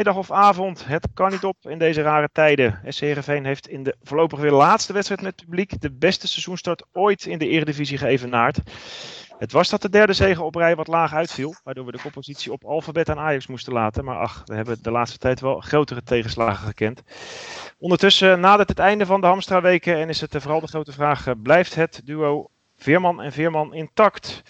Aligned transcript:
Middag 0.00 0.18
of 0.18 0.30
avond. 0.30 0.86
Het 0.86 1.08
kan 1.14 1.30
niet 1.30 1.44
op 1.44 1.56
in 1.62 1.78
deze 1.78 2.02
rare 2.02 2.28
tijden. 2.32 2.80
SC 2.88 3.00
Heerenveen 3.00 3.44
heeft 3.44 3.68
in 3.68 3.82
de 3.82 3.96
voorlopig 4.02 4.38
weer 4.38 4.50
laatste 4.50 4.92
wedstrijd 4.92 5.22
met 5.22 5.36
publiek 5.36 5.80
de 5.80 5.92
beste 5.92 6.28
seizoenstart 6.28 6.84
ooit 6.92 7.26
in 7.26 7.38
de 7.38 7.48
Eredivisie 7.48 7.98
geëvenaard. 7.98 8.58
Het 9.38 9.52
was 9.52 9.68
dat 9.68 9.82
de 9.82 9.88
derde 9.88 10.12
zege 10.12 10.42
op 10.42 10.54
rij 10.54 10.76
wat 10.76 10.86
laag 10.86 11.14
uitviel, 11.14 11.54
waardoor 11.64 11.84
we 11.84 11.92
de 11.92 12.00
koppositie 12.02 12.52
op 12.52 12.64
alfabet 12.64 13.10
aan 13.10 13.18
Ajax 13.18 13.46
moesten 13.46 13.72
laten. 13.72 14.04
Maar 14.04 14.16
ach, 14.16 14.42
we 14.44 14.54
hebben 14.54 14.82
de 14.82 14.90
laatste 14.90 15.18
tijd 15.18 15.40
wel 15.40 15.60
grotere 15.60 16.02
tegenslagen 16.02 16.66
gekend. 16.66 17.02
Ondertussen 17.78 18.40
nadert 18.40 18.68
het 18.68 18.78
einde 18.78 19.06
van 19.06 19.20
de 19.20 19.26
Hamstra-weken 19.26 19.96
en 19.96 20.08
is 20.08 20.20
het 20.20 20.36
vooral 20.38 20.60
de 20.60 20.68
grote 20.68 20.92
vraag, 20.92 21.42
blijft 21.42 21.74
het 21.74 22.00
duo 22.04 22.50
Veerman 22.76 23.22
en 23.22 23.32
Veerman 23.32 23.74
intact? 23.74 24.42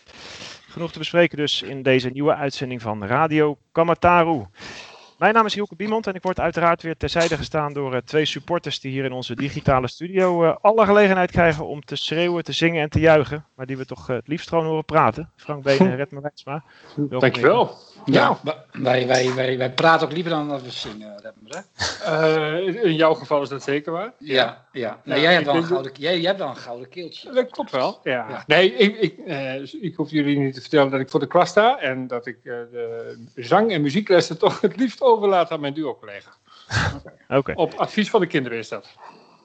Genoeg 0.68 0.92
te 0.92 0.98
bespreken 0.98 1.36
dus 1.36 1.62
in 1.62 1.82
deze 1.82 2.08
nieuwe 2.08 2.34
uitzending 2.34 2.82
van 2.82 3.04
Radio 3.04 3.58
Kamataru. 3.72 4.46
Mijn 5.20 5.34
naam 5.34 5.46
is 5.46 5.54
Hielke 5.54 5.76
Biemond 5.76 6.06
en 6.06 6.14
ik 6.14 6.22
word 6.22 6.40
uiteraard 6.40 6.82
weer 6.82 6.96
terzijde 6.96 7.36
gestaan 7.36 7.72
door 7.72 7.94
uh, 7.94 8.00
twee 8.04 8.24
supporters 8.24 8.80
die 8.80 8.90
hier 8.90 9.04
in 9.04 9.12
onze 9.12 9.34
digitale 9.34 9.88
studio 9.88 10.44
uh, 10.44 10.56
alle 10.60 10.84
gelegenheid 10.84 11.30
krijgen 11.30 11.66
om 11.66 11.84
te 11.84 11.96
schreeuwen, 11.96 12.44
te 12.44 12.52
zingen 12.52 12.82
en 12.82 12.88
te 12.88 13.00
juichen. 13.00 13.44
Maar 13.54 13.66
die 13.66 13.76
we 13.76 13.84
toch 13.84 14.10
uh, 14.10 14.16
het 14.16 14.28
liefst 14.28 14.48
gewoon 14.48 14.64
horen 14.64 14.84
praten. 14.84 15.30
Frank 15.36 15.62
Been 15.62 15.78
en 15.78 15.96
Redmer 16.02 16.22
Wijtsma. 16.22 16.64
Dankjewel. 16.96 17.76
Ja, 18.04 18.38
ja, 18.44 18.64
wij, 18.72 19.06
wij, 19.06 19.34
wij, 19.34 19.58
wij 19.58 19.72
praten 19.72 20.06
ook 20.06 20.12
liever 20.12 20.30
dan 20.30 20.48
dat 20.48 20.62
we 20.62 20.70
zingen, 20.70 21.20
Redmer. 21.20 22.84
in 22.84 22.94
jouw 22.94 23.14
geval 23.14 23.42
is 23.42 23.48
dat 23.48 23.62
zeker 23.62 23.92
waar. 23.92 24.12
Ja, 24.18 24.64
ja. 24.72 25.00
Nou, 25.04 25.20
jij, 25.20 25.32
hebt 25.32 25.46
wel 25.46 25.54
een 25.54 25.64
gouden, 25.64 25.92
jij, 25.98 26.18
jij 26.18 26.26
hebt 26.26 26.38
wel 26.38 26.48
een 26.48 26.56
gouden 26.56 26.88
keeltje. 26.88 27.32
Dat 27.32 27.50
klopt 27.50 27.70
wel, 27.70 28.00
ja. 28.02 28.26
ja. 28.28 28.44
Nee, 28.46 28.74
ik, 28.74 28.96
ik, 28.96 29.18
ik 29.82 29.94
hoef 29.96 30.10
jullie 30.10 30.38
niet 30.38 30.54
te 30.54 30.60
vertellen 30.60 30.90
dat 30.90 31.00
ik 31.00 31.10
voor 31.10 31.20
de 31.20 31.26
klas 31.26 31.48
sta 31.48 31.78
en 31.78 32.06
dat 32.06 32.26
ik 32.26 32.42
de 32.42 33.16
zang- 33.34 33.72
en 33.72 33.80
muzieklessen 33.82 34.38
toch 34.38 34.60
het 34.60 34.76
liefst 34.76 35.02
overlaat 35.02 35.50
aan 35.50 35.60
mijn 35.60 35.74
duo-collega. 35.74 36.30
Okay. 37.00 37.38
okay. 37.38 37.54
Op 37.54 37.74
advies 37.74 38.10
van 38.10 38.20
de 38.20 38.26
kinderen 38.26 38.58
is 38.58 38.68
dat. 38.68 38.96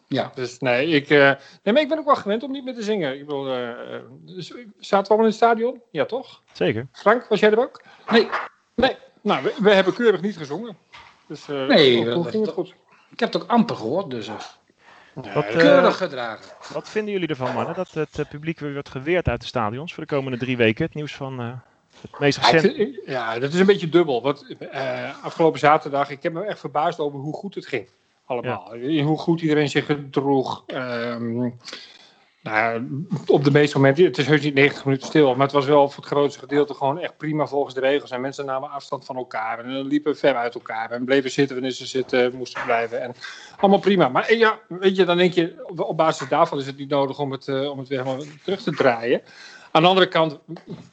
Ja. 0.07 0.31
Dus 0.35 0.59
nee, 0.59 0.87
ik, 0.87 1.09
uh, 1.09 1.31
nee, 1.63 1.73
maar 1.73 1.81
ik 1.81 1.89
ben 1.89 1.97
ook 1.97 2.05
wel 2.05 2.15
gewend 2.15 2.43
om 2.43 2.51
niet 2.51 2.63
meer 2.63 2.75
te 2.75 2.83
zingen. 2.83 3.13
Ik 3.13 3.25
bedoel, 3.25 3.57
uh, 3.57 3.69
dus, 4.11 4.47
zaten 4.47 4.67
we 4.89 4.95
allemaal 4.95 5.17
in 5.17 5.23
het 5.25 5.35
stadion? 5.35 5.81
Ja, 5.91 6.05
toch? 6.05 6.41
Zeker. 6.53 6.87
Frank, 6.91 7.27
was 7.27 7.39
jij 7.39 7.51
er 7.51 7.59
ook? 7.59 7.83
Nee. 8.09 8.27
Nee. 8.75 8.97
Nou, 9.21 9.43
we, 9.43 9.53
we 9.57 9.73
hebben 9.73 9.93
keurig 9.93 10.21
niet 10.21 10.37
gezongen. 10.37 10.77
Dus, 11.27 11.47
uh, 11.49 11.67
nee, 11.67 12.05
dat, 12.05 12.27
ging 12.27 12.45
het 12.45 12.53
goed. 12.53 12.73
Ik 13.09 13.19
heb 13.19 13.33
het 13.33 13.41
ook 13.41 13.49
amper 13.49 13.75
gehoord, 13.75 14.09
dus... 14.09 14.29
Wat, 15.13 15.45
keurig 15.45 15.97
gedragen. 15.97 16.73
Wat 16.73 16.89
vinden 16.89 17.13
jullie 17.13 17.27
ervan, 17.27 17.53
mannen? 17.53 17.75
Dat 17.75 17.91
het 17.91 18.29
publiek 18.29 18.59
weer 18.59 18.73
wordt 18.73 18.89
geweerd 18.89 19.27
uit 19.27 19.41
de 19.41 19.47
stadions 19.47 19.93
voor 19.93 20.03
de 20.05 20.15
komende 20.15 20.37
drie 20.37 20.57
weken? 20.57 20.85
Het 20.85 20.93
nieuws 20.93 21.15
van 21.15 21.39
het 22.01 22.19
meest 22.19 22.37
recent. 22.37 22.75
Ja, 22.75 22.93
ja, 23.05 23.39
dat 23.39 23.53
is 23.53 23.59
een 23.59 23.65
beetje 23.65 23.89
dubbel. 23.89 24.21
Want 24.21 24.55
uh, 24.59 25.23
afgelopen 25.23 25.59
zaterdag, 25.59 26.09
ik 26.09 26.23
heb 26.23 26.33
me 26.33 26.43
echt 26.43 26.59
verbaasd 26.59 26.99
over 26.99 27.19
hoe 27.19 27.33
goed 27.33 27.55
het 27.55 27.67
ging. 27.67 27.89
Allemaal. 28.25 28.75
Ja. 28.75 29.03
Hoe 29.03 29.17
goed 29.17 29.41
iedereen 29.41 29.69
zich 29.69 29.85
gedroeg. 29.85 30.63
Um, 30.67 31.57
nou, 32.45 32.87
op 33.27 33.43
de 33.43 33.51
meeste 33.51 33.77
momenten, 33.77 34.05
het 34.05 34.17
is 34.17 34.25
heus 34.25 34.41
niet 34.41 34.53
90 34.53 34.85
minuten 34.85 35.07
stil, 35.07 35.35
maar 35.35 35.45
het 35.45 35.55
was 35.55 35.65
wel 35.65 35.89
voor 35.89 36.03
het 36.03 36.11
grootste 36.11 36.39
gedeelte 36.39 36.73
gewoon 36.73 36.99
echt 36.99 37.17
prima 37.17 37.47
volgens 37.47 37.73
de 37.73 37.79
regels. 37.79 38.11
En 38.11 38.21
mensen 38.21 38.45
namen 38.45 38.69
afstand 38.69 39.05
van 39.05 39.15
elkaar 39.15 39.59
en 39.59 39.87
liepen 39.87 40.17
ver 40.17 40.35
uit 40.35 40.53
elkaar 40.53 40.91
en 40.91 41.05
bleven 41.05 41.31
zitten 41.31 41.55
wanneer 41.55 41.73
ze 41.73 41.85
zitten 41.85 42.35
moesten 42.35 42.63
blijven. 42.63 43.01
En 43.01 43.13
allemaal 43.59 43.79
prima. 43.79 44.09
Maar 44.09 44.33
ja, 44.33 44.59
weet 44.67 44.95
je, 44.95 45.05
dan 45.05 45.17
denk 45.17 45.33
je, 45.33 45.63
op 45.75 45.97
basis 45.97 46.29
daarvan 46.29 46.59
is 46.59 46.65
het 46.65 46.77
niet 46.77 46.89
nodig 46.89 47.19
om 47.19 47.31
het, 47.31 47.47
uh, 47.47 47.69
om 47.69 47.79
het 47.79 47.87
weer 47.87 48.03
helemaal 48.03 48.25
terug 48.43 48.61
te 48.61 48.71
draaien. 48.71 49.21
Aan 49.71 49.81
de 49.81 49.87
andere 49.87 50.07
kant, 50.07 50.39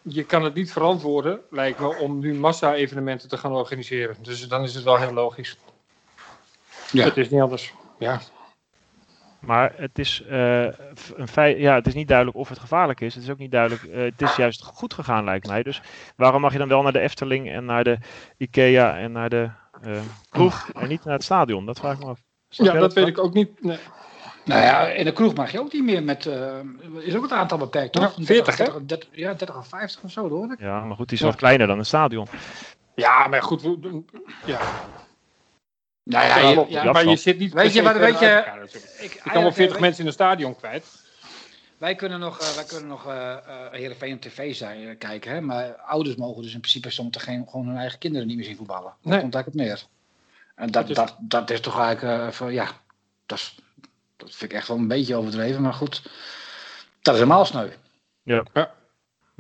je 0.03 0.25
kan 0.25 0.45
het 0.45 0.55
niet 0.55 0.73
verantwoorden, 0.73 1.41
lijkt 1.51 1.81
me, 1.81 1.97
om 1.97 2.19
nu 2.19 2.35
massa-evenementen 2.35 3.29
te 3.29 3.37
gaan 3.37 3.53
organiseren. 3.53 4.17
Dus 4.23 4.49
dan 4.49 4.63
is 4.63 4.75
het 4.75 4.85
wel 4.85 4.99
heel 4.99 5.13
logisch. 5.13 5.57
Ja. 6.93 7.05
Het 7.05 7.17
is 7.17 7.31
niet 7.31 7.41
anders. 7.41 7.75
Ja. 7.99 8.21
Maar 9.41 9.73
het 9.77 9.99
is, 9.99 10.23
uh, 10.31 10.63
een 11.17 11.29
feit, 11.29 11.59
ja, 11.59 11.75
het 11.75 11.87
is 11.87 11.95
niet 11.95 12.09
duidelijk 12.09 12.37
of 12.37 12.49
het 12.49 12.59
gevaarlijk 12.59 13.01
is. 13.01 13.15
Het 13.15 13.23
is 13.23 13.31
ook 13.31 13.39
niet 13.39 13.51
duidelijk. 13.51 13.83
Uh, 13.83 14.03
het 14.03 14.23
is 14.23 14.37
juist 14.37 14.63
goed 14.63 14.95
gegaan, 14.95 15.25
lijkt 15.25 15.47
mij. 15.47 15.63
Dus 15.63 15.83
waarom 16.17 16.41
mag 16.41 16.53
je 16.53 16.59
dan 16.59 16.69
wel 16.69 16.83
naar 16.83 16.93
de 16.93 17.01
Efteling 17.01 17.51
en 17.51 17.65
naar 17.65 17.85
de 17.85 17.99
Ikea 18.37 18.99
en 18.99 19.13
naar 19.13 19.29
de 19.29 19.51
uh, 19.87 20.01
kroeg 20.29 20.71
en 20.75 20.89
niet 20.89 21.05
naar 21.05 21.15
het 21.15 21.25
stadion? 21.25 21.67
Dat 21.67 21.79
vraag 21.79 21.95
ik 21.95 22.05
me 22.05 22.11
af. 22.11 22.21
Ja, 22.49 22.73
dat 22.73 22.93
weet 22.93 23.07
ik 23.07 23.19
ook 23.19 23.35
niet. 23.35 23.63
Nee. 23.63 23.79
Nou 24.45 24.61
ja, 24.61 24.87
in 24.87 25.05
de 25.05 25.13
kroeg 25.13 25.35
mag 25.35 25.53
je 25.53 25.61
ook 25.61 25.73
niet 25.73 25.85
meer 25.85 26.03
met. 26.03 26.27
Uh, 26.27 26.59
is 26.99 27.17
ook 27.17 27.23
het 27.23 27.33
aantal 27.33 27.59
beperkt, 27.59 27.93
toch? 27.93 28.17
Ja, 28.17 28.25
40, 28.25 28.57
30, 28.57 28.75
hè? 28.75 28.85
30, 28.87 29.09
ja, 29.13 29.35
30 29.35 29.57
of 29.57 29.69
50 29.69 30.03
of 30.03 30.11
zo, 30.11 30.29
hoor 30.29 30.53
ik. 30.53 30.61
Ja, 30.61 30.85
maar 30.85 30.97
goed, 30.97 31.09
die 31.09 31.17
is 31.17 31.23
ja. 31.23 31.31
wat 31.31 31.39
kleiner 31.39 31.67
dan 31.67 31.79
een 31.79 31.87
stadion. 31.87 32.27
Ja, 32.95 33.27
maar 33.27 33.43
goed, 33.43 33.63
ja. 34.47 34.61
Nou 36.05 36.27
ja, 36.27 36.37
je, 36.39 36.67
ja, 36.69 36.93
maar 36.93 37.07
je 37.07 37.17
zit 37.17 37.39
niet. 37.39 37.53
Weet 37.53 37.73
je 37.73 37.83
wat, 37.83 37.97
weet 37.97 38.19
je. 38.19 38.27
Elkaar, 38.27 38.63
ik, 38.99 39.21
kan 39.25 39.43
wel 39.43 39.53
40 39.53 39.81
mensen 39.81 40.01
in 40.01 40.07
een 40.07 40.13
stadion 40.13 40.57
kwijt. 40.57 41.01
Wij 41.79 41.95
kunnen 41.95 42.21
nog, 42.21 42.41
uh, 42.41 42.55
wij 42.55 42.65
kunnen 42.65 42.89
nog 42.89 43.07
uh, 43.07 43.37
uh, 43.47 43.57
Heerenveen 43.71 44.15
op 44.15 44.21
tv 44.21 44.55
zijn, 44.55 44.99
kijken, 44.99 45.33
hè? 45.33 45.41
maar 45.41 45.75
ouders 45.75 46.17
mogen 46.17 46.43
dus 46.43 46.55
in 46.55 46.61
principe 46.61 46.91
soms 46.91 47.17
geen, 47.17 47.49
gewoon 47.49 47.67
hun 47.67 47.77
eigen 47.77 47.99
kinderen 47.99 48.27
niet 48.27 48.37
meer 48.37 48.45
zien 48.45 48.57
voetballen. 48.57 48.95
Dat 49.03 49.13
nee. 49.13 49.21
komt 49.21 49.35
eigenlijk 49.35 49.47
op 49.47 49.55
neer. 49.55 49.87
En 50.55 50.71
dat, 50.71 50.87
dat, 50.87 50.97
dat, 50.97 51.17
dat 51.21 51.51
is 51.51 51.61
toch 51.61 51.81
eigenlijk, 51.81 52.35
van, 52.35 52.53
ja, 52.53 52.69
dat 53.27 53.39
is, 53.39 53.59
dat 54.17 54.35
vind 54.35 54.51
ik 54.51 54.57
echt 54.57 54.69
wel 54.69 54.77
een 54.77 54.89
beetje 54.89 55.17
overdreven, 55.17 55.63
maar 55.63 55.75
goed. 55.75 56.03
Dat 57.01 57.15
is 57.15 57.21
helemaal 57.21 57.45
sneu. 57.45 57.69
Ja. 58.23 58.45
ja. 58.53 58.75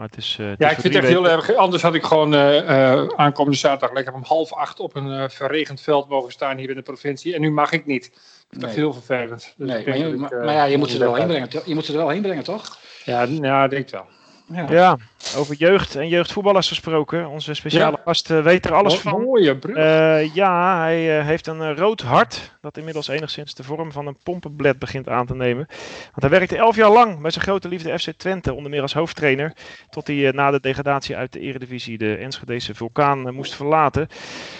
Maar 0.02 0.10
het 0.10 0.20
is, 0.20 0.36
uh, 0.40 0.48
het 0.48 0.58
ja, 0.58 0.66
is 0.66 0.74
ik 0.74 0.80
vind 0.80 0.94
het 0.94 1.02
echt 1.02 1.12
heel 1.12 1.28
erg. 1.28 1.54
Anders 1.54 1.82
had 1.82 1.94
ik 1.94 2.02
gewoon 2.02 2.34
uh, 2.34 2.54
uh, 2.54 3.06
aankomende 3.16 3.58
zaterdag 3.58 3.92
lekker 3.92 4.14
om 4.14 4.22
half 4.24 4.52
acht 4.52 4.80
op 4.80 4.96
een 4.96 5.30
verregend 5.30 5.80
veld 5.80 6.08
mogen 6.08 6.32
staan 6.32 6.58
hier 6.58 6.70
in 6.70 6.76
de 6.76 6.82
provincie. 6.82 7.34
En 7.34 7.40
nu 7.40 7.50
mag 7.50 7.72
ik 7.72 7.86
niet. 7.86 8.10
Dat 8.50 8.60
is 8.60 8.66
nee. 8.66 8.74
heel 8.74 8.92
vervelend. 8.92 9.54
Dus 9.56 9.68
nee, 9.68 9.86
maar, 9.86 9.98
je, 9.98 10.16
maar, 10.16 10.30
maar, 10.30 10.54
ja, 10.54 10.64
je 10.64 10.78
moet, 10.78 10.90
ze 10.90 10.98
er 10.98 11.04
wel 11.04 11.14
heen 11.14 11.26
brengen, 11.26 11.48
je 11.64 11.74
moet 11.74 11.84
ze 11.84 11.92
er 11.92 11.98
wel 11.98 12.08
heen 12.08 12.22
brengen, 12.22 12.44
toch? 12.44 12.78
Ja, 13.04 13.22
ja 13.22 13.68
denk 13.68 13.90
wel. 13.90 14.06
Ja. 14.52 14.66
ja. 14.70 14.98
over 15.36 15.54
jeugd 15.54 15.96
en 15.96 16.08
jeugdvoetballers 16.08 16.68
gesproken. 16.68 17.28
Onze 17.28 17.54
speciale 17.54 17.96
ja. 17.96 18.02
gast 18.04 18.30
uh, 18.30 18.42
weet 18.42 18.64
er 18.64 18.74
alles 18.74 18.98
van. 18.98 19.22
Mooie 19.22 19.56
brug. 19.56 19.76
Uh, 19.76 20.34
ja, 20.34 20.80
hij 20.80 21.18
uh, 21.18 21.26
heeft 21.26 21.46
een 21.46 21.76
rood 21.76 22.00
hart 22.00 22.56
dat 22.60 22.76
inmiddels 22.76 23.08
enigszins 23.08 23.54
de 23.54 23.62
vorm 23.62 23.92
van 23.92 24.06
een 24.06 24.16
pompenblad 24.22 24.78
begint 24.78 25.08
aan 25.08 25.26
te 25.26 25.34
nemen. 25.34 25.66
Want 26.02 26.20
hij 26.20 26.30
werkte 26.30 26.56
elf 26.56 26.76
jaar 26.76 26.90
lang 26.90 27.20
bij 27.20 27.30
zijn 27.30 27.44
grote 27.44 27.68
liefde 27.68 27.98
FC 27.98 28.10
Twente, 28.16 28.54
onder 28.54 28.70
meer 28.70 28.82
als 28.82 28.94
hoofdtrainer. 28.94 29.52
Tot 29.90 30.06
hij 30.06 30.30
na 30.30 30.50
de 30.50 30.60
degradatie 30.60 31.16
uit 31.16 31.32
de 31.32 31.40
eredivisie 31.40 31.98
de 31.98 32.16
Enschedese 32.16 32.74
vulkaan 32.74 33.34
moest 33.34 33.54
verlaten. 33.54 34.08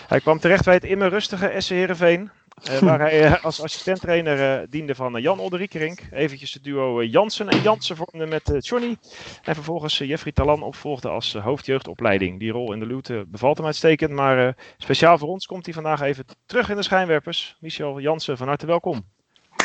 Hij 0.08 0.20
kwam 0.20 0.38
terecht 0.38 0.64
bij 0.64 0.74
het 0.74 0.84
immer 0.84 1.08
rustige 1.08 1.52
SC 1.58 1.68
Heerenveen. 1.68 2.30
Uh, 2.70 2.78
waar 2.78 2.98
hij 2.98 3.24
uh, 3.24 3.44
als 3.44 3.62
assistenttrainer 3.62 4.60
uh, 4.60 4.66
diende 4.68 4.94
van 4.94 5.20
Jan 5.20 5.38
Olderiekerink. 5.38 6.00
Eventjes 6.10 6.52
het 6.52 6.64
duo 6.64 7.04
Jansen 7.04 7.48
en 7.48 7.62
Jansen 7.62 7.96
vormde 7.96 8.26
met 8.26 8.52
Johnny. 8.58 8.96
En 9.42 9.54
vervolgens 9.54 9.98
Jeffrey 9.98 10.32
Talan 10.32 10.62
opvolgde 10.62 11.08
als 11.08 11.34
hoofdjeugdopleiding. 11.34 12.38
Die 12.38 12.52
rol 12.52 12.72
in 12.72 12.78
de 12.78 12.86
Luwte 12.86 13.24
bevalt 13.26 13.56
hem 13.56 13.66
uitstekend. 13.66 14.10
Maar 14.10 14.56
speciaal 14.76 15.18
voor 15.18 15.28
ons 15.28 15.46
komt 15.46 15.64
hij 15.64 15.74
vandaag 15.74 16.00
even 16.00 16.24
terug 16.46 16.70
in 16.70 16.76
de 16.76 16.82
schijnwerpers. 16.82 17.56
Michel 17.60 18.00
Jansen, 18.00 18.36
van 18.36 18.46
harte 18.46 18.66
welkom. 18.66 19.04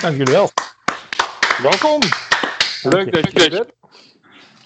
Dank 0.01 0.17
jullie 0.17 0.33
wel. 0.33 0.49
Welkom. 1.61 1.99
Leuk 2.83 3.13
dat 3.13 3.31
je 3.31 3.43
er 3.43 3.49
bent. 3.49 3.71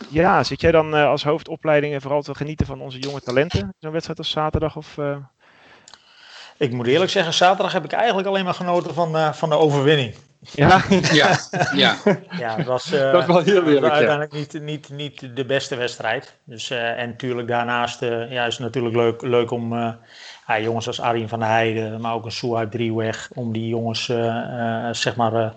Ja, 0.10 0.44
zit 0.44 0.62
jij 0.62 0.72
dan 0.72 0.94
als 0.94 1.24
hoofdopleiding 1.24 1.94
en 1.94 2.02
vooral 2.02 2.22
te 2.22 2.36
genieten 2.36 2.66
van 2.66 2.82
onze 2.82 3.00
jonge 3.00 3.22
talenten? 3.22 3.74
Zo'n 3.80 3.92
wedstrijd 3.92 4.20
als 4.20 4.30
zaterdag 4.30 4.76
of... 4.76 4.98
Ik 6.62 6.72
moet 6.72 6.88
eerlijk 6.88 7.12
zeggen, 7.12 7.34
zaterdag 7.34 7.74
heb 7.74 7.84
ik 7.84 7.92
eigenlijk 7.92 8.28
alleen 8.28 8.44
maar 8.44 8.54
genoten 8.54 8.94
van, 8.94 9.16
uh, 9.16 9.34
van 9.34 9.50
de 9.50 9.58
overwinning. 9.58 10.16
Ja, 10.40 10.84
ja, 11.12 11.38
ja. 11.76 11.96
ja 12.38 12.56
het 12.56 12.66
was, 12.66 12.94
uh, 12.94 13.12
dat 13.12 13.26
was 13.26 13.44
heel 13.44 13.68
eerlijk, 13.68 13.94
uiteindelijk 13.94 14.34
ja. 14.34 14.40
niet, 14.40 14.60
niet, 14.60 14.90
niet 14.90 15.36
de 15.36 15.46
beste 15.46 15.76
wedstrijd. 15.76 16.38
Dus, 16.44 16.72
uh, 16.72 17.00
en 17.00 17.10
natuurlijk 17.10 17.48
daarnaast 17.48 18.02
uh, 18.02 18.32
ja, 18.32 18.46
is 18.46 18.54
het 18.54 18.64
natuurlijk 18.64 18.96
leuk, 18.96 19.22
leuk 19.22 19.52
om 19.52 19.74
ja, 20.48 20.60
jongens 20.60 20.88
als 20.88 21.02
Arjen 21.02 21.30
van 21.30 21.40
der 21.40 21.48
Heijden, 21.48 22.02
maar 22.02 22.14
ook 22.14 22.26
een 22.26 22.32
Suhaib 22.32 22.72
Drieweg, 22.72 23.30
om 23.34 23.54
die 23.54 23.68
jongens 23.68 24.06
zeg 24.92 25.16
maar, 25.16 25.54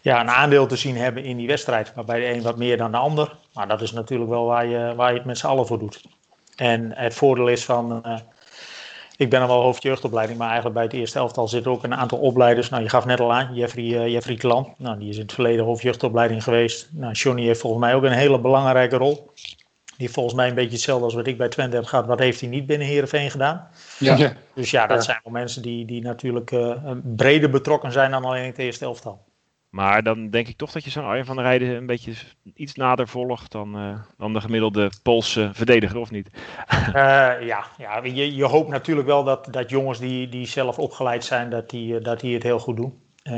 ja, 0.00 0.20
een 0.20 0.30
aandeel 0.30 0.66
te 0.66 0.76
zien 0.76 0.96
hebben 0.96 1.24
in 1.24 1.36
die 1.36 1.46
wedstrijd. 1.46 1.92
Waarbij 1.94 2.20
de 2.20 2.34
een 2.34 2.42
wat 2.42 2.56
meer 2.56 2.76
dan 2.76 2.90
de 2.90 2.96
ander. 2.96 3.36
Maar 3.54 3.68
dat 3.68 3.80
is 3.80 3.92
natuurlijk 3.92 4.30
wel 4.30 4.44
waar 4.44 4.66
je, 4.66 4.94
waar 4.96 5.10
je 5.10 5.16
het 5.16 5.26
met 5.26 5.38
z'n 5.38 5.46
allen 5.46 5.66
voor 5.66 5.78
doet. 5.78 6.00
En 6.56 6.92
het 6.94 7.14
voordeel 7.14 7.48
is 7.48 7.64
van 7.64 8.02
ik 9.20 9.30
ben 9.30 9.40
al 9.40 9.46
wel 9.46 9.62
hoofdjeugdopleiding, 9.62 10.38
maar 10.38 10.46
eigenlijk 10.46 10.76
bij 10.76 10.84
het 10.84 10.92
eerste 10.92 11.18
elftal 11.18 11.48
zitten 11.48 11.72
ook 11.72 11.84
een 11.84 11.94
aantal 11.94 12.18
opleiders. 12.18 12.68
Nou, 12.68 12.82
je 12.82 12.88
gaf 12.88 13.04
net 13.04 13.20
al 13.20 13.32
aan, 13.32 13.54
Jeffrey, 13.54 13.84
uh, 13.84 14.08
Jeffrey 14.08 14.36
Klan. 14.36 14.74
Nou, 14.78 14.98
die 14.98 15.08
is 15.08 15.16
in 15.16 15.22
het 15.22 15.32
verleden 15.32 15.64
hoofdjeugdopleiding 15.64 16.42
geweest. 16.42 16.88
Nou, 16.92 17.12
Johnny 17.12 17.44
heeft 17.44 17.60
volgens 17.60 17.82
mij 17.82 17.94
ook 17.94 18.02
een 18.02 18.12
hele 18.12 18.40
belangrijke 18.40 18.96
rol. 18.96 19.30
Die 19.96 20.10
volgens 20.10 20.34
mij 20.34 20.48
een 20.48 20.54
beetje 20.54 20.70
hetzelfde 20.70 21.04
als 21.04 21.14
wat 21.14 21.26
ik 21.26 21.38
bij 21.38 21.48
Twente 21.48 21.76
heb 21.76 21.84
gehad. 21.84 22.06
Wat 22.06 22.18
heeft 22.18 22.40
hij 22.40 22.48
niet 22.48 22.66
binnen 22.66 22.86
Heerenveen 22.86 23.30
gedaan? 23.30 23.68
Ja. 23.98 24.32
Dus 24.54 24.70
ja, 24.70 24.86
dat 24.86 24.96
ja. 24.96 25.02
zijn 25.02 25.20
wel 25.24 25.32
mensen 25.32 25.62
die, 25.62 25.84
die 25.84 26.02
natuurlijk 26.02 26.50
uh, 26.50 26.74
breder 27.16 27.50
betrokken 27.50 27.92
zijn 27.92 28.10
dan 28.10 28.24
alleen 28.24 28.46
het 28.46 28.58
eerste 28.58 28.84
elftal. 28.84 29.20
Maar 29.70 30.02
dan 30.02 30.30
denk 30.30 30.48
ik 30.48 30.56
toch 30.56 30.72
dat 30.72 30.84
je 30.84 30.90
zo'n 30.90 31.04
Arjen 31.04 31.24
van 31.26 31.36
der 31.36 31.44
Rijden 31.44 31.76
een 31.76 31.86
beetje 31.86 32.12
iets 32.54 32.74
nader 32.74 33.08
volgt 33.08 33.52
dan, 33.52 33.78
uh, 33.78 33.94
dan 34.16 34.32
de 34.32 34.40
gemiddelde 34.40 34.90
Poolse 35.02 35.50
verdediger, 35.52 35.98
of 35.98 36.10
niet? 36.10 36.30
Uh, 36.88 36.92
ja, 37.52 37.64
ja 37.78 38.00
je, 38.02 38.34
je 38.34 38.44
hoopt 38.44 38.68
natuurlijk 38.68 39.06
wel 39.06 39.24
dat, 39.24 39.48
dat 39.50 39.70
jongens 39.70 39.98
die, 39.98 40.28
die 40.28 40.46
zelf 40.46 40.78
opgeleid 40.78 41.24
zijn, 41.24 41.50
dat 41.50 41.70
die, 41.70 42.00
dat 42.00 42.20
die 42.20 42.34
het 42.34 42.42
heel 42.42 42.58
goed 42.58 42.76
doen. 42.76 42.98
Uh, 43.24 43.34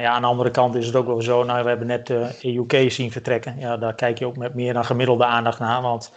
ja, 0.00 0.08
aan 0.08 0.20
de 0.20 0.28
andere 0.28 0.50
kant 0.50 0.74
is 0.74 0.86
het 0.86 0.96
ook 0.96 1.06
wel 1.06 1.22
zo, 1.22 1.44
nou, 1.44 1.62
we 1.62 1.68
hebben 1.68 1.86
net 1.86 2.06
de 2.06 2.38
EUK 2.42 2.90
zien 2.90 3.12
vertrekken. 3.12 3.58
Ja, 3.58 3.76
daar 3.76 3.94
kijk 3.94 4.18
je 4.18 4.26
ook 4.26 4.36
met 4.36 4.54
meer 4.54 4.72
dan 4.72 4.84
gemiddelde 4.84 5.24
aandacht 5.24 5.58
naar, 5.58 5.82
want 5.82 6.12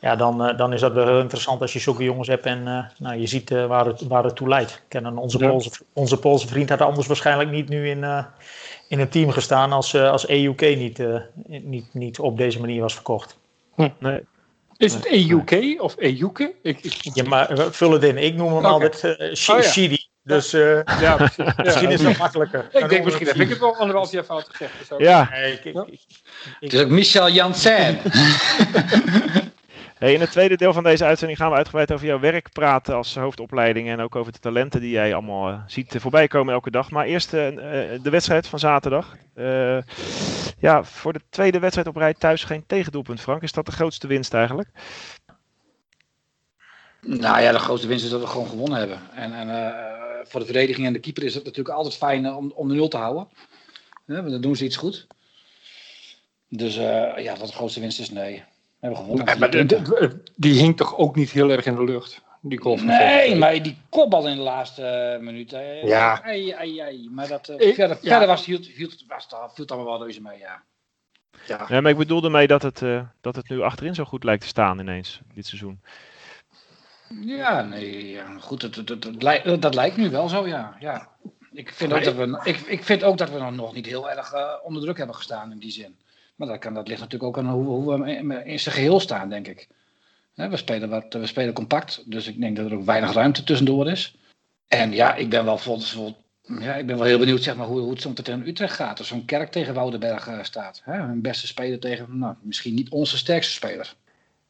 ja, 0.00 0.16
dan, 0.16 0.48
uh, 0.48 0.56
dan 0.56 0.72
is 0.72 0.80
dat 0.80 0.92
wel 0.92 1.06
heel 1.06 1.20
interessant 1.20 1.60
als 1.60 1.72
je 1.72 1.78
zulke 1.78 2.04
jongens 2.04 2.28
hebt 2.28 2.46
en 2.46 2.66
uh, 2.66 2.84
nou, 2.98 3.16
je 3.16 3.26
ziet 3.26 3.50
uh, 3.50 3.66
waar, 3.66 3.86
het, 3.86 4.06
waar 4.06 4.24
het 4.24 4.36
toe 4.36 4.48
leidt. 4.48 4.82
Kennen 4.88 5.16
onze, 5.16 5.38
ja. 5.38 5.48
Poolse, 5.48 5.70
onze 5.92 6.18
Poolse 6.18 6.46
vriend 6.46 6.68
had 6.68 6.80
anders 6.80 7.06
waarschijnlijk 7.06 7.50
niet 7.50 7.68
nu 7.68 7.88
in, 7.88 8.04
in 8.90 9.00
een 9.00 9.08
team 9.08 9.30
gestaan 9.30 9.72
als, 9.72 9.94
als 9.94 10.28
EUK 10.28 10.60
niet, 10.60 11.02
niet, 11.46 11.94
niet 11.94 12.18
op 12.18 12.36
deze 12.36 12.60
manier 12.60 12.80
was 12.80 12.94
verkocht. 12.94 13.38
Hm. 13.74 13.88
Nee. 13.98 14.20
Is 14.76 14.94
het 14.94 15.06
EUK 15.06 15.82
of 15.82 15.96
EUK? 15.96 16.38
Ik, 16.62 16.84
ik... 16.84 17.10
Ja, 17.14 17.24
maar 17.24 17.48
vul 17.70 17.90
het 17.90 18.02
in. 18.02 18.18
Ik 18.18 18.34
noem 18.34 18.48
hem 18.48 18.56
okay. 18.56 18.70
altijd 18.70 19.20
uh, 19.20 19.34
Sh 19.34 19.48
oh, 19.48 19.56
ja. 19.56 19.62
Shidi. 19.62 20.08
Dus 20.22 20.54
uh, 20.54 20.80
ja, 21.00 21.30
misschien 21.56 21.90
is 21.90 22.02
dat 22.02 22.16
makkelijker. 22.16 22.68
Ik 22.72 22.88
denk 22.88 23.04
misschien 23.04 23.26
heb 23.26 23.36
ik 23.36 23.48
het 23.48 23.58
wel 23.58 23.76
anderhalf 23.76 24.10
jaar 24.10 24.24
fout 24.24 24.48
gezegd. 24.50 24.72
Dus 24.88 24.98
ja. 24.98 25.28
Nee, 25.30 25.52
ik, 25.52 25.64
ik, 25.64 25.74
het 26.60 26.72
is 26.72 26.80
ook 26.80 26.88
Michel 26.88 27.30
Janssen. 27.30 27.98
In 30.00 30.20
het 30.20 30.30
tweede 30.30 30.56
deel 30.56 30.72
van 30.72 30.82
deze 30.82 31.04
uitzending 31.04 31.38
gaan 31.38 31.50
we 31.50 31.56
uitgebreid 31.56 31.92
over 31.92 32.06
jouw 32.06 32.20
werk 32.20 32.52
praten 32.52 32.94
als 32.94 33.14
hoofdopleiding 33.14 33.88
en 33.88 34.00
ook 34.00 34.16
over 34.16 34.32
de 34.32 34.38
talenten 34.38 34.80
die 34.80 34.90
jij 34.90 35.14
allemaal 35.14 35.50
uh, 35.50 35.60
ziet 35.66 35.96
voorbij 35.98 36.28
komen 36.28 36.54
elke 36.54 36.70
dag. 36.70 36.90
Maar 36.90 37.06
eerst 37.06 37.34
uh, 37.34 37.40
de 38.02 38.10
wedstrijd 38.10 38.46
van 38.46 38.58
zaterdag. 38.58 39.16
Ja, 40.58 40.84
voor 40.84 41.12
de 41.12 41.20
tweede 41.30 41.58
wedstrijd 41.58 41.88
op 41.88 41.96
rij 41.96 42.14
thuis 42.14 42.44
geen 42.44 42.66
tegendoelpunt, 42.66 43.20
Frank. 43.20 43.42
Is 43.42 43.52
dat 43.52 43.66
de 43.66 43.72
grootste 43.72 44.06
winst 44.06 44.34
eigenlijk? 44.34 44.68
Nou 47.00 47.40
ja, 47.40 47.52
de 47.52 47.58
grootste 47.58 47.88
winst 47.88 48.04
is 48.04 48.10
dat 48.10 48.20
we 48.20 48.26
gewoon 48.26 48.48
gewonnen 48.48 48.78
hebben. 48.78 49.00
En, 49.14 49.32
en 49.32 49.74
voor 50.28 50.40
de 50.40 50.46
verdediging 50.46 50.86
en 50.86 50.92
de 50.92 51.00
keeper 51.00 51.22
is 51.22 51.34
het 51.34 51.44
natuurlijk 51.44 51.76
altijd 51.76 51.96
fijn 51.96 52.34
om, 52.34 52.52
om 52.54 52.68
de 52.68 52.74
nul 52.74 52.88
te 52.88 52.96
houden. 52.96 53.28
Ja, 54.06 54.22
dan 54.22 54.40
doen 54.40 54.56
ze 54.56 54.64
iets 54.64 54.76
goed. 54.76 55.06
Dus 56.48 56.74
ja, 56.74 57.36
wat 57.38 57.46
de 57.46 57.54
grootste 57.54 57.80
winst 57.80 58.00
is, 58.00 58.10
nee. 58.10 58.44
We 58.80 58.86
hebben 58.86 59.04
gewonnen. 59.04 59.24
Nee, 59.24 59.36
maar 59.36 59.50
de, 59.50 59.66
de, 59.66 60.22
die 60.36 60.60
hing 60.60 60.76
toch 60.76 60.96
ook 60.96 61.16
niet 61.16 61.30
heel 61.30 61.50
erg 61.50 61.66
in 61.66 61.74
de 61.74 61.84
lucht? 61.84 62.22
Die 62.42 62.60
van 62.60 62.84
nee, 62.84 63.36
maar 63.36 63.62
die 63.62 63.78
kopbal 63.88 64.28
in 64.28 64.36
de 64.36 64.42
laatste 64.42 65.14
uh, 65.18 65.24
minuut. 65.24 65.50
Ja. 65.82 66.22
Ai, 66.22 66.50
ai, 66.50 66.78
ai. 66.78 67.08
Maar 67.10 67.28
dat, 67.28 67.48
uh, 67.48 67.68
ik, 67.68 67.74
verder, 67.74 67.98
ja. 68.00 68.08
verder 68.10 68.28
was, 68.28 68.44
hield, 68.44 68.66
hield, 68.66 69.04
was, 69.08 69.26
viel 69.28 69.50
het 69.54 69.70
allemaal 69.70 69.90
wel 69.90 70.02
reuze 70.02 70.22
mee, 70.22 70.38
ja. 70.38 70.62
Ja. 71.46 71.66
ja, 71.68 71.80
maar 71.80 71.90
ik 71.90 71.96
bedoelde 71.96 72.30
mee 72.30 72.46
dat 72.46 72.62
het, 72.62 72.82
dat 73.20 73.36
het 73.36 73.48
nu 73.48 73.60
achterin 73.60 73.94
zo 73.94 74.04
goed 74.04 74.24
lijkt 74.24 74.42
te 74.42 74.48
staan 74.48 74.78
ineens, 74.78 75.20
dit 75.34 75.46
seizoen. 75.46 75.80
Ja, 77.20 77.62
nee, 77.62 78.10
ja, 78.10 78.38
goed, 78.38 78.60
dat, 78.60 78.74
dat, 78.74 78.86
dat, 78.86 79.02
dat, 79.02 79.22
lijkt, 79.22 79.62
dat 79.62 79.74
lijkt 79.74 79.96
nu 79.96 80.10
wel 80.10 80.28
zo, 80.28 80.46
ja. 80.46 80.76
ja. 80.78 81.08
Ik, 81.52 81.72
vind 81.72 81.92
ook 81.92 82.04
dat 82.04 82.14
we, 82.14 82.40
ik, 82.42 82.56
ik 82.56 82.84
vind 82.84 83.02
ook 83.02 83.18
dat 83.18 83.30
we 83.30 83.38
nog 83.38 83.74
niet 83.74 83.86
heel 83.86 84.10
erg 84.10 84.32
onder 84.62 84.82
druk 84.82 84.96
hebben 84.96 85.16
gestaan 85.16 85.52
in 85.52 85.58
die 85.58 85.70
zin. 85.70 85.98
Maar 86.40 86.48
dat, 86.48 86.58
kan, 86.58 86.74
dat 86.74 86.88
ligt 86.88 87.00
natuurlijk 87.00 87.36
ook 87.36 87.44
aan 87.44 87.52
hoe, 87.52 87.64
hoe 87.64 88.02
we 88.02 88.44
in 88.44 88.60
zijn 88.60 88.74
geheel 88.74 89.00
staan, 89.00 89.28
denk 89.28 89.46
ik. 89.46 89.68
We 90.34 90.56
spelen, 90.56 90.88
wat, 90.88 91.04
we 91.10 91.26
spelen 91.26 91.54
compact, 91.54 92.02
dus 92.06 92.26
ik 92.26 92.40
denk 92.40 92.56
dat 92.56 92.66
er 92.66 92.74
ook 92.76 92.84
weinig 92.84 93.12
ruimte 93.12 93.44
tussendoor 93.44 93.90
is. 93.90 94.16
En 94.68 94.92
ja, 94.92 95.14
ik 95.14 95.30
ben 95.30 95.44
wel, 95.44 95.58
vol, 95.58 95.80
ja, 96.42 96.74
ik 96.74 96.86
ben 96.86 96.96
wel 96.96 97.06
heel 97.06 97.18
benieuwd 97.18 97.42
zeg 97.42 97.56
maar, 97.56 97.66
hoe, 97.66 97.80
hoe 97.80 97.90
het 97.90 98.00
zo 98.00 98.12
tegen 98.12 98.46
Utrecht 98.46 98.74
gaat. 98.74 98.98
Als 98.98 99.08
zo'n 99.08 99.24
kerk 99.24 99.50
tegen 99.50 99.74
Woudenberg 99.74 100.28
uh, 100.28 100.42
staat. 100.42 100.82
Hè? 100.84 101.00
Hun 101.00 101.20
beste 101.20 101.46
speler 101.46 101.78
tegen 101.78 102.18
nou, 102.18 102.34
misschien 102.42 102.74
niet 102.74 102.90
onze 102.90 103.16
sterkste 103.16 103.52
speler. 103.52 103.94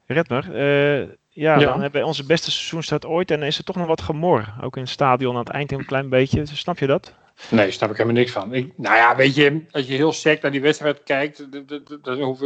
Redmer, 0.06 0.44
uh, 0.48 1.08
ja, 1.28 1.58
ja, 1.58 1.58
dan 1.58 1.80
hebben 1.80 2.00
we 2.00 2.06
onze 2.06 2.24
beste 2.26 2.50
seizoenstart 2.50 3.06
ooit. 3.06 3.30
En 3.30 3.42
is 3.42 3.58
er 3.58 3.64
toch 3.64 3.76
nog 3.76 3.86
wat 3.86 4.00
gemor. 4.00 4.54
Ook 4.60 4.76
in 4.76 4.82
het 4.82 4.90
stadion 4.90 5.34
aan 5.34 5.40
het 5.40 5.48
eind 5.48 5.72
een 5.72 5.84
klein 5.84 6.08
beetje. 6.08 6.46
Snap 6.46 6.78
je 6.78 6.86
dat? 6.86 7.14
Nee, 7.50 7.70
snap 7.70 7.90
ik 7.90 7.96
helemaal 7.96 8.18
niks 8.18 8.32
van. 8.32 8.54
Ik, 8.54 8.72
nou 8.76 8.96
ja, 8.96 9.16
weet 9.16 9.34
je, 9.34 9.64
als 9.70 9.86
je 9.86 9.94
heel 9.94 10.12
sec 10.12 10.42
naar 10.42 10.50
die 10.50 10.60
wedstrijd 10.60 11.02
kijkt, 11.02 11.52
daar 12.02 12.16
zijn 12.16 12.36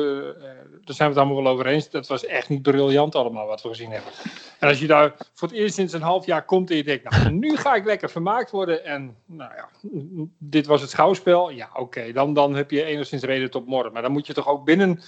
we 0.84 1.04
het 1.04 1.16
allemaal 1.16 1.42
wel 1.42 1.52
over 1.52 1.66
eens. 1.66 1.90
Dat 1.90 2.06
was 2.06 2.26
echt 2.26 2.48
niet 2.48 2.62
briljant 2.62 3.14
allemaal 3.14 3.46
wat 3.46 3.62
we 3.62 3.68
gezien 3.68 3.90
hebben. 3.90 4.12
En 4.58 4.68
als 4.68 4.78
je 4.78 4.86
daar 4.86 5.14
voor 5.34 5.48
het 5.48 5.56
eerst 5.56 5.74
sinds 5.74 5.92
een 5.92 6.02
half 6.02 6.26
jaar 6.26 6.44
komt 6.44 6.70
en 6.70 6.76
je 6.76 6.84
denkt, 6.84 7.10
nou, 7.10 7.30
nu 7.30 7.56
ga 7.56 7.74
ik 7.74 7.84
lekker 7.84 8.10
vermaakt 8.10 8.50
worden. 8.50 8.84
En 8.84 9.16
nou 9.26 9.52
ja, 9.56 9.68
dit 10.38 10.66
was 10.66 10.80
het 10.80 10.90
schouwspel. 10.90 11.50
Ja, 11.50 11.70
oké, 11.74 12.12
dan, 12.12 12.34
dan 12.34 12.54
heb 12.54 12.70
je 12.70 12.84
enigszins 12.84 13.22
reden 13.22 13.50
tot 13.50 13.66
morgen. 13.66 13.92
Maar 13.92 14.02
dan 14.02 14.12
moet 14.12 14.26
je 14.26 14.34
toch 14.34 14.48
ook 14.48 14.64
binnen 14.64 15.00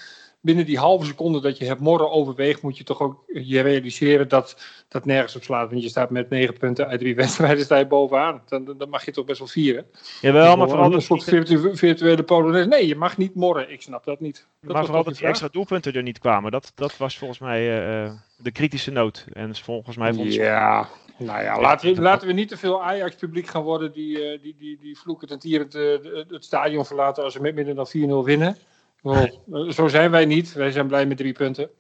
binnen 0.46 0.66
die 0.66 0.78
halve 0.78 1.06
seconde 1.06 1.40
dat 1.40 1.58
je 1.58 1.64
het 1.64 1.80
morgen 1.80 2.10
overweegt, 2.10 2.62
moet 2.62 2.78
je 2.78 2.84
toch 2.84 3.00
ook 3.00 3.24
je 3.32 3.60
realiseren 3.60 4.28
dat 4.28 4.56
dat 4.88 5.04
nergens 5.04 5.36
op 5.36 5.42
slaat. 5.42 5.70
Want 5.70 5.82
je 5.82 5.88
staat 5.88 6.10
met 6.10 6.30
negen 6.30 6.58
punten 6.58 6.86
uit 6.86 7.00
drie 7.00 7.14
wedstrijden 7.24 7.64
sta 7.64 7.76
je 7.76 7.86
bovenaan. 7.86 8.42
Dan, 8.48 8.74
dan 8.78 8.88
mag 8.88 9.04
je 9.04 9.10
toch 9.10 9.24
best 9.24 9.38
wel 9.38 9.48
vieren. 9.48 9.86
Jawel, 10.20 10.56
maar 10.56 10.68
vooral 10.68 10.92
een 10.92 11.02
soort 11.02 11.24
virtu 11.24 11.76
virtuele 11.76 12.22
polonaise. 12.22 12.68
Nee, 12.68 12.86
je 12.86 12.96
mag 12.96 13.16
niet 13.16 13.34
morren. 13.34 13.72
Ik 13.72 13.82
snap 13.82 14.04
dat 14.04 14.20
niet. 14.20 14.46
Dat 14.60 14.72
maar 14.72 14.84
vooral 14.84 15.04
dat 15.04 15.16
die 15.16 15.26
extra 15.26 15.48
doelpunten 15.50 15.92
er 15.92 16.02
niet 16.02 16.18
kwamen. 16.18 16.50
Dat, 16.50 16.72
dat 16.74 16.96
was 16.96 17.18
volgens 17.18 17.38
mij 17.38 17.88
uh, 18.04 18.10
de 18.36 18.50
kritische 18.50 18.90
noot. 18.90 19.26
En 19.32 19.56
volgens 19.56 19.96
mij 19.96 20.14
vond 20.14 20.34
Ja, 20.34 20.88
nou 21.18 21.42
ja, 21.42 21.60
laten 21.60 21.94
we, 21.94 22.00
laten 22.00 22.26
we 22.26 22.32
niet 22.32 22.48
te 22.48 22.56
veel 22.56 22.82
Ajax-publiek 22.82 23.46
gaan 23.46 23.62
worden 23.62 23.92
die, 23.92 24.34
uh, 24.34 24.42
die, 24.42 24.56
die, 24.58 24.78
die 24.80 24.98
vloekend 24.98 25.30
en 25.30 25.38
tierend 25.38 25.74
uh, 25.74 25.98
het 26.28 26.44
stadion 26.44 26.86
verlaten 26.86 27.24
als 27.24 27.32
ze 27.32 27.40
met 27.40 27.54
minder 27.54 27.74
dan 27.74 27.88
4-0 27.88 28.24
winnen. 28.24 28.56
Well, 29.02 29.40
zo 29.72 29.88
zijn 29.88 30.10
wij 30.10 30.24
niet. 30.24 30.52
Wij 30.52 30.70
zijn 30.70 30.86
blij 30.86 31.06
met 31.06 31.16
drie 31.16 31.32
punten. 31.32 31.70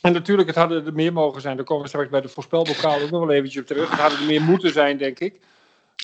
En 0.00 0.12
natuurlijk, 0.12 0.48
het 0.48 0.56
hadden 0.56 0.86
er 0.86 0.92
meer 0.92 1.12
mogen 1.12 1.40
zijn. 1.40 1.56
Daar 1.56 1.64
komen 1.64 1.82
we 1.82 1.88
straks 1.88 2.08
bij 2.08 2.20
de 2.20 2.28
voorspelbokaal 2.28 3.00
ook 3.00 3.10
nog 3.10 3.20
wel 3.20 3.30
eventjes 3.30 3.60
op 3.60 3.66
terug. 3.66 3.90
Het 3.90 4.00
hadden 4.00 4.18
er 4.18 4.24
meer 4.24 4.42
moeten 4.42 4.72
zijn, 4.72 4.96
denk 4.96 5.18
ik. 5.18 5.40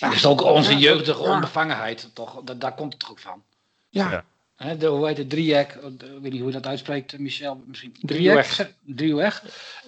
Dat 0.00 0.12
is 0.12 0.26
ook 0.26 0.42
onze 0.42 0.78
jeugdige 0.78 1.22
onbevangenheid, 1.22 2.10
toch? 2.14 2.42
Dat, 2.44 2.60
daar 2.60 2.74
komt 2.74 2.92
het 2.92 3.00
toch 3.00 3.10
ook 3.10 3.18
van. 3.18 3.42
Ja. 3.88 4.24
ja. 4.58 4.74
De, 4.74 4.86
hoe 4.86 5.06
heet 5.06 5.18
het? 5.18 5.30
Driek. 5.30 5.72
Ik 5.72 6.00
weet 6.20 6.32
niet 6.32 6.40
hoe 6.40 6.46
je 6.46 6.52
dat 6.52 6.66
uitspreekt, 6.66 7.18
Michel. 7.18 7.62
Misschien. 7.66 7.96
Driek. 8.00 8.64
Driek. 8.84 9.32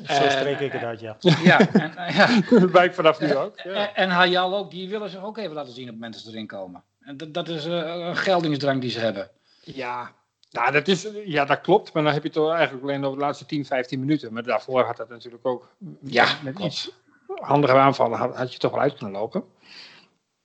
Zo 0.06 0.28
spreek 0.28 0.61
ik 0.61 0.73
het 0.73 0.83
uit, 0.83 1.00
ja. 1.00 1.16
Ja. 1.42 1.73
En, 1.73 1.92
ja. 2.14 2.40
Wijk 2.73 2.94
vanaf 2.94 3.21
nu 3.21 3.35
ook. 3.35 3.61
Ja. 3.61 3.71
En, 3.73 3.94
en 3.94 4.11
Hayal 4.11 4.56
ook, 4.56 4.71
die 4.71 4.88
willen 4.88 5.11
zich 5.11 5.25
ook 5.25 5.38
even 5.38 5.54
laten 5.54 5.73
zien 5.73 5.83
op 5.85 5.90
het 5.90 5.94
moment 5.97 6.14
dat 6.14 6.23
ze 6.23 6.30
erin 6.30 6.47
komen. 6.47 6.83
En 7.00 7.16
dat, 7.16 7.35
dat 7.35 7.49
is 7.49 7.64
een 7.64 8.16
geldingsdrang 8.16 8.80
die 8.80 8.90
ze 8.90 8.99
hebben. 8.99 9.30
Ja, 9.61 10.12
nou, 10.54 10.73
dat, 10.73 10.88
is, 10.88 11.08
ja, 11.25 11.44
dat 11.44 11.61
klopt, 11.61 11.92
maar 11.92 12.02
dan 12.02 12.12
heb 12.12 12.23
je 12.23 12.28
het 12.28 12.38
eigenlijk 12.38 12.82
alleen 12.82 13.04
over 13.04 13.18
de 13.18 13.25
laatste 13.25 13.46
10, 13.46 13.64
15 13.64 14.00
minuten. 14.00 14.32
Maar 14.32 14.42
daarvoor 14.42 14.82
had 14.82 14.96
dat 14.96 15.08
natuurlijk 15.08 15.46
ook 15.46 15.68
ja, 16.02 16.26
met 16.42 16.58
iets 16.58 16.90
handige 17.26 17.75
aanvallen 17.75 18.18
had, 18.18 18.37
had 18.37 18.52
je 18.52 18.58
toch 18.58 18.70
wel 18.70 18.80
uit 18.80 18.94
kunnen 18.94 19.20
lopen. 19.20 19.44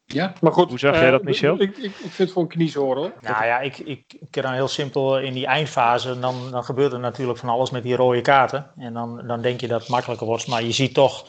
Ja, 0.06 0.34
maar 0.42 0.52
goed. 0.52 0.70
Hoe 0.70 0.80
zag 0.80 0.96
jij 0.96 1.12
dat, 1.12 1.24
Michel? 1.24 1.62
Ik, 1.62 1.78
ik, 1.78 1.84
ik 1.84 1.94
vind 1.94 2.18
het 2.18 2.32
voor 2.32 2.42
een 2.42 2.48
kniezoor 2.48 2.96
hoor. 2.96 3.14
Nou 3.22 3.46
ja, 3.46 3.60
ik, 3.60 3.78
ik, 3.78 4.04
ik 4.20 4.28
ken 4.30 4.44
dan 4.44 4.54
heel 4.54 4.68
simpel 4.68 5.20
in 5.20 5.34
die 5.34 5.46
eindfase. 5.46 6.20
Dan, 6.20 6.52
dan 6.52 6.64
gebeurt 6.64 6.94
er 6.94 7.00
natuurlijk 7.00 7.40
van 7.40 7.50
alles 7.50 7.70
met 7.70 7.84
die 7.84 7.96
rode 7.96 8.22
kaarten. 8.22 8.72
En 8.78 8.94
dan, 8.94 9.24
dan 9.28 9.42
denk 9.42 9.62
je 9.62 9.68
dat 9.68 9.80
het 9.80 9.90
makkelijker 9.90 10.28
wordt. 10.28 10.48
Maar 10.48 10.64
je 10.64 10.72
ziet 10.72 10.94
toch. 10.94 11.26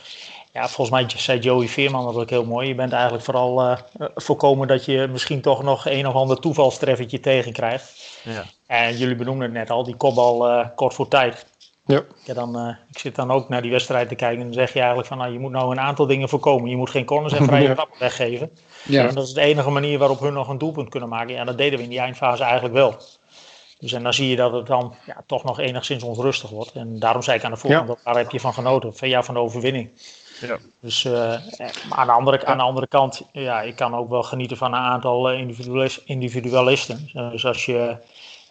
Ja, 0.53 0.69
volgens 0.69 0.91
mij 0.91 1.19
zei 1.21 1.39
Joey 1.39 1.69
Veerman 1.69 2.05
dat 2.05 2.15
ook 2.15 2.31
heel 2.31 2.45
mooi. 2.45 2.69
Je 2.69 2.75
bent 2.75 2.93
eigenlijk 2.93 3.25
vooral 3.25 3.71
uh, 3.71 3.77
voorkomen 4.15 4.69
dat 4.69 4.85
je 4.85 5.09
misschien 5.11 5.41
toch 5.41 5.63
nog 5.63 5.87
een 5.87 6.07
of 6.07 6.15
ander 6.15 6.41
toevalstreffertje 6.41 7.21
tegenkrijgt. 7.21 8.19
Ja. 8.25 8.45
En 8.71 8.97
jullie 8.97 9.17
benoemden 9.17 9.45
het 9.45 9.53
net 9.53 9.71
al, 9.71 9.85
die 9.85 9.97
kopbal 9.97 10.49
uh, 10.49 10.67
kort 10.75 10.95
voor 10.95 11.09
tijd. 11.09 11.47
Ja. 11.87 12.03
Ja, 12.25 12.35
dan, 12.35 12.59
uh, 12.59 12.75
ik 12.91 12.99
zit 12.99 13.15
dan 13.15 13.31
ook 13.31 13.49
naar 13.49 13.63
die 13.63 13.71
wedstrijd 13.71 14.09
te 14.09 14.15
kijken 14.15 14.39
en 14.39 14.45
dan 14.45 14.55
zeg 14.55 14.73
je 14.73 14.79
eigenlijk 14.79 15.09
van 15.09 15.19
nou, 15.19 15.33
je 15.33 15.39
moet 15.39 15.51
nou 15.51 15.71
een 15.71 15.81
aantal 15.81 16.07
dingen 16.07 16.29
voorkomen. 16.29 16.71
Je 16.71 16.77
moet 16.77 16.91
geen 16.91 17.05
corners 17.05 17.33
en 17.33 17.45
vrije 17.45 17.75
trappen 17.75 17.99
weggeven. 17.99 18.51
Ja. 18.85 19.09
En 19.09 19.15
dat 19.15 19.27
is 19.27 19.33
de 19.33 19.41
enige 19.41 19.71
manier 19.71 19.99
waarop 19.99 20.21
hun 20.21 20.33
nog 20.33 20.49
een 20.49 20.59
doelpunt 20.59 20.89
kunnen 20.89 21.09
maken. 21.09 21.35
Ja, 21.35 21.45
dat 21.45 21.59
deden 21.59 21.79
we 21.79 21.85
in 21.85 21.91
die 21.91 21.99
eindfase 21.99 22.43
eigenlijk 22.43 22.75
wel. 22.75 22.97
Dus 23.79 23.93
en 23.93 24.03
dan 24.03 24.15
zie 24.15 24.29
je 24.29 24.37
dat 24.37 24.53
het 24.53 24.67
dan 24.67 24.95
ja, 25.07 25.23
toch 25.27 25.45
nog 25.45 25.59
enigszins 25.59 26.03
onrustig 26.03 26.51
wordt. 26.51 26.73
En 26.73 26.99
daarom 26.99 27.23
zei 27.23 27.39
ik 27.39 27.45
aan 27.45 27.51
de 27.51 27.57
voorkant, 27.57 27.89
ja. 27.89 27.97
daar 28.05 28.17
heb 28.17 28.31
je 28.31 28.41
van 28.41 28.55
genoten. 28.55 28.97
Van 28.97 29.09
jou 29.09 29.25
van 29.25 29.35
de 29.35 29.41
overwinning. 29.41 29.91
Ja. 30.41 30.59
Dus 30.81 31.05
uh, 31.05 31.33
aan, 31.89 32.07
de 32.07 32.13
andere, 32.13 32.47
aan 32.47 32.57
de 32.57 32.63
andere 32.63 32.87
kant, 32.87 33.23
ja, 33.33 33.63
ik 33.63 33.77
kan 33.77 33.95
ook 33.95 34.09
wel 34.09 34.23
genieten 34.23 34.57
van 34.57 34.73
een 34.73 34.81
aantal 34.81 35.33
individualisten. 36.05 37.11
Dus 37.13 37.47
als 37.47 37.65
je 37.65 37.97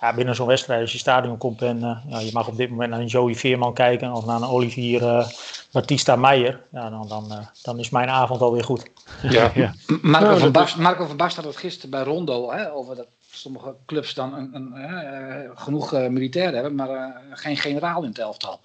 ja, 0.02 0.14
binnen 0.14 0.36
zo'n 0.36 0.48
wedstrijd, 0.48 0.82
als 0.82 0.92
je 0.92 0.98
stadion 0.98 1.38
komt 1.38 1.62
en 1.62 1.78
uh, 1.78 1.98
ja, 2.08 2.20
je 2.20 2.30
mag 2.34 2.48
op 2.48 2.58
dit 2.58 2.70
moment 2.70 2.90
naar 2.90 3.00
een 3.00 3.06
Joey 3.06 3.36
Veerman 3.36 3.74
kijken 3.74 4.14
of 4.14 4.26
naar 4.26 4.36
een 4.36 4.48
Olivier 4.48 5.02
uh, 5.02 5.28
Batista 5.72 6.16
Meijer, 6.16 6.62
ja, 6.72 6.90
dan, 6.90 7.08
dan, 7.08 7.26
uh, 7.32 7.48
dan 7.62 7.80
is 7.80 7.90
mijn 7.90 8.10
avond 8.10 8.42
alweer 8.42 8.64
goed. 8.64 8.92
Ja. 9.22 9.52
ja. 9.54 9.74
Marco, 10.02 10.38
van 10.38 10.52
Bast, 10.52 10.78
Marco 10.78 11.06
van 11.06 11.18
Basten 11.18 11.44
had 11.44 11.52
het 11.52 11.62
gisteren 11.62 11.90
bij 11.90 12.04
Rondo 12.04 12.52
hè, 12.52 12.74
over 12.74 12.96
dat 12.96 13.08
sommige 13.32 13.76
clubs 13.86 14.14
dan 14.14 14.34
een, 14.34 14.54
een, 14.54 15.58
genoeg 15.58 15.92
militairen 15.92 16.54
hebben, 16.54 16.76
maar 16.76 17.22
geen 17.32 17.58
generaal 17.58 18.02
in 18.02 18.10
het 18.10 18.20
elftal. 18.20 18.60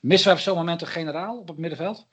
Missen 0.00 0.30
we 0.30 0.36
op 0.36 0.42
zo'n 0.42 0.56
moment 0.56 0.80
een 0.80 0.86
generaal 0.86 1.38
op 1.38 1.48
het 1.48 1.58
middenveld? 1.58 2.06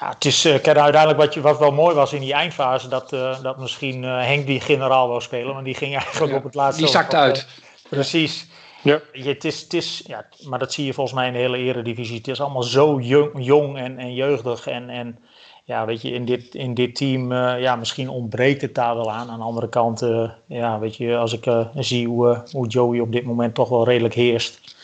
Ja, 0.00 0.08
het 0.08 0.24
is 0.24 0.46
uh, 0.46 0.52
uiteindelijk 0.52 1.18
wat, 1.18 1.34
je, 1.34 1.40
wat 1.40 1.58
wel 1.58 1.72
mooi 1.72 1.94
was 1.94 2.12
in 2.12 2.20
die 2.20 2.32
eindfase, 2.32 2.88
dat, 2.88 3.12
uh, 3.12 3.42
dat 3.42 3.58
misschien 3.58 4.02
uh, 4.02 4.22
Henk 4.24 4.46
die 4.46 4.60
generaal 4.60 5.08
wou 5.08 5.20
spelen, 5.20 5.52
want 5.52 5.64
die 5.64 5.74
ging 5.74 5.94
eigenlijk 5.96 6.32
Ja, 6.32 6.38
op 6.38 6.44
het 6.44 6.54
laatste. 6.54 6.82
Die 6.82 6.90
zakt 6.90 7.14
uit. 7.14 7.46
precies. 7.88 8.46
Ja. 8.82 9.00
Je, 9.12 9.28
het 9.28 9.44
is, 9.44 9.60
het 9.60 9.74
is, 9.74 10.02
ja, 10.06 10.26
maar 10.42 10.58
dat 10.58 10.72
zie 10.72 10.84
je 10.84 10.92
volgens 10.92 11.16
mij 11.16 11.26
in 11.26 11.32
de 11.32 11.38
hele 11.38 11.56
eredivisie. 11.58 12.16
Het 12.16 12.28
is 12.28 12.40
allemaal 12.40 12.62
zo 12.62 13.00
jong, 13.00 13.30
jong 13.34 13.78
en, 13.78 13.98
en 13.98 14.14
jeugdig. 14.14 14.66
En, 14.66 14.88
en 14.88 15.18
ja, 15.64 15.86
weet 15.86 16.02
je, 16.02 16.10
in 16.10 16.24
dit, 16.24 16.54
in 16.54 16.74
dit 16.74 16.94
team, 16.94 17.32
eh, 17.32 17.60
ja, 17.60 17.76
misschien 17.76 18.08
ontbreekt 18.08 18.62
het 18.62 18.74
daar 18.74 18.94
wel 18.94 19.12
aan. 19.12 19.30
Aan 19.30 19.38
de 19.38 19.44
andere 19.44 19.68
kant, 19.68 20.02
eh, 20.02 20.30
ja, 20.46 20.78
weet 20.78 20.96
je, 20.96 21.16
als 21.16 21.32
ik 21.32 21.46
eh, 21.46 21.66
zie 21.74 22.06
hoe, 22.06 22.30
eh, 22.30 22.40
hoe 22.52 22.66
Joey 22.66 23.00
op 23.00 23.12
dit 23.12 23.24
moment 23.24 23.54
toch 23.54 23.68
wel 23.68 23.84
redelijk 23.84 24.14
heerst 24.14 24.78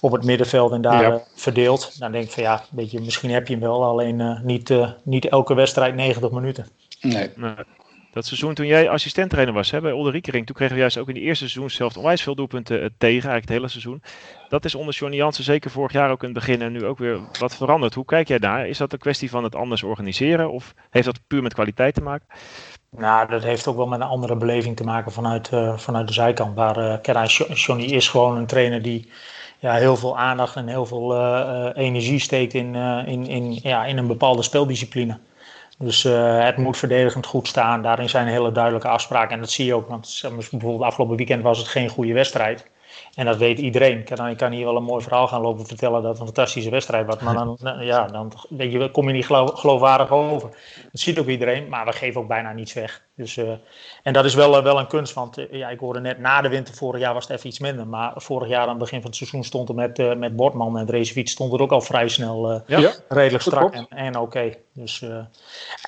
op 0.00 0.12
het 0.12 0.24
middenveld 0.24 0.72
en 0.72 0.80
daar 0.80 1.02
Ja. 1.02 1.10
eh, 1.10 1.16
verdeelt, 1.34 1.98
dan 1.98 2.12
denk 2.12 2.24
ik 2.24 2.30
van 2.30 2.42
ja, 2.42 2.64
weet 2.70 2.90
je, 2.90 3.00
misschien 3.00 3.30
heb 3.30 3.46
je 3.48 3.52
hem 3.54 3.62
wel, 3.62 3.84
alleen 3.84 4.20
eh, 4.20 4.40
niet, 4.40 4.70
eh, 4.70 4.90
niet 5.02 5.28
elke 5.28 5.54
wedstrijd 5.54 5.94
90 5.94 6.30
minuten. 6.30 6.66
Nee. 7.00 7.30
Nee. 7.36 7.54
Dat 8.12 8.26
seizoen 8.26 8.54
toen 8.54 8.66
jij 8.66 8.88
assistenttrainer 8.88 9.54
was 9.54 9.70
hè, 9.70 9.80
bij 9.80 9.92
Olderikering, 9.92 10.46
toen 10.46 10.54
kregen 10.54 10.74
we 10.74 10.80
juist 10.80 10.98
ook 10.98 11.08
in 11.08 11.14
de 11.14 11.20
eerste 11.20 11.48
seizoen 11.48 11.70
zelf 11.70 11.96
onwijs 11.96 12.22
veel 12.22 12.34
doelpunten 12.34 12.76
tegen, 12.78 13.08
eigenlijk 13.08 13.40
het 13.40 13.48
hele 13.48 13.68
seizoen. 13.68 14.02
Dat 14.48 14.64
is 14.64 14.74
onder 14.74 14.94
Johnny 14.94 15.16
Jansen 15.16 15.44
zeker 15.44 15.70
vorig 15.70 15.92
jaar 15.92 16.10
ook 16.10 16.22
in 16.22 16.28
het 16.28 16.38
begin 16.38 16.62
en 16.62 16.72
nu 16.72 16.84
ook 16.84 16.98
weer 16.98 17.18
wat 17.38 17.56
veranderd. 17.56 17.94
Hoe 17.94 18.04
kijk 18.04 18.28
jij 18.28 18.38
daar? 18.38 18.68
Is 18.68 18.78
dat 18.78 18.92
een 18.92 18.98
kwestie 18.98 19.30
van 19.30 19.44
het 19.44 19.54
anders 19.54 19.82
organiseren 19.82 20.50
of 20.52 20.74
heeft 20.90 21.06
dat 21.06 21.20
puur 21.26 21.42
met 21.42 21.54
kwaliteit 21.54 21.94
te 21.94 22.02
maken? 22.02 22.26
Nou, 22.90 23.28
dat 23.28 23.42
heeft 23.42 23.66
ook 23.66 23.76
wel 23.76 23.86
met 23.86 24.00
een 24.00 24.06
andere 24.06 24.36
beleving 24.36 24.76
te 24.76 24.84
maken 24.84 25.12
vanuit, 25.12 25.48
eh, 25.48 25.78
vanuit 25.78 26.06
de 26.06 26.12
zijkant. 26.12 26.54
Waar 26.54 27.00
eh 27.02 27.24
Jo- 27.26 27.52
Johnny 27.54 27.84
is 27.84 28.08
gewoon 28.08 28.36
een 28.36 28.46
trainer 28.46 28.82
die 28.82 29.10
ja, 29.60 29.74
heel 29.74 29.96
veel 29.96 30.18
aandacht 30.18 30.56
en 30.56 30.66
heel 30.66 30.86
veel 30.86 31.14
eh, 31.14 31.66
eh, 31.66 31.72
energie 31.74 32.18
steekt 32.18 32.54
in, 32.54 32.74
eh, 32.74 33.02
in, 33.06 33.26
in, 33.26 33.58
ja, 33.62 33.84
in 33.84 33.98
een 33.98 34.06
bepaalde 34.06 34.42
speeldiscipline. 34.42 35.18
Dus 35.78 36.02
het 36.02 36.56
moet 36.56 36.76
verdedigend 36.76 37.26
goed 37.26 37.48
staan. 37.48 37.82
Daarin 37.82 38.08
zijn 38.08 38.26
hele 38.26 38.52
duidelijke 38.52 38.88
afspraken. 38.88 39.34
En 39.34 39.40
dat 39.40 39.50
zie 39.50 39.64
je 39.64 39.74
ook. 39.74 39.88
Want 39.88 40.22
bijvoorbeeld 40.50 40.82
afgelopen 40.82 41.16
weekend 41.16 41.42
was 41.42 41.58
het 41.58 41.68
geen 41.68 41.88
goede 41.88 42.12
wedstrijd. 42.12 42.70
En 43.14 43.26
dat 43.26 43.36
weet 43.36 43.58
iedereen. 43.58 43.98
Ik 43.98 44.04
kan, 44.04 44.28
ik 44.28 44.36
kan 44.36 44.52
hier 44.52 44.64
wel 44.64 44.76
een 44.76 44.82
mooi 44.82 45.02
verhaal 45.02 45.28
gaan 45.28 45.40
lopen 45.40 45.66
vertellen 45.66 46.02
dat 46.02 46.10
het 46.10 46.20
een 46.20 46.26
fantastische 46.26 46.70
wedstrijd 46.70 47.06
was. 47.06 47.18
Maar 47.18 47.34
dan, 47.40 47.58
ja, 47.80 48.06
dan 48.06 48.32
weet 48.48 48.72
je, 48.72 48.90
kom 48.90 49.06
je 49.06 49.12
niet 49.12 49.26
geloof- 49.26 49.58
geloofwaardig 49.60 50.10
over. 50.10 50.48
Dat 50.92 51.00
ziet 51.00 51.18
ook 51.18 51.26
iedereen, 51.26 51.68
maar 51.68 51.84
we 51.86 51.92
geven 51.92 52.20
ook 52.20 52.28
bijna 52.28 52.52
niets 52.52 52.72
weg. 52.72 53.02
Dus, 53.16 53.36
eh, 53.36 53.52
en 54.02 54.12
dat 54.12 54.24
is 54.24 54.34
wel, 54.34 54.56
eh, 54.56 54.62
wel 54.62 54.78
een 54.78 54.86
kunst, 54.86 55.14
want 55.14 55.38
eh, 55.38 55.52
ja, 55.52 55.68
ik 55.68 55.78
hoorde 55.78 56.00
net 56.00 56.18
na 56.18 56.40
de 56.40 56.48
winter, 56.48 56.74
vorig 56.74 57.00
jaar 57.00 57.14
was 57.14 57.28
het 57.28 57.36
even 57.36 57.48
iets 57.48 57.58
minder. 57.58 57.86
Maar 57.86 58.12
vorig 58.16 58.48
jaar 58.48 58.62
aan 58.62 58.68
het 58.68 58.78
begin 58.78 58.98
van 59.00 59.06
het 59.08 59.16
seizoen 59.18 59.44
stond 59.44 59.68
er 59.68 59.74
met, 59.74 59.98
eh 59.98 60.14
met 60.14 60.36
Bortman 60.36 60.78
en 60.78 60.86
Drezefiets 60.86 61.32
stond 61.32 61.52
er 61.52 61.60
ook 61.62 61.72
al 61.72 61.80
vrij 61.80 62.08
snel 62.08 62.50
eh, 62.50 62.60
Ja. 62.66 62.92
Redelijk 63.08 63.42
strak 63.42 63.74
en, 63.74 63.86
en 63.88 64.18
oké. 64.18 64.54
Dus 64.74 65.02
eh, 65.02 65.08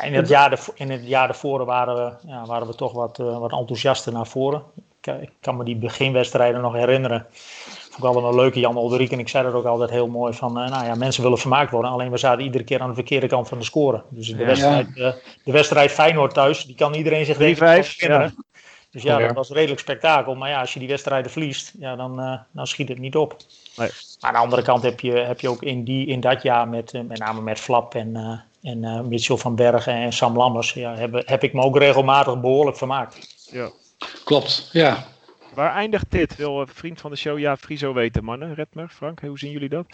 in, 0.04 0.14
het 0.14 0.28
jaar 0.28 0.48
daarvo- 0.48 0.72
in 0.74 0.90
het 0.90 1.06
jaar 1.06 1.26
daarvoor 1.26 1.64
waren 1.64 1.94
we, 1.94 2.28
ja, 2.28 2.44
waren 2.46 2.66
we 2.66 2.74
toch 2.74 2.92
wat, 2.92 3.18
eh, 3.18 3.38
wat 3.38 3.52
enthousiaster 3.52 4.12
naar 4.12 4.26
voren. 4.26 4.62
Ik, 5.02 5.23
ik 5.23 5.30
kan 5.40 5.56
me 5.56 5.64
die 5.64 5.76
beginwedstrijden 5.76 6.61
nog 6.61 6.73
herinneren. 6.73 7.26
Vond 7.30 7.99
ik 7.99 8.04
altijd 8.04 8.25
wel 8.25 8.35
leuk, 8.35 8.54
Jan 8.54 8.76
Olderik. 8.76 9.11
En 9.12 9.18
ik 9.18 9.28
zei 9.28 9.44
dat 9.44 9.52
ook 9.52 9.64
altijd 9.64 9.90
heel 9.90 10.06
mooi 10.09 10.32
van, 10.32 10.61
eh, 10.61 10.71
nou 10.71 10.85
ja, 10.85 10.94
mensen 10.94 11.23
willen 11.23 11.38
vermaakt 11.38 11.71
worden. 11.71 11.90
Alleen 11.90 12.11
we 12.11 12.16
zaten 12.16 12.44
iedere 12.44 12.64
keer 12.64 12.80
aan 12.80 12.88
de 12.88 12.94
verkeerde 12.94 13.26
kant 13.26 13.49
van 13.49 13.59
de 13.59 13.64
score. 13.64 14.02
Dus 14.09 14.28
de, 14.28 14.37
Ja. 14.38 14.44
wedstrijd, 14.44 14.87
eh, 14.97 15.12
de 15.44 15.52
wedstrijd 15.52 15.90
Feyenoord 15.90 16.35
thuis, 16.35 16.64
die 16.64 16.75
kan 16.75 16.94
iedereen 16.94 17.25
zich 17.25 17.37
denk 17.37 17.50
ik 17.50 17.56
3-5, 17.56 17.87
nog 17.87 18.00
herinneren. 18.00 18.44
Dus 18.90 19.02
ja, 19.02 19.18
Ja. 19.18 19.26
dat 19.26 19.37
was 19.37 19.50
redelijk 19.50 19.80
spektakel. 19.80 20.35
Maar 20.35 20.49
ja, 20.49 20.61
als 20.61 20.73
je 20.73 20.78
die 20.78 20.88
wedstrijden 20.88 21.30
verliest, 21.30 21.73
ja, 21.78 21.97
dan, 21.97 22.21
eh, 22.21 22.38
dan 22.50 22.66
schiet 22.66 22.88
het 22.88 22.99
niet 22.99 23.16
op. 23.16 23.37
Nee. 23.76 23.88
Maar 24.21 24.30
aan 24.30 24.32
de 24.32 24.38
andere 24.38 24.62
kant 24.62 24.82
heb 24.82 25.00
je, 25.00 25.12
heb 25.12 25.40
je 25.40 25.49
ook 25.49 25.62
in, 25.62 25.85
die, 25.85 26.06
in 26.06 26.21
dat 26.21 26.42
jaar, 26.42 26.68
met, 26.68 26.92
eh, 26.92 27.00
met 27.00 27.18
name 27.18 27.40
met 27.40 27.61
Flap 27.61 27.94
en, 27.94 28.16
eh, 28.16 28.71
en 28.71 28.85
eh, 28.85 29.00
Mitchell 29.00 29.37
van 29.37 29.54
Bergen 29.54 29.94
en 29.94 30.12
Sam 30.12 30.37
Lammers, 30.37 30.73
ja, 30.73 30.94
heb, 30.94 31.23
heb 31.28 31.42
ik 31.42 31.52
me 31.52 31.62
ook 31.62 31.76
regelmatig 31.78 32.40
behoorlijk 32.40 32.76
vermaakt. 32.76 33.47
Ja. 33.50 33.71
Klopt, 34.25 34.68
ja. 34.73 35.06
Waar 35.54 35.75
eindigt 35.75 36.11
dit? 36.11 36.37
Wil 36.37 36.61
een 36.61 36.68
vriend 36.68 37.00
van 37.00 37.11
de 37.11 37.16
show 37.16 37.38
Ja 37.38 37.56
Friso 37.56 37.92
weten, 37.92 38.25
mannen. 38.25 38.54
Redmer, 38.54 38.88
Frank, 38.88 39.21
hoe 39.21 39.38
zien 39.38 39.50
jullie 39.50 39.68
dat? 39.68 39.87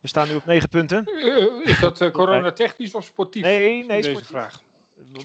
We 0.00 0.08
staan 0.08 0.28
nu 0.28 0.34
op 0.34 0.46
negen 0.46 0.68
punten. 0.68 1.04
Eh, 1.04 1.70
is 1.70 1.78
dat 1.80 2.00
eh, 2.00 2.10
coronatechnisch 2.10 2.94
of 2.94 3.04
sportief? 3.04 3.42
Nee, 3.42 3.84
nee, 3.84 3.86
Deze 3.86 4.08
sportief. 4.08 4.28
vraag. 4.28 4.62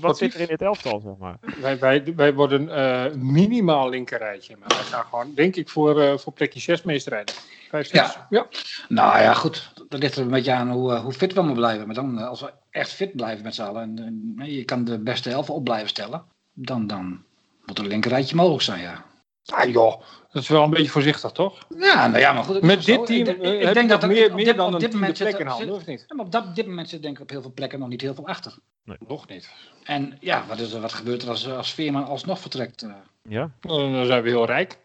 Wat 0.02 0.18
zit 0.18 0.34
er 0.34 0.40
in 0.40 0.48
dit 0.48 0.62
elftal, 0.62 1.00
zeg 1.00 1.14
maar? 1.20 1.38
Wij, 1.62 1.80
wij, 1.80 2.14
wij 2.16 2.34
worden 2.34 2.70
eh, 2.70 3.14
minimaal 3.16 3.90
linkerrijtje. 3.90 4.56
Maar 4.60 4.68
wij 4.68 4.78
gaan 4.78 5.04
gewoon, 5.04 5.34
denk 5.34 5.56
ik, 5.56 5.70
voor, 5.70 6.02
eh, 6.02 6.18
voor 6.18 6.34
plekje 6.34 6.60
6 6.60 6.82
meest 6.84 7.08
rijden. 7.08 7.36
5, 7.70 7.88
6. 7.88 8.00
Ja. 8.00 8.28
ja. 8.30 8.48
Nou 8.88 9.22
ja, 9.22 9.34
goed. 9.34 9.72
Dat 9.90 10.00
ligt 10.00 10.16
er 10.16 10.22
een 10.22 10.30
beetje 10.30 10.52
aan 10.52 10.72
hoe, 10.72 10.96
hoe 10.96 11.14
fit 11.14 11.34
we 11.34 11.42
maar 11.42 11.54
blijven. 11.54 11.86
Maar 11.86 11.96
dan, 11.96 12.18
als 12.18 12.42
we 12.42 12.52
echt 12.70 12.92
fit 12.92 13.16
blijven 13.16 13.44
met 13.44 13.56
z'n 13.56 13.62
allen 13.62 13.98
en 14.38 14.52
je 14.52 14.64
kan 14.64 14.84
de 14.84 15.00
beste 15.00 15.30
elf 15.30 15.50
op 15.50 15.64
blijven 15.64 15.90
stellen, 15.90 16.24
dan, 16.54 16.88
dan 16.88 17.24
moet 17.68 17.80
een 17.80 17.88
linkerrijtje 17.88 18.36
mogelijk 18.36 18.64
zijn, 18.64 18.82
ja. 18.82 19.06
Ah 19.46 19.72
joh, 19.72 20.02
dat 20.32 20.42
is 20.42 20.48
wel 20.50 20.64
een 20.64 20.70
beetje 20.70 20.90
voorzichtig, 20.90 21.32
toch? 21.32 21.66
Ja, 21.80 22.08
nou 22.08 22.20
ja, 22.20 22.34
maar 22.34 22.44
goed. 22.44 22.62
Met 22.62 22.86
dit 22.86 22.96
zo. 22.96 23.04
team 23.04 23.20
Ik- 23.20 23.28
ik- 23.38 23.42
eh, 23.44 23.54
ik 23.54 23.62
heb 23.66 23.74
denk 23.74 23.86
je 23.86 23.92
dat 23.94 24.04
er 24.04 24.10
meer, 24.10 24.34
meer 24.36 24.56
dan 24.56 24.68
op 24.68 24.74
een 24.74 24.80
dit 24.80 24.80
tiende 24.80 24.98
moment 24.98 25.18
zit 25.18 25.28
plek 25.28 25.40
in 25.40 25.48
handen, 25.48 25.76
of 25.76 25.86
niet? 25.86 26.06
Ja, 26.08 26.16
maar 26.16 26.26
op 26.26 26.32
dat, 26.32 26.56
dit 26.56 26.68
moment 26.68 26.90
zit 26.90 27.02
denk 27.02 27.16
ik 27.16 27.22
op 27.22 27.30
heel 27.30 27.42
veel 27.42 27.52
plekken 27.54 27.80
nog 27.80 27.88
niet 27.90 28.02
heel 28.02 28.14
veel 28.14 28.28
achter. 28.28 28.56
Nog 29.08 29.28
niet. 29.28 29.50
En 29.84 30.18
ja, 30.20 30.46
wat, 30.48 30.60
is 30.60 30.74
er, 30.74 30.82
wat 30.82 30.94
gebeurt 30.94 31.24
er 31.24 31.30
als, 31.30 31.48
als 31.50 31.74
Veerman 31.74 32.06
alsnog 32.06 32.40
vertrekt? 32.40 32.82
eh? 32.82 32.90
Ja, 33.22 33.52
Dan 33.60 33.92
dan 33.94 34.06
zijn 34.06 34.24
we 34.24 34.30
heel 34.30 34.46
rijk. 34.46 34.80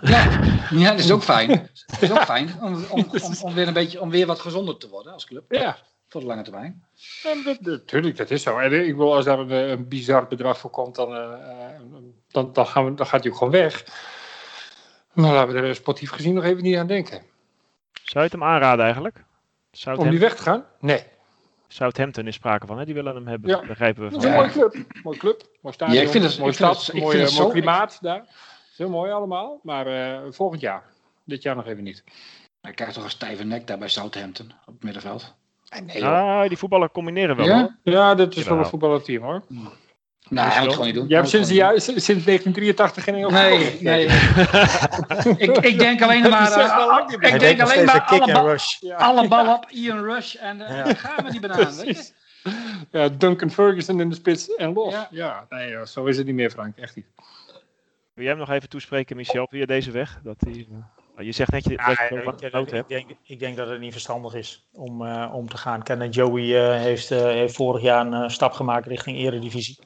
Ja, 0.00 0.40
ja, 0.70 0.90
dat 0.90 0.98
is 0.98 1.10
ook 1.10 1.22
fijn. 1.22 1.48
Dat 1.86 2.02
is 2.02 2.10
ook 2.10 2.24
fijn 2.24 2.54
om, 2.62 2.84
om, 2.90 3.06
om, 3.22 3.34
om 3.42 3.54
weer 3.54 3.66
een 3.66 3.72
beetje, 3.72 4.00
om 4.00 4.10
weer 4.10 4.26
wat 4.26 4.40
gezonder 4.40 4.76
te 4.76 4.88
worden 4.88 5.12
als 5.12 5.24
club. 5.26 5.52
Ja, 5.52 5.76
Voor 6.10 6.20
de 6.20 6.26
lange 6.26 6.42
termijn. 6.42 6.84
Ja, 7.22 7.34
dat, 8.14 8.30
is 8.30 8.42
zo. 8.42 8.58
En 8.58 8.86
ik 8.86 8.96
wil, 8.96 9.14
als 9.14 9.24
daar 9.24 9.38
een, 9.38 9.50
eh, 9.50 9.68
een 9.68 9.88
bizar 9.88 10.26
bedrag 10.26 10.58
voor 10.58 10.70
komt, 10.70 10.94
dan, 10.94 11.14
eh, 11.14 11.32
eh, 11.32 11.80
dan, 12.28 12.52
dan, 12.52 12.66
gaan 12.66 12.84
we, 12.84 12.94
dan 12.94 13.06
gaat 13.06 13.22
hij 13.22 13.30
ook 13.32 13.38
gewoon 13.38 13.52
weg. 13.52 13.84
Maar 15.12 15.32
laten 15.32 15.54
we 15.54 15.60
er 15.60 15.74
sportief 15.74 16.10
gezien 16.10 16.34
nog 16.34 16.44
even 16.44 16.62
niet 16.62 16.76
aan 16.76 16.86
denken. 16.86 17.22
zou 17.92 18.24
je 18.24 18.30
het 18.30 18.32
hem 18.32 18.44
aanraden 18.44 18.84
eigenlijk? 18.84 19.24
Om 19.96 20.10
die 20.10 20.18
weg 20.18 20.34
te 20.36 20.42
gaan? 20.42 20.64
Nee. 20.80 21.02
Southampton 21.68 22.26
is 22.26 22.34
sprake 22.34 22.66
van, 22.66 22.78
hè? 22.78 22.84
die 22.84 22.94
willen 22.94 23.14
hem 23.14 23.26
hebben. 23.26 23.50
Ja. 23.50 23.66
Begrijpen 23.66 24.02
we 24.04 24.10
Dat 24.10 24.22
van. 24.22 24.30
is 24.32 24.36
een 24.36 24.42
mooie 24.42 24.70
club. 24.70 25.02
Mooie 25.02 25.18
club. 25.18 25.42
Mooi 25.60 25.74
stadion. 25.74 25.98
Ja, 25.98 26.04
ik 26.04 26.10
vind 26.10 26.24
het- 26.24 26.38
mooie 26.38 26.50
ik 26.50 26.56
vind 26.56 26.76
stad. 26.76 26.94
mooi, 26.94 27.16
vind 27.16 27.28
het 27.28 27.38
mooi 27.38 27.46
zo- 27.46 27.52
klimaat 27.52 27.98
daar. 28.00 28.18
Dat 28.18 28.28
is 28.72 28.78
heel 28.78 28.88
mooi 28.90 29.10
allemaal. 29.12 29.60
Maar 29.62 29.86
eh, 29.86 30.32
volgend 30.32 30.60
jaar. 30.60 30.82
Dit 31.24 31.42
jaar 31.42 31.56
nog 31.56 31.66
even 31.66 31.84
niet. 31.84 32.04
Hij 32.60 32.72
krijgt 32.72 32.94
toch 32.94 33.04
een 33.04 33.10
stijve 33.10 33.44
nek 33.44 33.66
daar 33.66 33.78
bij 33.78 33.88
Southampton 33.88 34.52
op 34.66 34.74
het 34.74 34.82
middenveld. 34.82 35.34
Nee, 35.84 36.04
Ah, 36.04 36.48
die 36.48 36.56
voetballen 36.56 36.90
combineren 36.90 37.36
wel. 37.36 37.46
Ja? 37.46 37.58
hoor. 37.60 37.74
Ja, 37.82 38.14
dat 38.14 38.36
is 38.36 38.44
wel 38.44 38.58
een 38.58 38.66
voetballerteam 38.66 39.22
hoor. 39.22 39.42
Nou, 40.28 40.48
wel. 40.48 40.62
het 40.62 40.70
gewoon 40.72 40.86
niet 40.86 40.94
doen. 40.94 41.06
Jij 41.06 41.16
hebt 41.16 41.28
sinds, 41.30 41.48
de 41.48 41.54
jaar, 41.54 41.80
sinds 41.80 42.04
1983 42.06 43.04
geen 43.04 43.14
Engels 43.14 43.32
doen. 43.32 43.42
Nee, 43.42 43.78
nee. 43.80 44.04
ik, 45.48 45.56
ik 45.56 45.78
denk 45.78 46.02
alleen 46.02 46.30
maar, 46.30 46.52
eh, 46.52 47.32
ik 47.32 47.40
denk 47.40 47.60
alleen 47.60 47.84
maar 47.84 48.00
alle, 48.00 48.20
and 48.20 48.32
bal, 48.32 48.46
rush. 48.46 48.76
Ja. 48.80 48.96
alle 49.08 49.28
bal 49.28 49.54
op 49.54 49.70
Ian 49.70 50.04
Rush 50.04 50.34
en 50.34 50.60
uh, 50.60 50.68
Ja. 50.68 50.94
gaan 50.94 51.24
we 51.24 51.30
die 51.30 51.40
banaan. 51.40 51.56
Weet 51.58 51.76
je? 51.76 51.82
Precies. 51.84 52.12
Ja, 52.90 53.08
Duncan 53.08 53.50
Ferguson 53.50 54.00
in 54.00 54.08
de 54.08 54.14
spits 54.14 54.54
en 54.54 54.72
los. 54.72 54.92
Ja. 54.92 55.08
Ja, 55.10 55.46
nee, 55.48 55.70
joh, 55.70 55.84
zo 55.86 56.04
is 56.04 56.16
het 56.16 56.26
niet 56.26 56.34
meer, 56.34 56.50
Frank. 56.50 56.76
Echt 56.76 56.96
niet. 56.96 57.06
Wil 58.14 58.24
jij 58.24 58.28
hem 58.28 58.38
nog 58.38 58.50
even 58.50 58.68
toespreken, 58.68 59.16
Michel, 59.16 59.46
via 59.50 59.66
deze 59.66 59.90
weg? 59.90 60.20
Dat 60.22 60.36
die, 60.38 60.68
je 61.22 61.32
zegt 61.32 61.50
net 61.50 61.64
je- 61.64 61.70
Ja, 61.70 61.86
dat 61.86 61.96
je 61.96 62.02
ik, 62.02 62.08
zo 62.08 62.16
ik- 62.46 62.52
nood 62.52 62.66
ik 62.66 62.72
hebt. 62.72 62.88
denk, 62.88 63.10
ik 63.22 63.38
denk 63.38 63.56
dat 63.56 63.68
het 63.68 63.80
niet 63.80 63.92
verstandig 63.92 64.34
is 64.34 64.68
om, 64.72 65.06
eh, 65.06 65.30
om 65.34 65.48
te 65.48 65.56
gaan. 65.56 65.82
Ken 65.82 66.02
en 66.02 66.08
Joey 66.10 66.72
eh, 66.72 66.80
heeft, 66.80 67.10
eh, 67.10 67.18
heeft 67.22 67.54
vorig 67.56 67.82
jaar 67.82 68.06
een 68.06 68.14
eh, 68.14 68.28
stap 68.28 68.52
gemaakt 68.52 68.86
richting 68.86 69.16
Eredivisie. 69.16 69.78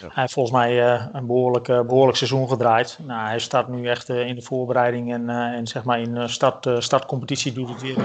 Ja. 0.00 0.06
Hij 0.06 0.10
heeft 0.22 0.32
volgens 0.32 0.56
mij 0.56 0.84
eh, 0.94 1.06
een 1.12 1.26
behoorlijk, 1.26 1.68
eh, 1.68 1.80
behoorlijk 1.80 2.16
seizoen 2.16 2.48
gedraaid. 2.48 2.98
Nou, 3.02 3.26
hij 3.28 3.38
start 3.38 3.68
nu 3.68 3.88
echt 3.88 4.08
eh, 4.08 4.26
in 4.26 4.34
de 4.34 4.42
voorbereiding 4.42 5.12
en, 5.12 5.30
eh, 5.30 5.36
en 5.36 5.66
zeg 5.66 5.84
maar 5.84 6.00
in 6.00 6.28
start, 6.28 6.66
eh, 6.66 6.80
startcompetitie 6.80 7.52
doet 7.52 7.68
het 7.68 7.80
weer. 7.82 7.96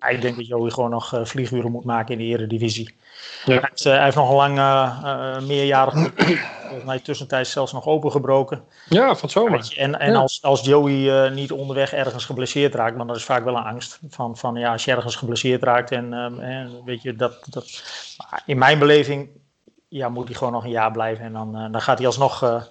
Ja, 0.00 0.06
ik 0.08 0.20
denk 0.22 0.36
dat 0.36 0.46
Joey 0.46 0.70
gewoon 0.70 0.90
nog 0.90 1.14
eh, 1.14 1.24
vlieguren 1.24 1.70
moet 1.70 1.84
maken 1.84 2.12
in 2.12 2.18
de 2.18 2.24
Eredivisie. 2.24 2.94
Ja. 3.44 3.52
Hij, 3.52 3.62
heeft, 3.68 3.86
eh, 3.86 3.92
hij 3.92 4.04
heeft 4.04 4.16
nog 4.16 4.28
een 4.30 4.36
lang 4.36 4.58
eh, 4.58 4.98
eh, 5.04 5.42
meerjarig. 5.42 5.94
Volgens 6.86 7.04
mij 7.04 7.14
tussentijds 7.14 7.50
zelfs 7.50 7.72
nog 7.72 7.86
opengebroken. 7.86 8.62
Ja, 8.88 9.14
van 9.16 9.30
zomer. 9.30 9.74
En, 9.76 10.00
en 10.00 10.12
Ja. 10.12 10.18
als, 10.18 10.42
als 10.42 10.60
Joey 10.60 11.24
eh, 11.24 11.32
niet 11.32 11.52
onderweg 11.52 11.92
ergens 11.92 12.24
geblesseerd 12.24 12.74
raakt, 12.74 12.96
want 12.96 13.08
dat 13.08 13.16
is 13.16 13.24
vaak 13.24 13.44
wel 13.44 13.56
een 13.56 13.62
angst. 13.64 14.00
Van, 14.08 14.36
van 14.36 14.54
ja, 14.54 14.72
als 14.72 14.84
je 14.84 14.90
ergens 14.90 15.16
geblesseerd 15.16 15.62
raakt 15.62 15.90
en 15.90 16.12
ehm, 16.12 16.40
eh, 16.40 16.66
weet 16.84 17.02
je, 17.02 17.14
dat, 17.14 17.46
dat. 17.50 17.82
In 18.46 18.58
mijn 18.58 18.78
beleving 18.78 19.28
ja, 19.88 20.08
moet 20.08 20.26
hij 20.28 20.34
gewoon 20.34 20.52
nog 20.52 20.64
een 20.64 20.70
jaar 20.70 20.90
blijven 20.90 21.24
en 21.24 21.32
dan, 21.32 21.56
eh, 21.56 21.72
dan 21.72 21.80
gaat 21.80 21.98
hij 21.98 22.06
alsnog. 22.06 22.62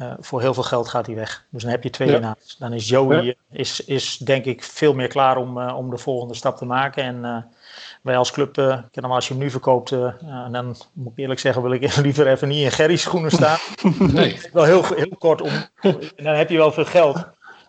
Eh, 0.00 0.12
voor 0.20 0.40
heel 0.40 0.54
veel 0.54 0.62
geld 0.62 0.88
gaat 0.88 1.06
hij 1.06 1.14
weg. 1.14 1.44
Dus 1.50 1.62
dan 1.62 1.70
heb 1.70 1.82
je 1.82 1.90
twee 1.90 2.08
Ja. 2.08 2.14
winnaars. 2.14 2.56
Dan 2.58 2.72
is 2.72 2.88
Joey 2.88 3.22
Ja. 3.22 3.32
eh, 3.50 3.58
is, 3.60 3.84
is 3.84 4.16
denk 4.16 4.44
ik 4.44 4.62
veel 4.62 4.94
meer 4.94 5.08
klaar 5.08 5.36
om, 5.36 5.60
eh, 5.60 5.76
om 5.76 5.90
de 5.90 5.98
volgende 5.98 6.34
stap 6.34 6.56
te 6.56 6.64
maken. 6.64 7.02
En 7.04 7.46
wij 8.02 8.16
als 8.16 8.30
club, 8.30 8.58
ik 8.90 9.02
als 9.04 9.28
je 9.28 9.34
hem 9.34 9.42
nu 9.42 9.50
verkoopt, 9.50 9.88
ja, 9.90 10.48
dan 10.52 10.76
moet 10.92 11.12
ik 11.12 11.18
eerlijk 11.18 11.40
zeggen, 11.40 11.62
wil 11.62 11.72
ik 11.72 11.96
liever 11.96 12.26
even 12.26 12.48
niet 12.48 12.64
in 12.64 12.70
Gerry's 12.70 13.02
schoenen 13.02 13.30
staan 13.30 13.58
Nee. 14.12 14.40
wel 14.52 14.64
heel, 14.64 14.84
heel 14.84 15.16
kort 15.18 15.40
om. 15.42 15.52
En 15.80 16.24
dan 16.24 16.34
heb 16.34 16.50
je 16.50 16.56
wel 16.56 16.72
veel 16.72 16.84
geld. 16.84 17.14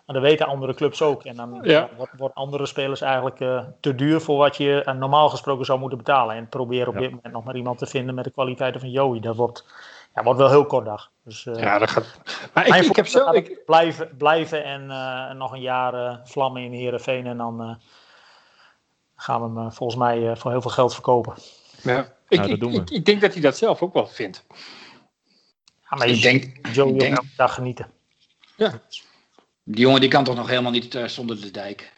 Maar 0.06 0.14
dat 0.20 0.22
weten 0.22 0.46
andere 0.46 0.74
clubs 0.74 1.02
ook. 1.02 1.24
En 1.24 1.36
dan 1.36 1.58
Ja. 1.62 1.88
wordt, 1.96 2.12
wordt 2.16 2.34
andere 2.34 2.66
spelers 2.66 3.00
eigenlijk 3.00 3.36
te 3.80 3.94
duur 3.94 4.20
voor 4.20 4.36
wat 4.36 4.56
je 4.56 4.94
normaal 4.98 5.28
gesproken 5.28 5.64
zou 5.64 5.78
moeten 5.78 5.98
betalen. 5.98 6.36
En 6.36 6.48
probeer 6.48 6.88
op 6.88 6.98
dit 6.98 7.10
moment 7.10 7.32
nog 7.32 7.44
maar 7.44 7.56
iemand 7.56 7.78
te 7.78 7.86
vinden 7.86 8.14
met 8.14 8.24
de 8.24 8.30
kwaliteiten 8.30 8.80
van 8.80 8.90
Joey. 8.90 9.20
Dat 9.20 9.36
wordt, 9.36 9.64
ja, 10.14 10.22
wordt 10.22 10.38
wel 10.38 10.50
heel 10.50 10.66
kort 10.66 10.84
dag. 10.84 11.10
Dus, 11.24 11.46
eh, 11.46 11.62
Ja, 11.62 11.78
dat 11.78 11.90
gaat. 11.90 12.06
Maar 12.54 12.66
ik, 12.66 12.84
ik 12.84 12.96
heb 12.96 13.06
gaat 13.06 13.34
Ik, 13.34 13.64
blijven, 13.64 14.16
blijven 14.16 14.64
en 14.64 14.90
eh, 14.90 15.30
nog 15.30 15.52
een 15.52 15.60
jaar 15.60 15.94
eh, 15.94 16.16
vlammen 16.24 16.62
in 16.62 16.72
Heerenveen. 16.72 17.26
En 17.26 17.36
dan 17.36 17.62
eh, 17.62 17.74
gaan 19.16 19.54
we 19.54 19.60
hem 19.60 19.72
volgens 19.72 19.98
mij 19.98 20.30
eh, 20.30 20.36
voor 20.36 20.50
heel 20.50 20.60
veel 20.60 20.70
geld 20.70 20.92
verkopen. 20.94 21.34
ja, 21.82 22.12
ik, 22.28 22.38
dat 22.38 22.48
ik, 22.48 22.62
ik, 22.62 22.90
ik 22.90 23.04
denk 23.04 23.20
dat 23.20 23.32
hij 23.32 23.42
dat 23.42 23.56
zelf 23.56 23.82
ook 23.82 23.92
wel 23.92 24.06
vindt. 24.06 24.44
Ja, 25.90 25.96
maar 25.96 26.08
je 26.08 26.14
Ik 26.14 26.22
denk, 26.22 26.78
ook 26.78 27.00
elke 27.00 27.26
dag 27.36 27.54
genieten. 27.54 27.90
die 29.64 29.80
jongen 29.80 30.00
die 30.00 30.10
kan 30.10 30.24
toch 30.24 30.36
nog 30.36 30.48
helemaal 30.48 30.72
niet 30.72 31.00
zonder 31.06 31.40
de 31.40 31.50
dijk. 31.50 31.92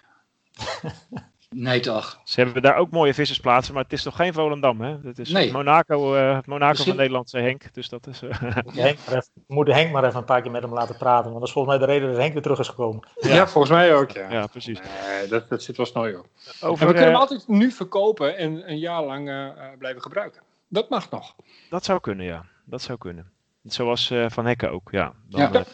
Nee 1.57 1.81
toch? 1.81 2.21
Ze 2.25 2.41
hebben 2.41 2.63
daar 2.63 2.77
ook 2.77 2.91
mooie 2.91 3.15
vissersplaatsen, 3.15 3.75
maar 3.75 3.83
het 3.83 3.93
is 3.93 4.03
toch 4.03 4.17
geen 4.17 4.33
Volendam, 4.33 4.81
hè? 4.81 4.97
Het 5.03 5.19
is 5.19 5.31
Nee. 5.31 5.53
Monaco, 5.53 6.15
eh, 6.15 6.35
het 6.35 6.47
Monaco 6.47 6.69
Misschien- 6.69 6.89
van 6.89 6.97
Nederland, 7.01 7.31
zei 7.31 7.45
Henk. 7.45 7.75
Dus 7.75 7.89
dat 7.89 8.07
is... 8.07 8.23
eh, 8.23 8.31
Moet 8.65 8.75
Henk 8.77 8.99
even, 9.09 9.73
Henk 9.75 9.93
maar 9.93 10.05
even 10.05 10.19
een 10.19 10.25
paar 10.25 10.43
keer 10.43 10.51
met 10.51 10.63
hem 10.63 10.73
laten 10.73 10.97
praten. 10.97 11.25
Want 11.25 11.39
dat 11.39 11.47
is 11.47 11.53
volgens 11.53 11.77
mij 11.79 11.87
de 11.87 11.93
reden 11.93 12.09
dat 12.09 12.19
Henk 12.21 12.33
weer 12.33 12.43
terug 12.43 12.59
is 12.59 12.69
gekomen. 12.69 13.09
Ja, 13.21 13.47
volgens 13.47 13.73
mij 13.73 13.95
ook. 13.95 14.11
Ja, 14.11 14.31
ja, 14.31 14.47
precies. 14.47 14.81
Nee, 14.81 15.29
dat, 15.29 15.49
dat 15.49 15.63
zit 15.63 15.77
wel 15.77 15.87
snel, 15.87 16.09
joh. 16.09 16.25
En 16.61 16.69
Over, 16.69 16.87
we 16.87 16.93
kunnen 16.93 17.03
hem 17.03 17.13
eh, 17.15 17.21
altijd 17.21 17.49
nu 17.49 17.71
verkopen 17.71 18.37
en 18.37 18.71
een 18.71 18.79
jaar 18.79 19.03
lang 19.05 19.53
blijven 19.79 20.03
gebruiken. 20.03 20.43
Dat 20.69 20.89
mag 20.89 21.11
nog. 21.11 21.35
Dat 21.71 21.85
zou 21.85 22.01
kunnen, 22.01 22.27
ja. 22.27 22.45
Dat 22.65 22.83
zou 22.83 22.99
kunnen. 22.99 23.31
Zoals 23.65 24.11
eh, 24.11 24.25
Van 24.29 24.47
Hekken 24.47 24.71
ook, 24.73 24.89
ja. 24.91 25.13
Dan, 25.29 25.53
Ja. 25.53 25.65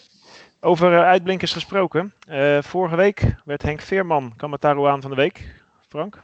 over 0.61 1.05
uitblinkers 1.05 1.53
gesproken. 1.53 2.15
Eh, 2.27 2.59
vorige 2.63 2.97
week 2.97 3.35
werd 3.45 3.63
Henk 3.63 3.81
Veerman 3.81 4.33
Kamataruaan 4.37 5.01
van 5.01 5.11
de 5.11 5.17
week. 5.17 5.59
Frank, 5.91 6.17
44% 6.17 6.23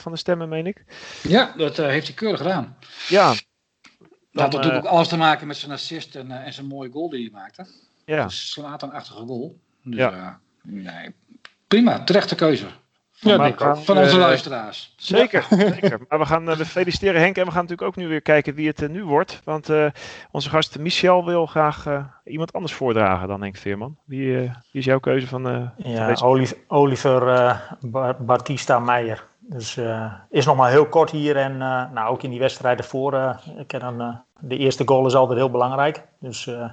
van 0.00 0.12
de 0.12 0.18
stemmen, 0.18 0.48
meen 0.48 0.66
ik. 0.66 0.84
Ja, 1.22 1.54
dat 1.56 1.78
eh, 1.78 1.86
heeft 1.86 2.06
hij 2.06 2.16
keurig 2.16 2.40
gedaan. 2.40 2.76
Ja, 3.08 3.28
Dat 3.28 4.42
had 4.42 4.52
natuurlijk 4.52 4.72
eh, 4.84 4.90
ook 4.90 4.96
alles 4.96 5.08
te 5.08 5.16
maken 5.16 5.46
met 5.46 5.56
zijn 5.56 5.72
assist 5.72 6.14
en, 6.16 6.30
eh, 6.30 6.46
en 6.46 6.52
zijn 6.52 6.66
mooie 6.66 6.90
goal 6.90 7.08
die 7.10 7.20
hij 7.20 7.30
maakte. 7.40 7.66
ja. 8.04 8.22
Een 8.22 8.30
slaat-achtige 8.30 9.26
goal. 9.26 9.58
Dus, 9.82 9.96
Ja. 9.96 10.10
ja. 10.14 10.40
nee, 10.62 11.14
prima, 11.68 12.04
terechte 12.04 12.34
keuze. 12.34 12.66
Ja, 13.20 13.36
denk 13.36 13.60
ik 13.60 13.76
Van 13.84 13.98
onze 13.98 14.10
eh, 14.10 14.16
luisteraars. 14.18 14.94
Zeker, 14.96 15.46
zeker. 15.80 16.00
Maar 16.08 16.18
we 16.18 16.24
gaan 16.26 16.50
eh, 16.50 16.56
we 16.56 16.64
feliciteren 16.66 17.20
Henk 17.20 17.36
en 17.36 17.44
we 17.44 17.50
gaan 17.50 17.62
natuurlijk 17.62 17.88
ook 17.88 17.96
nu 17.96 18.08
weer 18.08 18.22
kijken 18.22 18.54
wie 18.54 18.66
het 18.68 18.82
eh, 18.82 18.88
nu 18.88 19.04
wordt. 19.04 19.40
Want 19.44 19.68
eh, 19.68 19.86
onze 20.30 20.50
gast 20.50 20.78
Michel 20.78 21.24
wil 21.24 21.46
graag 21.46 21.86
eh, 21.86 22.04
iemand 22.24 22.52
anders 22.52 22.74
voordragen 22.74 23.28
dan 23.28 23.42
Henk 23.42 23.56
Veerman. 23.56 23.96
Wie, 24.04 24.36
wie 24.36 24.50
is 24.72 24.84
jouw 24.84 24.98
keuze 25.00 25.26
van, 25.26 25.48
eh, 25.48 25.54
van 25.82 25.90
Ja, 25.90 26.06
deze? 26.06 26.24
Oliver, 26.24 26.56
Oliver 26.68 27.28
eh, 27.28 27.56
Ba- 27.80 28.16
Batista 28.18 28.78
Meijer. 28.78 29.24
Dus 29.38 29.76
eh, 29.76 30.12
is 30.30 30.46
nog 30.46 30.56
maar 30.56 30.70
heel 30.70 30.86
kort 30.86 31.10
hier. 31.10 31.36
En 31.36 31.52
eh, 31.52 31.82
nou, 31.92 32.08
ook 32.08 32.22
in 32.22 32.30
die 32.30 32.38
wedstrijd 32.38 32.78
ervoor. 32.78 33.36
ik 33.58 33.66
ken 33.66 34.00
eh, 34.00 34.08
de 34.40 34.56
eerste 34.56 34.82
goal 34.86 35.06
is 35.06 35.14
altijd 35.14 35.38
heel 35.38 35.50
belangrijk. 35.50 36.02
Dus 36.20 36.46
eh, 36.46 36.64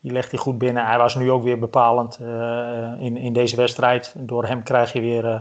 die 0.00 0.12
legt 0.12 0.30
hij 0.30 0.40
goed 0.40 0.58
binnen. 0.58 0.86
Hij 0.86 0.98
was 0.98 1.14
nu 1.14 1.30
ook 1.30 1.42
weer 1.42 1.58
bepalend 1.58 2.18
eh, 2.20 2.92
in, 2.98 3.16
in 3.16 3.32
deze 3.32 3.56
wedstrijd. 3.56 4.14
Door 4.18 4.44
hem 4.46 4.62
krijg 4.62 4.92
je 4.92 5.00
weer 5.00 5.26
eh, 5.26 5.40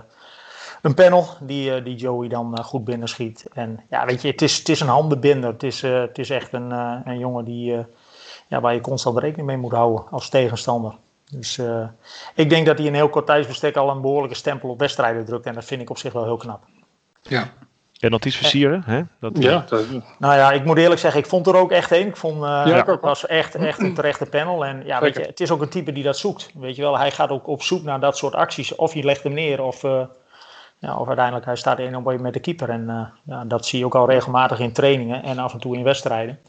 een 0.84 0.94
panel 0.94 1.28
die, 1.42 1.74
eh, 1.74 1.84
die 1.84 1.96
Joey 1.96 2.28
dan 2.28 2.56
eh, 2.58 2.64
goed 2.64 2.84
binnen 2.84 3.08
schiet. 3.08 3.46
En 3.54 3.84
ja, 3.90 4.06
weet 4.06 4.22
je, 4.22 4.28
het 4.28 4.42
is, 4.42 4.58
het 4.58 4.70
is 4.70 4.80
een 4.80 4.88
handenbinder. 4.88 5.52
Het 5.52 5.64
is, 5.64 5.84
eh, 5.84 6.00
het 6.00 6.18
is 6.18 6.30
echt 6.30 6.54
een, 6.54 6.72
eh, 6.72 6.96
een 7.06 7.20
jongen 7.20 7.46
die, 7.46 7.76
eh, 7.78 7.84
ja, 8.48 8.62
waar 8.62 8.74
je 8.74 8.82
constant 8.82 9.18
rekening 9.18 9.48
mee 9.48 9.58
moet 9.58 9.72
houden 9.72 10.06
als 10.10 10.30
tegenstander. 10.30 10.96
Dus 11.32 11.58
eh, 11.58 11.88
ik 12.36 12.50
denk 12.50 12.66
dat 12.66 12.78
hij 12.78 12.86
in 12.86 12.94
een 12.94 13.00
heel 13.00 13.10
kort 13.10 13.26
tijdsbestek 13.26 13.76
al 13.76 13.90
een 13.90 14.02
behoorlijke 14.02 14.36
stempel 14.36 14.70
op 14.70 14.80
wedstrijden 14.80 15.26
drukt. 15.26 15.46
En 15.46 15.54
dat 15.54 15.66
vind 15.66 15.82
ik 15.82 15.90
op 15.90 15.98
zich 15.98 16.14
wel 16.14 16.24
heel 16.24 16.38
knap. 16.38 16.64
Ja. 17.22 17.52
En 18.00 18.12
dat 18.12 18.26
is 18.26 18.38
versieren, 18.38 18.84
hè? 18.86 19.02
Dat, 19.20 19.32
Ja, 19.40 19.66
dat, 19.70 19.86
Nou 20.20 20.36
ja, 20.36 20.52
ik 20.52 20.66
moet 20.66 20.78
eerlijk 20.78 21.00
zeggen, 21.00 21.20
ik 21.20 21.28
vond 21.28 21.48
er 21.48 21.56
ook 21.56 21.72
echt 21.72 21.92
een. 21.92 22.08
Ik 22.08 22.18
vond 22.18 22.36
eh, 22.36 22.64
Ja, 22.66 22.80
ook, 22.80 22.88
het 22.88 23.02
was 23.02 23.26
echt, 23.26 23.56
echt 23.56 23.80
een 23.80 23.94
terechte 23.94 24.26
panel. 24.26 24.66
En 24.66 24.86
ja, 24.86 25.00
weet 25.02 25.16
je, 25.16 25.22
het 25.22 25.40
is 25.40 25.52
ook 25.52 25.62
een 25.62 25.70
type 25.70 25.92
die 25.92 26.04
dat 26.04 26.18
zoekt. 26.18 26.50
Weet 26.54 26.76
je 26.76 26.82
wel, 26.82 26.98
hij 26.98 27.12
gaat 27.12 27.30
ook 27.30 27.48
op 27.48 27.62
zoek 27.62 27.84
naar 27.84 28.00
dat 28.00 28.18
soort 28.18 28.34
acties. 28.34 28.76
Of 28.76 28.94
je 28.94 29.04
legt 29.04 29.24
hem 29.24 29.34
neer, 29.34 29.62
of, 29.62 29.84
eh, 29.84 30.02
ja, 30.84 30.98
of 30.98 31.08
uiteindelijk 31.08 31.46
hij 31.46 31.56
staat 31.56 31.80
één 31.80 31.96
op 31.96 32.10
één 32.10 32.22
met 32.22 32.34
de 32.34 32.40
keeper. 32.40 32.70
En 32.70 32.90
eh, 32.90 33.06
ja, 33.24 33.46
dat 33.46 33.66
zie 33.66 33.80
je 33.80 33.86
ook 33.86 33.96
al 33.96 34.10
regelmatig 34.10 34.60
in 34.60 34.72
trainingen 34.72 35.24
en 35.24 35.38
af 35.38 35.54
en 35.54 35.60
toe 35.60 35.78
in 35.78 35.84
wedstrijden. 35.84 36.40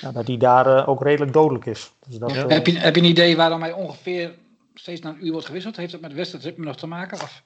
Ja, 0.00 0.12
dat 0.12 0.26
hij 0.26 0.36
daar 0.36 0.76
eh, 0.76 0.88
ook 0.88 1.02
redelijk 1.02 1.32
dodelijk 1.32 1.66
is. 1.66 1.92
Dus 2.06 2.18
dat, 2.18 2.30
eh, 2.30 2.48
Heb, 2.48 2.66
je, 2.66 2.78
heb 2.78 2.94
je 2.94 3.00
een 3.00 3.08
idee 3.08 3.36
waarom 3.36 3.60
hij 3.60 3.72
ongeveer 3.72 4.34
steeds 4.74 5.00
na 5.00 5.10
een 5.10 5.26
uur 5.26 5.32
wordt 5.32 5.46
gewisseld? 5.46 5.76
Heeft 5.76 5.92
dat 5.92 6.00
met 6.00 6.12
wedstrijdritme 6.12 6.64
nog 6.64 6.76
te 6.76 6.86
maken? 6.86 7.20
Of? 7.22 7.42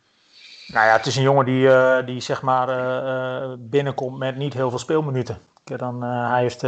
Nou 0.72 0.86
ja, 0.86 0.92
het 0.92 1.06
is 1.06 1.16
een 1.16 1.22
jongen 1.22 1.44
die, 1.44 1.70
eh, 1.70 2.06
die 2.06 2.20
zeg 2.20 2.42
maar 2.42 2.68
eh, 2.68 3.42
eh, 3.42 3.50
binnenkomt 3.58 4.18
met 4.18 4.36
niet 4.36 4.54
heel 4.54 4.70
veel 4.70 4.78
speelminuten. 4.78 5.38
Dan, 5.64 6.02
eh, 6.04 6.30
hij 6.30 6.40
heeft 6.40 6.60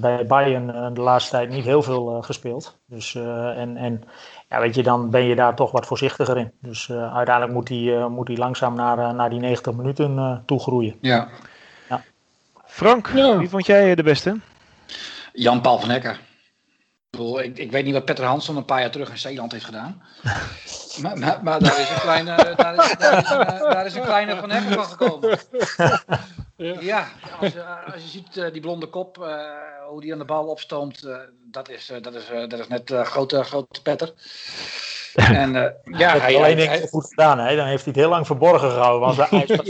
bij 0.00 0.26
Bayern 0.26 0.94
de 0.94 1.00
laatste 1.00 1.30
tijd 1.30 1.48
niet 1.48 1.64
heel 1.64 1.82
veel 1.82 2.16
eh, 2.16 2.22
gespeeld. 2.22 2.78
Dus, 2.86 3.14
eh, 3.14 3.58
en, 3.58 3.76
en 3.76 4.02
ja, 4.48 4.60
weet 4.60 4.74
je, 4.74 4.82
dan 4.82 5.10
ben 5.10 5.24
je 5.24 5.34
daar 5.34 5.54
toch 5.54 5.70
wat 5.70 5.86
voorzichtiger 5.86 6.36
in. 6.36 6.52
Dus 6.60 6.88
eh, 6.88 7.14
uiteindelijk 7.16 7.54
moet 7.54 7.68
hij, 7.68 7.96
eh, 7.96 8.06
moet 8.06 8.28
hij 8.28 8.36
langzaam 8.36 8.74
naar, 8.74 9.14
naar 9.14 9.30
die 9.30 9.40
90 9.40 9.72
minuten 9.74 10.18
eh 10.18 10.36
toe 10.46 10.60
groeien. 10.60 10.94
Ja. 11.00 11.28
Frank, 12.66 13.10
Ja. 13.14 13.38
wie 13.38 13.48
vond 13.48 13.66
jij 13.66 13.94
de 13.94 14.02
beste? 14.02 14.36
Jan-Paul 15.32 15.78
van 15.78 15.90
Hekker. 15.90 16.20
Ik, 17.18 17.58
ik, 17.58 17.70
weet 17.70 17.84
niet 17.84 17.92
wat 17.92 18.04
Petter 18.04 18.24
Hansson 18.24 18.56
een 18.56 18.64
paar 18.64 18.80
jaar 18.80 18.90
terug 18.90 19.10
in 19.10 19.18
Zeeland 19.18 19.52
heeft 19.52 19.64
gedaan. 19.64 20.02
Maar, 21.02 21.18
maar, 21.18 21.42
maar 21.42 21.60
daar, 21.60 21.80
is 21.80 21.90
een 21.90 22.00
kleine, 22.00 22.54
daar, 22.56 22.84
is, 22.84 22.96
daar, 22.98 23.18
is 23.18 23.30
een, 23.30 23.44
eh, 23.44 23.60
daar 23.60 23.86
is 23.86 23.94
een 23.94 24.02
kleine 24.02 24.36
van 24.36 24.50
Hekker 24.50 24.72
van 24.72 24.84
gekomen. 24.84 25.38
Ja, 26.80 27.08
als, 27.40 27.52
je- 27.52 27.64
als 27.92 28.02
je 28.02 28.08
ziet 28.08 28.36
eh, 28.36 28.52
die 28.52 28.60
blonde 28.60 28.86
kop, 28.86 29.22
eh, 29.22 29.36
hoe 29.88 30.00
die 30.00 30.12
aan 30.12 30.18
de 30.18 30.24
bal 30.24 30.46
opstoomt, 30.46 31.04
eh, 31.04 31.16
dat, 31.44 31.68
is, 31.68 31.90
eh, 31.90 32.02
dat, 32.02 32.14
is, 32.14 32.28
eh, 32.30 32.48
dat 32.48 32.58
is 32.60 32.68
net 32.68 32.90
eh, 32.90 33.04
grote, 33.04 33.42
grote 33.44 33.82
Petter. 33.82 34.12
En 35.42 35.56
eh, 35.56 35.98
ja, 35.98 36.10
Hij, 36.10 36.18
hij, 36.20 36.36
alleen 36.36 36.58
hij, 36.58 36.78
ik 36.78 36.88
goed 36.88 37.06
gedaan. 37.08 37.38
Hè? 37.38 37.56
Dan 37.56 37.66
heeft 37.66 37.84
hij 37.84 37.92
het 37.92 38.02
heel 38.02 38.10
lang 38.10 38.26
verborgen 38.26 38.70
gehouden. 38.70 39.16
Want 39.16 39.30
hij 39.30 39.44
is 39.44 39.60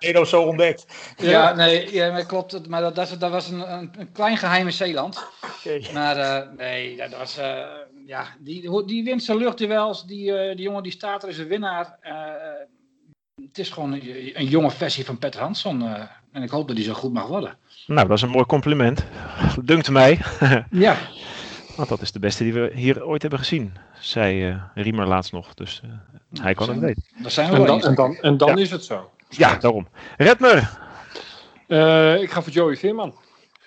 Ja. 0.00 0.24
zo 0.24 0.42
ontdekt. 0.42 0.86
ja, 1.16 1.54
nee, 1.54 1.92
ja, 1.92 2.22
klopt. 2.22 2.68
Maar 2.68 2.80
dat, 2.80 2.94
dat, 2.94 3.16
dat 3.18 3.30
was 3.30 3.48
een, 3.50 3.72
een, 3.72 4.12
klein 4.12 4.36
geheim 4.36 4.66
in 4.66 4.72
Zeeland. 4.72 5.26
Maar 5.92 6.16
eh, 6.16 6.48
nee, 6.56 6.96
dat 6.96 7.16
was, 7.18 7.38
eh, 7.38 7.58
ja, 8.06 8.26
die, 8.38 8.84
die 8.86 9.04
wint 9.04 9.22
zijn 9.22 9.38
luchtduels. 9.38 10.06
Die, 10.06 10.54
die 10.54 10.64
jongen 10.64 10.82
die 10.82 10.92
staat 10.92 11.22
er 11.22 11.28
is 11.28 11.38
een 11.38 11.48
winnaar. 11.48 11.98
Het 13.34 13.58
is 13.58 13.70
gewoon 13.70 13.92
een, 13.92 14.30
een 14.34 14.46
jonge 14.46 14.70
versie 14.70 15.04
van 15.04 15.18
Petter 15.18 15.40
Hansson. 15.40 15.86
en 16.32 16.42
ik 16.42 16.50
hoop 16.50 16.68
dat 16.68 16.76
hij 16.76 16.86
zo 16.86 16.92
goed 16.92 17.12
mag 17.12 17.26
worden. 17.26 17.56
Nou, 17.86 18.08
dat 18.08 18.16
is 18.16 18.22
een 18.22 18.28
mooi 18.30 18.46
compliment. 18.46 19.04
Dunkt 19.62 19.90
mij. 19.90 20.18
Ja, 20.70 20.96
Want 21.76 21.88
dat 21.88 22.00
is 22.00 22.12
de 22.12 22.18
beste 22.18 22.42
die 22.42 22.52
we 22.52 22.70
hier 22.74 23.06
ooit 23.06 23.22
hebben 23.22 23.38
gezien, 23.40 23.76
zei 24.08 24.48
eh, 24.48 24.62
Riemer 24.74 25.06
laatst 25.06 25.32
nog. 25.32 25.54
Dus 25.54 25.80
eh, 25.84 26.42
hij 26.42 26.54
kan 26.54 26.68
het 26.68 26.78
weten. 26.78 27.02
daar 27.22 27.30
zijn 27.30 27.50
we 27.50 27.56
en 27.56 27.66
dan, 27.66 27.82
en 27.82 27.94
dan, 27.94 28.16
en 28.16 28.36
dan 28.36 28.48
Ja. 28.48 28.56
is 28.62 28.70
het 28.70 28.84
zo. 28.84 29.10
Ja, 29.28 29.56
daarom. 29.56 29.88
Redmer. 30.16 30.70
Eh, 31.66 32.22
ik 32.22 32.30
ga 32.30 32.42
voor 32.42 32.52
Joey 32.52 32.76
Veerman. 32.76 33.14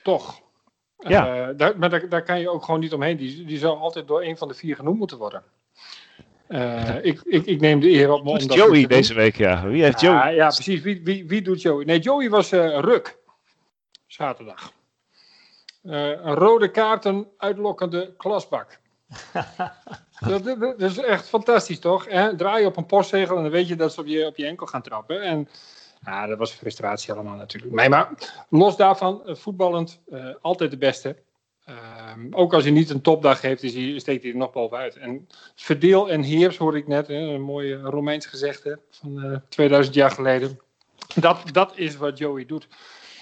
Toch. 0.04 0.42
Ja. 0.98 1.48
Eh, 1.48 1.58
daar, 1.58 1.78
maar 1.78 1.90
daar, 1.90 2.10
daar 2.10 2.24
kan 2.24 2.40
je 2.40 2.50
ook 2.50 2.64
gewoon 2.64 2.80
niet 2.80 2.94
omheen. 2.94 3.18
Die, 3.18 3.46
die 3.46 3.58
zou 3.58 3.78
altijd 3.78 4.08
door 4.08 4.24
een 4.24 4.38
van 4.38 4.48
de 4.48 4.54
vier 4.54 4.76
genoemd 4.76 4.98
moeten 4.98 5.18
worden. 5.18 5.44
Eh, 6.48 6.96
ik, 7.02 7.22
ik, 7.24 7.46
ik 7.46 7.60
neem 7.60 7.80
de 7.80 7.90
eer 7.90 8.12
op 8.12 8.24
me 8.24 8.40
Doet 8.40 8.54
Joey 8.54 8.82
te 8.82 8.88
deze 8.88 9.14
week, 9.14 9.36
ja. 9.38 9.68
Wie 9.68 9.84
heeft 9.84 10.02
Joey? 10.02 10.16
Ja, 10.16 10.28
ja, 10.28 10.48
precies. 10.48 10.82
Wie, 10.82 11.02
wie, 11.04 11.28
wie 11.28 11.42
doet 11.42 11.62
Joey? 11.62 11.86
Nee, 11.86 12.00
Joey 12.00 12.30
was 12.30 12.52
eh, 12.52 12.80
Ruk. 12.80 13.18
Zaterdag. 14.08 14.72
Eh, 15.84 16.10
een 16.10 16.34
rode 16.34 16.72
kaarten 16.72 17.28
uitlokkende 17.38 18.14
klasbak. 18.18 18.80
dat, 20.28 20.44
dat- 20.44 20.82
is 20.82 20.98
echt 20.98 21.28
fantastisch, 21.28 21.80
toch? 21.80 22.08
Draai 22.38 22.62
je 22.62 22.68
op 22.68 22.78
een 22.78 22.86
postzegel 22.86 23.36
en 23.36 23.42
dan 23.42 23.52
weet 23.52 23.68
je 23.68 23.76
dat 23.76 23.94
ze 23.94 24.00
op 24.00 24.08
je, 24.08 24.26
op 24.26 24.38
je 24.38 24.46
enkel 24.46 24.66
gaan 24.66 24.82
trappen. 24.82 25.22
En 25.22 25.48
ja, 26.06 26.28
dat 26.28 26.38
was 26.38 26.52
frustratie 26.52 27.14
allemaal 27.14 27.36
natuurlijk. 27.36 27.74
Nee, 27.74 27.90
maar 27.90 28.10
los 28.50 28.76
daarvan, 28.78 29.26
eh, 29.26 29.36
voetballend, 29.36 30.00
eh, 30.12 30.30
altijd 30.42 30.72
de 30.72 30.78
beste. 30.78 31.16
Ehm, 31.66 32.28
ook 32.34 32.54
als 32.54 32.64
hij 32.64 32.72
niet 32.72 32.90
een 32.90 33.02
topdag 33.02 33.42
heeft, 33.42 33.64
is 33.64 34.02
steekt 34.02 34.24
hij 34.24 34.32
er 34.32 34.38
nog 34.38 34.52
bovenuit. 34.52 34.96
En 34.96 35.28
verdeel 35.56 36.10
en 36.10 36.22
heers 36.22 36.58
hoorde 36.58 36.78
ik 36.78 36.88
net, 36.88 37.10
een 37.10 37.42
mooi 37.42 37.74
eh, 37.74 37.84
Romeins 37.84 38.26
gezegde 38.26 38.80
van 38.90 39.24
eh 39.24 39.38
2000 39.50 39.96
jaar 39.96 40.12
geleden. 40.12 40.60
Dat, 41.16 41.42
dat 41.52 41.78
is 41.78 41.96
wat 41.96 42.18
Joey 42.18 42.46
doet. 42.46 42.68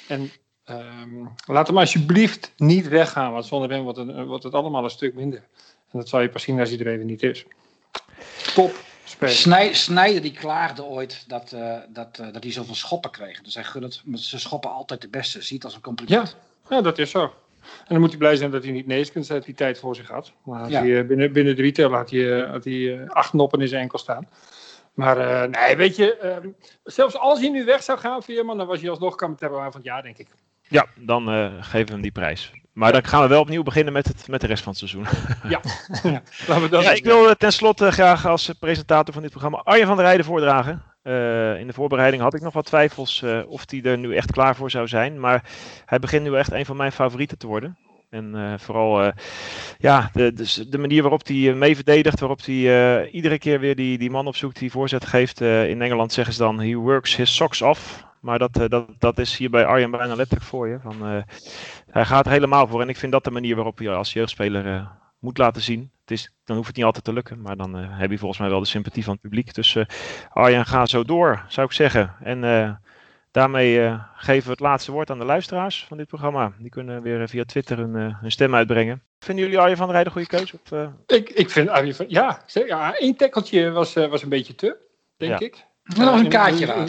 En 0.08 0.32
ehm, 0.64 1.26
laat 1.46 1.68
hem 1.68 1.78
alsjeblieft 1.78 2.54
niet 2.58 2.88
weggaan, 2.88 3.32
want 3.32 3.46
zonder 3.46 3.70
hem 3.70 3.84
wordt 3.84 3.98
het, 3.98 4.26
wordt 4.26 4.44
het 4.44 4.54
allemaal 4.54 4.84
een 4.84 4.90
stuk 4.90 5.14
minder. 5.16 5.48
En 5.96 6.02
dat 6.02 6.10
zal 6.10 6.22
je 6.22 6.30
pas 6.30 6.44
zien 6.44 6.60
als 6.60 6.70
hij 6.70 6.80
er 6.80 6.88
even 6.88 7.06
niet 7.06 7.24
is. 7.24 7.46
Top. 8.54 8.72
Snij, 9.24 9.74
Snijder 9.74 10.22
die 10.22 10.32
klaagde 10.32 10.84
ooit 10.84 11.24
dat, 11.28 11.52
eh, 11.52 11.78
dat, 11.90 12.20
eh, 12.20 12.34
dat 12.34 12.44
hij 12.44 12.52
zoveel 12.52 12.76
schoppen 12.76 13.12
kreeg. 13.12 13.42
Dus 13.42 13.54
hij 13.56 13.64
gun 13.64 13.84
het, 13.84 14.02
maar 14.06 14.18
ze 14.20 14.40
schoppen 14.40 14.72
altijd 14.72 15.02
de 15.02 15.08
beste. 15.10 15.42
Ziet 15.42 15.64
als 15.64 15.76
een 15.76 15.82
compliment. 15.82 16.38
Ja, 16.70 16.82
dat 16.82 16.98
is 16.98 17.10
zo. 17.10 17.22
En 17.22 17.32
dan 17.88 18.00
moet 18.00 18.10
hij 18.10 18.18
blij 18.18 18.36
zijn 18.36 18.52
dat 18.52 18.64
hij 18.64 18.72
niet 18.72 18.88
Neeskens 18.88 19.32
uit 19.32 19.46
die 19.46 19.54
tijd 19.56 19.80
voor 19.80 19.96
zich 19.96 20.08
had. 20.10 20.32
Maar 20.44 20.60
had 20.60 20.70
Ja. 20.70 20.80
hij, 20.80 21.00
eh, 21.00 21.08
binnen, 21.08 21.32
binnen 21.34 21.56
drie 21.56 21.72
tellen 21.72 21.98
had 21.98 22.10
hij, 22.10 22.40
had 22.40 22.64
hij 22.64 23.08
acht 23.10 23.34
noppen 23.34 23.62
in 23.62 23.68
zijn 23.68 23.82
enkel 23.82 23.98
staan. 24.00 24.28
Maar 24.94 25.18
eh, 25.18 25.50
nee, 25.62 25.76
weet 25.76 25.96
je, 25.96 26.18
ehm, 26.18 26.48
zelfs 26.84 27.18
als 27.18 27.40
hij 27.40 27.50
nu 27.50 27.66
weg 27.66 27.84
zou 27.84 28.00
gaan, 28.00 28.24
Veerman, 28.24 28.58
dan 28.58 28.68
was 28.68 28.82
hij 28.82 28.90
alsnog 28.90 29.16
commentaar 29.16 29.50
van 29.50 29.72
het 29.74 29.84
jaar, 29.84 30.04
denk 30.04 30.18
ik. 30.18 30.28
Ja, 30.68 30.86
dan 30.96 31.30
eh, 31.30 31.54
geven 31.60 31.86
we 31.86 31.92
hem 31.92 32.02
die 32.02 32.12
prijs. 32.12 32.52
Maar 32.76 32.92
dan 32.92 33.04
gaan 33.04 33.22
we 33.22 33.28
wel 33.28 33.42
opnieuw 33.42 33.64
beginnen 33.64 33.94
met, 33.94 34.08
het, 34.08 34.28
met 34.28 34.42
de 34.42 34.48
rest 34.48 34.64
van 34.64 34.74
het 34.78 34.90
seizoen. 34.90 35.06
Laten 36.48 36.62
we 36.62 36.70
dat 36.70 36.84
Ja, 36.84 36.92
ik 36.92 37.04
wil 37.04 37.30
eh, 37.30 37.36
tenslotte 37.36 37.92
graag 37.92 38.26
als 38.26 38.50
eh, 38.50 38.56
presentator 38.60 39.14
van 39.14 39.22
dit 39.22 39.32
programma 39.32 39.62
Arjen 39.64 39.88
van 39.88 39.96
der 39.96 40.06
Rijden 40.06 40.26
voordragen. 40.26 40.84
Eh, 41.06 41.60
in 41.60 41.68
de 41.68 41.74
voorbereiding 41.74 42.22
had 42.22 42.34
ik 42.34 42.42
nog 42.42 42.54
wat 42.54 42.66
twijfels 42.66 43.22
eh, 43.22 43.42
of 43.48 43.64
hij 43.70 43.82
er 43.84 43.98
nu 43.98 44.16
echt 44.16 44.32
klaar 44.32 44.56
voor 44.56 44.72
zou 44.72 44.88
zijn. 44.88 45.20
Maar 45.20 45.44
hij 45.86 46.00
begint 46.00 46.24
nu 46.24 46.36
echt 46.36 46.52
een 46.52 46.66
van 46.66 46.78
mijn 46.78 46.92
favorieten 46.92 47.38
te 47.38 47.48
worden. 47.48 47.78
En 48.16 48.36
eh, 48.36 48.54
vooral 48.58 49.04
eh, 49.04 49.12
ja, 49.78 50.10
de, 50.14 50.34
de, 50.34 50.70
de 50.70 50.78
manier 50.78 51.02
waarop 51.02 51.28
hij 51.28 51.50
eh, 51.50 51.56
mee 51.56 51.76
verdedigt, 51.76 52.20
waarop 52.20 52.46
hij 52.46 53.10
iedere 53.10 53.38
keer 53.38 53.60
weer 53.60 53.76
die, 53.76 53.98
die 53.98 54.10
man 54.10 54.28
opzoekt 54.28 54.60
die 54.60 54.72
voorzet 54.72 55.06
geeft. 55.06 55.42
In 55.42 55.82
Engeland 55.82 56.14
zeggen 56.14 56.34
ze 56.34 56.40
dan, 56.40 56.60
he 56.60 56.76
works 56.76 57.16
his 57.16 57.36
socks 57.36 57.62
off. 57.62 58.04
Maar 58.20 58.40
dat, 58.40 58.54
dat, 58.54 58.88
dat 59.00 59.20
is 59.20 59.38
hier 59.38 59.50
bij 59.50 59.66
Arjen 59.66 59.92
bijna 59.92 60.16
letterlijk 60.16 60.46
voor 60.46 60.68
je. 60.68 60.80
Van, 60.80 61.24
hij 61.90 62.06
gaat 62.06 62.26
er 62.26 62.32
helemaal 62.32 62.68
voor. 62.68 62.82
En 62.82 62.90
ik 62.90 62.98
vind 62.98 63.12
dat 63.12 63.24
de 63.24 63.32
manier 63.32 63.56
waarop 63.56 63.80
je 63.80 63.90
als 63.90 64.14
jeugdspeler 64.14 64.88
moet 65.20 65.38
laten 65.38 65.62
zien. 65.62 65.92
Het 66.02 66.12
is, 66.12 66.32
dan 66.44 66.56
hoeft 66.56 66.68
het 66.68 66.76
niet 66.76 66.86
altijd 66.86 67.04
te 67.04 67.14
lukken. 67.14 67.42
Maar 67.42 67.56
dan 67.56 67.78
eh, 67.78 67.86
heb 67.90 68.12
je 68.12 68.18
volgens 68.18 68.40
mij 68.40 68.50
wel 68.50 68.60
de 68.60 68.66
sympathie 68.66 69.04
van 69.04 69.14
het 69.14 69.22
publiek. 69.22 69.54
Dus 69.54 69.78
Arjen, 70.30 70.66
ga 70.66 70.86
zo 70.86 71.04
door, 71.04 71.46
zou 71.48 71.68
ik 71.68 71.74
zeggen. 71.74 72.16
En 72.24 72.40
daarmee 73.36 73.82
eh, 73.82 74.00
geven 74.16 74.44
we 74.46 74.52
het 74.52 74.60
laatste 74.60 74.92
woord 74.92 75.10
aan 75.10 75.20
de 75.20 75.26
luisteraars 75.26 75.86
van 75.88 75.98
dit 75.98 76.08
programma. 76.08 76.52
Die 76.58 76.70
kunnen 76.70 77.02
weer 77.02 77.30
via 77.30 77.44
Twitter 77.46 77.78
hun, 77.78 77.96
eh, 77.96 78.22
hun 78.22 78.32
stem 78.32 78.56
uitbrengen. 78.56 79.02
Vinden 79.20 79.44
jullie 79.46 79.60
Arjen 79.60 79.78
van 79.78 79.86
der 79.88 79.96
Rijden 79.96 80.14
een 80.16 80.26
goede 80.26 80.38
keuze? 80.38 80.60
Of, 80.64 80.72
eh, 80.72 81.18
Ik, 81.18 81.30
ik 81.30 81.50
vind 81.50 81.70
Arjen 81.70 81.96
van, 81.96 82.06
ja, 82.10 82.42
ja, 82.48 82.96
één 82.98 83.16
tackeltje 83.16 83.72
was, 83.72 83.96
eh, 83.96 84.08
was 84.08 84.24
een 84.24 84.30
beetje 84.30 84.56
te, 84.56 84.78
denk 85.18 85.40
Ja. 85.40 85.46
ik. 85.46 85.66
Dat 85.84 85.98
was 86.10 86.20
een 86.20 86.30
kaartje 86.30 86.88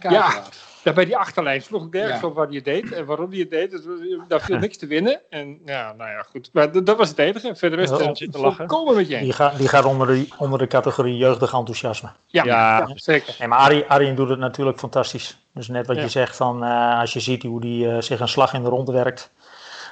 Ja. 0.00 0.42
Ja, 0.86 0.92
bij 0.92 1.04
die 1.04 1.16
achterlijn 1.16 1.62
sloeg 1.62 1.86
ik 1.86 1.92
nergens 1.92 2.20
Ja. 2.20 2.26
op 2.26 2.34
waar 2.34 2.46
hij 2.46 2.54
het 2.54 2.64
deed 2.64 2.92
en 2.92 3.04
waarom 3.06 3.30
hij 3.30 3.38
het 3.38 3.50
deed. 3.50 3.70
Dus, 3.70 3.80
eh, 3.84 4.20
daar 4.28 4.40
viel 4.40 4.58
niks 4.58 4.76
te 4.76 4.86
winnen. 4.86 5.20
En 5.30 5.60
ja, 5.64 5.92
nou 5.92 6.10
ja, 6.10 6.22
goed. 6.22 6.50
Maar 6.52 6.84
dat 6.84 6.96
was 6.96 7.08
het 7.08 7.18
enige. 7.18 7.48
En 7.48 7.56
verder 7.56 7.78
is 7.78 7.90
het 7.90 8.00
eh, 8.00 8.40
lachen. 8.40 8.56
volkomen 8.68 8.94
met 8.96 9.08
je. 9.08 9.18
Die, 9.18 9.32
gaat 9.32 9.58
die 9.58 9.68
gaat 9.68 9.84
onder 9.84 10.06
de, 10.06 10.28
onder 10.38 10.58
de 10.58 10.66
categorie 10.66 11.16
jeugdig 11.16 11.52
enthousiasme. 11.52 12.08
Ja, 12.26 12.44
Ja. 12.44 12.78
ja, 12.78 12.90
zeker. 12.94 13.36
Nee, 13.38 13.48
maar 13.48 13.58
Arie, 13.58 13.84
Arjen 13.84 14.14
doet 14.14 14.28
het 14.28 14.38
natuurlijk 14.38 14.78
fantastisch. 14.78 15.45
Dus 15.56 15.68
net 15.68 15.86
wat 15.86 15.96
Ja. 15.96 16.02
je 16.02 16.08
zegt 16.08 16.36
van 16.36 16.64
eh, 16.64 16.98
als 17.00 17.12
je 17.12 17.20
ziet 17.20 17.42
hoe 17.42 17.60
die 17.60 17.90
eh, 17.90 18.00
zich 18.00 18.20
een 18.20 18.28
slag 18.28 18.52
in 18.52 18.62
de 18.62 18.68
rond 18.68 18.88
werkt. 18.88 19.30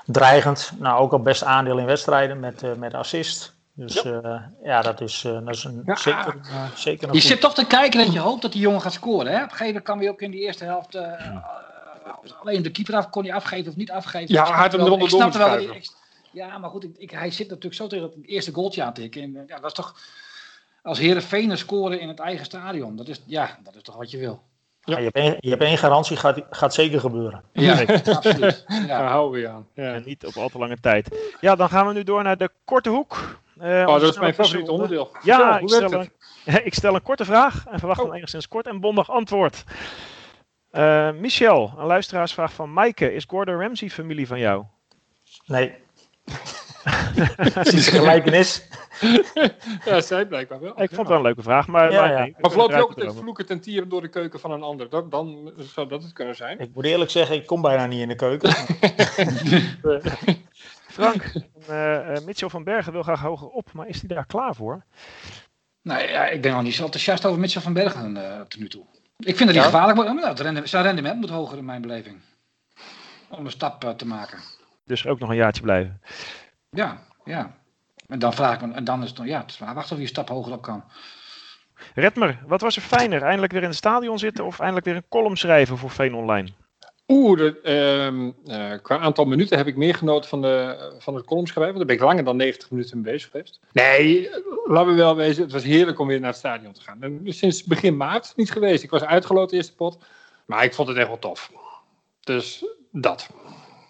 Dreigend. 0.06 0.72
Nou, 0.78 1.00
ook 1.00 1.12
al 1.12 1.18
best 1.22 1.44
aandeel 1.44 1.78
in 1.78 1.84
wedstrijden 1.86 2.40
met, 2.40 2.62
eh, 2.62 2.72
met 2.72 2.94
assist. 2.94 3.54
Dus 3.72 4.02
ja, 4.02 4.50
ja 4.62 4.82
dat, 4.82 5.00
is, 5.00 5.24
eh, 5.24 5.32
dat 5.32 5.54
is 5.54 5.64
een, 5.64 5.82
Ja. 5.86 5.96
zeker, 5.96 6.34
zeker 6.74 7.08
een 7.08 7.14
Je 7.14 7.20
goed- 7.20 7.28
zit 7.28 7.40
toch 7.40 7.54
te 7.54 7.66
kijken 7.66 7.98
dat 8.04 8.12
je 8.12 8.18
hoopt 8.18 8.42
dat 8.42 8.52
die 8.52 8.60
jongen 8.60 8.80
gaat 8.80 8.92
scoren. 8.92 9.26
Hè? 9.32 9.36
Op 9.36 9.42
een 9.42 9.48
gegeven 9.50 9.66
moment 9.66 9.84
kan 9.84 9.98
hij 9.98 10.08
ook 10.08 10.20
in 10.20 10.30
die 10.30 10.40
eerste 10.40 10.64
helft. 10.64 10.94
eh, 10.94 11.36
alleen 12.42 12.62
de 12.62 12.70
keeper 12.70 12.94
af, 12.96 13.10
kon 13.10 13.24
hij 13.24 13.34
afgeven 13.34 13.70
of 13.70 13.76
niet 13.76 13.90
afgeven. 13.90 14.34
Ja, 14.34 14.44
hij 14.44 14.54
had 14.62 14.72
hem 14.72 14.80
eronder 14.80 15.08
door 15.08 15.32
wel 15.32 15.58
ik- 15.58 15.90
Ja, 16.32 16.58
maar 16.58 16.70
goed, 16.70 16.84
ik, 16.84 16.94
ik- 16.96 17.10
hij 17.10 17.30
zit 17.30 17.48
natuurlijk 17.48 17.74
zo 17.74 17.86
tegen 17.86 18.04
het 18.04 18.14
eerste 18.26 18.52
goaltje 18.52 18.82
aan 18.82 18.92
te 18.92 19.00
tikken. 19.00 19.22
En, 19.22 19.44
ja, 19.46 19.56
dat 19.56 19.64
is 19.64 19.72
toch. 19.72 19.94
Als 20.82 20.98
Herenveen 20.98 21.58
scoren 21.58 22.00
in 22.00 22.08
het 22.08 22.18
eigen 22.20 22.44
stadion, 22.44 22.96
dat 22.96 23.08
is, 23.08 23.20
ja, 23.26 23.58
dat 23.62 23.74
is 23.76 23.82
toch 23.82 23.96
wat 23.96 24.10
je 24.10 24.18
wil. 24.18 24.42
Ja, 24.84 24.96
je, 24.98 25.04
hebt 25.04 25.16
één, 25.16 25.36
je 25.40 25.50
hebt 25.50 25.62
één 25.62 25.78
garantie, 25.78 26.16
gaat, 26.16 26.40
gaat 26.50 26.74
zeker 26.74 27.00
gebeuren. 27.00 27.42
Ja, 27.52 27.80
absoluut. 28.04 28.64
Daar 28.68 28.86
Ja. 28.86 29.06
houden 29.06 29.32
we 29.32 29.38
je 29.46 29.48
aan. 29.48 29.66
Ja. 29.74 29.92
En 29.94 30.02
niet 30.06 30.26
op 30.26 30.36
al 30.36 30.48
te 30.48 30.58
lange 30.58 30.80
tijd. 30.80 31.32
Ja, 31.40 31.54
dan 31.56 31.68
gaan 31.68 31.86
we 31.86 31.92
nu 31.92 32.02
door 32.02 32.22
naar 32.22 32.36
de 32.36 32.50
korte 32.64 32.88
hoek. 32.88 33.38
Eh, 33.60 33.84
Oh, 33.86 34.00
dat 34.00 34.02
is 34.02 34.18
mijn 34.18 34.34
favoriete 34.34 34.72
onderdeel. 34.72 35.10
Ja, 35.22 35.60
stel, 35.64 35.92
een, 35.92 36.10
ik 36.64 36.74
stel 36.74 36.94
een 36.94 37.02
korte 37.02 37.24
vraag 37.24 37.64
en 37.70 37.78
verwacht 37.78 38.00
Oh. 38.00 38.06
een 38.08 38.14
enigszins 38.14 38.48
kort 38.48 38.66
en 38.66 38.80
bondig 38.80 39.10
antwoord. 39.10 39.64
Eh, 40.70 41.10
Michel, 41.12 41.74
een 41.78 41.86
luisteraarsvraag 41.86 42.52
van 42.52 42.72
Maaike. 42.72 43.14
Is 43.14 43.24
Gordon 43.28 43.60
Ramsay 43.60 43.90
familie 43.90 44.26
van 44.26 44.38
jou? 44.38 44.64
Nee. 45.46 45.74
Precies 47.52 47.88
gelijkenis. 47.88 48.62
Ja, 49.84 50.00
zij 50.00 50.26
blijkbaar 50.26 50.60
wel. 50.60 50.70
Ik 50.70 50.88
vond 50.88 50.96
het 50.96 51.08
wel 51.08 51.16
een 51.16 51.22
leuke 51.22 51.42
vraag, 51.42 51.66
maar, 51.66 51.92
Ja, 51.92 52.00
maar 52.00 52.10
ja. 52.10 52.18
nee, 52.18 52.34
Maar 52.40 52.50
je 52.50 52.82
ook 52.82 52.94
dromen. 52.94 53.14
vloeken 53.14 53.46
ten 53.46 53.60
tieren 53.60 53.88
door 53.88 54.00
de 54.00 54.08
keuken 54.08 54.40
van 54.40 54.50
een 54.50 54.62
ander? 54.62 54.88
Dat, 54.88 55.10
dan 55.10 55.52
zou 55.56 55.88
dat 55.88 56.02
het 56.02 56.12
kunnen 56.12 56.36
zijn. 56.36 56.58
Ik 56.58 56.74
moet 56.74 56.84
eerlijk 56.84 57.10
zeggen, 57.10 57.36
ik 57.36 57.46
kom 57.46 57.62
bijna 57.62 57.86
niet 57.86 58.00
in 58.00 58.08
de 58.08 58.14
keuken. 58.14 58.50
Frank, 60.94 61.32
eh, 61.66 62.16
eh, 62.16 62.24
Mitchell 62.24 62.48
van 62.48 62.64
Bergen 62.64 62.92
wil 62.92 63.02
graag 63.02 63.20
hoger 63.20 63.48
op, 63.48 63.72
maar 63.72 63.88
is 63.88 64.00
hij 64.00 64.08
daar 64.08 64.26
klaar 64.26 64.54
voor? 64.54 64.84
Nou 65.82 66.08
ja, 66.08 66.26
ik 66.26 66.42
ben 66.42 66.52
nog 66.52 66.62
niet 66.62 66.74
zo 66.74 66.84
enthousiast 66.84 67.26
over 67.26 67.40
Mitchell 67.40 67.62
van 67.62 67.72
Bergen 67.72 68.16
eh 68.16 68.40
tot 68.40 68.60
nu 68.60 68.68
toe. 68.68 68.84
Ik 69.18 69.36
vind 69.36 69.48
dat 69.48 69.58
hij 69.58 69.64
gevaarlijk 69.64 69.96
wordt. 69.96 70.14
Nou, 70.14 70.28
het 70.28 70.40
rendement, 70.40 70.68
zijn 70.68 70.84
rendement 70.84 71.20
moet 71.20 71.30
hoger 71.30 71.58
in 71.58 71.64
mijn 71.64 71.82
beleving. 71.82 72.20
Om 73.28 73.44
een 73.44 73.50
stap 73.50 73.94
te 73.96 74.06
maken. 74.06 74.38
Dus 74.84 75.06
ook 75.06 75.18
nog 75.18 75.28
een 75.28 75.36
jaartje 75.36 75.62
blijven. 75.62 76.00
Ja, 76.74 77.02
ja. 77.24 77.54
En 78.08 78.18
dan 78.18 78.32
vraag 78.32 78.54
ik 78.60 78.66
me, 78.66 78.74
en 78.74 78.84
dan 78.84 79.02
is 79.02 79.08
het, 79.08 79.16
dan- 79.16 79.26
ja, 79.26 79.40
het 79.40 79.50
is 79.50 79.58
maar 79.58 79.74
wachten 79.74 79.96
of 79.96 80.02
een 80.02 80.08
stap 80.08 80.28
hoger 80.28 80.52
op 80.52 80.62
kan. 80.62 80.84
Redmer, 81.94 82.38
wat 82.46 82.60
was 82.60 82.76
er 82.76 82.82
fijner? 82.82 83.22
Eindelijk 83.22 83.52
weer 83.52 83.62
in 83.62 83.68
het 83.68 83.76
stadion 83.76 84.18
zitten 84.18 84.44
of 84.44 84.58
eindelijk 84.58 84.86
weer 84.86 84.96
een 84.96 85.08
column 85.08 85.36
schrijven 85.36 85.78
voor 85.78 85.90
Veen 85.90 86.14
Online? 86.14 86.48
Oeh, 87.08 87.38
de, 87.38 87.60
ehm, 87.60 88.30
eh, 88.56 88.78
qua 88.82 88.98
aantal 88.98 89.24
minuten 89.24 89.56
heb 89.56 89.66
ik 89.66 89.76
meer 89.76 89.94
genoten 89.94 90.28
van, 90.28 90.42
de, 90.42 90.94
van 90.98 91.14
het 91.14 91.24
column 91.24 91.46
schrijven. 91.46 91.76
Daar 91.76 91.86
ben 91.86 91.94
ik 91.96 92.02
langer 92.02 92.24
dan 92.24 92.36
90 92.36 92.70
minuten 92.70 93.00
mee 93.00 93.12
bezig 93.12 93.30
geweest. 93.30 93.60
Nee, 93.72 94.30
laten 94.64 94.90
we 94.90 94.94
wel 94.94 95.16
wezen, 95.16 95.42
het 95.42 95.52
was 95.52 95.62
heerlijk 95.62 95.98
om 95.98 96.06
weer 96.06 96.18
naar 96.20 96.28
het 96.28 96.38
stadion 96.38 96.72
te 96.72 96.80
gaan. 96.80 97.02
En 97.02 97.20
sinds 97.24 97.64
begin 97.64 97.96
maart 97.96 98.32
niet 98.36 98.50
geweest. 98.52 98.82
Ik 98.82 98.90
was 98.90 99.04
uitgeloten 99.04 99.56
eerste 99.56 99.74
pot, 99.74 99.98
maar 100.46 100.64
ik 100.64 100.74
vond 100.74 100.88
het 100.88 100.96
echt 100.96 101.06
wel 101.06 101.18
tof. 101.18 101.50
Dus 102.20 102.64
dat. 102.90 103.28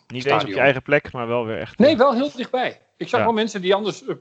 Niet 0.06 0.24
eens 0.24 0.24
op 0.24 0.30
je 0.32 0.38
Stadion. 0.40 0.58
eigen 0.64 0.82
plek, 0.82 1.12
maar 1.12 1.26
wel 1.26 1.46
weer 1.46 1.58
echt. 1.58 1.78
Nee, 1.78 1.96
wel 1.96 2.14
heel 2.14 2.30
dichtbij. 2.36 2.80
Ik 2.96 3.08
zag 3.08 3.20
Ja. 3.20 3.26
wel 3.26 3.34
mensen 3.34 3.60
die 3.62 3.74
anders, 3.74 4.06
eh, 4.06 4.14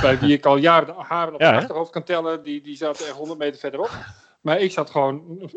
bij 0.00 0.18
wie 0.18 0.32
ik 0.32 0.46
al 0.46 0.56
jaren 0.56 0.86
de 0.86 0.92
haren 0.96 1.34
op 1.34 1.40
Ja, 1.40 1.54
achterhoofd 1.56 1.90
kan 1.90 2.02
tellen, 2.02 2.42
die, 2.42 2.60
die 2.62 2.76
zaten 2.76 3.06
echt 3.06 3.16
100 3.16 3.38
meter 3.38 3.60
verderop. 3.60 3.90
Maar 4.40 4.60
ik 4.60 4.70
zat 4.72 4.90
gewoon, 4.90 5.50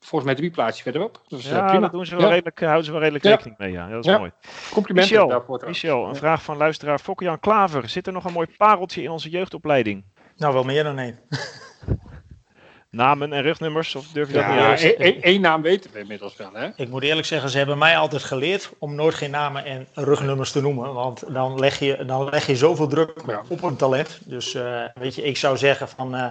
volgens 0.00 0.24
mij 0.24 0.34
drie 0.34 0.50
plaatsjes 0.50 0.82
verderop. 0.82 1.22
Dus 1.28 1.44
eh, 1.44 1.50
Ja, 1.50 1.64
prima. 1.66 1.80
dat 1.80 1.92
doen 1.92 2.06
ze 2.06 2.14
wel 2.16 2.24
Ja. 2.24 2.30
redelijk, 2.30 2.60
houden 2.60 2.84
ze 2.84 2.90
wel 2.90 3.00
redelijk 3.00 3.24
Ja. 3.24 3.30
rekening 3.30 3.58
mee. 3.58 3.72
Ja, 3.72 3.88
dat 3.88 4.04
is 4.04 4.10
Ja. 4.10 4.18
mooi. 4.18 4.30
Complimenten 4.70 5.12
Michel, 5.12 5.28
daarvoor 5.28 5.58
trouwens. 5.58 5.82
Michel, 5.82 6.08
een 6.08 6.16
vraag 6.16 6.42
van 6.42 6.56
luisteraar 6.56 6.98
Fokke-Jan 6.98 7.40
Klaver. 7.40 7.88
Zit 7.88 8.06
er 8.06 8.12
nog 8.12 8.24
een 8.24 8.32
mooi 8.32 8.46
pareltje 8.56 9.02
in 9.02 9.10
onze 9.10 9.28
jeugdopleiding? 9.30 10.04
nou, 10.36 10.52
wel 10.54 10.64
meer 10.64 10.84
dan 10.84 10.98
één. 10.98 11.18
Namen 12.90 13.32
en 13.32 13.42
rugnummers? 13.42 13.94
Of 13.94 14.06
durf 14.12 14.28
je 14.28 14.34
dat 14.34 14.46
niet 14.46 14.54
Ja, 14.54 14.66
uit? 14.68 14.80
één- 14.82 14.96
één- 14.98 15.22
één 15.22 15.40
naam 15.40 15.62
weten 15.62 15.90
we 15.92 15.98
inmiddels 15.98 16.36
wel, 16.36 16.50
hè? 16.52 16.68
Ik 16.76 16.88
moet 16.88 17.02
eerlijk 17.02 17.26
zeggen, 17.26 17.50
ze 17.50 17.58
hebben 17.58 17.78
mij 17.78 17.96
altijd 17.96 18.22
geleerd 18.22 18.70
om 18.78 18.94
nooit 18.94 19.14
geen 19.14 19.30
namen 19.30 19.64
en 19.64 19.86
rugnummers 19.94 20.52
te 20.52 20.60
noemen. 20.60 20.94
Want 20.94 21.24
dan 21.34 21.58
leg 21.58 21.78
je, 21.78 22.04
dan 22.04 22.28
leg 22.28 22.46
je 22.46 22.56
zoveel 22.56 22.86
druk 22.86 23.10
Ja. 23.26 23.42
op 23.48 23.62
een 23.62 23.76
talent. 23.76 24.18
Dus 24.24 24.54
eh, 24.54 24.82
weet 24.94 25.14
je, 25.14 25.22
ik 25.22 25.36
zou 25.36 25.56
zeggen 25.56 25.88
van... 25.88 26.14
eh, 26.14 26.26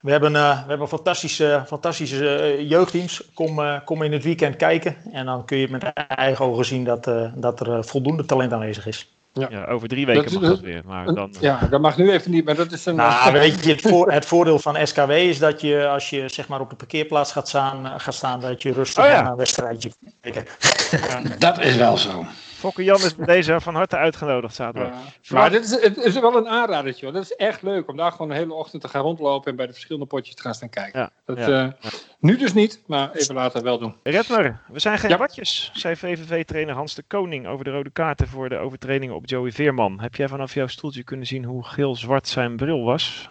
we 0.00 0.10
hebben, 0.10 0.36
eh, 0.36 0.62
we 0.62 0.68
hebben 0.68 0.88
fantastische, 0.88 1.62
fantastische 1.66 2.56
jeugdteams. 2.68 3.30
Kom, 3.34 3.58
eh, 3.60 3.76
kom 3.84 4.02
in 4.02 4.12
het 4.12 4.22
weekend 4.24 4.56
kijken. 4.56 4.96
En 5.12 5.26
dan 5.26 5.44
kun 5.44 5.56
je 5.58 5.68
met 5.68 5.82
eigen 6.08 6.44
ogen 6.44 6.64
zien 6.64 6.84
dat, 6.84 7.06
eh, 7.06 7.32
dat 7.34 7.60
er 7.66 7.84
voldoende 7.84 8.24
talent 8.24 8.52
aanwezig 8.52 8.86
is. 8.86 9.08
Ja, 9.32 9.64
over 9.64 9.88
drie 9.88 10.06
weken 10.06 10.22
Dat- 10.22 10.32
mag 10.32 10.42
dat- 10.42 10.50
dat 10.50 10.60
weer. 10.60 10.82
Maar 10.86 11.14
dan, 11.14 11.34
Ja, 11.40 11.58
dat 11.70 11.80
mag 11.80 11.96
nu 11.96 12.10
even 12.12 12.30
niet, 12.30 12.44
maar 12.44 12.54
dat 12.54 12.72
is 12.72 12.86
een... 12.86 12.94
Nou, 12.94 13.32
weet 13.32 13.64
je, 13.64 13.70
het, 13.70 13.80
voor, 13.80 14.12
het 14.12 14.24
voordeel 14.26 14.58
van 14.58 14.86
SKW 14.86 15.10
is 15.10 15.38
dat 15.38 15.60
je, 15.60 15.88
als 15.88 16.10
je 16.10 16.28
zeg 16.28 16.48
maar 16.48 16.60
op 16.60 16.70
de 16.70 16.76
parkeerplaats 16.76 17.32
gaat 17.32 17.48
staan, 17.48 17.86
eh, 17.86 17.92
gaat 17.96 18.14
staan 18.14 18.40
dat 18.40 18.62
je 18.62 18.72
rustig 18.72 19.04
Oh 19.04 19.10
ja. 19.10 19.22
naar 19.22 19.30
een 19.30 19.36
wedstrijdje 19.36 19.90
kan 20.00 20.12
kijken. 20.32 21.38
Dat 21.38 21.60
is 21.60 21.76
wel 21.76 21.96
zo. 21.96 22.24
Fokke-Jan 22.62 22.96
is 22.96 23.14
bij 23.16 23.26
deze 23.26 23.60
van 23.60 23.74
harte 23.74 23.96
uitgenodigd 23.96 24.54
zaterdag. 24.54 24.92
Ja. 24.92 25.34
Maar 25.34 25.50
dit 25.50 25.64
is, 25.64 25.80
het 25.80 25.96
is 25.96 26.20
wel 26.20 26.36
een 26.36 26.48
aanradertje, 26.48 27.04
hoor. 27.04 27.14
Dat 27.14 27.22
is 27.22 27.34
echt 27.36 27.62
leuk 27.62 27.88
om 27.88 27.96
daar 27.96 28.12
gewoon 28.12 28.28
de 28.28 28.34
hele 28.34 28.54
ochtend 28.54 28.82
te 28.82 28.88
gaan 28.88 29.02
rondlopen 29.02 29.50
en 29.50 29.56
bij 29.56 29.66
de 29.66 29.72
verschillende 29.72 30.06
potjes 30.06 30.34
te 30.34 30.42
gaan 30.42 30.54
staan 30.54 30.68
kijken. 30.68 31.00
Ja, 31.00 31.10
Dat, 31.24 31.38
ja, 31.38 31.76
eh, 31.80 31.90
Nu 32.20 32.36
dus 32.36 32.52
niet, 32.52 32.82
maar 32.86 33.10
even 33.12 33.34
later 33.34 33.62
wel 33.62 33.78
doen. 33.78 33.94
Redmer, 34.02 34.60
we 34.68 34.78
zijn 34.80 34.98
geen 34.98 35.10
Ja. 35.10 35.16
watjes, 35.16 35.70
zei 35.74 35.96
VVV-trainer 35.96 36.74
Hans 36.74 36.94
de 36.94 37.02
Koning 37.06 37.46
over 37.46 37.64
de 37.64 37.70
rode 37.70 37.90
kaarten 37.90 38.28
voor 38.28 38.48
de 38.48 38.56
overtredingen 38.56 39.14
op 39.14 39.28
Joey 39.28 39.52
Veerman. 39.52 40.00
Heb 40.00 40.14
jij 40.14 40.28
vanaf 40.28 40.54
jouw 40.54 40.66
stoeltje 40.66 41.04
kunnen 41.04 41.26
zien 41.26 41.44
hoe 41.44 41.64
geel-zwart 41.64 42.28
zijn 42.28 42.56
bril 42.56 42.84
was? 42.84 43.28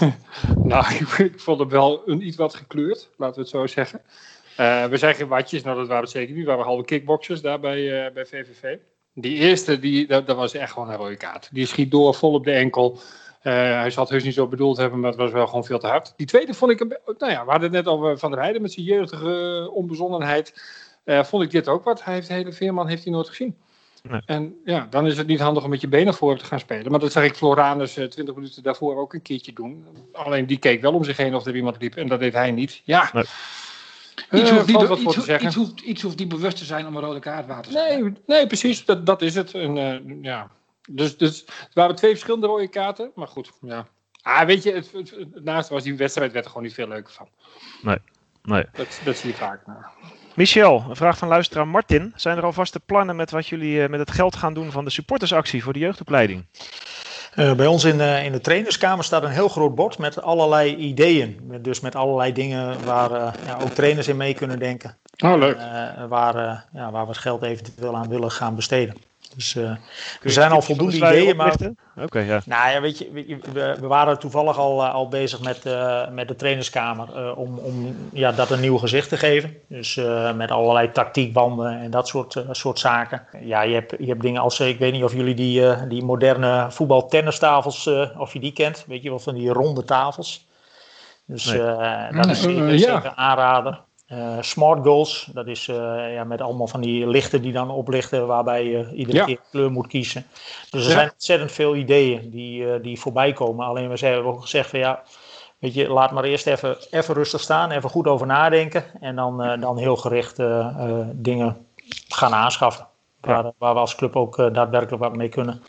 Nou, 0.64 0.94
ik, 0.94 1.08
ik 1.08 1.40
vond 1.40 1.58
hem 1.58 1.68
wel 1.68 2.02
een 2.06 2.26
iets 2.26 2.36
wat 2.36 2.54
gekleurd, 2.54 3.08
laten 3.16 3.34
we 3.34 3.40
het 3.40 3.50
zo 3.50 3.66
zeggen. 3.66 4.00
Eh, 4.56 4.84
we 4.84 4.96
zijn 4.96 5.14
geen 5.14 5.28
watjes, 5.28 5.62
nou 5.62 5.76
dat 5.76 5.88
waren 5.88 6.04
we 6.04 6.10
zeker 6.10 6.34
niet. 6.34 6.44
We 6.44 6.50
waren 6.50 6.64
halve 6.64 6.84
kickboxers 6.84 7.40
daar 7.40 7.60
bij, 7.60 8.06
eh, 8.06 8.12
bij 8.12 8.26
VVV. 8.26 8.76
Die 9.14 9.36
eerste, 9.36 9.78
die, 9.78 10.06
dat, 10.06 10.26
dat 10.26 10.36
was 10.36 10.54
echt 10.54 10.72
gewoon 10.72 10.90
een 10.90 10.96
rode 10.96 11.16
kaart. 11.16 11.48
Die 11.52 11.66
schiet 11.66 11.90
door, 11.90 12.14
vol 12.14 12.32
op 12.32 12.44
de 12.44 12.52
enkel. 12.52 12.98
Eh, 13.42 13.52
hij 13.52 13.90
zal 13.90 14.02
het 14.02 14.12
heus 14.12 14.24
niet 14.24 14.34
zo 14.34 14.46
bedoeld 14.46 14.76
hebben, 14.76 15.00
maar 15.00 15.10
het 15.10 15.18
was 15.18 15.30
wel 15.30 15.46
gewoon 15.46 15.64
veel 15.64 15.78
te 15.78 15.86
hard. 15.86 16.12
Die 16.16 16.26
tweede 16.26 16.54
vond 16.54 16.70
ik, 16.70 16.80
een, 16.80 16.96
nou 17.18 17.32
ja, 17.32 17.44
we 17.44 17.50
hadden 17.50 17.74
het 17.74 17.84
net 17.84 17.94
over 17.94 18.18
Van 18.18 18.30
der 18.30 18.40
Heijden 18.40 18.62
met 18.62 18.72
zijn 18.72 18.86
jeugdige 18.86 19.70
onbezonnenheid. 19.72 20.52
Vond 21.04 21.42
ik 21.42 21.50
dit 21.50 21.68
ook 21.68 21.84
wat. 21.84 22.04
Hij 22.04 22.14
heeft 22.14 22.28
de 22.28 22.34
hele 22.34 22.52
Veerman 22.52 22.88
heeft 22.88 23.04
hij 23.04 23.12
nooit 23.12 23.28
gezien. 23.28 23.56
Nee. 24.08 24.22
En 24.26 24.60
ja, 24.64 24.86
dan 24.90 25.06
is 25.06 25.18
het 25.18 25.26
niet 25.26 25.40
handig 25.40 25.64
om 25.64 25.70
met 25.70 25.80
je 25.80 25.88
benen 25.88 26.14
voor 26.14 26.38
te 26.38 26.44
gaan 26.44 26.60
spelen. 26.60 26.90
Maar 26.90 27.00
dat 27.00 27.12
zag 27.12 27.24
ik 27.24 27.34
Floranus 27.34 27.98
uh, 27.98 28.04
20 28.06 28.34
minuten 28.34 28.62
daarvoor 28.62 28.96
ook 28.96 29.14
een 29.14 29.22
keertje 29.22 29.52
doen. 29.52 29.86
Alleen 30.12 30.46
die 30.46 30.58
keek 30.58 30.80
wel 30.80 30.92
om 30.92 31.04
zich 31.04 31.16
heen 31.16 31.34
of 31.34 31.46
er 31.46 31.56
iemand 31.56 31.80
liep. 31.80 31.96
En 31.96 32.08
dat 32.08 32.20
deed 32.20 32.32
hij 32.32 32.50
niet. 32.50 32.80
Ja. 32.84 33.10
Nee. 33.12 33.24
Iets 34.30 34.50
hoeft, 34.50 34.66
niet, 34.66 34.80
iets, 34.80 35.16
iets, 35.16 35.42
iets, 35.42 35.54
hoeft, 35.54 35.80
iets 35.80 36.02
hoeft 36.02 36.18
niet 36.18 36.28
bewust 36.28 36.56
te 36.56 36.64
zijn 36.64 36.86
om 36.86 36.96
een 36.96 37.02
rode 37.02 37.20
kaart 37.20 37.46
water 37.46 37.72
te 37.72 37.78
zijn. 37.78 38.02
Nee, 38.02 38.12
nee 38.26 38.46
precies. 38.46 38.84
Dat, 38.84 39.06
dat 39.06 39.22
is 39.22 39.34
het. 39.34 39.54
En, 39.54 39.76
uh, 39.76 40.22
ja. 40.22 40.50
Dus, 40.88 41.16
dus 41.16 41.44
het 41.46 41.74
waren 41.74 41.96
twee 41.96 42.10
verschillende 42.10 42.46
rode 42.46 42.68
kaarten. 42.68 43.10
Maar 43.14 43.28
goed, 43.28 43.50
ja. 43.60 43.86
Ah, 44.22 44.46
weet 44.46 44.62
je, 44.62 44.72
het, 44.72 44.92
het, 44.92 45.10
het, 45.10 45.44
naast 45.44 45.68
was 45.68 45.82
die 45.82 45.96
wedstrijd 45.96 46.32
werd 46.32 46.44
er 46.44 46.50
gewoon 46.50 46.66
niet 46.66 46.74
veel 46.74 46.88
leuker 46.88 47.12
van. 47.12 47.28
Nee, 47.82 47.98
nee. 48.42 48.64
Dat, 48.72 49.00
dat 49.04 49.16
zie 49.16 49.30
je 49.30 49.36
vaak. 49.36 49.66
Nou. 49.66 49.78
Michel, 50.34 50.84
een 50.88 50.96
vraag 50.96 51.18
van 51.18 51.28
luisteraar 51.28 51.68
Martin. 51.68 52.12
Zijn 52.16 52.36
er 52.36 52.44
alvast 52.44 52.86
plannen 52.86 53.16
met 53.16 53.30
wat 53.30 53.46
jullie 53.46 53.82
uh, 53.82 53.88
met 53.88 54.00
het 54.00 54.10
geld 54.10 54.36
gaan 54.36 54.54
doen 54.54 54.72
van 54.72 54.84
de 54.84 54.90
supportersactie 54.90 55.62
voor 55.62 55.72
de 55.72 55.78
jeugdopleiding? 55.78 56.46
Uh, 57.36 57.54
bij 57.54 57.66
ons 57.66 57.84
in, 57.84 57.98
uh, 57.98 58.24
in 58.24 58.32
de 58.32 58.40
trainerskamer 58.40 59.04
staat 59.04 59.22
een 59.22 59.30
heel 59.30 59.48
groot 59.48 59.74
bord 59.74 59.98
met 59.98 60.22
allerlei 60.22 60.76
ideeën. 60.76 61.58
Dus 61.60 61.80
met 61.80 61.94
allerlei 61.94 62.32
dingen 62.32 62.84
waar 62.84 63.10
uh, 63.10 63.32
ja, 63.46 63.58
ook 63.62 63.70
trainers 63.70 64.08
in 64.08 64.16
mee 64.16 64.34
kunnen 64.34 64.58
denken. 64.58 64.96
Oh, 65.24 65.38
leuk. 65.38 65.56
waar, 66.08 66.64
ja, 66.72 66.90
waar 66.90 67.02
we 67.02 67.08
het 67.08 67.18
geld 67.18 67.42
eventueel 67.42 67.96
aan 67.96 68.08
willen 68.08 68.30
gaan 68.30 68.54
besteden. 68.54 68.94
Dus 69.34 69.54
uh, 69.54 69.70
er 70.22 70.30
zijn 70.30 70.50
al 70.50 70.62
voldoende 70.62 70.96
ideeën. 70.96 71.36
Maar, 71.36 71.56
Oké, 71.96 72.18
ja. 72.18 72.42
Nou 72.44 72.70
ja, 72.70 72.80
weet 72.80 72.98
je, 72.98 73.10
we, 73.52 73.76
we 73.80 73.86
waren 73.86 74.18
toevallig 74.18 74.58
al, 74.58 74.86
al 74.86 75.08
bezig 75.08 75.40
met, 75.40 75.66
uh, 75.66 76.08
met 76.08 76.28
de 76.28 76.36
trainerskamer 76.36 77.08
uh, 77.16 77.38
om, 77.38 77.58
om 77.58 77.96
ja, 78.12 78.32
dat 78.32 78.50
een 78.50 78.60
nieuw 78.60 78.76
gezicht 78.76 79.08
te 79.08 79.16
geven. 79.16 79.56
Dus 79.68 80.00
met 80.34 80.50
allerlei 80.50 80.90
tactiekbanden 80.90 81.80
en 81.80 81.90
dat 81.90 82.08
soort, 82.08 82.44
soort 82.50 82.78
zaken. 82.78 83.26
Ja, 83.40 83.62
je 83.62 83.74
hebt, 83.74 83.94
je 83.98 84.06
hebt 84.06 84.22
dingen 84.22 84.42
als, 84.42 84.60
ik 84.60 84.78
weet 84.78 84.92
niet 84.92 85.04
of 85.04 85.12
jullie 85.12 85.34
die, 85.34 85.86
die 85.88 86.04
moderne 86.04 86.66
voetbaltennistafels, 86.70 87.90
of 88.18 88.32
je 88.32 88.40
die 88.40 88.52
kent. 88.52 88.84
Weet 88.86 89.02
je 89.02 89.08
wel, 89.08 89.18
van 89.18 89.34
die 89.34 89.50
ronde 89.50 89.84
tafels. 89.84 90.46
Dus 91.26 91.44
nee. 91.44 92.12
dat 92.12 92.26
is 92.26 92.42
zeker, 92.42 92.78
zeker 92.78 93.12
aanrader. 93.14 93.80
Uh, 94.08 94.36
smart 94.40 94.84
goals, 94.84 95.28
dat 95.32 95.46
is 95.46 95.68
uh, 95.68 96.14
ja, 96.14 96.24
met 96.24 96.40
allemaal 96.40 96.66
van 96.66 96.80
die 96.80 97.06
lichten 97.06 97.42
die 97.42 97.52
dan 97.52 97.70
oplichten, 97.70 98.26
waarbij 98.26 98.64
je 98.64 98.92
iedere 98.94 99.16
ja. 99.16 99.24
keer 99.24 99.38
kleur 99.50 99.70
moet 99.70 99.86
kiezen. 99.86 100.26
Dus 100.70 100.82
er 100.82 100.88
ja. 100.88 100.94
zijn 100.94 101.10
ontzettend 101.10 101.52
veel 101.52 101.76
ideeën 101.76 102.30
die, 102.30 102.62
uh, 102.62 102.82
die 102.82 103.00
voorbij 103.00 103.32
komen. 103.32 103.66
Alleen 103.66 103.88
we 103.88 104.06
hebben 104.06 104.32
ook 104.32 104.40
gezegd 104.40 104.70
van 104.70 104.78
ja, 104.78 105.02
weet 105.58 105.74
je, 105.74 105.88
laat 105.88 106.10
maar 106.10 106.24
eerst 106.24 106.46
even, 106.46 106.76
even 106.90 107.14
rustig 107.14 107.40
staan, 107.40 107.70
even 107.70 107.90
goed 107.90 108.06
over 108.06 108.26
nadenken 108.26 108.84
en 109.00 109.16
dan, 109.16 109.60
dan 109.60 109.78
heel 109.78 109.96
gericht 109.96 110.36
dingen 111.12 111.66
gaan 112.08 112.34
aanschaffen. 112.34 112.86
Waar, 113.20 113.52
waar 113.58 113.74
we 113.74 113.80
als 113.80 113.94
club 113.94 114.16
ook 114.16 114.36
daadwerkelijk 114.36 115.02
wat 115.02 115.16
mee 115.16 115.28
kunnen. 115.28 115.62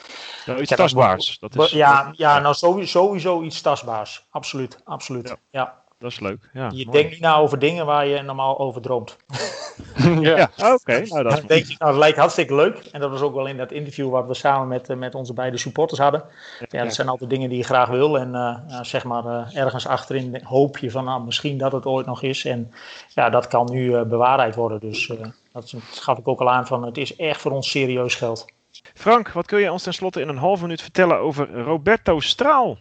Nou, 0.46 0.62
iets 0.62 0.76
tastbaars. 0.76 1.40
Dat 1.40 1.56
is, 1.56 1.72
ja, 1.72 2.12
ja, 2.16 2.40
nou 2.40 2.56
sowieso, 2.56 3.00
sowieso 3.00 3.42
iets 3.42 3.62
tastbaars. 3.62 4.26
Absoluut, 4.30 4.82
absoluut. 4.84 5.36
ja. 5.50 5.84
Dat 6.06 6.14
is 6.14 6.20
leuk. 6.20 6.50
Ja, 6.54 6.70
je 6.74 6.86
mooi. 6.86 6.98
denkt 6.98 7.12
niet 7.12 7.20
na 7.20 7.36
over 7.36 7.60
dingen 7.60 7.86
waar 7.86 8.08
je 8.08 8.22
normaal 8.22 8.60
over 8.60 8.82
droomt. 8.82 9.18
ja, 10.22 10.38
ja 10.38 10.50
oké. 10.58 10.74
Okay. 10.74 11.02
Nou, 11.02 11.24
dat 11.24 11.32
dan 11.32 11.48
denk 11.48 11.66
je, 11.66 11.76
nou, 11.78 11.92
dat 11.92 12.00
lijkt 12.00 12.18
hartstikke 12.18 12.56
leuk. 12.56 12.78
En 12.92 13.00
dat 13.00 13.10
was 13.10 13.22
ook 13.22 13.34
wel 13.34 13.46
in 13.46 13.58
dat 13.58 13.72
interview 13.72 14.10
wat 14.10 14.28
we 14.28 14.34
samen 14.34 14.68
met, 14.68 14.90
uh, 14.90 14.98
met 14.98 15.16
onze 15.16 15.34
beide 15.34 15.58
supporters 15.58 16.00
hadden. 16.00 16.24
Ja, 16.60 16.66
ja, 16.70 16.84
dat 16.84 16.94
zijn 16.94 17.08
altijd 17.08 17.30
dingen 17.30 17.50
die 17.50 17.58
je 17.58 17.64
graag 17.64 17.90
wil. 17.90 18.20
En 18.20 18.34
uh, 18.34 18.82
zeg 18.82 19.04
maar 19.04 19.26
uh, 19.26 19.56
ergens 19.58 19.88
achterin 19.88 20.42
hoop 20.44 20.78
je 20.78 20.92
van 20.92 21.06
nou, 21.06 21.24
misschien 21.24 21.58
dat 21.58 21.72
het 21.72 21.86
ooit 21.86 22.06
nog 22.06 22.22
is. 22.22 22.46
En 22.46 22.72
ja, 23.14 23.30
dat 23.30 23.48
kan 23.48 23.70
nu 23.72 24.04
bewaarheid 24.04 24.56
worden. 24.56 24.80
Dus 24.80 25.12
dat 25.52 25.74
gaf 25.92 26.18
ik 26.18 26.28
ook 26.28 26.40
al 26.40 26.50
aan 26.50 26.68
van 26.68 26.84
het 26.84 26.98
is 26.98 27.16
echt 27.16 27.42
voor 27.42 27.52
ons 27.52 27.70
serieus 27.70 28.16
geld. 28.16 28.46
Frank, 28.94 29.30
wat 29.30 29.46
kun 29.46 29.60
je 29.60 29.72
ons 29.72 29.84
tenslotte 29.84 30.22
in 30.22 30.30
een 30.30 30.38
half 30.38 30.62
minuut 30.62 30.82
vertellen 30.82 31.18
over 31.18 31.64
Roberto 31.64 32.20
Straal? 32.20 32.78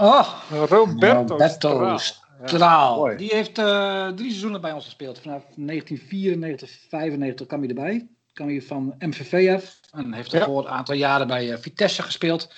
Oh. 0.00 0.42
Roberto, 0.50 1.36
Roberto 1.36 1.98
Straal. 2.44 3.10
Ja, 3.10 3.16
die 3.16 3.34
heeft 3.34 3.58
uh, 3.58 4.08
drie 4.08 4.28
seizoenen 4.28 4.60
bij 4.60 4.72
ons 4.72 4.84
gespeeld. 4.84 5.18
Vanaf 5.18 5.42
1994, 5.56 6.70
95 6.88 7.46
kwam 7.46 7.60
hij 7.60 7.68
erbij. 7.68 8.08
Kwam 8.32 8.48
hij 8.48 8.62
van 8.62 8.94
MVV 8.98 9.54
af. 9.54 9.80
En 9.92 10.12
heeft 10.12 10.30
daarvoor 10.30 10.62
ja. 10.62 10.68
een 10.68 10.74
aantal 10.74 10.94
jaren 10.94 11.26
bij 11.26 11.50
uh, 11.50 11.56
Vitesse 11.56 12.02
gespeeld. 12.02 12.54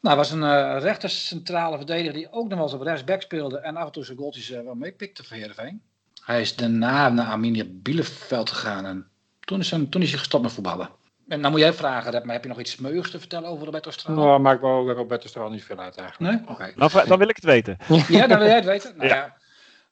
Nou, 0.00 0.16
was 0.16 0.30
een 0.30 0.42
uh, 0.42 0.76
rechter 0.80 1.10
centrale 1.10 1.76
verdediger 1.76 2.12
die 2.12 2.32
ook 2.32 2.48
nog 2.48 2.58
wel 2.58 2.66
eens 2.66 2.76
op 2.76 2.82
rechtsback 2.82 3.22
speelde. 3.22 3.58
En 3.58 3.76
af 3.76 3.86
en 3.86 3.92
toe 3.92 4.04
zijn 4.04 4.18
goaltjes 4.18 4.48
wel 4.48 4.74
meepikte 4.74 5.24
voor 5.24 5.36
Heerenveen. 5.36 5.82
Hij 6.24 6.40
is 6.40 6.56
daarna 6.56 7.08
naar 7.08 7.26
Arminia 7.26 7.64
Bielefeld 7.66 8.50
gegaan. 8.50 8.86
En 8.86 9.06
toen 9.40 9.60
is, 9.60 9.68
toen 9.68 10.02
is 10.02 10.10
hij 10.10 10.18
gestopt 10.18 10.42
met 10.42 10.52
voetballen. 10.52 10.90
En 11.28 11.42
dan 11.42 11.50
moet 11.50 11.60
jij 11.60 11.72
vragen, 11.72 12.12
maar 12.12 12.34
heb 12.34 12.42
je 12.42 12.48
nog 12.48 12.60
iets 12.60 12.70
smeuigs 12.70 13.10
te 13.10 13.18
vertellen 13.18 13.48
over 13.48 13.64
Roberto 13.64 13.90
Straal? 13.90 14.16
Nou, 14.16 14.40
maakt 14.40 14.60
wel 14.60 14.90
Roberto 14.90 15.28
Straal 15.28 15.50
niet 15.50 15.64
veel 15.64 15.78
uit 15.78 15.96
eigenlijk. 15.96 16.32
Nee? 16.32 16.42
Oké. 16.42 16.52
Okay. 16.52 17.04
Dan, 17.06 17.18
wil 17.18 17.28
ik 17.28 17.36
het 17.36 17.44
weten. 17.44 17.76
Ja, 18.08 18.26
dan 18.26 18.38
wil 18.38 18.46
jij 18.46 18.56
het 18.56 18.64
weten. 18.64 18.96
Nou, 18.96 19.08
ja. 19.08 19.14
ja. 19.14 19.36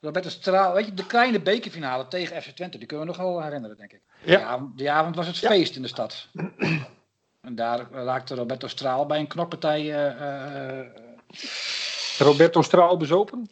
Roberto 0.01 0.29
Straal, 0.29 0.73
weet 0.73 0.85
je, 0.85 0.93
de 0.93 1.05
kleine 1.05 1.39
bekerfinale 1.39 2.07
tegen 2.07 2.41
FC 2.41 2.49
Twente, 2.49 2.77
die 2.77 2.87
kunnen 2.87 3.05
we 3.05 3.11
nog 3.11 3.21
wel 3.21 3.43
herinneren, 3.43 3.77
denk 3.77 3.93
ik. 3.93 4.01
Ja. 4.23 4.37
Die, 4.37 4.45
avond, 4.45 4.77
die 4.77 4.91
avond 4.91 5.15
was 5.15 5.27
het 5.27 5.37
ja. 5.37 5.49
feest 5.49 5.75
in 5.75 5.81
de 5.81 5.87
stad. 5.87 6.27
en 7.41 7.55
daar 7.55 7.87
raakte 7.91 8.35
Roberto 8.35 8.67
Straal 8.67 9.05
bij 9.05 9.19
een 9.19 9.27
knokpartij... 9.27 9.81
Uh, 9.81 10.21
uh, 10.21 10.85
Roberto 12.17 12.61
Straal 12.61 12.97
bezopen? 12.97 13.47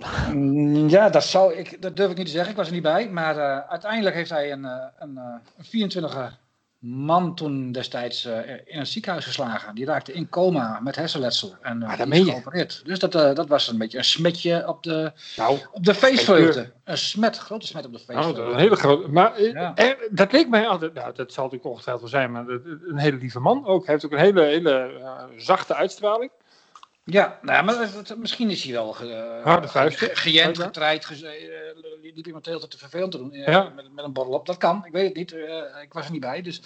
Ja, 0.89 1.09
dat, 1.09 1.23
zou 1.23 1.53
ik, 1.53 1.81
dat 1.81 1.95
durf 1.95 2.11
ik 2.11 2.17
niet 2.17 2.25
te 2.25 2.31
zeggen. 2.31 2.51
Ik 2.51 2.57
was 2.57 2.67
er 2.67 2.73
niet 2.73 2.83
bij. 2.83 3.09
Maar 3.09 3.35
uh, 3.37 3.59
uiteindelijk 3.69 4.15
heeft 4.15 4.29
hij 4.29 4.51
een, 4.51 4.63
een, 4.63 5.17
een 5.57 5.65
24 5.65 6.13
man 6.85 7.35
toen 7.35 7.71
destijds 7.71 8.25
uh, 8.25 8.49
in 8.65 8.79
een 8.79 8.87
ziekenhuis 8.87 9.25
geslagen. 9.25 9.75
Die 9.75 9.85
raakte 9.85 10.13
in 10.13 10.29
coma 10.29 10.79
met 10.79 10.95
hersenletsel 10.95 11.55
en 11.61 11.81
uh, 11.81 11.99
ah, 11.99 12.13
is 12.13 12.23
geopereerd. 12.23 12.81
Dus 12.85 12.99
dat, 12.99 13.15
uh, 13.15 13.33
dat 13.33 13.47
was 13.47 13.67
een 13.67 13.77
beetje 13.77 13.97
een 13.97 14.03
smetje 14.03 14.67
op 14.67 14.83
de, 14.83 15.11
nou, 15.35 15.57
op 15.71 15.83
de 15.83 15.93
feestvreugde. 15.93 16.71
Een 16.83 16.97
smet, 16.97 17.37
grote 17.37 17.67
smet 17.67 17.85
op 17.85 17.93
de 17.93 17.99
feestvreugde. 17.99 18.41
Nou, 18.41 18.53
een 18.53 18.59
hele 18.59 18.75
grote. 18.75 19.07
Maar 19.07 19.41
ja. 19.41 19.73
dat 20.11 20.31
leek 20.31 20.49
mij 20.49 20.67
altijd, 20.67 20.93
nou, 20.93 21.13
dat 21.15 21.33
zal 21.33 21.43
natuurlijk 21.43 21.71
ongetwijfeld 21.71 22.11
wel 22.11 22.21
zijn, 22.21 22.31
maar 22.31 22.47
een 22.47 22.97
hele 22.97 23.17
lieve 23.17 23.39
man 23.39 23.65
ook. 23.65 23.85
Hij 23.85 23.93
heeft 23.93 24.05
ook 24.05 24.11
een 24.11 24.25
hele, 24.25 24.41
hele 24.41 24.91
zachte 25.37 25.75
uitstraling. 25.75 26.31
Ja, 27.07 27.39
nou, 27.41 27.65
maar 27.65 27.89
misschien 28.17 28.49
is 28.49 28.63
hij 28.63 28.73
wel 28.73 28.95
uh, 29.03 29.63
ge, 29.63 30.09
geënt, 30.13 30.59
getraind, 30.59 31.05
ge, 31.05 31.15
uh, 32.03 32.13
liep 32.15 32.25
iemand 32.25 32.45
heel 32.45 32.67
te 32.67 32.77
vervelend 32.77 33.11
te 33.11 33.17
doen 33.17 33.33
uh, 33.33 33.47
ja. 33.47 33.71
met, 33.75 33.93
met, 33.93 34.05
een 34.05 34.13
borrel 34.13 34.33
op. 34.33 34.45
Dat 34.45 34.57
kan, 34.57 34.85
ik 34.85 34.91
weet 34.91 35.07
het 35.07 35.15
niet, 35.15 35.31
ik 35.81 35.93
was 35.93 36.05
er 36.05 36.11
niet 36.11 36.21
bij. 36.21 36.41
Dus. 36.41 36.61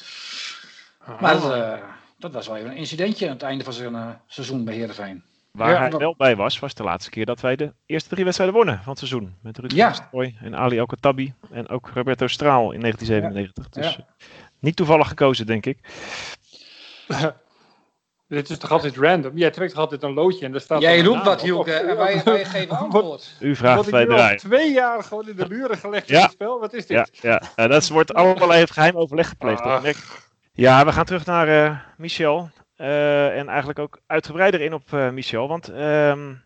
Oh. 1.07 1.21
Maar 1.21 1.39
dat, 1.39 1.79
dat, 2.17 2.33
was 2.33 2.47
wel 2.47 2.55
even 2.55 2.69
een 2.69 2.77
incidentje 2.77 3.25
aan 3.25 3.33
het 3.33 3.41
einde 3.41 3.63
van 3.63 3.73
zijn 3.73 4.21
seizoen 4.27 4.65
bij 4.65 4.73
Heerenveen. 4.73 5.23
Waar 5.51 5.71
ja, 5.71 5.79
hij 5.79 5.91
wel 5.91 6.15
bij 6.17 6.35
was, 6.35 6.59
was 6.59 6.73
de 6.73 6.83
laatste 6.83 7.09
keer 7.09 7.25
dat 7.25 7.41
wij 7.41 7.55
de 7.55 7.73
eerste 7.85 8.09
drie 8.09 8.23
wedstrijden 8.23 8.55
wonnen 8.55 8.75
van 8.77 8.89
het 8.89 8.97
seizoen. 8.97 9.35
Met 9.41 9.57
Ruud 9.57 9.71
ja. 9.71 10.09
en 10.41 10.55
Ali 10.55 10.77
El 10.77 10.85
Khattabi 10.85 11.33
en 11.51 11.69
ook 11.69 11.89
Roberto 11.93 12.27
Straal 12.27 12.71
in 12.71 12.79
1997. 12.79 13.69
Dus 13.69 13.99
niet 14.59 14.75
toevallig 14.75 15.07
gekozen, 15.07 15.45
denk 15.45 15.65
ik. 15.65 15.77
Dit 18.29 18.49
is 18.49 18.57
toch 18.57 18.71
altijd 18.71 18.97
random? 18.97 19.37
Jij 19.37 19.51
trekt 19.51 19.71
toch 19.71 19.81
altijd 19.81 20.03
een 20.03 20.13
loodje 20.13 20.45
en 20.45 20.51
daar 20.51 20.61
staat. 20.61 20.81
Jij 20.81 21.01
roept 21.01 21.23
wat, 21.23 21.41
Hielke, 21.41 21.71
en 21.71 21.97
wij, 21.97 22.21
wij 22.23 22.45
geven 22.45 22.77
antwoord. 22.83 23.35
U 23.39 23.55
vraagt 23.55 23.89
wij 23.89 24.05
draaien. 24.05 24.37
twee 24.37 24.71
jaar 24.71 25.03
gewoon 25.03 25.27
in 25.27 25.35
de 25.35 25.45
muren 25.49 25.77
gelegd 25.77 26.07
ja. 26.07 26.15
in 26.15 26.21
het 26.21 26.31
spel. 26.31 26.59
Wat 26.59 26.73
is 26.73 26.85
dit? 26.85 27.09
Ja, 27.21 27.41
ja. 27.55 27.67
dat 27.67 27.87
wordt 27.87 28.13
allerlei 28.13 28.67
geheim 28.67 28.95
overleg 28.95 29.29
gepleegd. 29.29 29.61
Ah. 29.61 29.85
Ja, 30.53 30.85
we 30.85 30.91
gaan 30.91 31.05
terug 31.05 31.25
naar 31.25 31.47
uh, 31.47 31.79
Michel. 31.97 32.49
Uh, 32.77 33.37
en 33.37 33.47
eigenlijk 33.47 33.79
ook 33.79 33.99
uitgebreider 34.07 34.61
in 34.61 34.73
op 34.73 34.91
uh, 34.93 35.09
Michel. 35.09 35.47
Want 35.47 35.69
uh, 35.69 35.77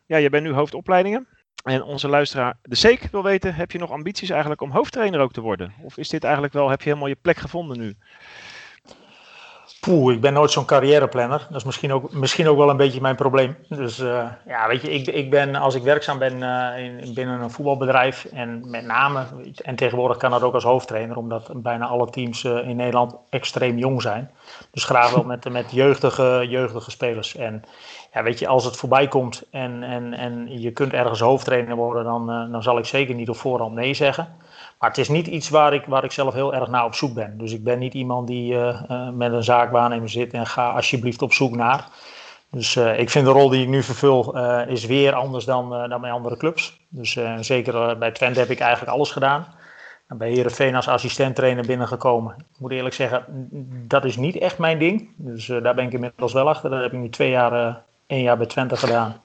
ja, 0.05 0.17
je 0.17 0.29
bent 0.29 0.43
nu 0.43 0.51
hoofdopleidingen. 0.51 1.27
En 1.63 1.83
onze 1.83 2.07
luisteraar 2.07 2.57
De 2.61 2.75
Seek 2.75 3.07
wil 3.11 3.23
weten, 3.23 3.55
heb 3.55 3.71
je 3.71 3.77
nog 3.77 3.91
ambities 3.91 4.29
eigenlijk 4.29 4.61
om 4.61 4.71
hoofdtrainer 4.71 5.19
ook 5.19 5.33
te 5.33 5.41
worden? 5.41 5.73
Of 5.81 5.97
is 5.97 6.09
dit 6.09 6.23
eigenlijk 6.23 6.53
wel, 6.53 6.69
heb 6.69 6.81
je 6.81 6.89
helemaal 6.89 7.07
je 7.07 7.17
plek 7.21 7.37
gevonden 7.37 7.77
nu? 7.77 7.95
Poeh, 9.83 10.13
ik 10.13 10.21
ben 10.21 10.33
nooit 10.33 10.51
zo'n 10.51 10.65
carrièreplanner. 10.65 11.45
Dat 11.49 11.57
is 11.57 11.63
misschien 11.63 11.93
ook, 11.93 12.13
misschien 12.13 12.47
ook 12.47 12.57
wel 12.57 12.69
een 12.69 12.77
beetje 12.77 13.01
mijn 13.01 13.15
probleem. 13.15 13.55
Dus 13.69 13.99
uh, 13.99 14.25
ja, 14.45 14.67
weet 14.67 14.81
je, 14.81 14.91
ik, 14.91 15.07
ik 15.07 15.29
ben, 15.29 15.55
als 15.55 15.75
ik 15.75 15.83
werkzaam 15.83 16.17
ben 16.17 16.37
uh, 16.37 16.85
in, 16.85 17.13
binnen 17.13 17.41
een 17.41 17.51
voetbalbedrijf 17.51 18.25
en 18.25 18.69
met 18.69 18.85
name, 18.85 19.25
en 19.55 19.75
tegenwoordig 19.75 20.17
kan 20.17 20.31
dat 20.31 20.43
ook 20.43 20.53
als 20.53 20.63
hoofdtrainer, 20.63 21.17
omdat 21.17 21.49
bijna 21.55 21.85
alle 21.85 22.09
teams 22.09 22.43
uh, 22.43 22.67
in 22.67 22.75
Nederland 22.75 23.15
extreem 23.29 23.77
jong 23.77 24.01
zijn. 24.01 24.31
Dus 24.71 24.83
graag 24.83 25.13
wel 25.13 25.23
met, 25.23 25.49
met 25.49 25.71
jeugdige, 25.71 26.45
jeugdige 26.49 26.91
spelers. 26.91 27.35
En 27.35 27.63
ja, 28.13 28.23
weet 28.23 28.39
je, 28.39 28.47
als 28.47 28.65
het 28.65 28.75
voorbij 28.75 29.07
komt 29.07 29.43
en, 29.51 29.83
en, 29.83 30.13
en 30.13 30.61
je 30.61 30.71
kunt 30.71 30.93
ergens 30.93 31.19
hoofdtrainer 31.19 31.75
worden, 31.75 32.03
dan, 32.03 32.51
dan 32.51 32.63
zal 32.63 32.77
ik 32.77 32.85
zeker 32.85 33.15
niet 33.15 33.29
op 33.29 33.37
voorhand 33.37 33.73
nee 33.73 33.93
zeggen. 33.93 34.27
Maar 34.83 34.91
het 34.91 35.01
is 35.01 35.09
niet 35.09 35.27
iets 35.27 35.49
waar 35.49 35.73
ik, 35.73 35.85
waar 35.85 36.03
ik 36.03 36.11
zelf 36.11 36.33
heel 36.33 36.53
erg 36.53 36.67
naar 36.69 36.85
op 36.85 36.95
zoek 36.95 37.13
ben. 37.13 37.37
Dus 37.37 37.53
ik 37.53 37.63
ben 37.63 37.79
niet 37.79 37.93
iemand 37.93 38.27
die 38.27 38.53
uh, 38.53 38.81
uh, 38.89 39.09
met 39.09 39.33
een 39.33 39.43
zaakwaarnemer 39.43 40.09
zit 40.09 40.33
en 40.33 40.45
ga 40.45 40.71
alsjeblieft 40.71 41.21
op 41.21 41.33
zoek 41.33 41.55
naar. 41.55 41.87
Dus 42.51 42.75
uh, 42.75 42.99
ik 42.99 43.09
vind 43.09 43.25
de 43.25 43.31
rol 43.31 43.49
die 43.49 43.61
ik 43.61 43.67
nu 43.67 43.83
vervul 43.83 44.37
is 44.67 44.85
weer 44.85 45.13
anders 45.13 45.45
dan, 45.45 45.89
dan 45.89 46.01
bij 46.01 46.11
andere 46.11 46.37
clubs. 46.37 46.79
Dus 46.89 47.19
zeker 47.39 47.97
bij 47.97 48.11
Twente 48.11 48.39
heb 48.39 48.49
ik 48.49 48.59
eigenlijk 48.59 48.91
alles 48.91 49.11
gedaan. 49.11 49.47
bij 50.07 50.31
Herenveen 50.31 50.75
als 50.75 50.87
assistent-trainer 50.87 51.65
binnengekomen. 51.65 52.35
Ik 52.37 52.59
moet 52.59 52.71
eerlijk 52.71 52.95
zeggen, 52.95 53.25
dat 53.87 54.05
is 54.05 54.17
niet 54.17 54.37
echt 54.37 54.57
mijn 54.57 54.79
ding. 54.79 55.09
Dus 55.15 55.45
daar 55.45 55.75
ben 55.75 55.85
ik 55.85 55.93
inmiddels 55.93 56.33
wel 56.33 56.49
achter. 56.49 56.69
Dat 56.69 56.81
heb 56.81 56.93
ik 56.93 56.99
nu 56.99 57.09
twee 57.09 57.29
jaar, 57.29 57.81
één 58.07 58.21
jaar 58.21 58.37
bij 58.37 58.47
Twente 58.47 58.77
gedaan. 58.77 59.21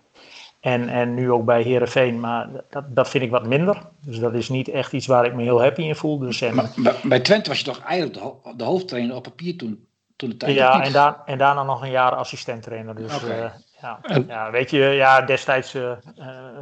En, 0.60 0.88
en 0.88 1.14
nu 1.14 1.30
ook 1.30 1.44
bij 1.44 1.62
Herenveen, 1.62 2.20
maar 2.20 2.48
dat, 2.70 2.84
dat 2.88 3.08
vind 3.08 3.24
ik 3.24 3.30
wat 3.30 3.46
minder. 3.46 3.82
Dus 4.00 4.18
dat 4.18 4.34
is 4.34 4.48
niet 4.48 4.68
echt 4.68 4.92
iets 4.92 5.06
waar 5.06 5.24
ik 5.24 5.34
me 5.34 5.42
heel 5.42 5.62
happy 5.62 5.82
in 5.82 5.96
voel. 5.96 6.18
Dus, 6.18 6.40
en, 6.40 6.54
maar, 6.54 6.70
bij 7.02 7.20
Twente 7.20 7.48
was 7.48 7.58
je 7.58 7.64
toch 7.64 7.80
eigenlijk 7.80 8.22
de, 8.22 8.54
de 8.56 8.64
hoofdtrainer 8.64 9.16
op 9.16 9.22
papier 9.22 9.56
toen, 9.56 9.86
toen 10.16 10.28
de 10.28 10.36
tijd? 10.36 10.54
Ja, 10.54 10.82
en, 10.82 10.92
daar, 10.92 11.16
en 11.24 11.38
daarna 11.38 11.62
nog 11.62 11.82
een 11.82 11.90
jaar 11.90 12.14
assistent-trainer. 12.14 12.94
Dus 12.94 13.22
okay. 13.22 13.38
uh, 13.38 13.50
ja, 13.80 13.98
ja, 14.26 14.50
weet 14.50 14.70
je, 14.70 14.78
ja, 14.78 15.20
destijds 15.20 15.74
uh, 15.74 15.92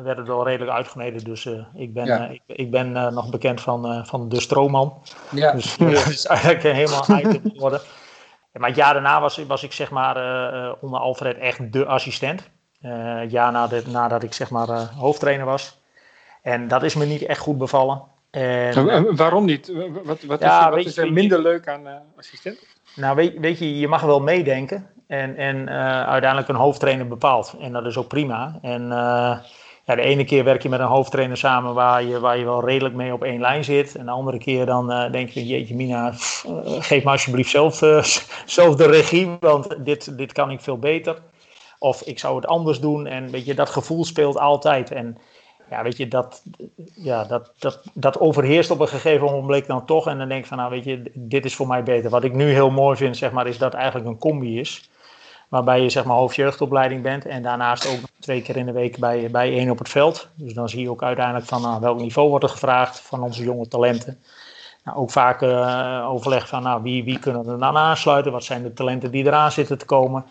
werd 0.03 0.19
het 0.19 0.27
wel 0.27 0.45
redelijk 0.45 0.71
uitgemeten. 0.71 1.25
Dus 1.25 1.45
uh, 1.45 1.67
ik 1.75 1.95
ben, 1.95 2.07
ja. 2.07 2.27
ik, 2.27 2.43
ik, 2.47 2.71
ben 2.71 2.93
nog 2.93 3.31
bekend 3.31 3.61
van, 3.61 4.07
van 4.07 4.29
de 4.29 4.41
stroomman. 4.41 5.03
Ja. 5.31 5.53
Dus 5.53 5.77
dat 5.79 6.07
is 6.07 6.27
eigenlijk 6.27 6.63
helemaal 6.63 7.05
item 7.21 7.51
geworden. 7.53 7.81
Maar 8.53 8.69
het 8.69 8.79
jaar 8.79 8.93
daarna 8.93 9.21
was, 9.21 9.37
was 9.47 9.63
ik 9.63 9.73
zeg 9.73 9.91
maar 9.91 10.17
onder 10.81 11.01
Alfred 11.01 11.39
echt 11.39 11.73
de 11.73 11.87
assistent. 11.87 12.51
Uh, 12.87 13.31
jaar 13.31 13.53
nadat, 13.53 13.87
nadat 13.87 14.22
ik 14.22 14.33
zeg 14.33 14.51
maar 14.51 14.68
uh, 14.68 14.81
hoofdtrainer 14.81 15.46
was. 15.46 15.81
En 16.42 16.68
dat 16.68 16.83
is 16.83 16.94
me 16.94 17.05
niet 17.05 17.22
echt 17.22 17.40
goed 17.40 17.59
bevallen. 17.59 18.03
En, 18.31 19.16
waarom 19.16 19.44
niet? 19.44 19.72
Wat, 20.05 20.22
wat 20.22 20.40
ja, 20.40 20.59
is, 20.59 20.64
er, 20.64 20.70
wat 20.70 20.85
is 20.85 20.96
er 20.96 21.12
minder 21.12 21.38
leuk 21.38 21.68
aan 21.68 21.87
uh, 21.87 21.92
assistent? 22.16 22.59
Nou, 22.94 23.16
weet, 23.16 23.38
weet, 23.38 23.59
je, 23.59 23.79
je 23.79 23.88
mag 23.88 24.03
wel 24.03 24.20
meedenken. 24.20 24.87
En, 25.07 25.37
en 25.37 25.70
uiteindelijk 26.07 26.49
een 26.49 26.55
hoofdtrainer 26.55 27.09
bepaalt. 27.09 27.55
En 27.61 27.72
dat 27.72 27.87
is 27.87 27.96
ook 27.96 28.09
prima. 28.09 28.59
En 28.62 28.88
ja, 29.85 29.94
de 29.94 30.01
ene 30.01 30.25
keer 30.25 30.44
werk 30.44 30.62
je 30.62 30.68
met 30.68 30.81
een 30.81 30.87
hoofdtrainer 30.87 31.37
samen 31.37 31.75
waar 31.75 32.03
je, 32.03 32.20
waar 32.20 32.38
je 32.38 32.44
wel 32.44 32.64
redelijk 32.64 32.94
mee 32.94 33.12
op 33.12 33.22
één 33.22 33.40
lijn 33.40 33.64
zit. 33.64 33.94
En 33.94 34.05
de 34.05 34.11
andere 34.11 34.38
keer 34.38 34.66
dan 34.66 35.11
denk 35.11 35.29
je, 35.29 35.46
jeetje 35.46 35.75
Mina, 35.75 36.12
geef 36.79 37.05
me 37.05 37.11
alsjeblieft 37.11 37.51
zelf, 37.51 37.77
zelf 38.57 38.77
de 38.77 38.87
regie. 38.87 39.37
Want 39.40 39.85
dit, 39.85 40.18
dit 40.18 40.33
kan 40.33 40.51
ik 40.51 40.61
veel 40.61 40.79
beter. 40.79 41.16
Of 41.87 42.03
ik 42.03 42.18
zou 42.18 42.37
het 42.37 42.46
anders 42.46 42.81
doen. 42.81 43.07
En 43.07 43.31
weet 43.31 43.44
je, 43.44 43.55
dat 43.55 43.70
gevoel 43.70 44.05
speelt 44.05 44.38
altijd. 44.38 44.90
En 44.90 45.18
ja, 45.70 45.83
weet 45.83 45.96
je, 45.96 46.09
dat, 46.09 46.42
ja, 46.94 47.25
dat, 47.25 47.53
dat, 47.59 47.83
dat 47.94 48.20
overheerst 48.20 48.70
op 48.70 48.81
een 48.81 48.88
gegeven 48.88 49.27
moment 49.27 49.66
dan 49.66 49.87
toch. 49.87 50.07
En 50.07 50.18
dan 50.18 50.29
denk 50.29 50.40
ik 50.40 50.46
van, 50.46 50.57
nou 50.57 50.70
weet 50.70 50.85
je, 50.85 51.11
dit 51.14 51.44
is 51.44 51.55
voor 51.55 51.66
mij 51.66 51.83
beter. 51.83 52.11
Wat 52.11 52.25
ik 52.25 52.33
nu 52.33 52.51
heel 52.51 52.70
mooi 52.70 52.96
vind, 52.96 53.16
zeg 53.16 53.31
maar, 53.33 53.46
is 53.46 53.59
dat 53.59 53.75
eigenlijk 53.75 54.07
een 54.07 54.18
combi 54.18 54.61
is. 54.61 54.90
Waarbij 55.49 55.83
je 55.83 55.90
zeg 55.90 56.05
maar 56.05 56.16
hoofdjeugdopleiding 56.16 57.03
bent. 57.03 57.27
En 57.27 57.42
daarnaast 57.42 57.87
ook 57.87 57.99
twee 58.20 58.42
keer 58.42 58.57
in 58.57 58.66
de 58.66 58.72
week 58.72 58.99
bij, 58.99 59.31
bij 59.31 59.53
één 59.53 59.70
op 59.70 59.79
het 59.79 59.88
veld. 59.88 60.29
Dus 60.35 60.55
dan 60.55 60.68
zie 60.68 60.81
je 60.81 60.90
ook 60.90 61.03
uiteindelijk 61.03 61.46
van 61.46 61.62
nou, 61.62 61.81
welk 61.81 62.01
niveau 62.01 62.29
wordt 62.29 62.44
er 62.44 62.51
gevraagd 62.51 63.01
van 63.01 63.22
onze 63.22 63.42
jonge 63.42 63.68
talenten. 63.68 64.18
Nou, 64.85 64.99
ook 64.99 65.11
vaak 65.11 65.42
uh, 65.42 66.07
overleg 66.11 66.49
van 66.49 66.62
nou, 66.62 66.83
wie, 66.83 67.05
wie 67.05 67.18
kunnen 67.18 67.46
er 67.46 67.59
dan 67.59 67.77
aansluiten. 67.77 68.33
Wat 68.33 68.44
zijn 68.44 68.62
de 68.62 68.72
talenten 68.72 69.11
die 69.11 69.25
eraan 69.25 69.53
zitten 69.53 69.79
te 69.79 69.85
komen. 69.85 70.25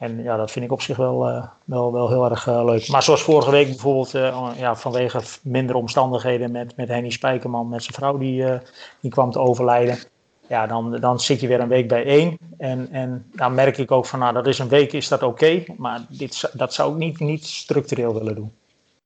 En 0.00 0.22
ja, 0.22 0.36
dat 0.36 0.50
vind 0.50 0.64
ik 0.64 0.72
op 0.72 0.82
zich 0.82 0.96
wel, 0.96 1.28
uh, 1.28 1.44
wel, 1.64 1.92
wel 1.92 2.08
heel 2.08 2.30
erg 2.30 2.46
uh, 2.46 2.64
leuk. 2.64 2.88
Maar 2.88 3.02
zoals 3.02 3.22
vorige 3.22 3.50
week 3.50 3.66
bijvoorbeeld, 3.66 4.14
uh, 4.14 4.50
ja, 4.56 4.76
vanwege 4.76 5.20
minder 5.42 5.76
omstandigheden 5.76 6.50
met, 6.52 6.76
met 6.76 6.88
Henny 6.88 7.10
Spijkerman, 7.10 7.68
met 7.68 7.82
zijn 7.82 7.94
vrouw 7.94 8.18
die, 8.18 8.44
die 9.00 9.10
kwam 9.10 9.30
te 9.30 9.38
overlijden. 9.38 9.98
Ja, 10.48 10.66
dan, 10.66 10.96
dan 11.00 11.20
zit 11.20 11.40
je 11.40 11.46
weer 11.46 11.60
een 11.60 11.68
week 11.68 11.88
bij 11.88 12.04
één. 12.04 12.38
En, 12.58 12.88
en 12.92 13.26
dan 13.32 13.54
merk 13.54 13.78
ik 13.78 13.90
ook 13.90 14.06
van, 14.06 14.18
nou, 14.18 14.32
dat 14.32 14.46
is 14.46 14.58
een 14.58 14.68
week, 14.68 14.92
is 14.92 15.08
dat 15.08 15.22
oké. 15.22 15.64
maar 15.76 16.00
dit, 16.08 16.50
dat 16.52 16.74
zou 16.74 16.92
ik 16.92 16.98
niet, 16.98 17.18
niet 17.18 17.44
structureel 17.44 18.14
willen 18.14 18.34
doen. 18.34 18.52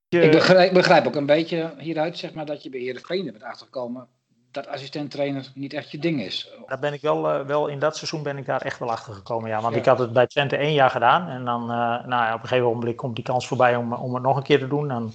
Ik 0.09 0.31
begrijp, 0.31 0.73
begrijp 0.73 1.07
ook 1.07 1.15
een 1.15 1.25
beetje 1.25 1.73
hieruit, 1.77 2.17
zeg 2.17 2.33
maar, 2.33 2.45
dat 2.45 2.63
je 2.63 2.69
bij 2.69 2.79
Heerenveen 2.79 3.25
bent 3.25 3.43
achtergekomen 3.43 4.07
dat 4.55 4.67
assistent-trainer 4.67 5.51
niet 5.53 5.73
echt 5.73 5.91
je 5.91 5.99
ding 5.99 6.21
is. 6.21 6.49
Daar 6.67 6.79
ben 6.79 6.93
ik 6.93 7.01
wel, 7.01 7.39
uh, 7.39 7.45
wel 7.45 7.67
in 7.67 7.79
dat 7.79 7.97
seizoen 7.97 8.23
ben 8.23 8.37
ik 8.37 8.45
daar 8.45 8.61
echt 8.61 8.79
wel 8.79 8.91
achter 8.91 9.13
gekomen. 9.13 9.49
Ja. 9.49 9.61
Want 9.61 9.73
ja. 9.73 9.79
ik 9.79 9.85
had 9.85 9.99
het 9.99 10.13
bij 10.13 10.27
Twente 10.27 10.55
één 10.55 10.73
jaar 10.73 10.89
gedaan. 10.89 11.27
En 11.27 11.45
dan 11.45 11.61
uh, 11.61 11.77
nou 11.77 12.09
ja, 12.09 12.33
op 12.33 12.41
een 12.41 12.47
gegeven 12.47 12.69
moment 12.69 12.95
komt 12.95 13.15
die 13.15 13.23
kans 13.23 13.47
voorbij 13.47 13.75
om, 13.75 13.93
om 13.93 14.13
het 14.13 14.23
nog 14.23 14.37
een 14.37 14.43
keer 14.43 14.59
te 14.59 14.67
doen. 14.67 14.87
Dan, 14.87 15.13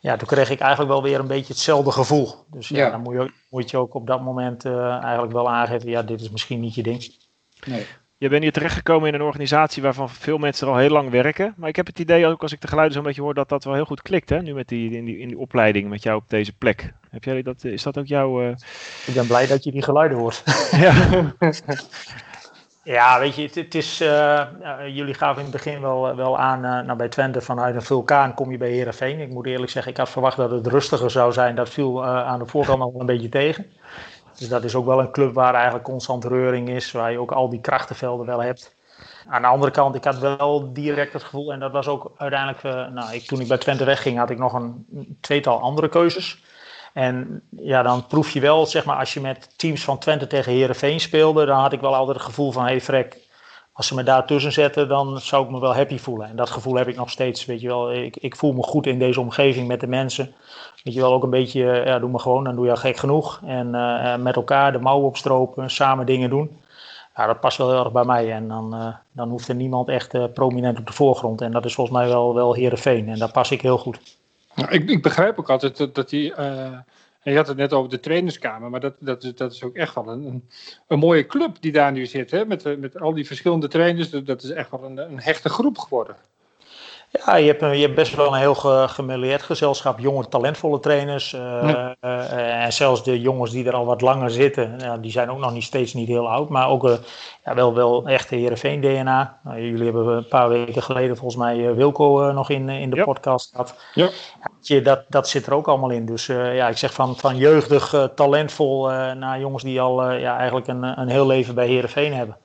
ja, 0.00 0.16
toen 0.16 0.28
kreeg 0.28 0.50
ik 0.50 0.60
eigenlijk 0.60 0.90
wel 0.90 1.02
weer 1.02 1.18
een 1.18 1.26
beetje 1.26 1.52
hetzelfde 1.52 1.90
gevoel. 1.90 2.34
Dus 2.50 2.68
ja, 2.68 2.76
ja. 2.76 2.90
dan 2.90 3.00
moet 3.00 3.14
je, 3.14 3.32
moet 3.50 3.70
je 3.70 3.76
ook 3.76 3.94
op 3.94 4.06
dat 4.06 4.20
moment 4.20 4.64
uh, 4.64 5.02
eigenlijk 5.02 5.32
wel 5.32 5.50
aangeven, 5.50 5.90
ja, 5.90 6.02
dit 6.02 6.20
is 6.20 6.30
misschien 6.30 6.60
niet 6.60 6.74
je 6.74 6.82
ding. 6.82 7.14
Nee. 7.66 7.86
Je 8.16 8.28
bent 8.28 8.42
hier 8.42 8.52
terechtgekomen 8.52 9.08
in 9.08 9.14
een 9.14 9.22
organisatie 9.22 9.82
waarvan 9.82 10.10
veel 10.10 10.38
mensen 10.38 10.66
er 10.66 10.72
al 10.72 10.78
heel 10.78 10.90
lang 10.90 11.10
werken. 11.10 11.54
Maar 11.56 11.68
ik 11.68 11.76
heb 11.76 11.86
het 11.86 11.98
idee, 11.98 12.26
ook 12.26 12.42
als 12.42 12.52
ik 12.52 12.60
de 12.60 12.68
geluiden 12.68 12.94
zo'n 12.94 13.04
beetje 13.04 13.22
hoor, 13.22 13.34
dat 13.34 13.48
dat 13.48 13.64
wel 13.64 13.74
heel 13.74 13.84
goed 13.84 14.02
klikt. 14.02 14.30
Hè? 14.30 14.42
Nu 14.42 14.54
met 14.54 14.68
die, 14.68 14.96
in, 14.96 15.04
die, 15.04 15.18
in 15.18 15.28
die 15.28 15.38
opleiding 15.38 15.88
met 15.88 16.02
jou 16.02 16.16
op 16.16 16.28
deze 16.28 16.52
plek. 16.52 16.92
Heb 17.10 17.24
jij 17.24 17.42
dat, 17.42 17.64
is 17.64 17.82
dat 17.82 17.98
ook 17.98 18.06
jouw... 18.06 18.42
Uh... 18.42 18.48
Ik 19.06 19.14
ben 19.14 19.26
blij 19.26 19.46
dat 19.46 19.64
je 19.64 19.72
die 19.72 19.82
geluiden 19.82 20.18
hoort. 20.18 20.42
ja. 20.72 20.92
ja, 22.84 23.18
weet 23.18 23.34
je, 23.34 23.42
het, 23.42 23.54
het 23.54 23.74
is... 23.74 24.00
Uh, 24.00 24.46
jullie 24.86 25.14
gaven 25.14 25.44
in 25.44 25.50
het 25.50 25.62
begin 25.62 25.80
wel, 25.80 26.16
wel 26.16 26.38
aan, 26.38 26.64
uh, 26.64 26.86
nou 26.86 26.96
bij 26.98 27.08
Twente 27.08 27.40
vanuit 27.40 27.74
een 27.74 27.82
vulkaan 27.82 28.34
kom 28.34 28.50
je 28.50 28.58
bij 28.58 28.70
Herenveen. 28.70 29.20
Ik 29.20 29.30
moet 29.30 29.46
eerlijk 29.46 29.70
zeggen, 29.70 29.92
ik 29.92 29.98
had 29.98 30.10
verwacht 30.10 30.36
dat 30.36 30.50
het 30.50 30.66
rustiger 30.66 31.10
zou 31.10 31.32
zijn. 31.32 31.54
Dat 31.54 31.70
viel 31.70 32.04
aan 32.04 32.38
de 32.38 32.46
voorkant 32.46 32.80
al 32.80 32.94
een 32.98 33.06
beetje 33.06 33.28
tegen. 33.28 33.66
Dus 34.38 34.48
dat 34.48 34.64
is 34.64 34.74
ook 34.74 34.86
wel 34.86 35.00
een 35.00 35.10
club 35.10 35.34
waar 35.34 35.54
eigenlijk 35.54 35.84
constant 35.84 36.24
reuring 36.24 36.68
is, 36.68 36.92
waar 36.92 37.12
je 37.12 37.18
ook 37.18 37.32
al 37.32 37.48
die 37.48 37.60
krachtenvelden 37.60 38.26
wel 38.26 38.42
hebt. 38.42 38.74
Aan 39.28 39.42
de 39.42 39.48
andere 39.48 39.72
kant, 39.72 39.94
ik 39.94 40.04
had 40.04 40.18
wel 40.18 40.72
direct 40.72 41.12
het 41.12 41.22
gevoel, 41.22 41.52
en 41.52 41.60
dat 41.60 41.72
was 41.72 41.86
ook 41.86 42.12
uiteindelijk, 42.16 42.62
uh, 42.62 42.94
nou, 42.94 43.14
ik, 43.14 43.22
toen 43.22 43.40
ik 43.40 43.48
bij 43.48 43.58
Twente 43.58 43.84
wegging, 43.84 44.18
had 44.18 44.30
ik 44.30 44.38
nog 44.38 44.52
een 44.52 44.86
tweetal 45.20 45.60
andere 45.60 45.88
keuzes. 45.88 46.42
En 46.92 47.42
ja, 47.50 47.82
dan 47.82 48.06
proef 48.06 48.30
je 48.30 48.40
wel, 48.40 48.66
zeg 48.66 48.84
maar, 48.84 48.96
als 48.96 49.14
je 49.14 49.20
met 49.20 49.58
teams 49.58 49.84
van 49.84 49.98
Twente 49.98 50.26
tegen 50.26 50.52
Herenveen 50.52 51.00
speelde, 51.00 51.44
dan 51.44 51.58
had 51.58 51.72
ik 51.72 51.80
wel 51.80 51.94
altijd 51.94 52.16
het 52.16 52.26
gevoel 52.26 52.52
van, 52.52 52.62
hé 52.62 52.68
hey, 52.68 52.80
Frek, 52.80 53.18
als 53.72 53.86
ze 53.86 53.94
me 53.94 54.02
daar 54.02 54.26
tussen 54.26 54.52
zetten, 54.52 54.88
dan 54.88 55.20
zou 55.20 55.44
ik 55.44 55.50
me 55.50 55.60
wel 55.60 55.74
happy 55.74 55.98
voelen. 55.98 56.28
En 56.28 56.36
dat 56.36 56.50
gevoel 56.50 56.74
heb 56.74 56.88
ik 56.88 56.96
nog 56.96 57.10
steeds, 57.10 57.44
weet 57.44 57.60
je 57.60 57.66
wel. 57.66 57.92
Ik, 57.92 58.16
ik 58.16 58.36
voel 58.36 58.52
me 58.52 58.62
goed 58.62 58.86
in 58.86 58.98
deze 58.98 59.20
omgeving 59.20 59.68
met 59.68 59.80
de 59.80 59.86
mensen. 59.86 60.34
Weet 60.84 60.94
je 60.94 61.00
wel, 61.00 61.12
ook 61.12 61.22
een 61.22 61.30
beetje, 61.30 61.82
ja, 61.84 61.98
doe 61.98 62.10
me 62.10 62.18
gewoon, 62.18 62.44
dan 62.44 62.54
doe 62.54 62.64
je 62.64 62.70
al 62.70 62.76
gek 62.76 62.96
genoeg. 62.96 63.40
En 63.44 63.74
uh, 63.74 64.16
met 64.16 64.36
elkaar 64.36 64.72
de 64.72 64.78
mouwen 64.78 65.06
opstropen, 65.06 65.70
samen 65.70 66.06
dingen 66.06 66.30
doen. 66.30 66.60
Ja, 67.16 67.26
dat 67.26 67.40
past 67.40 67.58
wel 67.58 67.70
heel 67.70 67.84
erg 67.84 67.92
bij 67.92 68.04
mij. 68.04 68.32
En 68.32 68.48
dan, 68.48 68.74
uh, 68.74 68.94
dan 69.12 69.28
hoeft 69.28 69.48
er 69.48 69.54
niemand 69.54 69.88
echt 69.88 70.32
prominent 70.32 70.78
op 70.78 70.86
de 70.86 70.92
voorgrond. 70.92 71.40
En 71.40 71.52
dat 71.52 71.64
is 71.64 71.74
volgens 71.74 71.96
mij 71.96 72.08
wel, 72.08 72.34
wel 72.34 72.54
Heerenveen. 72.54 73.08
En 73.08 73.18
daar 73.18 73.30
pas 73.30 73.50
ik 73.50 73.60
heel 73.60 73.78
goed. 73.78 74.16
Nou, 74.54 74.70
ik, 74.70 74.90
ik 74.90 75.02
begrijp 75.02 75.38
ook 75.38 75.50
altijd 75.50 75.76
dat, 75.76 75.94
dat 75.94 76.08
die... 76.08 76.34
Je 77.22 77.36
had 77.36 77.46
het 77.46 77.56
net 77.56 77.72
over 77.72 77.90
de 77.90 78.00
trainerskamer, 78.00 78.70
maar 78.70 78.80
dat, 78.80 78.94
dat, 78.98 79.32
dat 79.36 79.52
is 79.52 79.62
ook 79.62 79.74
echt 79.74 79.94
wel 79.94 80.08
een, 80.08 80.48
een, 80.88 80.98
mooie 80.98 81.26
club 81.26 81.56
die 81.60 81.72
daar 81.72 81.92
nu 81.92 82.06
zit. 82.06 82.30
Hè? 82.30 82.44
Met, 82.44 82.78
met 82.78 83.00
al 83.00 83.14
die 83.14 83.26
verschillende 83.26 83.68
trainers. 83.68 84.10
Dat 84.10 84.42
is 84.42 84.50
echt 84.50 84.70
wel 84.70 84.84
een, 84.84 84.98
een 84.98 85.20
hechte 85.20 85.48
groep 85.48 85.78
geworden. 85.78 86.16
Ja, 87.22 87.36
je 87.36 87.46
hebt, 87.46 87.60
je 87.60 87.82
hebt 87.82 87.94
best 87.94 88.14
wel 88.14 88.26
een 88.26 88.38
heel 88.38 88.54
ge, 88.54 89.38
gezelschap, 89.38 89.98
jonge, 89.98 90.28
talentvolle 90.28 90.80
trainers. 90.80 91.32
Uh, 91.32 91.40
ja. 91.40 91.96
uh, 92.00 92.64
en 92.64 92.72
zelfs 92.72 93.04
de 93.04 93.20
jongens 93.20 93.50
die 93.50 93.66
er 93.66 93.74
al 93.74 93.84
wat 93.84 94.00
langer 94.00 94.30
zitten, 94.30 94.78
uh, 94.80 94.92
die 95.00 95.10
zijn 95.10 95.30
ook 95.30 95.38
nog 95.38 95.52
niet 95.52 95.62
steeds 95.62 95.94
niet 95.94 96.08
heel 96.08 96.28
oud. 96.28 96.48
Maar 96.48 96.68
ook 96.68 96.98
ja, 97.44 97.54
wel, 97.54 97.74
wel 97.74 98.06
echte 98.06 98.34
Heerenveen-DNA. 98.34 99.40
Nou, 99.44 99.60
jullie 99.60 99.84
hebben 99.84 100.06
een 100.06 100.28
paar 100.28 100.48
weken 100.48 100.82
geleden 100.82 101.16
volgens 101.16 101.42
mij 101.42 101.74
Wilco 101.74 102.32
nog 102.32 102.50
in, 102.50 102.68
in 102.68 102.90
de 102.90 102.96
ja. 102.96 103.04
podcast 103.04 103.50
gehad. 103.50 103.74
Ja. 103.94 104.08
ja. 104.60 104.80
dat, 104.80 105.04
dat 105.08 105.28
zit 105.28 105.46
er 105.46 105.54
ook 105.54 105.68
allemaal 105.68 105.90
in. 105.90 106.06
Dus 106.06 106.26
ja, 106.26 106.68
ik 106.68 106.76
zeg 106.76 106.92
van, 106.92 107.16
van 107.16 107.36
jeugdig, 107.36 108.10
talentvol 108.14 108.88
naar 109.14 109.40
jongens 109.40 109.62
die 109.62 109.80
al 109.80 110.12
ja, 110.12 110.36
eigenlijk 110.36 110.66
een, 110.66 111.00
een 111.00 111.08
heel 111.08 111.26
leven 111.26 111.54
bij 111.54 111.66
Heerenveen 111.66 112.14
hebben. 112.14 112.36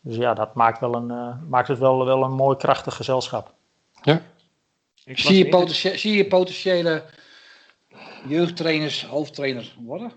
Dus 0.00 0.16
ja, 0.16 0.34
dat 0.34 0.54
maakt, 0.54 0.80
wel 0.80 0.94
een, 0.94 1.12
maakt 1.48 1.68
het 1.68 1.78
wel, 1.78 2.04
wel 2.04 2.22
een 2.22 2.32
mooi 2.32 2.56
krachtig 2.56 2.96
gezelschap. 2.96 3.52
Ja. 4.02 4.22
Zie 5.04 5.38
je, 5.38 5.48
potentiële, 5.48 5.98
zie 5.98 6.16
je 6.16 6.26
potentiële 6.26 7.04
jeugdtrainers 8.28 9.06
hoofdtrainer 9.06 9.74
worden? 9.78 10.12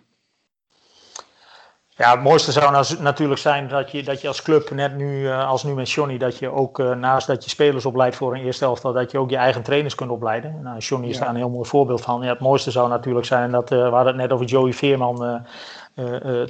Ja, 1.98 2.12
het 2.12 2.24
mooiste 2.24 2.52
zou 2.52 2.86
natuurlijk 3.00 3.40
zijn 3.42 3.68
dat 3.68 3.92
je, 3.92 4.04
dat 4.04 4.22
je 4.22 4.28
als 4.28 4.42
club, 4.42 4.70
net 4.70 4.96
nu 4.96 5.30
als 5.30 5.64
nu 5.64 5.74
met 5.74 5.92
Johnny, 5.92 6.18
dat 6.18 6.40
je 6.40 6.52
ook 6.52 6.78
naast 6.78 7.28
dat 7.28 7.44
je 7.44 7.50
spelers 7.50 7.86
opleidt 7.86 8.16
voor 8.16 8.36
een 8.36 8.46
eerste 8.46 8.66
elftal, 8.66 8.94
dat 8.94 9.12
je 9.12 9.18
ook 9.18 9.30
je 9.30 9.38
eigen 9.38 9.64
trainers 9.64 9.96
kunt 9.96 10.10
opleiden. 10.10 10.62
Nou, 10.64 10.78
Johnny 10.78 11.10
is 11.10 11.16
ja. 11.16 11.22
daar 11.22 11.30
een 11.30 11.36
heel 11.36 11.50
mooi 11.50 11.70
voorbeeld 11.70 12.02
van. 12.02 12.22
Ja, 12.22 12.30
het 12.30 12.40
mooiste 12.40 12.72
zou 12.72 12.90
natuurlijk 12.90 13.26
zijn 13.26 13.52
dat, 13.52 13.72
uh, 13.72 13.78
we 13.84 13.96
hadden 13.96 14.08
het 14.08 14.16
net 14.16 14.32
over 14.32 14.46
Joey 14.46 14.74
Veerman 14.74 15.46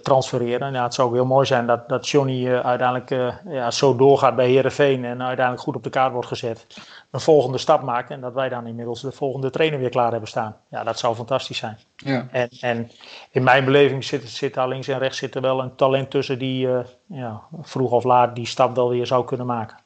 transfereren. 0.01 0.73
Ja, 0.73 0.83
het 0.83 0.93
zou 0.93 1.07
ook 1.07 1.13
heel 1.13 1.25
mooi 1.25 1.45
zijn 1.45 1.67
dat, 1.67 1.89
dat 1.89 2.09
Johnny 2.09 2.49
uiteindelijk 2.49 3.39
ja, 3.47 3.71
zo 3.71 3.95
doorgaat 3.95 4.35
bij 4.35 4.49
Herenveen 4.49 5.05
en 5.05 5.21
uiteindelijk 5.21 5.65
goed 5.65 5.75
op 5.75 5.83
de 5.83 5.89
kaart 5.89 6.11
wordt 6.11 6.27
gezet 6.27 6.67
een 7.11 7.19
volgende 7.19 7.57
stap 7.57 7.81
maken. 7.81 8.15
En 8.15 8.21
dat 8.21 8.33
wij 8.33 8.49
dan 8.49 8.67
inmiddels 8.67 9.01
de 9.01 9.11
volgende 9.11 9.49
trainer 9.49 9.79
weer 9.79 9.89
klaar 9.89 10.11
hebben 10.11 10.29
staan. 10.29 10.55
Ja, 10.69 10.83
dat 10.83 10.99
zou 10.99 11.15
fantastisch 11.15 11.57
zijn. 11.57 11.77
Ja. 11.95 12.27
En, 12.31 12.49
en 12.59 12.91
in 13.31 13.43
mijn 13.43 13.65
beleving 13.65 14.03
zit, 14.03 14.29
zit 14.29 14.53
daar 14.53 14.67
links 14.67 14.87
en 14.87 14.99
rechts 14.99 15.17
zit 15.17 15.35
er 15.35 15.41
wel 15.41 15.61
een 15.61 15.75
talent 15.75 16.09
tussen 16.09 16.39
die 16.39 16.67
ja, 17.05 17.41
vroeg 17.61 17.91
of 17.91 18.03
laat 18.03 18.35
die 18.35 18.47
stap 18.47 18.75
wel 18.75 18.89
weer 18.89 19.07
zou 19.07 19.25
kunnen 19.25 19.45
maken. 19.45 19.83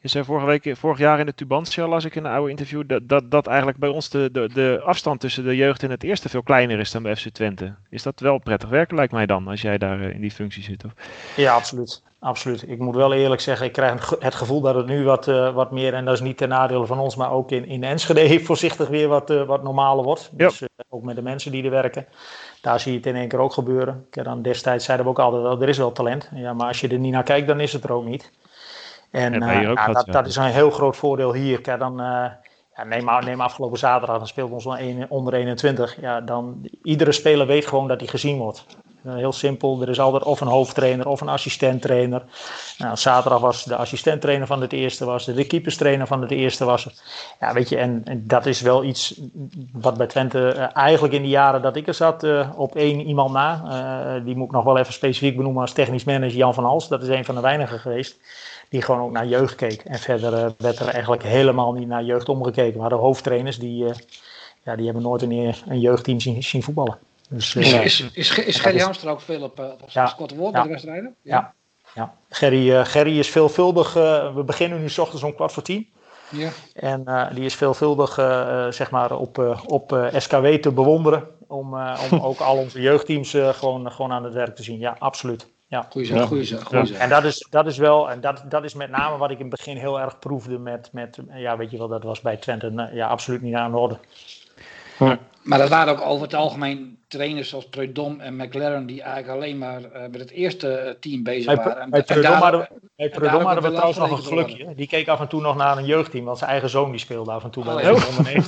Je 0.00 0.08
zei 0.08 0.24
vorige 0.24 0.46
week, 0.46 0.76
vorig 0.76 0.98
jaar 0.98 1.18
in 1.18 1.26
de 1.26 1.34
Tubantia 1.34 1.88
las 1.88 2.04
ik 2.04 2.14
in 2.14 2.24
een 2.24 2.32
oude 2.32 2.50
interview 2.50 2.82
dat, 2.86 3.08
dat, 3.08 3.30
dat 3.30 3.46
eigenlijk 3.46 3.78
bij 3.78 3.88
ons 3.88 4.08
de, 4.08 4.28
de, 4.32 4.48
de 4.52 4.80
afstand 4.84 5.20
tussen 5.20 5.44
de 5.44 5.56
jeugd 5.56 5.82
en 5.82 5.90
het 5.90 6.02
eerste 6.02 6.28
veel 6.28 6.42
kleiner 6.42 6.78
is 6.78 6.90
dan 6.90 7.02
bij 7.02 7.16
FC 7.16 7.28
Twente. 7.28 7.74
Is 7.90 8.02
dat 8.02 8.20
wel 8.20 8.38
prettig 8.38 8.68
werken 8.68 8.96
lijkt 8.96 9.12
mij 9.12 9.26
dan, 9.26 9.48
als 9.48 9.62
jij 9.62 9.78
daar 9.78 10.00
in 10.00 10.20
die 10.20 10.30
functie 10.30 10.62
zit? 10.62 10.84
Of? 10.84 10.92
Ja, 11.36 11.54
absoluut. 11.54 12.02
absoluut. 12.18 12.64
Ik 12.68 12.78
moet 12.78 12.94
wel 12.94 13.12
eerlijk 13.12 13.40
zeggen, 13.40 13.66
ik 13.66 13.72
krijg 13.72 14.14
het 14.18 14.34
gevoel 14.34 14.60
dat 14.60 14.74
het 14.74 14.86
nu 14.86 15.04
wat, 15.04 15.28
uh, 15.28 15.54
wat 15.54 15.70
meer, 15.70 15.94
en 15.94 16.04
dat 16.04 16.14
is 16.14 16.20
niet 16.20 16.36
ten 16.36 16.48
nadele 16.48 16.86
van 16.86 16.98
ons, 16.98 17.16
maar 17.16 17.32
ook 17.32 17.50
in, 17.50 17.66
in 17.66 17.84
Enschede 17.84 18.40
voorzichtig 18.44 18.88
weer 18.88 19.08
wat, 19.08 19.30
uh, 19.30 19.46
wat 19.46 19.62
normaler 19.62 20.04
wordt. 20.04 20.30
Dus 20.32 20.62
uh, 20.62 20.68
ook 20.88 21.02
met 21.02 21.16
de 21.16 21.22
mensen 21.22 21.52
die 21.52 21.64
er 21.64 21.70
werken. 21.70 22.06
Daar 22.60 22.80
zie 22.80 22.92
je 22.92 22.98
het 22.98 23.06
in 23.06 23.16
één 23.16 23.28
keer 23.28 23.38
ook 23.38 23.52
gebeuren. 23.52 24.06
Ik 24.10 24.24
dan 24.24 24.42
destijds 24.42 24.84
zeiden 24.84 25.06
we 25.06 25.12
ook 25.12 25.18
altijd 25.18 25.42
wel, 25.42 25.62
er 25.62 25.68
is 25.68 25.78
wel 25.78 25.92
talent. 25.92 26.30
Ja, 26.34 26.52
maar 26.52 26.66
als 26.66 26.80
je 26.80 26.88
er 26.88 26.98
niet 26.98 27.12
naar 27.12 27.22
kijkt, 27.22 27.46
dan 27.46 27.60
is 27.60 27.72
het 27.72 27.84
er 27.84 27.92
ook 27.92 28.04
niet. 28.04 28.30
En 29.10 29.32
ja, 29.32 29.60
ja, 29.60 29.92
dat, 29.92 30.06
dat, 30.06 30.26
is 30.26 30.36
een 30.36 30.44
heel 30.44 30.70
groot 30.70 30.96
voordeel 30.96 31.32
hier. 31.32 31.60
Kijk, 31.60 31.78
dan, 31.78 31.96
ja, 31.96 32.84
neem, 32.84 33.24
neem 33.24 33.40
afgelopen 33.40 33.78
zaterdag, 33.78 34.18
dan 34.18 34.26
speelt 34.26 34.50
ons 34.50 34.66
onder 35.08 35.34
21. 35.34 36.00
Ja, 36.00 36.20
dan, 36.20 36.68
iedere 36.82 37.12
speler 37.12 37.46
weet 37.46 37.66
gewoon 37.66 37.88
dat 37.88 38.00
hij 38.00 38.08
gezien 38.08 38.38
wordt. 38.38 38.66
Heel 39.02 39.32
simpel, 39.32 39.82
er 39.82 39.88
is 39.88 40.00
altijd 40.00 40.22
of 40.22 40.40
een 40.40 40.46
hoofdtrainer 40.46 41.08
of 41.08 41.20
een 41.20 41.28
assistenttrainer. 41.28 42.22
Nou, 42.78 42.96
zaterdag 42.96 43.40
was 43.40 43.64
de 43.64 43.76
assistenttrainer 43.76 44.46
van 44.46 44.60
het 44.60 44.72
eerste, 44.72 45.04
was 45.04 45.24
de 45.24 45.46
keeperstrainer 45.46 46.06
van 46.06 46.20
het 46.22 46.30
eerste. 46.30 46.64
Was 46.64 46.88
Ja, 47.40 47.52
weet 47.52 47.68
je, 47.68 47.76
en, 47.76 48.02
en, 48.04 48.26
dat 48.26 48.46
is 48.46 48.60
wel 48.60 48.84
iets 48.84 49.20
wat 49.72 49.96
bij 49.96 50.06
Twente 50.06 50.54
uh, 50.56 50.76
eigenlijk 50.76 51.14
in 51.14 51.22
de 51.22 51.28
jaren 51.28 51.62
dat 51.62 51.76
ik 51.76 51.86
er 51.86 51.94
zat, 51.94 52.24
uh, 52.24 52.48
op 52.56 52.76
één 52.76 53.00
iemand 53.00 53.32
na. 53.32 54.20
Die 54.20 54.36
moet 54.36 54.46
ik 54.46 54.52
nog 54.52 54.64
wel 54.64 54.78
even 54.78 54.92
specifiek 54.92 55.36
benoemen 55.36 55.60
als 55.60 55.72
technisch 55.72 56.04
manager 56.04 56.36
Jan 56.36 56.54
van 56.54 56.64
Hals. 56.64 56.88
Dat 56.88 57.02
is 57.02 57.08
een 57.08 57.24
van 57.24 57.34
de 57.34 57.40
weinigen 57.40 57.78
geweest 57.78 58.18
die 58.68 58.82
gewoon 58.82 59.00
ook 59.00 59.12
naar 59.12 59.26
jeugd 59.26 59.54
keek. 59.54 59.82
En 59.84 59.98
verder 59.98 60.54
werd 60.58 60.78
er 60.78 60.88
eigenlijk 60.88 61.22
helemaal 61.22 61.72
niet 61.72 61.88
naar 61.88 62.04
jeugd 62.04 62.28
omgekeken. 62.28 62.80
Maar 62.80 62.88
de 62.88 62.94
hoofdtrainers 62.94 63.58
die, 63.58 63.84
ja, 64.62 64.76
die 64.76 64.84
hebben 64.84 65.02
nooit 65.02 65.22
een, 65.22 65.54
een 65.68 65.80
jeugdteam 65.80 66.20
zien, 66.20 66.42
zien 66.42 66.62
voetballen. 66.62 66.98
Dus, 67.28 67.54
uh, 67.54 67.84
is, 67.84 68.00
is, 68.12 68.38
is 68.38 68.60
Gerry 68.60 68.78
Hamster 68.78 69.10
ook 69.10 69.20
veel 69.20 69.42
op, 69.42 69.58
op 69.58 69.88
ja, 69.88 70.06
squat 70.06 70.34
woord 70.34 70.52
bij 70.52 70.62
de 70.62 70.68
wedstrijden? 70.68 71.14
Ja, 71.22 71.36
ja. 71.36 71.54
ja. 71.94 72.14
Gerry, 72.28 72.70
uh, 72.70 72.84
Gerry 72.84 73.18
is 73.18 73.28
veelvuldig. 73.28 73.96
Uh, 73.96 74.34
we 74.34 74.42
beginnen 74.42 74.80
nu 74.80 74.88
s 74.88 74.98
ochtends 74.98 75.22
om 75.22 75.34
kwart 75.34 75.52
voor 75.52 75.62
tien. 75.62 75.88
Ja. 76.30 76.50
En 76.74 77.30
die 77.34 77.44
is 77.44 77.54
veelvuldig 77.54 78.14
zeg 78.74 78.90
maar 78.90 79.16
op, 79.16 79.62
op 79.66 80.10
SKW 80.16 80.46
te 80.46 80.72
bewonderen. 80.72 81.28
Om, 81.46 81.74
om 82.10 82.20
ook 82.28 82.40
al 82.40 82.56
onze 82.56 82.80
jeugdteams 82.80 83.30
gewoon, 83.30 83.92
gewoon 83.92 84.12
aan 84.12 84.24
het 84.24 84.34
werk 84.34 84.56
te 84.56 84.62
zien. 84.62 84.78
Ja, 84.78 84.96
absoluut. 84.98 85.46
Ja. 85.68 85.86
Goeie 85.90 86.06
zaak, 86.06 86.26
goeie 86.26 86.44
zaak. 86.44 86.62
Goeie 86.62 86.86
zaak. 86.86 86.98
En 86.98 87.08
dat 87.08 87.24
is, 87.24 87.46
dat 87.50 87.66
is 87.66 87.78
wel, 87.78 88.10
en 88.10 88.20
dat, 88.20 88.44
dat 88.48 88.64
is 88.64 88.74
met 88.74 88.90
name 88.90 89.16
wat 89.16 89.30
ik 89.30 89.38
in 89.38 89.46
het 89.46 89.56
begin 89.56 89.76
heel 89.76 90.00
erg 90.00 90.18
proefde 90.18 90.58
met, 90.58 90.88
met 90.92 91.18
ja, 91.34 91.56
weet 91.56 91.70
je 91.70 91.78
wel, 91.78 91.88
dat 91.88 92.02
was 92.02 92.20
bij 92.20 92.36
Twente 92.36 92.90
ja, 92.92 93.08
absoluut 93.08 93.42
niet 93.42 93.54
aan 93.54 93.70
de 93.70 93.76
orde. 93.76 93.98
Ja. 94.98 95.18
Maar 95.42 95.58
dat 95.58 95.68
waren 95.68 95.92
ook 95.92 96.00
over 96.00 96.22
het 96.22 96.34
algemeen 96.34 96.98
trainers 97.08 97.48
zoals 97.48 97.68
Preudom 97.68 98.20
en 98.20 98.36
McLaren 98.36 98.86
die 98.86 99.02
eigenlijk 99.02 99.34
alleen 99.34 99.58
maar 99.58 99.80
uh, 99.80 100.00
met 100.00 100.20
het 100.20 100.30
eerste 100.30 100.96
team 101.00 101.22
bezig 101.22 101.54
waren. 101.54 101.90
Bij, 101.90 102.02
Preudom 102.02 102.32
hadden, 102.32 102.68
bij 102.96 103.08
Preudom 103.08 103.42
hadden 103.42 103.62
we 103.62 103.70
trouwens 103.70 103.98
nog 103.98 104.10
een 104.10 104.24
gelukje. 104.24 104.74
Die 104.74 104.86
keek 104.86 105.08
af 105.08 105.20
en 105.20 105.28
toe 105.28 105.40
nog 105.40 105.56
naar 105.56 105.76
een 105.76 105.84
jeugdteam, 105.84 106.24
want 106.24 106.38
zijn 106.38 106.50
eigen 106.50 106.68
zoon 106.68 106.90
die 106.90 107.00
speelde 107.00 107.32
af 107.32 107.44
en 107.44 107.50
toe 107.50 107.64
bij 107.64 107.74
oh, 107.74 107.80
ja. 107.80 107.92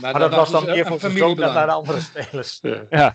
maar, 0.00 0.12
maar 0.12 0.12
dat, 0.12 0.20
dat 0.20 0.34
was 0.34 0.50
dan 0.50 0.64
meer 0.64 0.86
voor 0.86 1.00
zijn 1.00 1.16
zoon 1.16 1.34
dan 1.34 1.54
naar 1.54 1.66
de 1.66 1.72
andere 1.72 2.00
spelers. 2.00 2.58
Ja. 2.62 2.82
ja. 2.90 3.14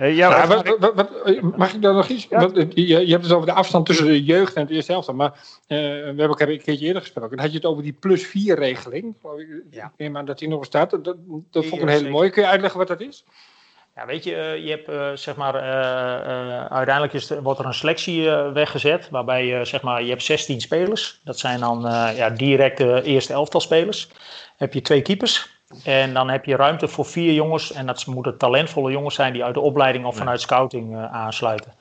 Uh, 0.00 0.16
ja, 0.16 0.46
wat, 0.46 0.76
wat, 0.78 0.94
wat, 0.94 1.40
mag 1.56 1.74
ik 1.74 1.82
daar 1.82 1.94
nog 1.94 2.08
iets? 2.08 2.26
Ja. 2.30 2.50
Je, 2.54 3.06
je, 3.06 3.12
hebt 3.12 3.22
het 3.22 3.32
over 3.32 3.46
de 3.46 3.52
afstand 3.52 3.86
tussen 3.86 4.06
de 4.06 4.24
jeugd 4.24 4.54
en 4.54 4.62
het 4.62 4.70
eerste 4.70 4.92
helft. 4.92 5.12
Maar 5.12 5.30
uh, 5.32 5.38
we 5.68 5.76
hebben 5.76 6.28
elkaar 6.28 6.48
een 6.48 6.62
keertje 6.62 6.86
eerder 6.86 7.02
gesproken. 7.02 7.30
Dan 7.30 7.40
had 7.40 7.50
je 7.50 7.56
het 7.56 7.66
over 7.66 7.82
die 7.82 7.92
plus 7.92 8.26
4 8.26 8.58
regeling. 8.58 9.16
Ja. 9.70 9.84
Ik 9.84 9.92
neem 9.96 10.16
aan 10.16 10.24
dat 10.24 10.38
die 10.38 10.48
nog 10.48 10.60
bestaat. 10.60 10.90
Dat, 10.90 11.04
dat, 11.04 11.16
dat 11.50 11.64
vond 11.64 11.82
ik 11.82 11.88
een 11.88 11.94
hele 11.94 12.10
mooie. 12.10 12.30
Kun 12.30 12.42
je 12.42 12.48
uitleggen 12.48 12.78
wat 12.78 12.88
dat 12.88 13.00
is? 13.00 13.24
Ja, 13.94 14.06
weet 14.06 14.24
je, 14.24 14.60
je 14.64 14.70
hebt 14.70 14.88
uh, 14.88 15.10
zeg 15.14 15.36
maar, 15.36 15.54
uiteindelijk 16.70 17.12
is 17.12 17.30
er, 17.30 17.42
wordt 17.42 17.60
er 17.60 17.66
een 17.66 17.74
selectie 17.74 18.30
weggezet. 18.30 19.10
Waarbij 19.10 19.46
je, 19.46 19.64
zeg 19.64 19.82
maar, 19.82 20.02
je 20.02 20.10
hebt 20.10 20.22
16 20.22 20.60
spelers. 20.60 21.20
Dat 21.24 21.38
zijn 21.38 21.60
dan 21.60 21.80
ja, 22.16 22.30
direct 22.30 22.78
de 22.78 23.02
eerste 23.02 23.32
elftal 23.32 23.60
spelers. 23.60 24.08
Heb 24.56 24.72
je 24.72 24.80
twee 24.80 25.02
keepers. 25.02 25.55
En 25.84 26.14
dan 26.14 26.28
heb 26.30 26.44
je 26.44 26.56
ruimte 26.56 26.88
voor 26.88 27.04
vier 27.04 27.32
jongens. 27.32 27.72
En 27.72 27.86
dat 27.86 28.06
moeten 28.06 28.38
talentvolle 28.38 28.90
jongens 28.90 29.14
zijn 29.14 29.32
die 29.32 29.44
uit 29.44 29.54
de 29.54 29.60
opleiding 29.60 30.04
of 30.04 30.16
vanuit 30.16 30.40
scouting 30.40 30.94
uh, 30.94 31.12
aansluiten. 31.12 31.72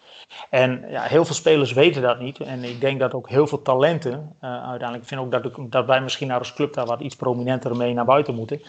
En 0.50 0.86
ja, 0.90 1.02
heel 1.02 1.26
veel 1.26 1.36
spelers 1.36 1.74
weten 1.74 2.02
dat 2.02 2.20
niet. 2.20 2.40
En 2.40 2.64
ik 2.64 2.82
denk 2.82 3.00
dat 3.00 3.14
ook 3.14 3.30
heel 3.30 3.48
veel 3.48 3.62
talenten, 3.62 4.36
uh, 4.42 4.50
uiteindelijk, 4.50 5.02
ik 5.02 5.08
vind 5.08 5.22
ook 5.22 5.32
dat, 5.32 5.72
dat 5.72 5.86
wij 5.86 6.02
misschien 6.02 6.28
naar 6.28 6.40
als 6.40 6.54
club 6.54 6.74
daar 6.74 6.86
wat 6.86 7.02
iets 7.02 7.16
prominenter 7.16 7.76
mee 7.76 7.94
naar 7.94 8.06
buiten 8.06 8.36
moeten. 8.36 8.62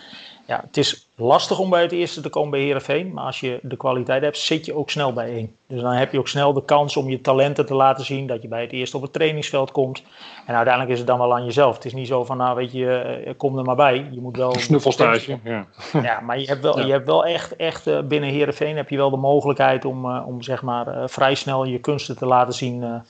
Ja, 0.46 0.60
het 0.66 0.76
is 0.76 1.08
lastig 1.14 1.58
om 1.58 1.70
bij 1.70 1.82
het 1.82 1.92
eerste 1.92 2.20
te 2.20 2.28
komen 2.28 2.50
bij 2.50 2.60
Herenveen, 2.60 3.12
maar 3.12 3.24
als 3.24 3.40
je 3.40 3.58
de 3.62 3.76
kwaliteit 3.76 4.22
hebt, 4.22 4.38
zit 4.38 4.66
je 4.66 4.74
ook 4.74 4.90
snel 4.90 5.12
bij 5.12 5.32
één. 5.32 5.56
Dus 5.66 5.80
dan 5.80 5.92
heb 5.92 6.12
je 6.12 6.18
ook 6.18 6.28
snel 6.28 6.52
de 6.52 6.64
kans 6.64 6.96
om 6.96 7.08
je 7.08 7.20
talenten 7.20 7.66
te 7.66 7.74
laten 7.74 8.04
zien, 8.04 8.26
dat 8.26 8.42
je 8.42 8.48
bij 8.48 8.60
het 8.60 8.72
eerste 8.72 8.96
op 8.96 9.02
het 9.02 9.12
trainingsveld 9.12 9.72
komt. 9.72 10.02
En 10.46 10.54
uiteindelijk 10.54 10.92
is 10.92 10.98
het 10.98 11.06
dan 11.06 11.18
wel 11.18 11.34
aan 11.34 11.44
jezelf. 11.44 11.74
Het 11.74 11.84
is 11.84 11.92
niet 11.92 12.06
zo 12.06 12.24
van, 12.24 12.36
nou 12.36 12.56
weet 12.56 12.72
je, 12.72 12.98
eh, 12.98 13.32
kom 13.36 13.58
er 13.58 13.64
maar 13.64 13.76
bij. 13.76 14.08
Je 14.10 14.20
moet 14.20 14.36
wel... 14.36 14.52
Een 14.54 14.60
snuffelstage, 14.60 15.38
ja. 15.42 15.66
Ja, 16.02 16.20
maar 16.20 16.40
je 16.40 16.46
hebt 16.46 16.62
wel, 16.62 16.86
je 16.86 16.92
hebt 16.92 17.06
wel 17.06 17.24
echt, 17.24 17.56
echt 17.56 17.86
uh, 17.86 18.00
binnen 18.00 18.30
Herenveen 18.30 18.76
heb 18.76 18.88
je 18.88 18.96
wel 18.96 19.10
de 19.10 19.16
mogelijkheid 19.16 19.84
om, 19.84 20.04
uh, 20.04 20.26
om 20.26 20.42
zeg 20.42 20.62
maar 20.62 21.10
vrij 21.10 21.34
snel 21.34 21.64
je 21.64 21.78
kunsten 21.78 22.16
te 22.16 22.26
laten 22.26 22.54
zien 22.54 23.02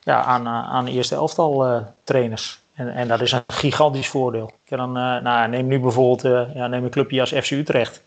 ja, 0.00 0.22
aan, 0.22 0.48
aan 0.48 0.86
eerste 0.86 1.14
elftal 1.14 1.84
trainers. 2.04 2.59
En, 2.80 2.94
en 2.94 3.08
dat 3.08 3.20
is 3.20 3.32
een 3.32 3.42
gigantisch 3.46 4.08
voordeel. 4.08 4.50
Dan, 4.68 4.96
uh, 4.96 5.20
nou, 5.20 5.48
neem 5.48 5.66
nu 5.66 5.80
bijvoorbeeld 5.80 6.24
uh, 6.24 6.54
ja, 6.54 6.66
neem 6.66 6.84
een 6.84 6.90
clubje 6.90 7.20
als 7.20 7.30
FC 7.30 7.50
Utrecht. 7.50 8.02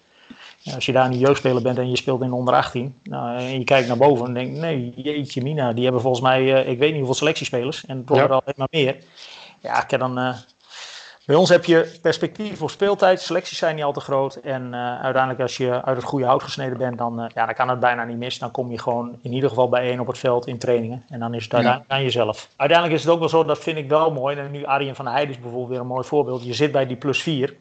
Als 0.76 0.86
je 0.86 0.92
daar 0.92 1.06
een 1.06 1.18
jeugdspeler 1.18 1.62
bent 1.62 1.78
en 1.78 1.90
je 1.90 1.98
speelt 1.98 2.22
in 2.22 2.32
onder 2.32 2.54
18, 2.54 2.96
nou, 3.04 3.38
en 3.38 3.60
je 3.60 3.64
kijkt 3.64 3.88
naar 3.88 3.98
boven 3.98 4.26
en 4.26 4.34
denkt, 4.34 4.60
nee, 4.60 4.94
jeetje 4.96 5.44
mina, 5.44 5.74
die 5.74 5.84
hebben 5.84 6.02
volgens 6.02 6.24
mij, 6.24 6.42
uh, 6.42 6.72
ik 6.72 6.80
weet 6.80 6.90
niet 6.90 6.98
hoeveel 6.98 7.14
selectiespelers, 7.14 7.86
en 7.86 8.06
toch 8.06 8.18
ja. 8.18 8.24
er 8.24 8.30
alleen 8.30 8.54
maar 8.56 8.68
meer. 8.72 8.98
Ja, 9.60 9.86
dan, 9.98 10.36
bij 11.26 11.36
ons 11.36 11.50
heb 11.50 11.66
je 11.66 12.00
perspectief 12.02 12.58
voor 12.58 12.70
speeltijd, 12.70 13.22
selecties 13.22 13.58
zijn 13.58 13.76
niet 13.76 13.84
al 13.84 13.94
te 13.94 14.00
groot. 14.00 14.36
En 14.36 14.64
uh, 14.64 15.02
uiteindelijk 15.02 15.42
als 15.42 15.58
je 15.58 15.84
uit 15.84 15.96
het 15.96 16.06
goede 16.06 16.26
hout 16.26 16.44
gesneden 16.44 16.78
bent, 16.78 16.98
dan, 16.98 17.20
uh, 17.20 17.26
ja, 17.34 17.46
dan 17.46 17.56
kan 17.56 17.70
het 17.70 17.80
bijna 17.80 18.04
niet 18.04 18.18
mis. 18.18 18.40
Dan 18.40 18.52
kom 18.52 18.72
je 18.72 18.80
gewoon 18.80 19.20
in 19.22 19.34
ieder 19.34 19.50
geval 19.50 19.70
bijeen 19.70 20.00
op 20.00 20.08
het 20.08 20.18
veld 20.18 20.48
in 20.48 20.58
trainingen. 20.58 21.04
En 21.10 21.20
dan 21.20 21.34
is 21.34 21.44
het 21.44 21.54
uiteindelijk 21.54 21.92
ja. 21.92 21.98
aan 21.98 22.04
jezelf. 22.04 22.50
Uiteindelijk 22.56 23.00
is 23.00 23.06
het 23.06 23.14
ook 23.14 23.20
wel 23.20 23.30
zo, 23.30 23.44
dat 23.44 23.60
vind 23.60 23.78
ik 23.78 23.90
wel 23.90 24.12
mooi. 24.12 24.38
En 24.38 24.52
nu 24.52 24.66
Arjen 24.66 24.96
van 24.96 25.06
der 25.06 25.14
Heijden 25.14 25.36
is 25.36 25.42
bijvoorbeeld 25.42 25.72
weer 25.72 25.80
een 25.80 25.88
mooi 25.88 26.08
voorbeeld. 26.08 26.46
Je 26.46 26.54
zit 26.54 26.72
bij 26.72 26.88
die 26.88 26.98
plus 26.98 27.22
4. 27.22 27.56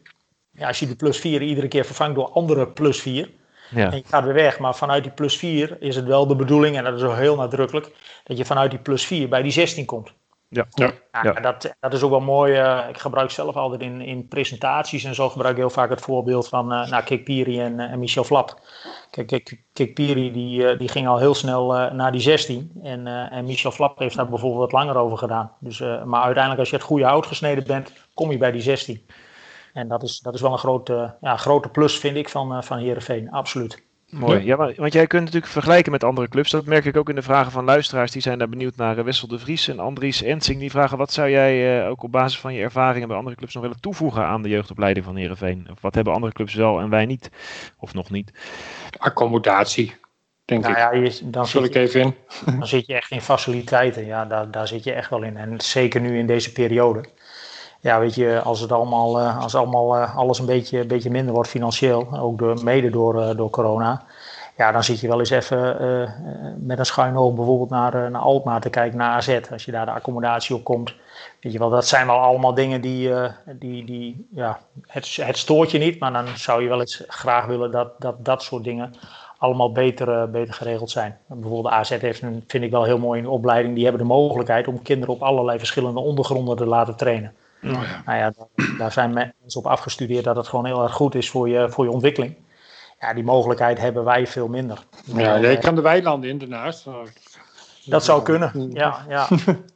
Ja, 0.50 0.66
als 0.66 0.78
je 0.78 0.86
die 0.86 0.96
plus 0.96 1.18
4 1.18 1.42
iedere 1.42 1.68
keer 1.68 1.84
vervangt 1.84 2.14
door 2.14 2.30
andere 2.30 2.68
plus 2.68 3.00
4. 3.00 3.30
Ja. 3.70 3.90
En 3.90 3.96
je 3.96 4.02
gaat 4.06 4.24
weer 4.24 4.34
weg. 4.34 4.58
Maar 4.58 4.74
vanuit 4.74 5.02
die 5.02 5.12
plus 5.12 5.36
4 5.36 5.76
is 5.80 5.96
het 5.96 6.04
wel 6.04 6.26
de 6.26 6.36
bedoeling, 6.36 6.76
en 6.76 6.84
dat 6.84 6.94
is 6.94 7.02
ook 7.02 7.16
heel 7.16 7.36
nadrukkelijk, 7.36 7.90
dat 8.24 8.36
je 8.36 8.44
vanuit 8.44 8.70
die 8.70 8.80
plus 8.80 9.06
4 9.06 9.28
bij 9.28 9.42
die 9.42 9.52
16 9.52 9.84
komt. 9.84 10.12
Ja, 10.54 10.66
ja, 10.70 10.92
ja. 11.22 11.32
Dat, 11.32 11.74
dat 11.80 11.92
is 11.92 12.02
ook 12.02 12.10
wel 12.10 12.20
mooi. 12.20 12.60
Uh, 12.60 12.88
ik 12.88 12.98
gebruik 12.98 13.30
zelf 13.30 13.56
altijd 13.56 13.80
in, 13.80 14.00
in 14.00 14.28
presentaties 14.28 15.04
en 15.04 15.14
zo 15.14 15.28
gebruik 15.28 15.54
ik 15.54 15.60
heel 15.60 15.70
vaak 15.70 15.90
het 15.90 16.00
voorbeeld 16.00 16.48
van 16.48 16.72
uh, 16.72 16.90
nou, 16.90 17.04
Kik 17.04 17.24
Piri 17.24 17.60
en, 17.60 17.72
uh, 17.72 17.90
en 17.90 17.98
Michel 17.98 18.24
Flap. 18.24 18.60
Kijk, 19.10 19.26
Kik, 19.26 19.62
Kik 19.72 19.94
Piri 19.94 20.32
die, 20.32 20.76
die 20.76 20.88
ging 20.88 21.08
al 21.08 21.18
heel 21.18 21.34
snel 21.34 21.66
naar 21.92 22.12
die 22.12 22.20
16 22.20 22.72
en, 22.82 23.06
en 23.06 23.44
Michel 23.44 23.70
Flap 23.70 23.98
heeft 23.98 24.16
daar 24.16 24.28
bijvoorbeeld 24.28 24.60
wat 24.60 24.72
langer 24.72 24.96
over 24.96 25.18
gedaan. 25.18 25.52
Dus, 25.58 25.78
maar 25.80 26.22
uiteindelijk 26.22 26.58
als 26.58 26.70
je 26.70 26.76
het 26.76 26.84
goede 26.84 27.04
hout 27.04 27.26
gesneden 27.26 27.66
bent, 27.66 27.92
kom 28.14 28.30
je 28.30 28.38
bij 28.38 28.52
die 28.52 28.62
16. 28.62 29.06
En 29.72 29.88
dat 29.88 30.02
is, 30.02 30.20
dat 30.20 30.34
is 30.34 30.40
wel 30.40 30.52
een 30.52 30.58
grote, 30.58 31.14
ja, 31.20 31.36
grote 31.36 31.68
plus 31.68 31.98
vind 31.98 32.16
ik 32.16 32.28
van, 32.28 32.64
van 32.64 32.78
Heerenveen, 32.78 33.30
absoluut. 33.30 33.82
Mooi. 34.18 34.44
Ja, 34.44 34.56
maar, 34.56 34.72
want 34.76 34.92
jij 34.92 35.06
kunt 35.06 35.24
natuurlijk 35.24 35.52
vergelijken 35.52 35.92
met 35.92 36.04
andere 36.04 36.28
clubs. 36.28 36.50
Dat 36.50 36.64
merk 36.64 36.84
ik 36.84 36.96
ook 36.96 37.08
in 37.08 37.14
de 37.14 37.22
vragen 37.22 37.52
van 37.52 37.64
luisteraars. 37.64 38.10
Die 38.12 38.22
zijn 38.22 38.38
daar 38.38 38.48
benieuwd 38.48 38.76
naar 38.76 38.98
uh, 38.98 39.04
Wessel 39.04 39.28
de 39.28 39.38
Vries 39.38 39.68
en 39.68 39.78
Andries 39.78 40.22
Ensing. 40.22 40.60
Die 40.60 40.70
vragen 40.70 40.98
wat 40.98 41.12
zou 41.12 41.30
jij 41.30 41.82
uh, 41.82 41.88
ook 41.88 42.02
op 42.02 42.12
basis 42.12 42.40
van 42.40 42.54
je 42.54 42.62
ervaringen 42.62 43.08
bij 43.08 43.16
andere 43.16 43.36
clubs 43.36 43.54
nog 43.54 43.62
willen 43.62 43.80
toevoegen 43.80 44.24
aan 44.24 44.42
de 44.42 44.48
jeugdopleiding 44.48 45.04
van 45.04 45.16
Heerenveen? 45.16 45.66
Of 45.70 45.80
wat 45.80 45.94
hebben 45.94 46.12
andere 46.12 46.32
clubs 46.32 46.54
wel 46.54 46.80
en 46.80 46.88
wij 46.88 47.06
niet? 47.06 47.30
Of 47.78 47.94
nog 47.94 48.10
niet? 48.10 48.32
Accommodatie, 48.98 49.94
denk 50.44 50.62
nou, 50.62 50.72
ik. 50.72 50.78
Ja, 50.78 50.92
je, 50.92 51.30
dan 51.30 51.48
Vul 51.48 51.64
ik 51.64 51.74
even 51.74 52.00
in. 52.00 52.14
Dan 52.44 52.66
zit 52.66 52.86
je 52.86 52.94
echt 52.94 53.10
in 53.10 53.20
faciliteiten. 53.20 54.06
Ja, 54.06 54.24
daar, 54.24 54.50
daar 54.50 54.68
zit 54.68 54.84
je 54.84 54.92
echt 54.92 55.10
wel 55.10 55.22
in. 55.22 55.36
En 55.36 55.60
zeker 55.60 56.00
nu 56.00 56.18
in 56.18 56.26
deze 56.26 56.52
periode 56.52 57.04
ja, 57.82 58.00
weet 58.00 58.14
je, 58.14 58.40
als 58.40 58.60
het 58.60 58.72
allemaal, 58.72 59.20
uh, 59.20 59.42
als 59.42 59.54
allemaal 59.54 59.96
uh, 59.96 60.16
alles 60.16 60.38
een 60.38 60.46
beetje, 60.46 60.80
een 60.80 60.86
beetje 60.86 61.10
minder 61.10 61.34
wordt 61.34 61.48
financieel, 61.48 62.18
ook 62.18 62.62
mede 62.62 62.90
door, 62.90 63.14
uh, 63.14 63.36
door 63.36 63.50
corona, 63.50 64.02
ja, 64.56 64.72
dan 64.72 64.84
zit 64.84 65.00
je 65.00 65.08
wel 65.08 65.18
eens 65.18 65.30
even 65.30 65.76
met 66.66 66.78
een 66.78 66.86
schuin 66.86 67.16
oog 67.16 67.34
bijvoorbeeld 67.34 67.70
naar, 67.70 68.10
naar 68.10 68.20
Alkmaar 68.20 68.60
te 68.60 68.70
kijken, 68.70 68.98
naar 68.98 69.16
AZ, 69.16 69.40
als 69.50 69.64
je 69.64 69.72
daar 69.72 69.86
de 69.86 69.92
accommodatie 69.92 70.54
op 70.54 70.64
komt. 70.64 70.94
Weet 71.40 71.52
je 71.52 71.58
wel, 71.58 71.70
dat 71.70 71.86
zijn 71.86 72.06
wel 72.06 72.18
allemaal 72.18 72.54
dingen 72.54 72.80
die, 72.80 73.10
die, 73.46 73.84
die 73.84 74.26
ja, 74.34 74.58
het, 74.86 75.16
het 75.16 75.36
stoort 75.36 75.70
je 75.70 75.78
niet, 75.78 75.98
maar 75.98 76.12
dan 76.12 76.26
zou 76.36 76.62
je 76.62 76.68
wel 76.68 76.80
eens 76.80 77.04
graag 77.06 77.46
willen 77.46 77.70
dat 77.70 77.92
dat, 77.98 78.24
dat 78.24 78.42
soort 78.42 78.64
dingen 78.64 78.94
allemaal 79.38 79.72
beter, 79.72 80.30
beter 80.30 80.54
geregeld 80.54 80.90
zijn. 80.90 81.18
Bijvoorbeeld 81.26 81.74
AZ 81.74 81.90
heeft, 81.90 82.22
een, 82.22 82.44
vind 82.46 82.64
ik 82.64 82.70
wel 82.70 82.84
heel 82.84 82.98
mooi 82.98 83.18
in 83.18 83.24
de 83.24 83.30
opleiding, 83.30 83.74
die 83.74 83.84
hebben 83.84 84.02
de 84.02 84.08
mogelijkheid 84.08 84.68
om 84.68 84.82
kinderen 84.82 85.14
op 85.14 85.22
allerlei 85.22 85.58
verschillende 85.58 86.00
ondergronden 86.00 86.56
te 86.56 86.66
laten 86.66 86.96
trainen. 86.96 87.32
Oh, 87.64 87.70
ja. 87.70 88.02
Nou 88.04 88.18
ja, 88.18 88.32
daar, 88.78 88.92
zijn 88.92 89.12
mensen 89.12 89.60
op 89.60 89.66
afgestudeerd 89.66 90.24
dat 90.24 90.36
het 90.36 90.48
gewoon 90.48 90.66
heel 90.66 90.82
erg 90.82 90.92
goed 90.92 91.14
is 91.14 91.30
voor 91.30 91.48
je, 91.48 91.70
voor 91.70 91.84
je 91.84 91.90
ontwikkeling. 91.90 92.36
Ja, 93.00 93.14
die 93.14 93.24
mogelijkheid 93.24 93.78
hebben 93.78 94.04
wij 94.04 94.26
veel 94.26 94.48
minder. 94.48 94.78
Ja, 95.04 95.36
je 95.36 95.58
kan 95.58 95.74
de 95.74 95.80
weilanden 95.80 96.30
in 96.30 96.38
daarnaast. 96.38 96.86
Dat 97.84 98.04
zou 98.04 98.22
kunnen, 98.22 98.70
ja. 98.72 99.04
Ja, 99.08 99.28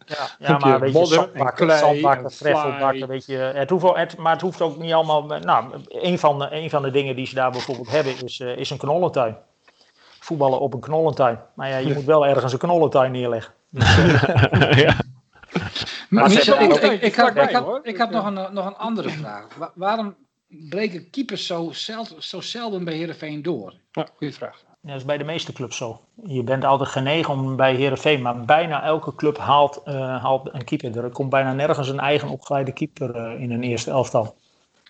ja, 0.07 0.26
ja 0.39 0.59
maar 0.59 0.80
weet 0.80 0.93
je, 0.99 1.07
zandbakken, 1.07 1.78
zandbakken 1.78 2.24
en 2.24 2.30
greffelbakken, 2.30 2.78
vlaai. 2.78 3.07
weet 3.07 3.26
je. 3.26 3.37
Het 3.37 3.70
hoeft, 3.70 3.84
ook- 3.84 3.97
het, 3.97 4.16
maar 4.16 4.32
het 4.32 4.41
hoeft 4.41 4.61
ook 4.62 4.78
niet 4.78 4.93
allemaal... 4.93 5.26
Nou, 5.26 5.64
een 5.89 6.18
van, 6.18 6.39
de, 6.39 6.49
een 6.51 6.70
van 6.70 6.82
de 6.82 6.91
dingen 6.91 7.16
die 7.16 7.26
ze 7.26 7.34
daar 7.34 7.51
bijvoorbeeld 7.51 7.91
hebben 7.91 8.24
is, 8.24 8.41
eh, 8.41 8.57
is 8.57 8.70
een 8.70 8.78
knollentuin. 8.78 9.37
Voetballen 10.20 10.61
op 10.61 10.74
een 10.74 10.80
knollentuin. 10.80 11.39
Maar 11.55 11.68
ja, 11.68 11.76
je 11.76 11.95
moet 11.95 12.05
wel 12.05 12.26
ergens 12.26 12.53
een 12.53 12.59
knollentuin 12.59 13.12
neerleggen. 13.12 13.53
ja. 14.84 14.97
Maar 16.09 16.30
ze 16.30 16.36
Michel, 16.36 16.59
hebben 16.59 16.76
ik, 16.76 16.84
ook- 16.84 16.92
ik, 16.92 17.02
ik, 17.02 17.14
had, 17.14 17.36
ik, 17.36 17.50
had, 17.50 17.64
hoor. 17.64 17.80
ik 17.82 17.96
had 17.96 18.11
nog, 18.11 18.26
een, 18.26 18.38
eh, 18.38 18.50
nog 18.50 18.66
een 18.66 18.76
andere 18.76 19.11
vraag. 19.11 19.46
Wa- 19.57 19.72
waarom 19.74 20.14
breken 20.48 21.11
keepers 21.11 21.46
zo, 21.46 21.70
zeld, 21.72 22.14
zo 22.18 22.40
zelden 22.40 22.84
bij 22.84 22.94
Heerenveen 22.94 23.42
door? 23.42 23.74
Ja, 23.92 24.07
goede 24.16 24.32
vraag. 24.32 24.62
Ja, 24.80 24.92
dat 24.92 25.00
is 25.00 25.04
bij 25.07 25.18
de 25.18 25.24
meeste 25.24 25.52
clubs 25.52 25.76
zo. 25.76 26.00
Je 26.26 26.42
bent 26.42 26.64
altijd 26.64 26.88
genegen 26.88 27.32
om 27.34 27.57
bij 27.57 27.74
Herenveen, 27.74 28.22
maar 28.22 28.40
bijna 28.44 28.82
elke 28.82 29.14
club 29.14 29.38
haalt, 29.38 29.82
eh, 29.84 30.22
haalt 30.22 30.48
een 30.52 30.64
keeper. 30.64 31.04
Er 31.04 31.11
komt 31.11 31.30
bijna 31.30 31.52
nergens 31.52 31.88
een 31.88 32.00
eigen 32.00 32.28
opgeleide 32.28 32.72
keeper 32.72 33.14
eh, 33.16 33.40
in 33.40 33.50
een 33.50 33.62
eerste 33.62 33.90
elftal. 33.90 34.36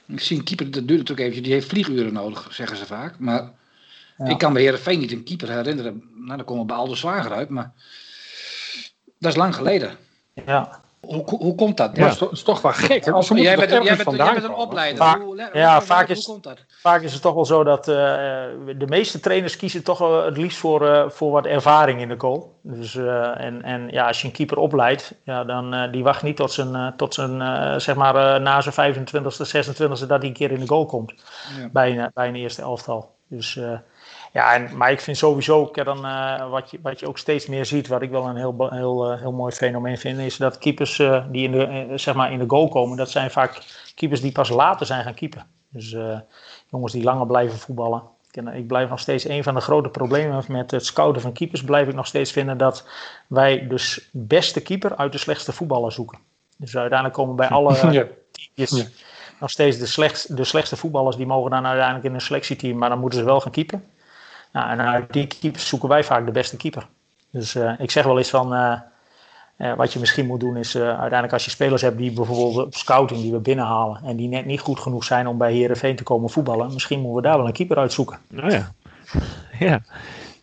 Ik 0.06 0.20
zie 0.20 0.38
een 0.38 0.44
keeper, 0.44 0.64
dat 0.70 0.74
duurt 0.88 0.88
natuurlijk 0.98 1.20
eventjes, 1.20 1.44
die 1.44 1.52
heeft 1.52 1.68
vlieguren 1.68 2.12
nodig, 2.12 2.48
zeggen 2.50 2.76
ze 2.76 2.86
vaak. 2.86 3.18
Maar 3.18 3.50
Ja. 4.18 4.24
ik 4.26 4.38
kan 4.38 4.52
bij 4.52 4.62
Heerenveen 4.62 4.98
niet 4.98 5.12
een 5.12 5.24
keeper 5.24 5.50
herinneren. 5.50 6.02
Nou, 6.14 6.36
dan 6.36 6.44
komen 6.46 6.62
we 6.62 6.68
bij 6.68 6.76
Aldo 6.76 6.94
Zwager 6.94 7.32
uit, 7.32 7.48
maar 7.48 7.72
dat 9.18 9.30
is 9.32 9.36
lang 9.38 9.54
geleden. 9.54 9.96
Ja, 10.46 10.80
Hoe, 11.06 11.24
hoe, 11.38 11.54
komt 11.54 11.76
dat? 11.76 11.96
Maar 11.96 12.08
het 12.08 12.32
is 12.32 12.42
toch- 12.42 12.60
wel 12.62 12.72
gek. 12.72 13.04
Hè? 13.04 13.12
Als- 13.12 13.28
jij, 13.28 13.56
bent, 13.56 13.70
jij, 13.70 13.96
bent, 13.96 14.16
jij 14.16 14.32
bent 14.32 14.44
een 14.44 14.54
opleider. 14.54 14.96
Vaak- 14.96 15.16
hoe, 15.16 15.24
hoe- 15.24 15.48
ja, 15.52 15.76
hoe- 15.76 15.86
vaak 15.86 16.06
hoe 16.06 16.16
is- 16.16 16.24
komt 16.24 16.42
dat? 16.42 16.58
vaak 16.68 17.02
is 17.02 17.12
het 17.12 17.22
toch 17.22 17.34
wel 17.34 17.44
zo 17.44 17.64
dat 17.64 17.88
eh, 17.88 17.94
de 18.78 18.86
meeste 18.86 19.20
trainers 19.20 19.56
kiezen 19.56 19.82
toch 19.82 19.98
wel 19.98 20.24
het 20.24 20.36
liefst 20.36 20.58
voor, 20.58 20.88
eh, 20.88 21.08
voor 21.10 21.30
wat 21.30 21.46
ervaring 21.46 22.00
in 22.00 22.08
de 22.08 22.14
goal. 22.18 22.54
Dus, 22.62 22.96
eh, 22.96 23.40
en, 23.44 23.62
en 23.62 23.88
ja, 23.90 24.06
als 24.06 24.20
je 24.20 24.26
een 24.26 24.32
keeper 24.32 24.56
opleidt, 24.58 25.14
ja, 25.24 25.44
dan 25.44 25.74
eh, 25.74 25.92
die 25.92 26.02
wacht 26.02 26.22
niet 26.22 26.36
tot 26.36 26.52
zijn, 26.52 26.94
tot 26.96 27.14
zijn 27.14 27.40
eh, 27.40 27.78
zeg 27.78 27.94
maar 27.94 28.34
eh, 28.34 28.40
na 28.42 28.60
zijn 28.60 28.74
25ste, 28.94 29.44
26ste 29.46 30.06
dat 30.06 30.18
hij 30.20 30.28
een 30.28 30.32
keer 30.32 30.50
in 30.50 30.60
de 30.60 30.68
goal 30.68 30.86
komt. 30.86 31.14
Ja. 31.60 31.68
bij, 31.72 31.98
een, 31.98 32.10
bij 32.14 32.28
een 32.28 32.34
eerste 32.36 32.62
elftal. 32.62 33.14
Dus 33.28 33.56
eh, 33.56 33.70
ja, 34.32 34.54
en, 34.54 34.76
maar 34.76 34.90
ik 34.90 35.00
vind 35.00 35.16
sowieso, 35.16 35.70
dan, 35.72 36.04
eh, 36.06 36.50
wat, 36.50 36.70
je, 36.70 36.78
wat 36.82 37.00
je 37.00 37.08
ook 37.08 37.18
steeds 37.18 37.46
meer 37.46 37.66
ziet, 37.66 37.88
wat 37.88 38.02
ik 38.02 38.10
wel 38.10 38.26
een 38.26 38.36
heel, 38.36 38.68
heel, 38.70 39.10
eh, 39.12 39.20
heel 39.20 39.32
mooi 39.32 39.52
fenomeen 39.52 39.98
vind, 39.98 40.18
is 40.18 40.36
dat 40.36 40.58
keepers 40.58 40.98
eh, 40.98 41.24
die 41.30 41.44
in 41.44 41.52
de, 41.52 41.92
zeg 41.98 42.14
maar 42.14 42.32
in 42.32 42.38
de 42.38 42.44
goal 42.48 42.68
komen, 42.68 42.96
dat 42.96 43.10
zijn 43.10 43.30
vaak 43.30 43.62
keepers 43.94 44.20
die 44.20 44.32
pas 44.32 44.48
later 44.48 44.86
zijn 44.86 45.02
gaan 45.04 45.14
keepen. 45.14 45.46
Dus 45.68 45.96
jongens 46.70 46.92
die 46.92 47.02
langer 47.02 47.26
blijven 47.26 47.58
voetballen. 47.58 48.02
Ik, 48.54 48.66
blijf 48.66 48.88
nog 48.88 49.00
steeds 49.00 49.28
een 49.28 49.42
van 49.42 49.54
de 49.54 49.60
grote 49.60 49.88
problemen 49.88 50.44
met 50.48 50.70
het 50.70 50.84
scouten 50.86 51.22
van 51.22 51.32
keepers, 51.32 51.64
blijf 51.64 51.88
ik 51.88 51.94
nog 51.94 52.06
steeds 52.06 52.32
vinden 52.32 52.58
dat 52.58 52.88
wij 53.26 53.66
de 53.66 53.78
s- 53.78 54.08
beste 54.12 54.62
keeper 54.62 54.96
uit 54.96 55.12
de 55.12 55.18
slechtste 55.18 55.52
voetballer 55.52 55.92
zoeken. 55.92 56.18
Dus 56.56 56.76
uiteindelijk 56.76 57.18
komen 57.18 57.36
bij 57.36 57.48
alle 57.56 57.92
Ja. 57.92 58.04
teams 58.54 58.70
Ja. 58.70 58.84
nog 59.40 59.50
steeds 59.50 59.78
de, 59.78 59.86
slechtst, 59.86 60.36
de 60.36 60.44
slechtste 60.44 60.76
voetballers 60.76 61.16
die 61.16 61.26
mogen 61.26 61.50
dan 61.50 61.66
uiteindelijk 61.66 62.04
in 62.06 62.14
een 62.14 62.20
selectieteam, 62.20 62.78
maar 62.78 62.88
dan 62.88 62.98
moeten 62.98 63.18
ze 63.18 63.24
wel 63.24 63.40
gaan 63.40 63.52
keepen. 63.52 63.84
Nou, 64.56 64.70
en 64.70 64.80
uit 64.80 65.12
die 65.12 65.26
keepers 65.26 65.68
zoeken 65.68 65.88
wij 65.88 66.04
vaak 66.04 66.26
de 66.26 66.32
beste 66.32 66.56
keeper. 66.56 66.86
Dus 67.30 67.54
eh, 67.54 67.72
ik 67.78 67.90
zeg 67.90 68.04
wel 68.04 68.18
eens 68.18 68.30
van, 68.30 68.54
eh, 68.54 68.78
eh, 69.56 69.74
wat 69.74 69.92
je 69.92 69.98
misschien 69.98 70.26
moet 70.26 70.40
doen 70.40 70.56
is 70.56 70.74
eh, 70.74 70.82
uiteindelijk 70.82 71.32
als 71.32 71.44
je 71.44 71.50
spelers 71.50 71.82
hebt 71.82 71.98
die 71.98 72.12
bijvoorbeeld 72.12 72.66
op 72.66 72.74
scouting 72.74 73.20
die 73.20 73.32
we 73.32 73.38
binnenhalen 73.38 74.00
en 74.04 74.16
die 74.16 74.28
net 74.28 74.44
niet 74.44 74.60
goed 74.60 74.80
genoeg 74.80 75.04
zijn 75.04 75.26
om 75.26 75.38
bij 75.38 75.52
Herenveen 75.52 75.96
te 75.96 76.02
komen 76.02 76.30
voetballen, 76.30 76.72
misschien 76.72 77.00
moeten 77.00 77.16
we 77.16 77.28
daar 77.28 77.36
wel 77.36 77.46
een 77.46 77.52
keeper 77.52 77.78
uitzoeken. 77.78 78.18
Nou 78.28 78.50
ja. 78.50 78.72
Ja, 79.58 79.80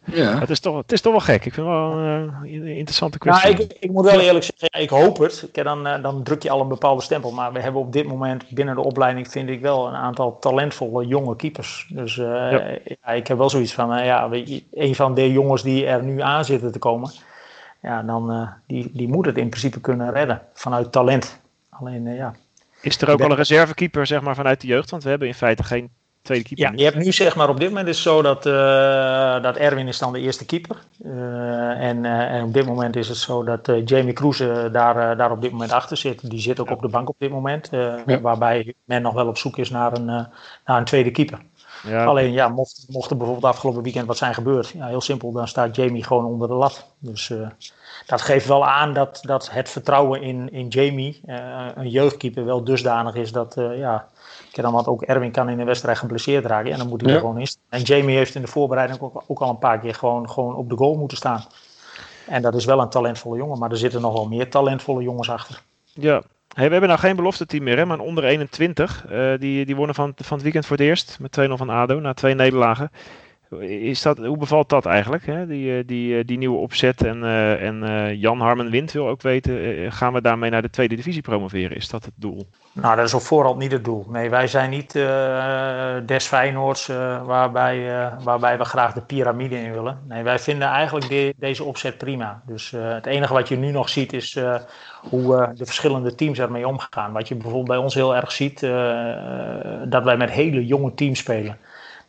Ja. 0.06 0.40
het 0.40 0.50
is, 0.50 0.60
toch, 0.60 0.78
het 0.78 0.92
is 0.92 1.02
toch 1.02 1.12
wel 1.12 1.22
gek. 1.22 1.46
Ik 1.46 1.54
vind 1.54 1.68
het 1.68 1.76
wel 1.76 1.92
een 1.92 2.34
eh, 2.44 2.78
interessante 2.78 3.18
Nou, 3.22 3.40
kwestie. 3.40 3.66
ik, 3.66 3.78
ik 3.80 3.92
moet 3.92 4.06
wel 4.06 4.20
eerlijk 4.20 4.46
zeggen, 4.56 4.82
ik 4.82 4.90
hoop 4.90 5.18
het. 5.18 5.50
Kijk, 5.52 5.66
dan, 5.66 5.88
eh, 5.88 6.02
dan 6.02 6.24
druk 6.24 6.44
je 6.44 6.50
al 6.50 6.62
een 6.62 6.68
bepaalde 6.68 7.02
stempel. 7.02 7.32
Maar 7.32 7.54
we 7.54 7.60
hebben 7.60 7.82
op 7.82 7.94
dit 7.94 8.08
moment 8.08 8.50
binnen 8.50 8.76
de 8.76 8.82
opleiding, 8.82 9.28
vind 9.32 9.50
ik 9.50 9.62
wel, 9.62 9.88
een 9.88 9.96
aantal 9.96 10.40
talentvolle 10.40 11.06
jonge 11.08 11.36
keepers. 11.36 11.88
Dus 11.90 12.18
eh, 12.18 12.52
ja. 13.02 13.12
ik 13.12 13.28
heb 13.28 13.38
wel 13.38 13.50
zoiets 13.50 13.74
van, 13.74 14.04
ja, 14.06 14.30
een 14.74 14.96
van 14.96 15.14
de 15.14 15.32
jongens 15.32 15.64
die 15.64 15.86
er 15.86 16.04
nu 16.04 16.22
aan 16.22 16.46
zitten 16.46 16.72
te 16.72 16.80
komen, 16.80 17.12
ja, 17.82 18.04
dan 18.04 18.32
eh, 18.32 18.48
die, 18.68 18.90
die 18.94 19.08
moet 19.08 19.26
het 19.26 19.38
in 19.38 19.50
principe 19.50 19.80
kunnen 19.82 20.12
redden 20.12 20.42
vanuit 20.54 20.92
talent. 20.92 21.40
Alleen, 21.70 22.08
eh, 22.08 22.16
ja. 22.18 22.34
Is 22.82 23.02
er 23.02 23.10
ook 23.10 23.18
ben- 23.18 23.26
al 23.26 23.32
een 23.32 23.38
reservekeeper 23.38 24.08
zeg 24.08 24.22
maar, 24.22 24.36
vanuit 24.36 24.62
de 24.62 24.68
jeugd? 24.68 24.90
Want 24.90 25.04
we 25.04 25.10
hebben 25.10 25.28
in 25.28 25.34
feite 25.34 25.64
geen 25.64 25.90
tweede 26.24 26.44
keeper. 26.44 26.66
Ja, 26.66 26.72
je 26.76 26.84
hebt 26.84 27.06
nu 27.06 27.12
zeg 27.12 27.36
maar 27.36 27.50
op 27.50 27.60
dit 27.60 27.70
moment 27.70 27.88
is 27.88 27.96
het 27.96 28.04
zo 28.04 28.22
dat, 28.22 28.46
eh, 28.46 29.42
dat 29.42 29.56
Erwin 29.56 29.88
is 29.88 29.98
dan 29.98 30.14
de 30.14 30.20
eerste 30.20 30.46
keeper. 30.46 30.78
Eh, 31.04 31.12
en, 31.88 32.06
eh, 32.06 32.34
en 32.36 32.44
op 32.44 32.54
dit 32.54 32.66
moment 32.66 32.96
is 32.96 33.08
het 33.08 33.18
zo 33.18 33.44
dat 33.44 33.72
Jamie 33.86 34.14
Kroeze 34.14 34.70
daar, 34.72 35.18
daar 35.18 35.32
op 35.32 35.42
dit 35.42 35.52
moment 35.52 35.72
achter 35.72 35.98
zit. 35.98 36.30
Die 36.30 36.40
zit 36.40 36.60
ook 36.60 36.70
op 36.72 36.82
de 36.82 36.88
bank 36.88 37.10
op 37.10 37.16
dit 37.20 37.32
moment. 37.32 37.70
eh, 37.70 37.94
Ja. 38.06 38.22
Waarbij 38.22 38.74
men 38.84 39.02
nog 39.02 39.14
wel 39.14 39.28
op 39.28 39.38
zoek 39.38 39.58
is 39.58 39.70
naar 39.70 39.94
een, 39.94 40.10
eh, 40.10 40.26
naar 40.66 40.78
een 40.78 40.86
tweede 40.86 41.12
keeper. 41.12 41.40
Ja, 41.88 42.06
Alleen 42.06 42.32
ja, 42.32 42.48
mocht, 42.48 42.86
mocht 42.90 43.10
er 43.12 43.18
bijvoorbeeld 43.18 43.54
afgelopen 43.54 43.84
weekend 43.84 44.08
wat 44.08 44.18
zijn 44.18 44.34
gebeurd. 44.34 44.68
Ja, 44.68 44.88
heel 44.88 45.02
simpel, 45.02 45.32
dan 45.32 45.48
staat 45.48 45.76
Jamie 45.76 46.04
gewoon 46.04 46.26
onder 46.26 46.48
de 46.48 46.54
lat. 46.54 46.86
Dus 47.00 47.30
eh, 47.30 47.48
dat 48.06 48.22
geeft 48.22 48.48
wel 48.48 48.66
aan 48.68 48.94
dat, 48.94 49.20
dat 49.22 49.52
het 49.52 49.70
vertrouwen 49.70 50.22
in, 50.22 50.52
in 50.52 50.68
Jamie, 50.68 51.22
eh, 51.26 51.68
een 51.76 51.90
jeugdkeeper, 51.90 52.46
wel 52.46 52.64
dusdanig 52.64 53.16
is 53.16 53.32
dat 53.32 53.58
eh, 53.58 53.78
ja, 53.78 54.08
ik 54.58 54.64
dan 54.64 54.74
wat 54.74 54.88
ook 54.88 55.02
Erwin 55.02 55.32
kan 55.32 55.50
in 55.50 55.60
een 55.60 55.66
wedstrijd 55.66 55.98
geblesseerd 55.98 56.46
raken. 56.46 56.72
En 56.72 56.78
dan 56.78 56.88
moet 56.88 57.02
hij 57.02 57.10
Ja. 57.10 57.16
er 57.16 57.22
gewoon 57.22 57.40
in. 57.40 57.48
En 57.70 57.82
Jamie 57.82 58.18
heeft 58.18 58.36
in 58.36 58.42
de 58.42 58.48
voorbereiding 58.48 59.00
ook, 59.02 59.24
ook 59.28 59.40
al 59.40 59.50
een 59.50 59.58
paar 59.58 59.80
keer 59.80 59.94
gewoon, 59.96 60.30
gewoon 60.30 60.56
op 60.56 60.70
de 60.70 60.76
goal 60.78 60.96
moeten 60.96 61.18
staan. 61.18 61.46
En 62.28 62.42
dat 62.42 62.56
is 62.56 62.66
wel 62.66 62.82
een 62.82 62.90
talentvolle 62.90 63.38
jongen, 63.38 63.60
maar 63.60 63.72
er 63.72 63.78
zitten 63.78 64.02
nog 64.02 64.14
wel 64.14 64.28
meer 64.28 64.50
talentvolle 64.50 65.04
jongens 65.04 65.30
achter. 65.30 65.62
ja. 65.94 66.22
Hey, 66.54 66.66
we 66.66 66.72
hebben 66.72 66.90
nou 66.90 67.02
geen 67.02 67.16
belofte 67.16 67.46
team 67.46 67.64
meer, 67.64 67.78
hè, 67.78 67.86
maar 67.86 68.00
onder 68.00 68.24
21. 68.24 69.06
eh, 69.10 69.34
die, 69.40 69.66
die 69.66 69.76
wonnen 69.76 69.96
van, 69.96 70.14
van 70.16 70.34
het 70.34 70.42
weekend 70.44 70.66
voor 70.66 70.78
het 70.78 70.86
eerst 70.86 71.18
met 71.20 71.32
2-0 71.50 71.54
van 71.54 71.70
ADO 71.70 72.00
na 72.00 72.14
twee 72.14 72.34
nederlagen. 72.36 72.92
Is 73.62 74.02
dat, 74.02 74.18
hoe 74.18 74.38
bevalt 74.38 74.70
dat 74.70 74.86
eigenlijk, 74.86 75.26
hè? 75.26 75.48
Die, 75.48 75.78
eh, 75.78 75.84
die, 75.86 76.18
eh, 76.18 76.24
die 76.26 76.38
nieuwe 76.38 76.58
opzet? 76.58 77.04
En, 77.04 77.24
eh, 77.24 77.68
en 77.68 78.18
Jan 78.18 78.40
Harmen 78.40 78.70
Wind 78.70 78.92
wil 78.92 79.08
ook 79.08 79.22
weten, 79.22 79.92
gaan 79.92 80.14
we 80.14 80.22
daarmee 80.22 80.50
naar 80.50 80.62
de 80.62 80.70
tweede 80.70 80.96
divisie 80.96 81.22
promoveren? 81.22 81.78
Is 81.78 81.90
dat 81.90 82.06
het 82.06 82.14
doel? 82.16 82.48
Nou, 82.74 82.96
dat 82.96 83.06
is 83.06 83.14
op 83.14 83.22
voorhand 83.22 83.58
niet 83.58 83.72
het 83.72 83.86
doel. 83.86 84.06
Nee, 84.10 84.30
wij 84.30 84.48
zijn 84.48 84.70
niet 84.70 84.92
des 86.06 86.26
Feyenoords 86.26 86.88
waarbij, 87.26 88.10
waarbij 88.24 88.58
we 88.58 88.66
graag 88.66 88.94
de 88.94 89.02
piramide 89.02 89.56
in 89.56 89.74
willen. 89.74 90.00
Nee, 90.08 90.24
wij 90.24 90.40
vinden 90.40 90.68
eigenlijk 90.68 91.10
de- 91.10 91.34
deze 91.38 91.64
opzet 91.64 91.98
prima. 91.98 92.42
Dus 92.46 92.72
het 92.72 93.06
enige 93.06 93.34
wat 93.34 93.48
je 93.48 93.56
nu 93.56 93.72
nog 93.72 93.90
ziet 93.90 94.14
is 94.14 94.40
hoe 95.02 95.52
de 95.56 95.66
verschillende 95.66 96.16
teams 96.16 96.40
ermee 96.40 96.68
omgaan. 96.68 97.12
Wat 97.12 97.28
je 97.28 97.36
bijvoorbeeld 97.36 97.68
bij 97.68 97.78
ons 97.78 97.94
heel 97.94 98.16
erg 98.16 98.32
ziet, 98.32 98.60
dat 99.90 100.04
wij 100.04 100.18
met 100.18 100.32
hele 100.32 100.66
jonge 100.66 100.94
teams 100.94 101.20
spelen. 101.20 101.58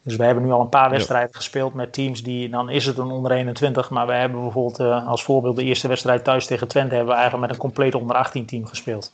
Dus 0.04 0.16
we 0.16 0.24
hebben 0.24 0.44
nu 0.44 0.50
al 0.50 0.60
een 0.60 0.68
paar 0.68 0.90
wedstrijden 0.90 1.34
gespeeld 1.34 1.74
met 1.74 1.92
teams 1.92 2.22
die, 2.22 2.48
dan 2.48 2.70
is 2.70 2.86
het 2.86 2.98
een 2.98 3.10
onder 3.10 3.32
21, 3.32 3.90
maar 3.90 4.06
we 4.06 4.12
hebben 4.12 4.42
bijvoorbeeld 4.42 4.80
eh, 4.80 5.08
als 5.08 5.24
voorbeeld 5.24 5.56
de 5.56 5.64
eerste 5.64 5.88
wedstrijd 5.88 6.24
thuis 6.24 6.46
tegen 6.46 6.68
Twente 6.68 6.94
hebben 6.94 7.12
we 7.12 7.20
eigenlijk 7.20 7.46
met 7.46 7.56
een 7.56 7.62
compleet 7.62 7.94
onder 7.94 8.16
18 8.16 8.46
team 8.46 8.66
gespeeld. 8.66 9.12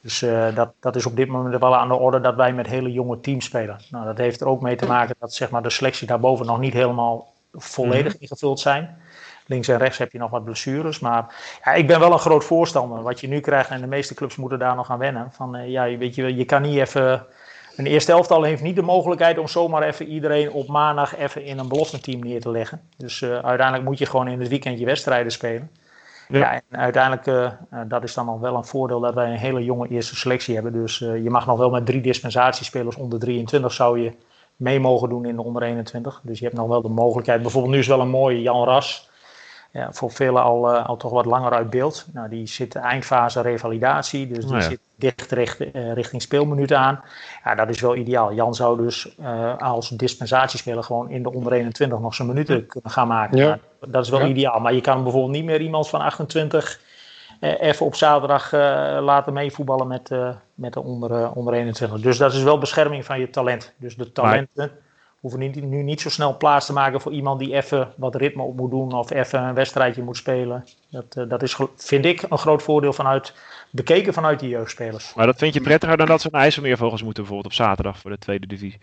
Dus 0.00 0.22
eh, 0.22 0.54
dat, 0.54 0.72
dat 0.80 0.96
is 0.96 1.06
op 1.06 1.16
dit 1.16 1.28
moment 1.28 1.60
wel 1.60 1.76
aan 1.76 1.88
de 1.88 1.94
orde 1.94 2.20
dat 2.20 2.34
wij 2.34 2.52
met 2.52 2.66
hele 2.66 2.92
jonge 2.92 3.20
teams 3.20 3.44
spelen. 3.44 3.80
Nou, 3.90 4.04
dat 4.04 4.18
heeft 4.18 4.40
er 4.40 4.46
ook 4.46 4.60
mee 4.60 4.76
te 4.76 4.86
maken 4.86 5.14
dat 5.18 5.34
zeg 5.34 5.50
maar, 5.50 5.62
de 5.62 5.70
selectie 5.70 6.06
daarboven 6.06 6.46
nog 6.46 6.58
niet 6.58 6.72
helemaal 6.72 7.32
volledig 7.52 8.18
ingevuld 8.18 8.60
zijn. 8.60 8.96
Links 9.46 9.68
en 9.68 9.78
rechts 9.78 9.98
heb 9.98 10.12
je 10.12 10.18
nog 10.18 10.30
wat 10.30 10.44
blessures. 10.44 10.98
Maar 10.98 11.34
ja, 11.64 11.72
ik 11.72 11.86
ben 11.86 12.00
wel 12.00 12.12
een 12.12 12.18
groot 12.18 12.44
voorstander. 12.44 13.02
Wat 13.02 13.20
je 13.20 13.28
nu 13.28 13.40
krijgt, 13.40 13.70
en 13.70 13.80
de 13.80 13.86
meeste 13.86 14.14
clubs 14.14 14.36
moeten 14.36 14.58
daar 14.58 14.74
nog 14.74 14.90
aan 14.90 14.98
wennen. 14.98 15.32
Van, 15.32 15.56
eh, 15.56 15.68
ja, 15.68 15.96
weet 15.96 16.14
je, 16.14 16.36
je 16.36 16.44
kan 16.44 16.62
niet 16.62 16.78
even. 16.78 17.26
Een 17.78 17.86
eerste 17.86 18.12
elftal 18.12 18.42
heeft 18.42 18.62
niet 18.62 18.76
de 18.76 18.82
mogelijkheid 18.82 19.38
om 19.38 19.48
zomaar 19.48 19.82
even 19.82 20.06
iedereen 20.06 20.50
op 20.52 20.68
maandag 20.68 21.16
even 21.16 21.44
in 21.44 21.58
een 21.58 21.68
belofteteam 21.68 22.20
neer 22.20 22.40
te 22.40 22.50
leggen. 22.50 22.80
Dus 22.96 23.22
eh, 23.22 23.30
uiteindelijk 23.30 23.84
moet 23.84 23.98
je 23.98 24.06
gewoon 24.06 24.28
in 24.28 24.40
het 24.40 24.48
weekend 24.48 24.78
je 24.78 24.84
wedstrijden 24.84 25.32
spelen. 25.32 25.70
Ja. 26.28 26.38
Ja, 26.38 26.52
en 26.52 26.78
uiteindelijk, 26.78 27.26
eh, 27.26 27.80
dat 27.88 28.02
is 28.02 28.14
dan 28.14 28.26
nog 28.26 28.40
wel 28.40 28.54
een 28.54 28.64
voordeel 28.64 29.00
dat 29.00 29.14
wij 29.14 29.30
een 29.30 29.38
hele 29.38 29.64
jonge 29.64 29.88
eerste 29.88 30.16
selectie 30.16 30.54
hebben. 30.54 30.72
Dus 30.72 30.98
je 30.98 31.30
mag 31.30 31.46
nog 31.46 31.58
wel 31.58 31.70
met 31.70 31.86
drie 31.86 32.00
dispensatiespelers 32.00 32.96
onder 32.96 33.18
23 33.18 33.72
zou 33.72 34.00
je 34.00 34.12
mee 34.56 34.80
mogen 34.80 35.08
doen 35.08 35.24
in 35.24 35.36
de 35.36 35.42
onder 35.42 35.62
21. 35.62 36.20
Dus 36.22 36.38
je 36.38 36.44
hebt 36.44 36.56
nog 36.56 36.68
wel 36.68 36.82
de 36.82 36.88
mogelijkheid. 36.88 37.42
Bijvoorbeeld 37.42 37.74
nu 37.74 37.78
is 37.78 37.86
wel 37.86 38.00
een 38.00 38.08
mooie 38.08 38.42
Jan 38.42 38.64
Ras. 38.64 39.07
Ja, 39.70 39.92
voor 39.92 40.10
velen 40.10 40.42
al, 40.42 40.70
al 40.70 40.96
toch 40.96 41.12
wat 41.12 41.24
langer 41.24 41.52
uit 41.52 41.70
beeld. 41.70 42.06
Nou, 42.12 42.28
die 42.28 42.46
zit 42.46 42.74
eindfase 42.74 43.40
revalidatie, 43.40 44.26
dus 44.26 44.38
die 44.38 44.46
Nou 44.46 44.62
ja. 44.62 44.68
zit 44.68 44.80
dicht 44.96 45.30
richt, 45.30 45.60
eh, 45.60 45.92
richting 45.92 46.22
speelminuten 46.22 46.78
aan. 46.78 47.00
Ja, 47.44 47.54
dat 47.54 47.68
is 47.68 47.80
wel 47.80 47.96
ideaal. 47.96 48.32
Jan 48.34 48.54
zou 48.54 48.82
dus 48.82 49.16
eh, 49.16 49.56
als 49.58 49.88
dispensatiespeler 49.88 50.84
gewoon 50.84 51.10
in 51.10 51.22
de 51.22 51.32
onder 51.32 51.52
21 51.52 51.98
nog 51.98 52.14
zijn 52.14 52.28
minuten 52.28 52.66
kunnen 52.66 52.90
gaan 52.90 53.08
maken. 53.08 53.38
Ja. 53.38 53.46
Nou, 53.46 53.92
dat 53.92 54.04
is 54.04 54.10
wel 54.10 54.26
ideaal, 54.26 54.60
maar 54.60 54.74
je 54.74 54.80
kan 54.80 55.02
bijvoorbeeld 55.02 55.32
niet 55.32 55.44
meer 55.44 55.60
iemand 55.60 55.88
van 55.88 56.00
28 56.00 56.80
eh, 57.40 57.60
even 57.60 57.86
op 57.86 57.94
zaterdag 57.94 58.52
eh, 58.52 58.60
laten 59.00 59.32
meevoetballen 59.32 59.86
met, 59.86 60.10
eh, 60.10 60.30
met 60.54 60.72
de 60.72 60.82
onder, 60.82 61.12
eh, 61.12 61.36
onder 61.36 61.54
21. 61.54 62.00
Dus 62.00 62.18
dat 62.18 62.32
is 62.32 62.42
wel 62.42 62.58
bescherming 62.58 63.04
van 63.04 63.20
je 63.20 63.30
talent. 63.30 63.74
Dus 63.76 63.96
de 63.96 64.12
talenten 64.12 64.70
hoeven 65.20 65.68
nu 65.68 65.82
niet 65.82 66.00
zo 66.00 66.10
snel 66.10 66.36
plaats 66.36 66.66
te 66.66 66.72
maken 66.72 67.00
voor 67.00 67.12
iemand 67.12 67.38
die 67.38 67.54
even 67.54 67.92
wat 67.96 68.14
ritme 68.14 68.42
op 68.42 68.56
moet 68.56 68.70
doen 68.70 68.92
of 68.92 69.10
even 69.10 69.42
een 69.42 69.54
wedstrijdje 69.54 70.02
moet 70.02 70.16
spelen. 70.16 70.64
Dat, 70.90 71.16
eh, 71.16 71.28
dat 71.28 71.42
is, 71.42 71.56
vind 71.76 72.04
ik, 72.04 72.22
een 72.28 72.38
groot 72.38 72.62
voordeel 72.62 72.92
vanuit, 72.92 73.34
bekeken 73.70 74.12
vanuit 74.12 74.40
die 74.40 74.48
jeugdspelers. 74.48 75.14
Maar 75.14 75.26
dat 75.26 75.38
vind 75.38 75.54
je 75.54 75.60
prettiger 75.60 75.96
dan 75.96 76.06
dat 76.06 76.20
ze 76.20 76.28
naar 76.30 76.40
IJsselmeervogels 76.40 77.02
moeten 77.02 77.22
bijvoorbeeld 77.22 77.52
op 77.52 77.58
zaterdag 77.64 77.98
voor 77.98 78.10
de 78.10 78.18
tweede 78.18 78.46
divisie. 78.46 78.78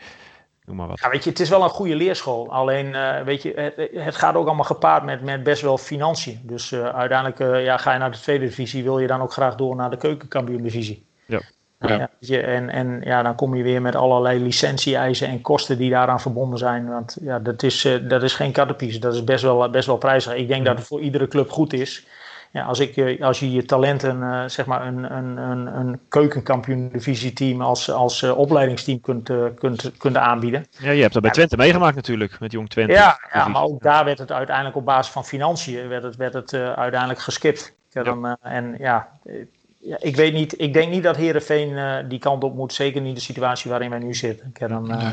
Noem 0.65 0.75
maar 0.75 0.87
wat. 0.87 0.99
Ja, 0.99 1.09
weet 1.09 1.23
je, 1.23 1.29
het 1.29 1.39
is 1.39 1.49
wel 1.49 1.63
een 1.63 1.69
goede 1.69 1.95
leerschool. 1.95 2.51
Alleen, 2.51 2.95
eh, 2.95 3.21
weet 3.21 3.41
je, 3.41 3.53
het, 3.55 4.03
het 4.05 4.15
gaat 4.15 4.35
ook 4.35 4.45
allemaal 4.45 4.65
gepaard 4.65 5.03
met, 5.03 5.21
met 5.21 5.43
best 5.43 5.61
wel 5.61 5.77
financiën. 5.77 6.39
Dus 6.43 6.71
eh, 6.71 6.85
uiteindelijk 6.85 7.63
ja, 7.63 7.77
ga 7.77 7.93
je 7.93 7.99
naar 7.99 8.11
de 8.11 8.19
tweede 8.19 8.45
divisie, 8.45 8.83
wil 8.83 8.99
je 8.99 9.07
dan 9.07 9.21
ook 9.21 9.31
graag 9.31 9.55
door 9.55 9.75
naar 9.75 9.89
de 9.89 9.97
keukenkampioen-divisie. 9.97 10.95
Ja. 10.95 11.04
Ja. 11.87 12.37
En, 12.37 12.69
en 12.69 13.01
ja, 13.03 13.23
dan 13.23 13.35
kom 13.35 13.55
je 13.55 13.63
weer 13.63 13.81
met 13.81 13.95
allerlei 13.95 14.39
licentie-eisen 14.39 15.27
en 15.27 15.41
kosten 15.41 15.77
die 15.77 15.89
daaraan 15.89 16.21
verbonden 16.21 16.59
zijn. 16.59 16.87
Want 16.87 17.17
ja, 17.21 17.39
dat 17.39 17.63
is, 17.63 17.85
eh, 17.85 17.93
dat 18.09 18.23
is 18.23 18.33
geen 18.33 18.51
kattenpies. 18.51 18.99
Dat 18.99 19.13
is 19.13 19.23
best 19.23 19.43
wel, 19.43 19.69
best 19.69 19.87
wel 19.87 19.97
prijzig. 19.97 20.35
Ik 20.35 20.47
denk 20.47 20.65
dat 20.65 20.77
het 20.77 20.87
voor 20.87 21.01
iedere 21.01 21.27
club 21.27 21.49
goed 21.49 21.73
is. 21.73 22.07
Ja, 22.51 22.63
als, 22.63 22.79
ik, 22.79 22.97
eh, 22.97 23.21
als 23.21 23.39
je 23.39 23.51
je 23.51 23.65
talenten, 23.65 24.23
eh, 24.23 24.43
zeg 24.47 24.65
maar, 24.65 24.87
een, 24.87 25.15
een, 25.17 25.37
een, 25.37 25.79
een 25.79 25.99
keukenkampioen-divisieteam 26.09 27.61
als, 27.61 27.91
als 27.91 28.21
eh, 28.21 28.37
opleidingsteam 28.37 29.01
kunt, 29.01 29.29
eh, 29.29 29.43
kunt, 29.55 29.91
kunt 29.97 30.17
aanbieden. 30.17 30.65
Ja, 30.69 30.91
je 30.91 31.01
hebt 31.01 31.13
dat 31.13 31.21
bij 31.21 31.31
Twente 31.31 31.57
meegemaakt 31.57 31.95
natuurlijk, 31.95 32.39
met 32.39 32.51
Jong 32.51 32.69
Twente. 32.69 32.93
Ja, 32.93 33.19
ja, 33.33 33.47
maar 33.47 33.63
ook 33.63 33.81
daar 33.81 34.05
werd 34.05 34.17
het 34.17 34.31
uiteindelijk 34.31 34.75
op 34.75 34.85
basis 34.85 35.13
van 35.13 35.25
financiën 35.25 35.87
werd 35.87 36.03
het, 36.03 36.15
werd 36.15 36.33
het 36.33 36.53
eh, 36.53 36.73
uiteindelijk 36.73 37.19
geskipt. 37.19 37.75
Ja, 37.89 38.03
dan, 38.03 38.25
eh, 38.25 38.33
en 38.41 38.75
ja, 38.79 39.09
eh, 39.25 39.35
ja, 39.85 39.97
ik 39.99 40.15
weet 40.15 40.33
niet, 40.33 40.61
ik 40.61 40.73
denk 40.73 40.91
niet 40.91 41.03
dat 41.03 41.15
Herenveen 41.15 41.77
eh 41.77 42.09
die 42.09 42.19
kant 42.19 42.43
op 42.43 42.55
moet, 42.55 42.73
zeker 42.73 43.01
niet 43.01 43.15
de 43.15 43.21
situatie 43.21 43.69
waarin 43.69 43.89
wij 43.89 43.99
nu 43.99 44.13
zitten. 44.13 44.51
Eh, 44.53 45.09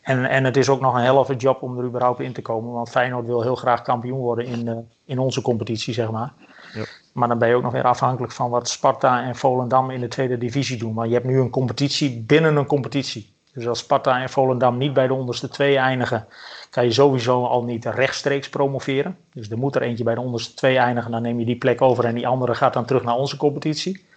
en, 0.00 0.24
en 0.24 0.44
het 0.44 0.56
is 0.56 0.68
ook 0.68 0.80
nog 0.80 0.94
een 0.94 1.02
helft 1.02 1.40
job 1.40 1.62
om 1.62 1.78
er 1.78 1.84
überhaupt 1.84 2.20
in 2.20 2.32
te 2.32 2.42
komen, 2.42 2.72
want 2.72 2.90
Feyenoord 2.90 3.26
wil 3.26 3.42
heel 3.42 3.56
graag 3.56 3.82
kampioen 3.82 4.18
worden 4.18 4.46
in, 4.46 4.68
eh, 4.68 4.76
in 5.04 5.18
onze 5.18 5.42
competitie, 5.42 5.94
zeg 5.94 6.10
maar. 6.10 6.32
Ja. 6.74 6.84
Maar 7.12 7.28
dan 7.28 7.38
ben 7.38 7.48
je 7.48 7.54
ook 7.54 7.62
nog 7.62 7.72
weer 7.72 7.84
afhankelijk 7.84 8.32
van 8.32 8.50
wat 8.50 8.68
Sparta 8.68 9.22
en 9.22 9.36
Volendam 9.36 9.90
in 9.90 10.00
de 10.00 10.08
tweede 10.08 10.38
divisie 10.38 10.78
doen. 10.78 10.94
Want 10.94 11.08
je 11.08 11.14
hebt 11.14 11.26
nu 11.26 11.40
een 11.40 11.50
competitie 11.50 12.20
binnen 12.20 12.56
een 12.56 12.66
competitie. 12.66 13.34
Dus 13.52 13.66
als 13.66 13.78
Sparta 13.78 14.20
en 14.20 14.30
Volendam 14.30 14.78
niet 14.78 14.92
bij 14.92 15.06
de 15.06 15.14
onderste 15.14 15.48
twee 15.48 15.76
eindigen, 15.76 16.26
kan 16.70 16.84
je 16.84 16.92
sowieso 16.92 17.44
al 17.44 17.64
niet 17.64 17.84
rechtstreeks 17.84 18.48
promoveren. 18.48 19.16
Dus 19.32 19.50
er 19.50 19.58
moet 19.58 19.74
er 19.74 19.82
eentje 19.82 20.04
bij 20.04 20.14
de 20.14 20.20
onderste 20.20 20.54
twee 20.54 20.78
eindigen, 20.78 21.10
dan 21.10 21.22
neem 21.22 21.38
je 21.38 21.44
die 21.44 21.58
plek 21.58 21.82
over 21.82 22.04
en 22.04 22.14
die 22.14 22.26
andere 22.26 22.54
gaat 22.54 22.72
dan 22.72 22.84
terug 22.84 23.02
naar 23.02 23.16
onze 23.16 23.36
competitie. 23.36 24.10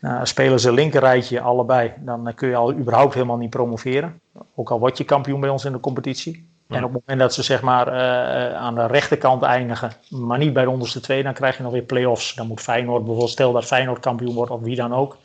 Nou, 0.00 0.26
spelen 0.26 0.60
ze 0.60 0.72
linkerrijtje 0.72 1.40
allebei, 1.40 1.92
dan 1.98 2.28
eh, 2.28 2.34
kun 2.34 2.48
je 2.48 2.56
al 2.56 2.72
überhaupt 2.72 3.14
helemaal 3.14 3.36
niet 3.36 3.50
promoveren. 3.50 4.20
Ook 4.54 4.70
al 4.70 4.78
word 4.78 4.98
je 4.98 5.04
kampioen 5.04 5.40
bij 5.40 5.50
ons 5.50 5.64
in 5.64 5.72
de 5.72 5.80
competitie. 5.80 6.48
En 6.68 6.84
op 6.84 6.92
het 6.92 7.00
moment 7.00 7.20
dat 7.20 7.34
ze 7.34 7.42
zeg 7.42 7.62
maar 7.62 7.88
eh, 7.88 8.54
aan 8.56 8.74
de 8.74 8.86
rechterkant 8.86 9.42
eindigen, 9.42 9.92
maar 10.08 10.38
niet 10.38 10.52
bij 10.52 10.64
de 10.64 10.70
onderste 10.70 11.00
twee, 11.00 11.22
dan 11.22 11.32
krijg 11.32 11.56
je 11.56 11.62
nog 11.62 11.72
weer 11.72 11.82
play-offs. 11.82 12.34
Dan 12.34 12.46
moet 12.46 12.60
Feyenoord 12.60 13.00
bijvoorbeeld, 13.02 13.30
stel 13.30 13.52
dat 13.52 13.64
Feyenoord 13.64 14.00
kampioen 14.00 14.34
wordt 14.34 14.50
of 14.50 14.60
wie 14.60 14.76
dan 14.76 14.94
ook, 14.94 15.16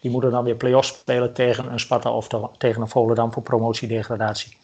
die 0.00 0.10
moeten 0.10 0.30
dan 0.30 0.44
weer 0.44 0.54
play-offs 0.56 0.88
spelen 0.88 1.32
tegen 1.32 1.72
een 1.72 1.80
Sparta 1.80 2.10
of 2.10 2.28
te- 2.28 2.48
tegen 2.58 2.82
een 2.82 2.88
Volendam 2.88 3.32
voor 3.32 3.42
promotie-degradatie. 3.42 4.56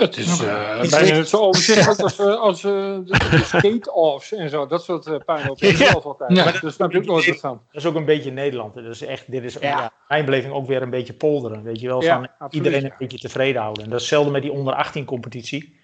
Het 0.00 0.16
is 0.16 0.40
eh, 0.40 0.90
bijna 0.90 1.16
net 1.16 1.28
zo 1.28 1.36
overzichtelijk 1.36 2.00
als, 2.08 2.18
eh, 2.18 2.40
als 2.40 2.64
eh, 2.64 2.72
de, 2.72 3.28
de 3.30 3.42
skate-offs 3.44 4.32
en 4.32 4.50
zo. 4.50 4.66
Dat 4.66 4.84
soort 4.84 5.06
uh, 5.06 5.16
pijn 5.26 5.50
op 5.50 5.58
zelf 5.58 6.04
altijd. 6.04 6.36
Ja. 6.36 6.44
Daar 6.44 6.72
snap 6.72 6.92
je 6.92 6.98
ook 6.98 7.04
nooit 7.04 7.26
wat 7.26 7.40
van. 7.40 7.60
Dat 7.72 7.82
is 7.82 7.88
ook 7.88 7.94
een 7.94 8.04
beetje 8.04 8.30
Nederland. 8.30 8.74
Dat 8.74 8.84
is 8.84 9.02
echt, 9.02 9.30
dit 9.30 9.44
is 9.44 9.54
Ja. 9.54 9.60
ja. 9.60 9.92
mijn 10.08 10.24
beleving 10.24 10.52
ook 10.52 10.66
weer 10.66 10.82
een 10.82 10.90
beetje 10.90 11.12
polderen. 11.12 11.62
Weet 11.62 11.80
je 11.80 11.86
wel, 11.86 12.02
Ja, 12.02 12.14
van 12.14 12.28
absoluut, 12.38 12.52
iedereen 12.52 12.80
ja. 12.80 12.90
een 12.90 12.96
beetje 12.98 13.18
tevreden 13.18 13.62
houden. 13.62 13.84
En 13.84 13.90
dat 13.90 14.00
is 14.00 14.04
hetzelfde 14.04 14.32
met 14.32 14.42
die 14.42 14.52
onder 14.52 14.74
18 14.74 15.04
competitie. 15.04 15.76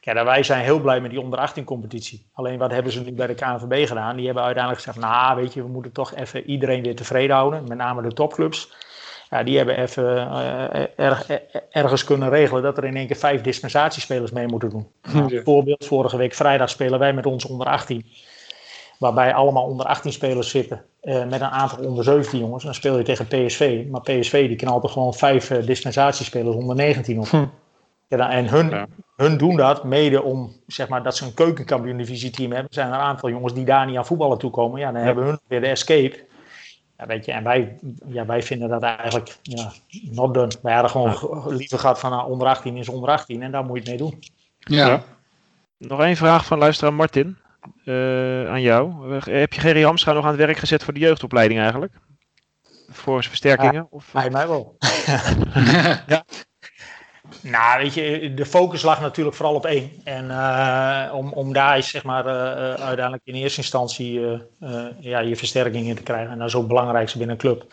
Kijk, 0.00 0.22
wij 0.22 0.42
zijn 0.42 0.64
heel 0.64 0.80
blij 0.80 1.00
met 1.00 1.10
die 1.10 1.20
onder 1.20 1.38
18 1.38 1.64
competitie. 1.64 2.26
Alleen 2.32 2.58
wat 2.58 2.70
hebben 2.70 2.92
ze 2.92 3.00
nu 3.00 3.12
bij 3.12 3.26
de 3.26 3.34
KNVB 3.34 3.86
gedaan? 3.86 4.16
Die 4.16 4.24
hebben 4.24 4.42
uiteindelijk 4.42 4.84
gezegd, 4.84 5.06
nou 5.06 5.36
weet 5.36 5.54
je, 5.54 5.62
we 5.62 5.68
moeten 5.68 5.92
toch 5.92 6.14
even 6.14 6.44
iedereen 6.44 6.82
weer 6.82 6.96
tevreden 6.96 7.36
houden. 7.36 7.64
Met 7.68 7.78
name 7.78 8.02
de 8.02 8.12
topclubs. 8.12 8.72
Ja, 9.32 9.42
die 9.42 9.56
hebben 9.56 9.78
even 9.78 10.16
eh, 10.16 10.86
erg, 10.96 11.28
er- 11.28 11.42
ergens 11.70 12.04
kunnen 12.04 12.28
regelen 12.28 12.62
dat 12.62 12.76
er 12.76 12.84
in 12.84 12.96
één 12.96 13.06
keer 13.06 13.16
vijf 13.16 13.40
dispensatiespelers 13.40 14.30
mee 14.30 14.46
moeten 14.46 14.70
doen. 14.70 14.86
Nou, 15.02 15.18
Ja. 15.18 15.26
Bijvoorbeeld, 15.28 15.84
vorige 15.86 16.16
week 16.16 16.34
vrijdag 16.34 16.68
spelen 16.70 16.98
wij 16.98 17.12
met 17.12 17.26
ons 17.26 17.44
onder 17.44 17.66
18. 17.66 18.06
Waarbij 18.98 19.34
allemaal 19.34 19.64
onder 19.64 19.86
18 19.86 20.12
spelers 20.12 20.50
zitten. 20.50 20.84
eh, 21.00 21.14
met 21.24 21.40
een 21.40 21.46
aantal 21.46 21.84
onder 21.86 22.04
17 22.04 22.38
jongens. 22.38 22.64
Dan 22.64 22.74
speel 22.74 22.96
je 22.98 23.04
tegen 23.04 23.26
PSV. 23.26 23.84
Maar 23.90 24.00
PSV 24.00 24.46
die 24.48 24.56
knalt 24.56 24.82
er 24.82 24.88
gewoon 24.88 25.14
vijf 25.14 25.50
eh, 25.50 25.66
dispensatiespelers 25.66 26.56
onder 26.56 26.76
19 26.76 27.18
op. 27.18 27.26
Hm. 27.26 27.44
Ja, 28.08 28.16
dan- 28.16 28.28
en 28.30 28.48
hun, 28.48 28.68
Ja. 28.70 28.86
hun 29.16 29.36
doen 29.36 29.56
dat 29.56 29.84
mede 29.84 30.22
om 30.22 30.52
zeg 30.66 30.88
maar, 30.88 31.02
dat 31.02 31.16
ze 31.16 31.24
een 31.24 31.34
keukenkampioen 31.34 31.96
divisieteam 31.96 32.50
hebben. 32.50 32.68
Er 32.68 32.74
zijn 32.74 32.88
er 32.88 32.94
een 32.94 33.00
aantal 33.00 33.28
jongens 33.30 33.54
die 33.54 33.64
daar 33.64 33.86
niet 33.86 33.96
aan 33.96 34.06
voetballen 34.06 34.38
toekomen. 34.38 34.80
Ja, 34.80 34.92
dan 34.92 35.02
hebben 35.02 35.24
hun 35.24 35.38
weer 35.48 35.60
de 35.60 35.66
escape. 35.66 36.24
Ja, 36.98 37.06
weet 37.06 37.24
je, 37.24 37.32
en 37.32 37.44
wij, 37.44 37.78
ja, 38.06 38.26
wij 38.26 38.42
vinden 38.42 38.68
dat 38.68 38.82
eigenlijk 38.82 39.36
ja, 39.42 39.72
not 40.10 40.34
done. 40.34 40.52
Wij 40.62 40.72
hadden 40.74 40.90
gewoon 40.90 41.54
liever 41.56 41.78
gehad 41.78 42.00
van 42.00 42.10
nou, 42.10 42.30
onder 42.30 42.46
18 42.46 42.76
is 42.76 42.88
onder 42.88 43.10
18 43.10 43.42
en 43.42 43.50
daar 43.50 43.64
moet 43.64 43.72
je 43.84 43.90
het 43.90 44.00
mee 44.00 44.10
doen. 44.10 44.22
Ja. 44.58 44.86
Ja. 44.86 45.02
Nog 45.78 46.00
één 46.00 46.16
vraag 46.16 46.44
van 46.44 46.58
luisteraar 46.58 46.94
Martin. 46.94 47.36
eh, 47.84 48.48
aan 48.50 48.60
jou. 48.60 49.14
Eh, 49.16 49.22
Heb 49.40 49.52
je 49.52 49.60
Gerry 49.60 49.82
Hamstra 49.82 50.12
nog 50.12 50.22
aan 50.24 50.30
het 50.30 50.38
werk 50.38 50.56
gezet 50.56 50.84
voor 50.84 50.92
de 50.94 51.00
jeugdopleiding 51.00 51.60
eigenlijk? 51.60 51.92
Voor 52.88 53.16
zijn 53.18 53.28
versterkingen? 53.28 53.86
Of? 53.90 54.12
Mij, 54.12 54.30
mij 54.30 54.48
wel. 54.48 54.76
Nou, 57.42 57.82
weet 57.82 57.94
je, 57.94 58.34
de 58.34 58.46
focus 58.46 58.82
lag 58.82 59.00
natuurlijk 59.00 59.36
vooral 59.36 59.54
op 59.54 59.66
één. 59.66 59.90
En 60.04 60.30
eh, 60.30 61.14
om, 61.14 61.32
om 61.32 61.52
daar 61.52 61.78
is, 61.78 61.88
zeg 61.88 62.04
maar, 62.04 62.26
eh, 62.26 62.72
eh, 62.72 62.80
uiteindelijk 62.80 63.22
in 63.24 63.34
eerste 63.34 63.60
instantie 63.60 64.20
ja, 64.98 65.18
je 65.18 65.36
versterking 65.36 65.86
in 65.86 65.94
te 65.94 66.02
krijgen. 66.02 66.32
En 66.32 66.38
dat 66.38 66.48
is 66.48 66.54
ook 66.54 66.60
het 66.60 66.70
belangrijkste 66.70 67.18
binnen 67.18 67.36
een 67.36 67.42
club. 67.42 67.64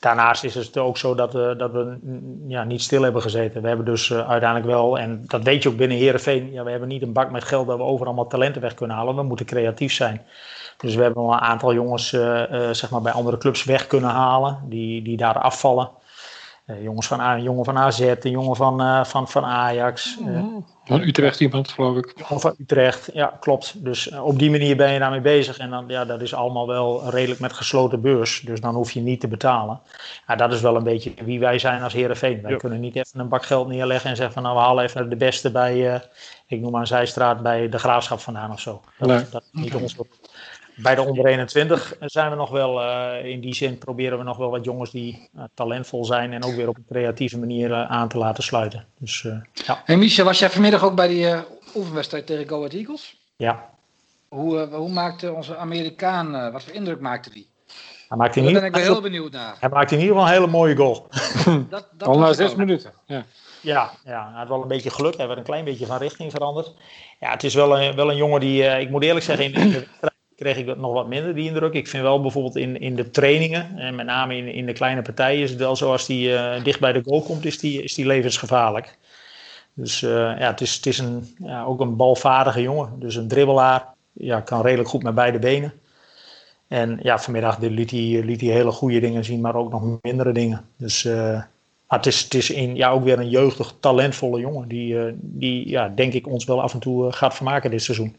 Daarnaast 0.00 0.44
is 0.44 0.54
het 0.54 0.78
ook 0.78 0.96
zo 0.96 1.14
dat, 1.14 1.32
we 1.32 1.54
dat 1.58 1.72
we 1.72 1.98
mm, 2.02 2.44
ja, 2.48 2.64
niet 2.64 2.82
stil 2.82 3.02
hebben 3.02 3.22
gezeten. 3.22 3.62
We 3.62 3.68
hebben 3.68 3.86
dus 3.86 4.12
uiteindelijk 4.12 4.66
wel, 4.66 4.98
en 4.98 5.24
dat 5.26 5.42
weet 5.42 5.62
je 5.62 5.68
ook 5.68 5.76
binnen 5.76 5.96
Herenveen, 5.96 6.52
ja, 6.52 6.64
we 6.64 6.70
hebben 6.70 6.88
niet 6.88 7.02
een 7.02 7.12
bak 7.12 7.30
met 7.30 7.44
geld 7.44 7.66
dat 7.66 7.76
we 7.76 7.82
overal 7.82 8.26
talenten 8.26 8.62
weg 8.62 8.74
kunnen 8.74 8.96
halen. 8.96 9.16
We 9.16 9.22
moeten 9.22 9.46
creatief 9.46 9.92
zijn. 9.92 10.22
Dus 10.76 10.94
we 10.94 11.02
hebben 11.02 11.22
wel 11.22 11.32
een 11.32 11.38
aantal 11.38 11.74
jongens 11.74 12.08
zeg 12.70 12.90
maar 12.90 13.02
bij 13.02 13.12
andere 13.12 13.38
clubs 13.38 13.64
weg 13.64 13.86
kunnen 13.86 14.10
halen, 14.10 14.58
die, 14.64 15.02
die 15.02 15.16
daar 15.16 15.38
afvallen. 15.38 15.90
Eh, 16.66 16.82
jongens 16.82 17.06
van, 17.06 17.20
A- 17.20 17.34
een 17.34 17.42
jongen 17.42 17.64
van 17.64 17.78
AZ, 17.78 18.00
een 18.00 18.30
jongen 18.30 18.56
van, 18.56 18.80
eh, 18.80 19.04
van, 19.04 19.28
van 19.28 19.44
Ajax, 19.44 20.18
eh, 20.26 20.42
Van 20.84 21.00
Utrecht 21.00 21.40
iemand, 21.40 21.68
geloof 21.68 21.96
ik. 21.96 22.12
van 22.16 22.54
Utrecht. 22.58 23.10
Ja, 23.12 23.36
klopt. 23.40 23.84
Dus 23.84 24.10
op 24.12 24.38
die 24.38 24.50
manier 24.50 24.76
ben 24.76 24.92
je 24.92 24.98
daarmee 24.98 25.20
bezig. 25.20 25.58
En 25.58 25.70
dan, 25.70 25.84
ja, 25.88 26.04
dat 26.04 26.20
is 26.20 26.34
allemaal 26.34 26.66
wel 26.66 27.10
redelijk 27.10 27.40
met 27.40 27.52
gesloten 27.52 28.00
beurs. 28.00 28.40
Dus 28.40 28.60
dan 28.60 28.74
hoef 28.74 28.90
je 28.92 29.00
niet 29.00 29.20
te 29.20 29.28
betalen. 29.28 29.80
Ja, 30.26 30.36
dat 30.36 30.52
is 30.52 30.60
wel 30.60 30.76
een 30.76 30.82
beetje 30.84 31.12
wie 31.24 31.40
wij 31.40 31.58
zijn 31.58 31.82
als 31.82 31.92
Herenveen. 31.92 32.42
Wij 32.42 32.50
Ja. 32.50 32.56
kunnen 32.56 32.80
niet 32.80 32.96
even 32.96 33.20
een 33.20 33.28
bak 33.28 33.44
geld 33.44 33.68
neerleggen 33.68 34.10
en 34.10 34.16
zeggen 34.16 34.34
van 34.34 34.42
nou 34.42 34.54
we 34.56 34.62
halen 34.62 34.84
even 34.84 35.08
de 35.08 35.16
beste 35.16 35.50
bij, 35.50 35.94
eh, 35.94 36.00
ik 36.46 36.60
noem 36.60 36.72
maar 36.72 36.86
Zijstraat, 36.86 37.42
bij 37.42 37.68
de 37.68 37.78
Graafschap 37.78 38.20
vandaan 38.20 38.52
of 38.52 38.60
zo. 38.60 38.80
Dat, 38.98 39.08
Nee. 39.08 39.24
dat 39.30 39.42
is 39.42 39.60
niet 39.60 39.74
ons. 39.74 39.96
Bij 40.76 40.94
de 40.94 41.02
onder 41.02 41.26
21 41.26 41.96
zijn 42.00 42.30
we 42.30 42.36
nog 42.36 42.50
wel, 42.50 42.82
eh, 42.82 43.24
in 43.24 43.40
die 43.40 43.54
zin 43.54 43.78
proberen 43.78 44.18
we 44.18 44.24
nog 44.24 44.36
wel 44.36 44.50
wat 44.50 44.64
jongens 44.64 44.90
die 44.90 45.28
eh, 45.36 45.42
talentvol 45.54 46.04
zijn 46.04 46.32
en 46.32 46.44
ook 46.44 46.54
weer 46.54 46.68
op 46.68 46.76
een 46.76 46.86
creatieve 46.88 47.38
manier 47.38 47.72
eh, 47.72 47.90
aan 47.90 48.08
te 48.08 48.18
laten 48.18 48.42
sluiten. 48.42 48.86
Dus 48.98 49.24
eh, 49.24 49.36
ja. 49.52 49.82
Hey 49.84 49.96
Michel, 49.96 50.24
was 50.24 50.38
jij 50.38 50.50
vanmiddag 50.50 50.84
ook 50.84 50.94
bij 50.94 51.08
die 51.08 51.26
eh, 51.26 51.40
oefenwedstrijd 51.74 52.26
tegen 52.26 52.48
Go 52.48 52.56
Ahead 52.56 52.72
Eagles? 52.72 53.16
ja. 53.36 53.74
Hoe, 54.28 54.68
hoe 54.72 54.90
maakte 54.90 55.32
onze 55.32 55.56
Amerikaan, 55.56 56.52
wat 56.52 56.64
voor 56.64 56.72
indruk 56.72 57.00
maakte 57.00 57.30
die? 57.30 57.46
Hij 58.08 58.18
maakt 58.18 58.36
in 58.36 58.42
Daar 58.44 58.52
ben 58.52 58.64
ik 58.64 58.74
wel 58.74 58.82
heel 58.82 59.00
benieuwd 59.00 59.32
naar. 59.32 59.56
Hij 59.60 59.68
maakt 59.68 59.90
in 59.90 59.98
ieder 59.98 60.14
geval 60.14 60.28
een 60.28 60.34
hele 60.34 60.46
mooie 60.46 60.76
goal. 60.76 61.08
Dat, 61.70 61.88
dat 61.92 62.08
Al 62.08 62.18
na 62.18 62.32
zes 62.32 62.54
minuten. 62.54 62.92
Ja. 63.06 63.24
Ja, 63.60 63.90
ja, 64.04 64.28
hij 64.28 64.38
had 64.38 64.48
wel 64.48 64.62
een 64.62 64.68
beetje 64.68 64.90
geluk. 64.90 65.16
Hij 65.16 65.26
werd 65.26 65.38
een 65.38 65.44
klein 65.44 65.64
beetje 65.64 65.86
van 65.86 65.98
richting 65.98 66.30
veranderd. 66.30 66.72
Ja, 67.20 67.30
het 67.30 67.44
is 67.44 67.54
wel 67.54 67.80
een, 67.80 67.96
wel 67.96 68.10
een 68.10 68.16
jongen 68.16 68.40
die, 68.40 68.66
eh, 68.66 68.80
ik 68.80 68.90
moet 68.90 69.02
eerlijk 69.02 69.24
zeggen, 69.24 69.44
in 69.44 69.52
de, 69.52 69.60
in 69.60 69.70
de 69.70 69.72
wedstrijd 69.74 70.14
kreeg 70.36 70.56
ik 70.56 70.76
nog 70.76 70.92
wat 70.92 71.08
minder, 71.08 71.34
die 71.34 71.48
indruk. 71.48 71.72
Ik 71.72 71.88
vind 71.88 72.02
wel 72.02 72.20
bijvoorbeeld 72.20 72.56
in, 72.56 72.80
in 72.80 72.96
de 72.96 73.10
trainingen, 73.10 73.78
en 73.78 73.94
met 73.94 74.06
name 74.06 74.36
in, 74.36 74.46
in 74.52 74.66
de 74.66 74.72
kleine 74.72 75.02
partijen, 75.02 75.42
is 75.42 75.50
het 75.50 75.58
wel 75.58 75.76
zo 75.76 75.92
als 75.92 76.06
die 76.06 76.36
eh, 76.36 76.64
dicht 76.64 76.80
bij 76.80 76.92
de 76.92 77.02
goal 77.04 77.22
komt, 77.22 77.44
is 77.44 77.58
die, 77.58 77.82
is 77.82 77.94
die 77.94 78.06
levensgevaarlijk. 78.06 78.98
Dus 79.72 80.02
eh, 80.02 80.10
ja, 80.10 80.50
het 80.50 80.60
is, 80.60 80.74
het 80.74 80.86
is 80.86 80.98
een, 80.98 81.34
ja, 81.38 81.64
ook 81.64 81.80
een 81.80 81.96
balvaardige 81.96 82.62
jongen, 82.62 82.92
dus 82.98 83.16
een 83.16 83.28
dribbelaar. 83.28 83.84
ja, 84.12 84.40
kan 84.40 84.62
redelijk 84.62 84.88
goed 84.88 85.02
met 85.02 85.14
beide 85.14 85.38
benen. 85.38 85.72
En 86.68 86.98
ja, 87.02 87.18
vanmiddag 87.18 87.58
liet 87.58 87.90
hij, 87.90 88.22
liet 88.24 88.40
hij 88.40 88.50
hele 88.50 88.70
goede 88.70 89.00
dingen 89.00 89.24
zien, 89.24 89.40
maar 89.40 89.54
ook 89.54 89.70
nog 89.70 89.98
mindere 90.02 90.32
dingen. 90.32 90.64
Dus 90.76 91.04
uh, 91.04 91.42
het 91.86 92.06
is, 92.06 92.22
het 92.22 92.34
is 92.34 92.50
in, 92.50 92.76
ja, 92.76 92.90
ook 92.90 93.04
weer 93.04 93.18
een 93.18 93.28
jeugdig, 93.28 93.74
talentvolle 93.80 94.40
jongen. 94.40 94.68
Die, 94.68 94.96
die 95.14 95.68
ja, 95.68 95.88
denk 95.88 96.12
ik 96.12 96.26
ons 96.26 96.44
wel 96.44 96.62
af 96.62 96.72
en 96.72 96.80
toe 96.80 97.12
gaat 97.12 97.34
vermaken 97.34 97.70
dit 97.70 97.82
seizoen. 97.82 98.16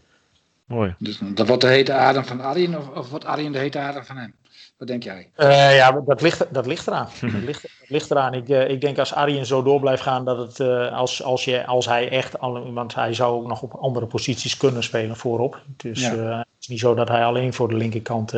Mooi. 0.68 0.95
Dus 0.99 1.20
dat 1.34 1.47
wordt 1.47 1.61
de 1.61 1.68
hete 1.68 1.93
adem 1.93 2.26
van 2.26 2.41
Arjen 2.41 2.78
of, 2.78 2.89
of 2.89 3.09
wordt 3.09 3.26
Arjen 3.26 3.51
de 3.51 3.57
hete 3.57 3.80
adem 3.80 4.03
van 4.03 4.18
hem? 4.18 4.34
Wat 4.78 4.88
denk 4.88 5.03
jij? 5.03 5.30
Uh, 5.38 5.76
ja, 5.76 5.91
dat 5.91 6.22
ligt, 6.22 6.53
dat 6.53 6.65
ligt 6.65 6.88
eraan. 6.88 7.07
dat, 7.22 7.43
ligt, 7.43 7.61
dat 7.61 7.89
ligt 7.89 8.11
eraan. 8.11 8.34
Ik, 8.34 8.49
uh, 8.49 8.70
ik 8.70 8.82
denk 8.82 8.97
als 8.97 9.13
Arjen 9.13 9.45
zo 9.45 9.63
door 9.63 9.80
blijft 9.80 10.01
gaan, 10.01 10.26
dat 10.26 10.38
het 10.38 10.59
uh, 10.59 10.97
als, 10.97 11.24
als, 11.24 11.45
je, 11.45 11.65
als 11.65 11.86
hij 11.86 12.09
echt, 12.09 12.36
want 12.74 12.95
hij 12.95 13.13
zou 13.13 13.36
ook 13.36 13.47
nog 13.47 13.61
op 13.61 13.74
andere 13.74 14.05
posities 14.05 14.57
kunnen 14.57 14.84
spelen 14.84 15.15
voorop. 15.15 15.61
Dus 15.78 16.01
ja. 16.01 16.38
het 16.38 16.47
is 16.59 16.68
niet 16.68 16.80
zo 16.80 16.95
dat 16.95 17.07
hij 17.07 17.26
alleen 17.26 17.53
voor 17.53 17.68
de 17.68 17.76
linkerkant 17.76 18.34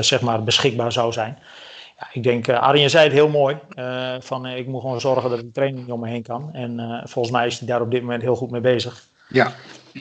zeg 0.00 0.20
maar 0.20 0.44
beschikbaar 0.44 0.92
zou 0.92 1.12
zijn. 1.12 1.38
Ja, 1.98 2.08
ik 2.12 2.22
denk, 2.22 2.48
Arjen 2.48 2.90
zei 2.90 3.04
het 3.04 3.12
heel 3.12 3.28
mooi, 3.28 3.56
van 4.20 4.46
ik 4.46 4.66
moet 4.66 4.80
gewoon 4.80 5.00
zorgen 5.00 5.30
dat 5.30 5.40
de 5.40 5.50
training 5.50 5.90
om 5.90 6.00
me 6.00 6.08
heen 6.08 6.22
kan. 6.22 6.52
En 6.52 7.02
volgens 7.04 7.34
mij 7.34 7.46
is 7.46 7.58
hij 7.58 7.68
daar 7.68 7.80
op 7.80 7.90
dit 7.90 8.00
moment 8.00 8.22
heel 8.22 8.36
goed 8.36 8.50
mee 8.50 8.60
bezig. 8.60 9.06
Ja. 9.28 9.52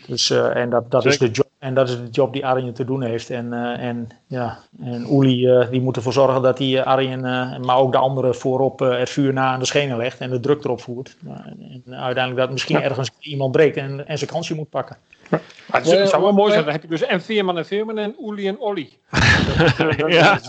Dus, 0.07 0.29
en 0.29 0.69
dat, 0.69 0.91
dat 0.91 1.05
is 1.05 1.17
de 1.17 1.29
job. 1.29 1.47
En 1.59 1.73
dat 1.73 1.89
is 1.89 1.95
de 1.95 2.09
job 2.09 2.33
die 2.33 2.45
Arjen 2.45 2.73
te 2.73 2.85
doen 2.85 3.03
heeft. 3.03 3.29
En, 3.29 3.45
uh, 3.45 3.83
en, 3.83 4.07
ja, 4.27 4.59
en 4.81 5.05
Uli 5.11 5.47
uh, 5.47 5.69
die 5.69 5.81
moet 5.81 5.95
ervoor 5.95 6.13
zorgen 6.13 6.41
dat 6.41 6.57
hij 6.57 6.83
Arjen, 6.83 7.19
uh, 7.19 7.57
maar 7.57 7.77
ook 7.77 7.91
de 7.91 7.97
anderen 7.97 8.35
voorop 8.35 8.79
het 8.79 9.09
vuur 9.09 9.33
na 9.33 9.51
aan 9.51 9.59
de 9.59 9.65
schenen 9.65 9.97
legt 9.97 10.19
en 10.19 10.29
de 10.29 10.39
druk 10.39 10.63
erop 10.63 10.81
voert. 10.81 11.17
en 11.27 11.83
uiteindelijk 11.95 12.37
dat 12.37 12.51
misschien 12.51 12.77
ja. 12.77 12.83
ergens 12.83 13.11
iemand 13.19 13.51
breekt 13.51 13.77
en, 13.77 14.07
en 14.07 14.17
zijn 14.17 14.29
kansje 14.29 14.55
moet 14.55 14.69
pakken. 14.69 14.97
Maar 15.29 15.81
het, 15.81 16.09
zou 16.09 16.21
wel 16.21 16.33
mooi 16.33 16.51
zijn, 16.51 16.63
dan 16.63 16.73
heb 16.73 16.81
je 16.81 16.87
dus 16.87 17.01
en 17.01 17.21
Veerman 17.21 17.57
en 17.57 17.65
Veerman 17.65 17.97
en 17.97 18.15
Uli 18.19 18.47
en 18.47 18.59
Olly. 18.59 18.97
ja. 20.07 20.39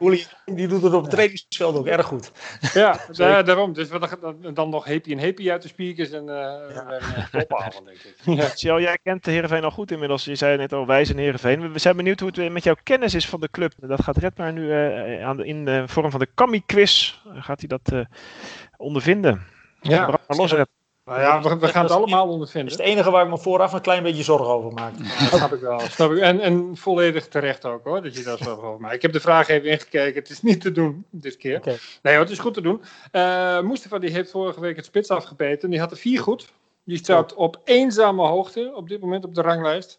Uli 0.00 0.26
die 0.44 0.66
doet 0.66 0.82
het 0.82 0.92
op 0.92 1.02
het 1.02 1.10
trainingsveld 1.10 1.76
ook 1.76 1.86
erg 1.86 2.06
goed. 2.06 2.32
Ja, 2.72 3.00
da 3.16 3.42
daarom. 3.42 3.72
Dus 3.72 3.88
dan, 3.88 4.54
dan 4.54 4.68
nog 4.70 4.84
Happy 4.84 5.12
en 5.12 5.18
Happy 5.18 5.50
uit 5.50 5.62
de 5.62 5.68
speakers 5.68 6.10
en 6.10 6.22
uh, 6.22 6.34
ja. 6.74 7.00
ophouden, 7.32 7.84
denk 7.84 7.98
ik. 7.98 8.14
Ja. 8.60 8.78
Jij 8.80 8.98
kent 9.02 9.24
de 9.24 9.30
Heerenveen 9.30 9.64
al 9.64 9.70
goed 9.70 9.90
inmiddels. 9.90 10.24
Je 10.24 10.34
zei 10.34 10.56
net 10.56 10.72
al, 10.72 10.86
wij 10.86 11.04
zijn 11.04 11.18
Heerenveen. 11.18 11.72
We 11.72 11.78
zijn 11.78 11.96
benieuwd 11.96 12.20
hoe 12.20 12.30
het 12.34 12.52
met 12.52 12.64
jouw 12.64 12.76
kennis 12.82 13.14
is 13.14 13.28
van 13.28 13.40
de 13.40 13.50
club. 13.50 13.72
Dat 13.76 14.02
gaat 14.02 14.16
Redmaar 14.16 14.52
nu 14.52 14.62
uh, 14.62 15.26
aan 15.26 15.36
de, 15.36 15.46
in 15.46 15.64
de 15.64 15.82
vorm 15.86 16.10
van 16.10 16.20
de 16.20 16.28
Kami-quiz. 16.34 17.20
Gaat 17.34 17.58
hij 17.58 17.68
dat 17.68 17.92
uh, 17.92 18.00
ondervinden? 18.76 19.42
Ja. 19.80 20.06
Maar 20.06 20.36
los, 20.36 20.52
Red. 20.52 20.68
Nou 21.10 21.22
ja, 21.22 21.42
we, 21.42 21.58
we 21.58 21.68
gaan 21.68 21.82
het 21.82 21.92
allemaal 21.92 22.28
ondervinden. 22.28 22.70
Dat 22.70 22.80
is 22.80 22.86
het 22.86 22.94
enige 22.94 23.10
waar 23.10 23.24
ik 23.24 23.30
me 23.30 23.38
vooraf 23.38 23.72
een 23.72 23.80
klein 23.80 24.02
beetje 24.02 24.22
zorgen 24.22 24.46
over 24.46 24.72
maak. 24.72 24.92
Ja, 24.96 25.30
dat 25.30 25.38
snap 25.38 25.52
ik 25.52 25.60
wel. 25.60 25.80
Snap 25.80 26.10
ik. 26.12 26.18
En, 26.18 26.40
en 26.40 26.76
volledig 26.76 27.28
terecht 27.28 27.64
ook 27.64 27.84
hoor, 27.84 28.02
dat 28.02 28.16
je 28.16 28.22
daar 28.22 28.38
zorgen 28.38 28.68
over 28.68 28.80
maakt. 28.80 28.94
Ik 28.94 29.02
heb 29.02 29.12
de 29.12 29.20
vraag 29.20 29.48
even 29.48 29.70
ingekeken. 29.70 30.20
Het 30.20 30.30
is 30.30 30.42
niet 30.42 30.60
te 30.60 30.72
doen 30.72 31.04
dit 31.10 31.36
keer. 31.36 31.56
Okay. 31.56 31.78
Nee 32.02 32.14
hoor, 32.14 32.22
het 32.22 32.32
is 32.32 32.38
goed 32.38 32.54
te 32.54 32.60
doen. 32.60 32.82
Uh, 33.12 33.60
Mustafa 33.60 33.98
die 33.98 34.10
heeft 34.10 34.30
vorige 34.30 34.60
week 34.60 34.76
het 34.76 34.84
spits 34.84 35.10
afgebeten. 35.10 35.70
Die 35.70 35.80
had 35.80 35.90
er 35.90 35.96
vier 35.96 36.20
goed. 36.20 36.52
Die 36.84 36.98
staat 36.98 37.34
op 37.34 37.60
eenzame 37.64 38.26
hoogte 38.26 38.72
op 38.74 38.88
dit 38.88 39.00
moment 39.00 39.24
op 39.24 39.34
de 39.34 39.42
ranglijst. 39.42 39.98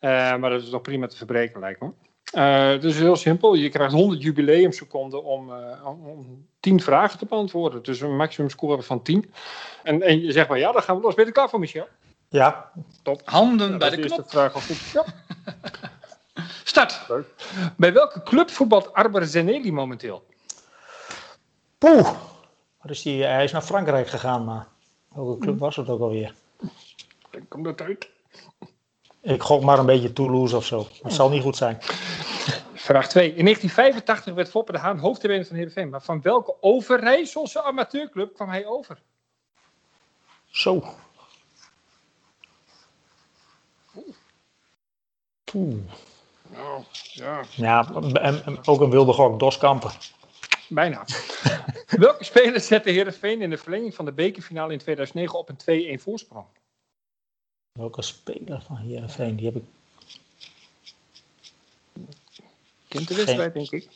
Uh, 0.00 0.10
maar 0.36 0.50
dat 0.50 0.62
is 0.62 0.70
nog 0.70 0.82
prima 0.82 1.06
te 1.06 1.16
verbreken 1.16 1.60
lijkt 1.60 1.80
me. 1.80 1.90
Uh, 2.34 2.68
het 2.68 2.84
is 2.84 2.98
heel 2.98 3.16
simpel. 3.16 3.54
Je 3.54 3.68
krijgt 3.68 3.94
100 3.94 4.22
jubileumseconden 4.22 5.24
om, 5.24 5.50
uh, 5.50 5.86
om 5.86 6.46
10 6.60 6.80
vragen 6.80 7.18
te 7.18 7.26
beantwoorden. 7.26 7.82
Dus 7.82 8.00
een 8.00 8.16
maximum 8.16 8.50
score 8.50 8.82
van 8.82 9.02
10. 9.02 9.32
En, 9.82 10.02
en 10.02 10.20
je 10.20 10.32
zegt 10.32 10.48
maar 10.48 10.58
ja, 10.58 10.72
dan 10.72 10.82
gaan 10.82 10.96
we 10.96 11.02
los. 11.02 11.14
Ben 11.14 11.24
je 11.24 11.30
er 11.30 11.36
klaar 11.36 11.48
voor, 11.48 11.58
Michel? 11.58 11.88
Ja. 12.28 12.70
Top. 13.02 13.22
Handen 13.24 13.70
ja, 13.70 13.76
bij 13.76 13.90
de 13.90 13.96
knop. 13.96 14.16
De 14.16 14.24
vraag 14.26 14.54
al 14.54 14.60
goed. 14.60 14.90
Ja. 14.92 15.04
Start. 16.64 17.04
Leuk. 17.08 17.26
Bij 17.76 17.92
welke 17.92 18.22
club 18.22 18.50
voetbalt 18.50 18.92
Arber 18.92 19.26
Zeneli 19.26 19.72
momenteel? 19.72 20.26
Poeh. 21.78 22.10
Waar 22.80 22.90
is 22.90 23.02
die? 23.02 23.24
Hij 23.24 23.44
is 23.44 23.52
naar 23.52 23.62
Frankrijk 23.62 24.08
gegaan, 24.08 24.44
maar 24.44 24.66
welke 25.14 25.38
club 25.38 25.58
was 25.58 25.76
het 25.76 25.88
ook 25.88 26.00
alweer? 26.00 26.34
Komt 27.48 27.64
dat 27.64 27.80
uit? 27.80 28.08
Ik 29.28 29.42
gok 29.42 29.62
maar 29.62 29.78
een 29.78 29.86
beetje 29.86 30.12
Toulouse 30.12 30.56
of 30.56 30.64
zo. 30.64 30.86
Het 31.02 31.12
zal 31.12 31.28
niet 31.28 31.42
goed 31.42 31.56
zijn. 31.56 31.78
Vraag 32.74 33.08
2. 33.08 33.34
In 33.34 33.44
1985 33.44 34.34
werd 34.34 34.50
Foppe 34.50 34.72
de 34.72 34.78
Haan 34.78 34.98
hoofdtrainer 34.98 35.46
van 35.46 35.56
Heerenveen. 35.56 35.88
Maar 35.88 36.02
van 36.02 36.22
welke 36.22 36.56
Overijsselse 36.60 37.62
amateurclub 37.62 38.34
kwam 38.34 38.48
hij 38.48 38.66
over? 38.66 39.02
Zo. 40.50 40.84
Oeh. 45.54 45.76
Nou, 46.48 46.82
ja. 47.12 47.40
Ja, 47.50 47.90
en, 48.12 48.44
en 48.44 48.58
ook 48.66 48.80
een 48.80 48.90
wilde 48.90 49.12
gok. 49.12 49.38
Dos 49.38 49.58
Kampen. 49.58 49.90
Bijna. 50.68 51.04
welke 51.88 52.24
speler 52.24 52.60
zette 52.60 52.90
Heerenveen 52.90 53.42
in 53.42 53.50
de 53.50 53.58
verlenging 53.58 53.94
van 53.94 54.04
de 54.04 54.12
bekerfinale 54.12 54.72
in 54.72 54.78
2009 54.78 55.38
op 55.38 55.48
een 55.48 55.98
2-1 55.98 56.02
voorsprong? 56.02 56.46
Welke 57.78 58.02
speler 58.02 58.62
van 58.66 58.76
Heerenveen? 58.76 59.36
Die 59.36 59.46
heb 59.46 59.56
ik... 59.56 59.62
Kent 62.88 63.08
de 63.08 63.14
wedstrijd, 63.14 63.54
denk 63.54 63.70
ik. 63.70 63.88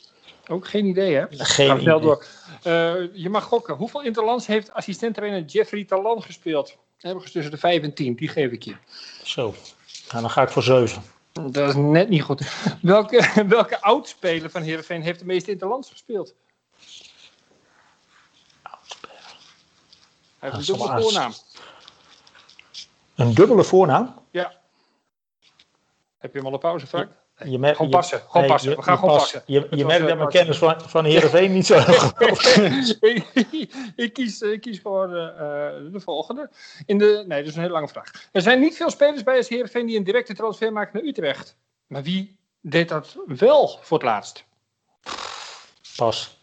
Ook 0.49 0.69
geen 0.69 0.87
idee, 0.87 1.15
hè? 1.15 1.27
Geen 1.29 1.81
snel 1.81 1.81
idee. 1.81 2.01
door. 2.01 2.27
Uh, 2.67 3.15
je 3.15 3.29
mag 3.29 3.45
gokken. 3.45 3.75
Hoeveel 3.75 4.03
interlands 4.03 4.47
heeft 4.47 4.73
assistent-trainer 4.73 5.45
Jeffrey 5.45 5.85
Talan 5.85 6.23
gespeeld? 6.23 6.77
Ergens 7.01 7.33
tussen 7.33 7.51
de 7.51 7.59
5 7.59 7.83
en 7.83 7.95
10. 7.95 8.15
Die 8.15 8.29
geef 8.29 8.51
ik 8.51 8.63
je. 8.63 8.77
Zo. 9.25 9.55
Nou, 10.11 10.21
dan 10.21 10.31
ga 10.31 10.43
ik 10.43 10.49
voor 10.49 10.63
7. 10.63 11.03
Dat 11.33 11.69
is 11.69 11.75
net 11.75 12.09
niet 12.09 12.23
goed. 12.23 12.53
welke, 12.81 13.45
welke 13.49 13.81
oudspeler 13.81 14.51
van 14.51 14.63
Heerenveen 14.63 15.03
heeft 15.03 15.19
de 15.19 15.25
meeste 15.27 15.51
interlands 15.51 15.91
gespeeld? 15.91 16.35
Oudspeler. 18.63 19.37
Hij 20.39 20.51
heeft 20.51 20.69
een 20.69 20.75
dubbele 20.77 21.03
voornaam. 21.03 21.33
Een 23.23 23.35
dubbele 23.35 23.65
voornaam? 23.65 24.15
Ja. 24.31 24.53
Heb 26.19 26.33
je 26.33 26.39
hem 26.39 26.47
al 26.47 26.53
op 26.53 26.61
pauze, 26.61 26.87
Frank? 26.87 27.09
Je 27.45 27.59
merkt, 27.59 27.77
Gewoon 27.77 27.91
je- 27.91 27.97
passen. 27.97 28.21
Gewoon 28.29 28.47
passen. 28.47 28.77
We 28.77 28.83
gaan 28.83 28.93
je 28.95 28.99
gewoon 29.01 29.17
passen. 29.17 29.43
Je, 29.47 29.67
je 29.71 29.85
merkt 29.85 30.03
eh, 30.03 30.09
dat 30.09 30.17
mijn 30.17 30.29
kennis 30.29 30.59
van, 30.59 30.81
van 30.81 31.05
Heerenveen 31.05 31.53
niet 31.53 31.67
zo 31.67 31.75
ik, 33.97 34.13
kies, 34.13 34.41
ik 34.41 34.61
kies 34.61 34.81
voor 34.81 35.09
uh, 35.09 35.15
de 35.93 36.01
volgende. 36.01 36.51
In 36.87 36.99
de, 36.99 37.25
nee, 37.27 37.39
dat 37.39 37.49
is 37.49 37.55
een 37.55 37.61
hele 37.61 37.73
lange 37.73 37.89
vraag. 37.89 38.11
Er 38.33 38.41
zijn 38.43 38.61
niet 38.61 38.77
veel 38.77 38.91
spelers 38.91 39.23
bij 39.23 39.37
als 39.37 39.49
Heerenveen 39.49 39.87
die 39.87 39.97
een 39.97 40.05
directe 40.05 40.35
transfer 40.35 40.73
maken 40.73 40.91
naar 40.93 41.09
Utrecht. 41.09 41.57
Maar 41.87 42.03
wie 42.03 42.39
deed 42.61 42.89
dat 42.89 43.17
wel 43.27 43.79
voor 43.83 43.99
het 43.99 44.07
laatst? 44.07 44.45
Pas. 45.97 46.41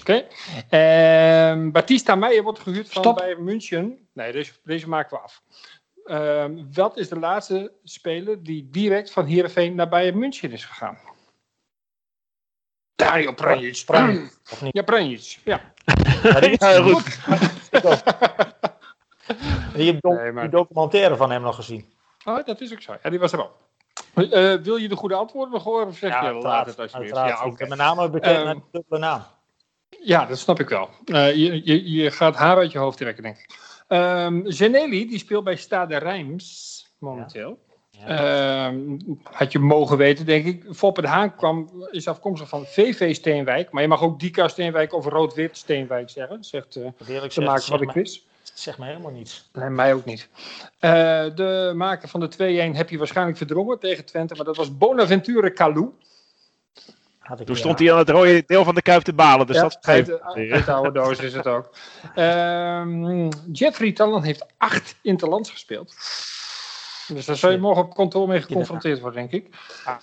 Oké. 0.00 0.26
Ehm, 0.68 1.70
Batista 1.70 2.14
Meijer 2.14 2.42
wordt 2.42 2.58
gehuurd 2.58 2.90
van 2.90 3.02
Stop. 3.02 3.16
Bayern 3.16 3.44
München. 3.44 4.08
Nee, 4.12 4.32
deze, 4.32 4.52
deze 4.64 4.88
maken 4.88 5.16
we 5.16 5.22
af. 5.22 5.42
Ehm, 6.04 6.64
wat 6.72 6.96
is 6.96 7.08
de 7.08 7.18
laatste 7.18 7.72
speler 7.84 8.42
die 8.42 8.68
direct 8.70 9.12
van 9.12 9.24
Heerenveen 9.24 9.74
naar 9.74 9.88
Bayern 9.88 10.18
München 10.18 10.52
is 10.52 10.64
gegaan? 10.64 10.98
Dario 12.94 13.32
Pranjic. 13.32 13.82
Pranjic, 13.86 14.32
of 14.52 14.62
niet? 14.62 14.74
Ja, 14.74 14.82
Pranjic. 14.82 15.38
Ja. 15.44 15.72
Ja, 16.22 16.40
die- 16.40 16.56
Ja, 16.58 16.82
goed. 16.82 17.18
Je 19.76 19.84
hebt 19.84 20.02
do- 20.02 20.12
Nee, 20.14 20.32
maar- 20.32 20.42
die 20.42 20.50
documentaire 20.52 21.16
van 21.16 21.30
hem 21.30 21.42
nog 21.42 21.54
gezien. 21.54 21.92
Oh, 22.24 22.44
dat 22.44 22.60
is 22.60 22.72
ook 22.72 22.82
zo. 22.82 22.96
Ja, 23.02 23.10
die 23.10 23.18
was 23.18 23.32
er 23.32 23.38
ook. 23.42 23.52
Eh, 24.14 24.54
wil 24.54 24.76
je 24.76 24.88
de 24.88 24.96
goede 24.96 25.14
antwoorden 25.14 25.52
nog 25.54 25.64
horen? 25.64 25.86
Of 25.86 25.96
zeg 25.96 26.10
je, 26.10 26.16
uiteraard, 26.16 26.44
laat 26.44 26.66
het 26.66 26.78
alsjeblieft. 26.78 27.14
Ja, 27.14 27.26
Ik 27.40 27.44
oké. 27.46 27.54
heb 27.58 27.68
met 27.68 27.78
name 27.78 28.10
bekend 28.10 28.36
Ehm, 28.36 28.44
naar 28.44 28.54
de 28.54 28.60
dubbele 28.70 28.98
naam. 29.00 29.22
ja, 30.02 30.26
dat 30.26 30.38
snap 30.38 30.60
ik 30.60 30.68
wel. 30.68 30.88
Eh, 31.04 31.34
je, 31.34 31.60
je, 31.64 31.90
je 31.90 32.10
gaat 32.10 32.36
haar 32.36 32.56
uit 32.56 32.72
je 32.72 32.78
hoofd 32.78 32.96
trekken, 32.98 33.22
denk 33.22 33.38
ik. 33.38 33.58
Ehm 33.90 34.40
Zeneli, 34.44 35.08
die 35.08 35.18
speelt 35.18 35.44
bij 35.44 35.56
Stade 35.56 35.96
Reims 35.96 36.86
momenteel. 36.98 37.58
Ja. 37.90 38.68
Ehm, 38.68 38.98
had 39.22 39.52
je 39.52 39.58
mogen 39.58 39.96
weten, 39.96 40.26
denk 40.26 40.46
ik. 40.46 40.64
Foppe 40.70 41.00
de 41.00 41.08
Haan 41.08 41.36
kwam, 41.36 41.70
is 41.90 42.08
afkomstig 42.08 42.48
van 42.48 42.64
VV 42.66 43.14
Steenwijk. 43.14 43.70
Maar 43.70 43.82
je 43.82 43.88
mag 43.88 44.02
ook 44.02 44.20
Dika 44.20 44.48
Steenwijk 44.48 44.94
of 44.94 45.06
Rood-Wit 45.06 45.56
Steenwijk 45.56 46.10
zeggen. 46.10 46.44
Zegt 46.44 46.76
uh, 46.76 46.88
de 47.34 47.40
maker 47.40 47.62
van 47.62 47.78
de 47.78 47.86
quiz. 47.86 48.20
zeg 48.54 48.78
me 48.78 48.86
helemaal 48.86 49.10
niets. 49.10 49.50
Nee, 49.52 49.68
mij 49.68 49.94
ook 49.94 50.04
niet. 50.04 50.28
Eh, 50.78 50.90
de 51.34 51.72
maker 51.74 52.08
van 52.08 52.20
de 52.20 52.72
2-1 52.72 52.76
heb 52.76 52.90
je 52.90 52.98
waarschijnlijk 52.98 53.36
verdrongen 53.36 53.78
tegen 53.78 54.04
Twente. 54.04 54.34
Maar 54.34 54.44
dat 54.44 54.56
was 54.56 54.76
Bonaventure 54.76 55.52
Calou. 55.52 55.92
Had 57.30 57.40
ik 57.40 57.46
Toen 57.46 57.56
stond 57.56 57.78
hij 57.78 57.92
aan 57.92 57.98
het 57.98 58.08
rode 58.08 58.42
deel 58.46 58.64
van 58.64 58.74
de 58.74 58.82
kuip 58.82 59.02
te 59.02 59.12
balen. 59.12 59.46
Dus 59.46 59.56
Ja, 59.56 59.62
dat 59.62 59.78
geeft. 59.80 60.06
de- 60.06 60.22
uit 60.52 60.64
de 60.66 60.72
oude 60.72 60.92
doos 60.92 61.18
is 61.18 61.34
het 61.34 61.46
ook. 61.46 61.70
Ehm, 62.14 63.28
Jeffrey 63.52 63.92
Talland 63.92 64.24
heeft 64.24 64.46
acht 64.58 64.96
interlands 65.02 65.50
gespeeld. 65.50 65.94
Dus 67.06 67.24
daar 67.24 67.36
zou 67.36 67.52
je 67.52 67.58
morgen 67.58 67.84
op 67.84 67.94
kantoor 67.94 68.28
mee 68.28 68.40
geconfronteerd 68.42 69.00
worden, 69.00 69.28
denk 69.28 69.44
ik. 69.44 69.54
Ah, 69.84 69.96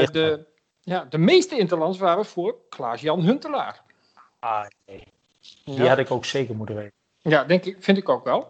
Eh, 0.00 0.06
de, 0.06 0.46
ja, 0.80 1.06
de 1.10 1.18
meeste 1.18 1.58
interlands 1.58 1.98
waren 1.98 2.24
voor 2.24 2.56
Klaas-Jan 2.68 3.20
Huntelaar. 3.20 3.80
Ah, 4.38 4.64
nee. 4.86 5.06
Die 5.64 5.74
Ja. 5.82 5.88
had 5.88 5.98
ik 5.98 6.10
ook 6.10 6.24
zeker 6.24 6.54
moeten 6.56 6.74
weten. 6.76 6.92
Ja, 7.22 7.44
denk 7.44 7.64
ik, 7.64 7.76
vind 7.80 7.98
ik 7.98 8.08
ook 8.08 8.24
wel. 8.24 8.48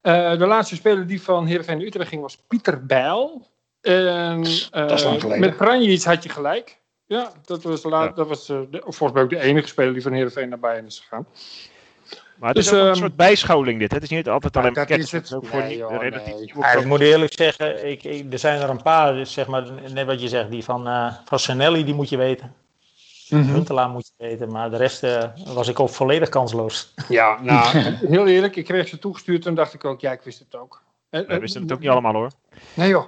Eh, 0.00 0.38
de 0.38 0.46
laatste 0.46 0.74
speler 0.74 1.06
die 1.06 1.22
van 1.22 1.46
Heerenveen 1.46 1.80
Utrecht 1.80 2.08
ging 2.08 2.22
was 2.22 2.36
Pieter 2.48 2.86
Bijl. 2.86 3.46
En 3.80 4.36
Dat 4.42 4.46
is 4.46 4.68
lang 5.04 5.14
eh, 5.16 5.20
geleden. 5.20 5.40
met 5.40 5.56
Pranjic 5.56 6.02
had 6.02 6.22
je 6.22 6.28
gelijk. 6.28 6.78
Ja, 7.08 7.32
dat 7.44 7.62
was, 7.62 7.82
Ja. 7.82 8.08
dat 8.08 8.28
was 8.28 8.48
eh, 8.48 8.58
de- 8.70 8.80
volgens 8.82 9.12
mij 9.12 9.22
ook 9.22 9.30
de 9.30 9.40
enige 9.40 9.66
speler 9.68 9.92
die 9.92 10.02
van 10.02 10.12
Heerenveen 10.12 10.48
naar 10.48 10.58
Bayern 10.58 10.86
is 10.86 10.98
gegaan. 10.98 11.26
Maar 12.36 12.48
het 12.48 12.56
Dus, 12.56 12.66
is 12.66 12.72
ook 12.72 12.78
een 12.80 12.86
ehm, 12.86 12.94
soort 12.96 13.16
bijscholing 13.16 13.78
dit. 13.78 13.88
hè. 13.90 13.94
Het 13.96 14.04
is 14.04 14.10
niet 14.10 14.28
altijd 14.28 14.56
alleen 14.56 14.72
maar 14.72 14.86
dat 14.86 14.96
catch. 14.96 15.02
is 15.02 15.12
het. 15.12 15.34
Ook 15.34 15.46
voor 15.46 15.58
Nee, 15.58 15.68
die 15.68 15.76
joh, 15.78 15.90
relatief 16.00 16.26
nee. 16.34 16.44
nieuwe 16.44 16.60
Ja, 16.60 16.70
ik 16.72 16.84
moet 16.84 17.00
eerlijk 17.00 17.32
zeggen, 17.32 17.88
ik, 17.90 18.04
ik- 18.04 18.32
er 18.32 18.38
zijn 18.38 18.60
er 18.60 18.68
een 18.70 18.82
paar, 18.82 19.12
dus 19.14 19.32
zeg 19.32 19.46
maar, 19.46 19.66
net 19.92 20.06
wat 20.06 20.20
je 20.22 20.28
zegt, 20.28 20.50
die 20.50 20.64
van, 20.64 20.86
eh 20.88 21.12
van 21.24 21.38
Sanelli, 21.38 21.84
die 21.84 21.94
moet 21.94 22.08
je 22.08 22.16
weten. 22.16 22.54
Huntelaar 23.28 23.88
moet 23.88 24.06
je 24.16 24.24
weten, 24.28 24.52
maar 24.52 24.70
de 24.70 24.76
rest 24.76 25.02
eh, 25.02 25.24
was 25.54 25.68
ik 25.68 25.80
ook 25.80 25.88
volledig 25.90 26.28
kansloos. 26.28 26.94
Ja, 27.08 27.40
nou, 27.42 27.78
heel 28.14 28.26
eerlijk, 28.26 28.56
ik 28.56 28.64
kreeg 28.64 28.88
ze 28.88 28.98
toegestuurd 28.98 29.46
en 29.46 29.54
dacht 29.54 29.74
ik 29.74 29.84
ook, 29.84 30.00
ja, 30.00 30.12
ik 30.12 30.20
wist 30.22 30.38
het 30.38 30.56
ook. 30.56 30.82
En- 31.10 31.26
We 31.26 31.32
en- 31.32 31.40
wisten 31.40 31.62
het 31.62 31.72
ook 31.72 31.80
niet 31.80 31.88
allemaal 31.88 32.12
hoor. 32.14 32.30
Nee 32.74 32.88
joh, 32.88 33.04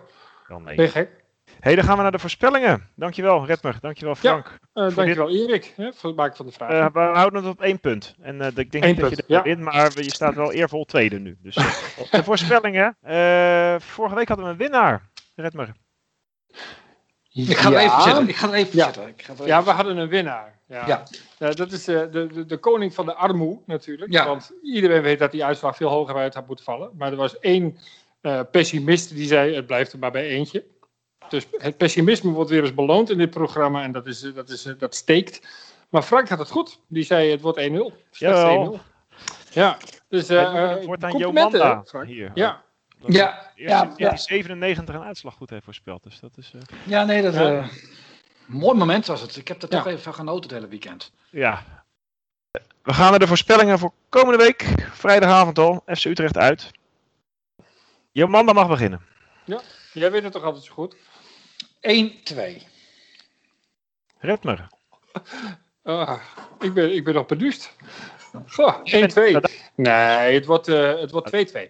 ben 0.64 0.74
je 0.82 0.88
gek? 0.88 1.19
Hey, 1.60 1.74
dan 1.74 1.84
gaan 1.84 1.96
we 1.96 2.02
naar 2.02 2.12
de 2.12 2.18
voorspellingen. 2.18 2.88
Dankjewel 2.94 3.46
Redmer, 3.46 3.76
dankjewel 3.80 4.14
Frank. 4.14 4.58
Eh 4.72 4.94
dankjewel 4.94 5.30
Erik 5.30 5.72
hè, 5.76 5.92
voor 5.92 6.08
het 6.08 6.18
maken 6.18 6.36
van 6.36 6.46
de 6.46 6.52
vraag. 6.52 6.70
Eh, 6.70 6.86
we 6.92 6.98
houden 7.00 7.42
het 7.42 7.52
op 7.52 7.60
één 7.62 7.80
punt. 7.80 8.14
En 8.20 8.40
eh, 8.40 8.46
ik 8.54 8.72
denk 8.72 8.84
Eén 8.84 8.94
dat 8.96 9.10
je 9.10 9.16
er 9.16 9.24
ja. 9.26 9.42
wint, 9.42 9.60
maar 9.60 10.02
je 10.02 10.12
staat 10.12 10.34
wel 10.34 10.52
eervol 10.52 10.84
tweede 10.84 11.18
nu. 11.18 11.36
Dus, 11.42 11.54
de 12.10 12.24
voorspellingen. 12.24 12.96
eh, 13.00 13.74
vorige 13.78 14.14
week 14.14 14.28
hadden 14.28 14.46
we 14.46 14.52
een 14.52 14.58
winnaar. 14.58 15.08
Redmer. 15.34 15.72
Ik 17.32 17.56
ga 17.56 17.66
er 17.68 17.72
Ja. 17.72 17.80
even 17.80 18.02
zitten. 18.02 18.28
Ik 18.28 18.36
ga 18.36 18.48
er 18.48 18.54
even 18.54 18.76
Ja. 18.76 18.84
zitten. 18.84 19.08
Ik 19.08 19.22
ga 19.22 19.26
er 19.32 19.34
even- 19.34 19.46
Ja, 19.46 19.62
we 19.62 19.70
hadden 19.70 19.96
een 19.96 20.08
winnaar. 20.08 20.58
Ja. 20.66 20.86
Ja. 20.86 21.02
Ja, 21.38 21.50
dat 21.50 21.72
is 21.72 21.88
eh, 21.88 22.00
de, 22.10 22.26
de, 22.32 22.46
de 22.46 22.56
koning 22.56 22.94
van 22.94 23.06
de 23.06 23.14
armoe 23.14 23.58
natuurlijk. 23.66 24.12
Ja. 24.12 24.26
Want 24.26 24.52
iedereen 24.62 25.02
weet 25.02 25.18
dat 25.18 25.30
die 25.30 25.44
uitslag 25.44 25.76
veel 25.76 25.88
hoger 25.88 26.14
uit 26.16 26.34
had 26.34 26.46
moeten 26.46 26.64
vallen. 26.64 26.90
Maar 26.98 27.10
er 27.10 27.16
was 27.16 27.38
één 27.38 27.78
eh, 28.20 28.40
pessimist 28.50 29.14
die 29.14 29.26
zei: 29.26 29.54
het 29.54 29.66
blijft 29.66 29.92
er 29.92 29.98
maar 29.98 30.10
bij 30.10 30.26
eentje. 30.28 30.64
Dus 31.30 31.46
het 31.58 31.76
pessimisme 31.76 32.30
wordt 32.30 32.50
weer 32.50 32.62
eens 32.62 32.74
beloond 32.74 33.10
in 33.10 33.18
dit 33.18 33.30
programma 33.30 33.82
en 33.82 33.92
dat, 33.92 34.06
is, 34.06 34.22
eh, 34.22 34.34
dat, 34.34 34.48
is, 34.48 34.64
eh, 34.64 34.74
dat 34.78 34.94
steekt. 34.94 35.46
Maar 35.88 36.02
Frank 36.02 36.28
had 36.28 36.38
het 36.38 36.50
goed. 36.50 36.78
Die 36.86 37.02
zei: 37.04 37.30
het 37.30 37.40
wordt 37.40 37.58
1-0. 37.58 37.62
Slechts 38.10 38.40
Jawel. 38.40 38.74
1-0. 38.74 38.80
Ja, 39.52 39.76
dus 40.08 40.28
eh 40.28 40.68
het 40.68 40.84
wordt 40.84 41.04
aan 41.04 41.10
complimenten, 41.10 41.58
Jomanda 41.58 42.04
hier. 42.04 42.30
Ja, 42.34 42.62
Dat 43.00 43.12
Ja, 43.14 43.50
ja, 43.54 43.92
ja. 43.96 44.08
die 44.08 44.18
97 44.18 44.94
een 44.94 45.02
uitslag 45.02 45.34
goed 45.34 45.50
heeft 45.50 45.64
voorspeld. 45.64 46.02
Dus 46.02 46.20
dat 46.20 46.30
is, 46.36 46.52
eh, 46.54 46.60
Ja, 46.86 47.04
nee, 47.04 47.22
dat... 47.22 47.34
Ja. 47.34 47.58
eh, 47.58 47.68
mooi 48.46 48.78
moment 48.78 49.06
was 49.06 49.20
het. 49.20 49.36
Ik 49.36 49.48
heb 49.48 49.62
er 49.62 49.68
toch 49.68 49.84
Ja. 49.84 49.90
even 49.90 50.02
van 50.02 50.14
genoten 50.14 50.42
het 50.42 50.52
hele 50.52 50.68
weekend. 50.68 51.12
ja. 51.30 51.62
We 52.82 52.92
gaan 52.92 53.10
naar 53.10 53.18
de 53.18 53.26
voorspellingen 53.26 53.78
voor 53.78 53.92
komende 54.08 54.44
week. 54.44 54.62
Vrijdagavond 54.92 55.58
al. 55.58 55.82
FC 55.86 56.04
Utrecht 56.04 56.36
uit. 56.36 56.70
Jomanda 58.12 58.52
mag 58.52 58.68
beginnen. 58.68 59.00
jij 59.92 60.10
weet 60.10 60.22
het 60.22 60.32
toch 60.32 60.42
altijd 60.42 60.64
zo 60.64 60.72
goed? 60.72 60.96
1-2. 61.80 62.62
Redmer. 64.18 64.68
Ah, 65.82 66.22
ik, 66.60 66.74
ben, 66.74 66.94
ik 66.94 67.04
ben 67.04 67.14
nog 67.14 67.26
beduust. 67.26 67.76
Goh, 68.46 68.76
1-2. 68.78 69.40
Nee, 69.74 70.34
het 70.34 70.46
wordt 70.46 70.68
eh, 70.68 70.98
het 71.00 71.10
wordt 71.10 71.52
2-2. 71.52 71.68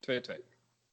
2-2. 0.00 0.34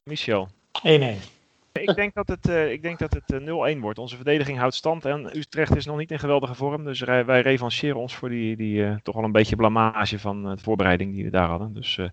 Michel. 0.03 0.49
1-1. 0.87 1.40
Ik 1.73 1.95
denk 1.95 2.13
dat 2.13 2.27
het, 2.27 2.49
eh, 2.49 2.71
ik 2.71 2.81
denk 2.81 2.99
dat 2.99 3.13
het 3.13 3.31
eh, 3.31 3.75
0-1 3.75 3.79
wordt. 3.79 3.99
Onze 3.99 4.15
verdediging 4.15 4.57
houdt 4.57 4.75
stand 4.75 5.05
en 5.05 5.37
Utrecht 5.37 5.75
is 5.75 5.85
nog 5.85 5.97
niet 5.97 6.11
in 6.11 6.19
geweldige 6.19 6.55
vorm. 6.55 6.83
Dus 6.83 6.99
wij, 6.99 7.25
wij 7.25 7.41
revancheren 7.41 7.99
ons 7.99 8.15
voor 8.15 8.29
die, 8.29 8.55
die 8.55 8.85
eh, 8.85 8.95
toch 9.03 9.15
wel 9.15 9.23
een 9.23 9.31
beetje 9.31 9.55
blamage 9.55 10.19
van 10.19 10.45
eh, 10.45 10.55
de 10.55 10.63
voorbereiding 10.63 11.13
die 11.13 11.23
we 11.23 11.29
daar 11.29 11.47
hadden. 11.47 11.73
Dus, 11.73 11.97
eh, 11.97 12.05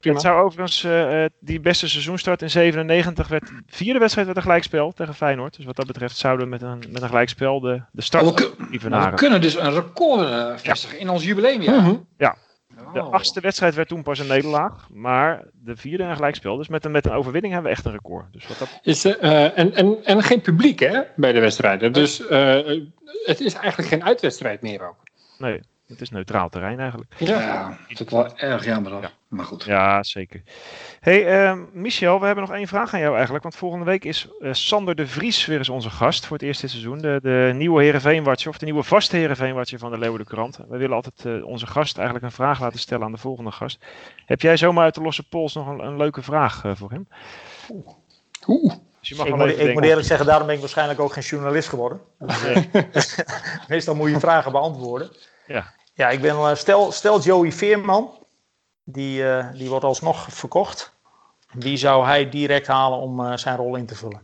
het 0.00 0.20
zou 0.20 0.44
overigens, 0.44 0.84
eh, 0.84 1.24
eh, 1.24 1.30
die 1.40 1.60
beste 1.60 1.88
seizoenstart 1.88 2.42
in 2.42 2.50
97 2.50 3.28
werd, 3.28 3.46
de 3.46 3.62
vierde 3.66 3.98
wedstrijd 3.98 4.26
werd 4.26 4.38
een 4.38 4.44
gelijkspel 4.44 4.92
tegen 4.92 5.14
Feyenoord. 5.14 5.56
Dus 5.56 5.64
wat 5.64 5.76
dat 5.76 5.86
betreft 5.86 6.16
zouden 6.16 6.44
we 6.44 6.50
met 6.50 6.62
een, 6.62 6.84
met 6.90 7.02
een 7.02 7.08
gelijkspel 7.08 7.60
de, 7.60 7.82
de 7.92 8.02
start 8.02 8.24
Oh, 8.24 8.36
we, 8.80 8.88
maar 8.88 9.10
we 9.10 9.16
kunnen 9.16 9.40
dus 9.40 9.56
een 9.56 9.72
record 9.72 10.28
eh, 10.28 10.56
vestigen 10.56 10.98
in 10.98 11.08
ons 11.08 11.24
jubileumjaar. 11.24 11.82
Mhm. 11.82 11.94
De 12.92 13.00
Oh. 13.00 13.12
achtste 13.12 13.40
wedstrijd 13.40 13.74
werd 13.74 13.88
toen 13.88 14.02
pas 14.02 14.18
een 14.18 14.26
nederlaag, 14.26 14.88
maar 14.92 15.44
de 15.52 15.76
vierde 15.76 16.04
een 16.04 16.14
gelijkspel. 16.14 16.56
Dus 16.56 16.68
met 16.68 16.84
een, 16.84 16.90
met 16.90 17.06
een 17.06 17.12
overwinning 17.12 17.52
hebben 17.52 17.70
we 17.70 17.76
echt 17.76 17.86
een 17.86 17.92
record. 17.92 18.32
Dus 18.32 18.46
wat 18.46 18.58
dat 18.58 18.78
Is, 18.82 19.04
eh, 19.04 19.58
en, 19.58 19.74
en, 19.74 20.04
en 20.04 20.22
geen 20.22 20.40
publiek 20.40 20.78
hè, 20.78 21.00
bij 21.16 21.32
de 21.32 21.40
wedstrijden. 21.40 21.92
Dus 21.92 22.26
eh, 22.26 22.80
het 23.24 23.40
is 23.40 23.54
eigenlijk 23.54 23.88
geen 23.88 24.04
uitwedstrijd 24.04 24.62
meer 24.62 24.88
ook. 24.88 24.96
Nee, 25.38 25.60
het 25.90 26.00
is 26.00 26.10
neutraal 26.10 26.48
terrein 26.48 26.80
eigenlijk. 26.80 27.14
Ja, 27.18 27.78
dat 27.88 28.00
ik 28.00 28.10
wel 28.10 28.36
erg 28.36 28.64
jammer. 28.64 28.90
dan. 28.90 29.00
Ja. 29.00 29.10
Maar 29.28 29.44
goed. 29.44 29.64
Ja, 29.64 30.02
zeker. 30.02 30.42
hey, 31.00 31.26
ehm, 31.26 31.64
Michel, 31.72 32.20
we 32.20 32.26
hebben 32.26 32.44
nog 32.44 32.54
één 32.54 32.66
vraag 32.66 32.94
aan 32.94 33.00
jou 33.00 33.14
eigenlijk. 33.14 33.42
Want 33.42 33.56
volgende 33.56 33.84
week 33.84 34.04
is 34.04 34.28
eh, 34.40 34.52
Sander 34.52 34.94
de 34.94 35.06
Vries 35.06 35.46
weer 35.46 35.58
eens 35.58 35.68
onze 35.68 35.90
gast 35.90 36.26
voor 36.26 36.36
het 36.36 36.46
eerste 36.46 36.68
seizoen. 36.68 36.98
De, 36.98 37.18
de 37.22 37.52
nieuwe 37.54 37.82
Heerenveenwatcher, 37.82 38.50
of 38.50 38.58
de 38.58 38.64
nieuwe 38.64 38.82
vaste 38.82 39.16
Heerenveenwatcher 39.16 39.78
van 39.78 39.90
de 39.90 39.98
Leeuwarden 39.98 40.26
Krant. 40.26 40.58
We 40.68 40.76
willen 40.76 40.96
altijd 40.96 41.24
eh, 41.24 41.46
onze 41.46 41.66
gast 41.66 41.96
eigenlijk 41.96 42.26
een 42.26 42.32
vraag 42.32 42.60
laten 42.60 42.78
stellen 42.78 43.04
aan 43.04 43.12
de 43.12 43.18
volgende 43.18 43.50
gast. 43.50 43.84
Heb 44.26 44.40
jij 44.40 44.56
zomaar 44.56 44.84
uit 44.84 44.94
de 44.94 45.02
losse 45.02 45.28
pols 45.28 45.54
nog 45.54 45.66
een, 45.66 45.78
een 45.78 45.96
leuke 45.96 46.22
vraag 46.22 46.64
eh, 46.64 46.72
voor 46.74 46.90
hem? 46.90 47.08
Oeh. 48.46 48.74
Dus 49.00 49.08
je 49.08 49.14
mag 49.14 49.26
Ik 49.26 49.34
wel 49.34 49.46
moet, 49.46 49.58
ik 49.58 49.72
moet 49.72 49.84
eerlijk 49.84 50.06
zeggen, 50.06 50.26
daarom 50.26 50.46
ben 50.46 50.54
ik 50.54 50.60
waarschijnlijk 50.60 51.00
ook 51.00 51.12
geen 51.12 51.22
journalist 51.22 51.68
geworden. 51.68 52.00
Dus, 52.92 53.14
eh, 53.14 53.24
meestal 53.68 53.94
moet 53.94 54.10
je 54.10 54.20
vragen 54.20 54.52
beantwoorden. 54.52 55.10
Ja. 55.46 55.72
Ja, 56.00 56.08
ik 56.08 56.20
ben, 56.20 56.36
eh, 56.36 56.54
stel, 56.54 56.92
stel 56.92 57.20
Joey 57.20 57.52
Veerman, 57.52 58.10
die, 58.84 59.28
eh, 59.28 59.52
die 59.52 59.68
wordt 59.68 59.84
alsnog 59.84 60.26
verkocht. 60.30 60.98
Wie 61.52 61.76
zou 61.76 62.04
hij 62.04 62.28
direct 62.28 62.66
halen 62.66 62.98
om 62.98 63.20
eh, 63.24 63.36
zijn 63.36 63.56
rol 63.56 63.76
in 63.76 63.86
te 63.86 63.94
vullen? 63.94 64.22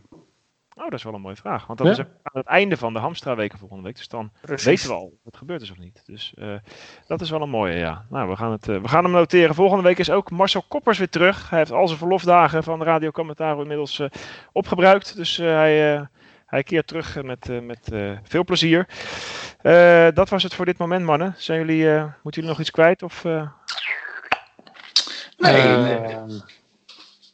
Oh, 0.75 0.83
dat 0.83 0.93
is 0.93 1.03
wel 1.03 1.13
een 1.13 1.21
mooie 1.21 1.35
vraag. 1.35 1.67
Want 1.67 1.79
dat 1.79 1.87
Ja. 1.87 1.93
is 1.93 1.99
aan 2.23 2.37
het 2.41 2.45
einde 2.45 2.77
van 2.77 2.93
de 2.93 2.99
Hamstra-weken 2.99 3.59
volgende 3.59 3.83
week. 3.83 3.95
Dus 3.95 4.07
dan 4.07 4.31
Precies. 4.41 4.65
weten 4.65 4.87
we 4.87 4.93
al 4.93 5.03
of 5.05 5.23
het 5.23 5.37
gebeurd 5.37 5.61
is 5.61 5.71
of 5.71 5.77
niet. 5.77 6.03
Dus 6.05 6.33
eh, 6.35 6.53
dat 7.07 7.21
is 7.21 7.29
wel 7.29 7.41
een 7.41 7.49
mooie, 7.49 7.73
ja. 7.77 8.05
Nou, 8.09 8.29
we 8.29 8.35
gaan, 8.35 8.51
het, 8.51 8.69
eh, 8.69 8.81
we 8.81 8.87
gaan 8.87 9.03
hem 9.03 9.13
noteren. 9.13 9.55
Volgende 9.55 9.83
week 9.83 9.99
is 9.99 10.09
ook 10.09 10.31
Marcel 10.31 10.63
Koppers 10.67 10.97
weer 10.97 11.09
terug. 11.09 11.49
Hij 11.49 11.59
heeft 11.59 11.71
al 11.71 11.87
zijn 11.87 11.99
verlofdagen 11.99 12.63
van 12.63 12.83
Radio 12.83 13.11
Commentaar 13.11 13.59
inmiddels 13.59 13.99
eh, 13.99 14.07
opgebruikt. 14.51 15.15
Dus 15.15 15.39
eh, 15.39 15.47
hij, 15.47 15.95
eh, 15.95 16.05
hij 16.47 16.63
keert 16.63 16.87
terug 16.87 17.15
eh, 17.17 17.23
met, 17.23 17.49
eh, 17.49 17.59
met 17.59 17.91
eh, 17.91 18.11
veel 18.23 18.43
plezier. 18.43 18.87
Eh, 19.61 20.07
dat 20.13 20.29
was 20.29 20.43
het 20.43 20.53
voor 20.53 20.65
dit 20.65 20.77
moment, 20.77 21.05
mannen. 21.05 21.33
Zijn 21.37 21.59
jullie, 21.59 21.93
eh, 21.93 22.01
moeten 22.03 22.21
jullie 22.41 22.49
nog 22.49 22.59
iets 22.59 22.71
kwijt? 22.71 23.03
Of, 23.03 23.25
eh, 23.25 23.47
Nee, 25.37 25.53
Eh, 25.61 25.83
nee. 26.25 26.41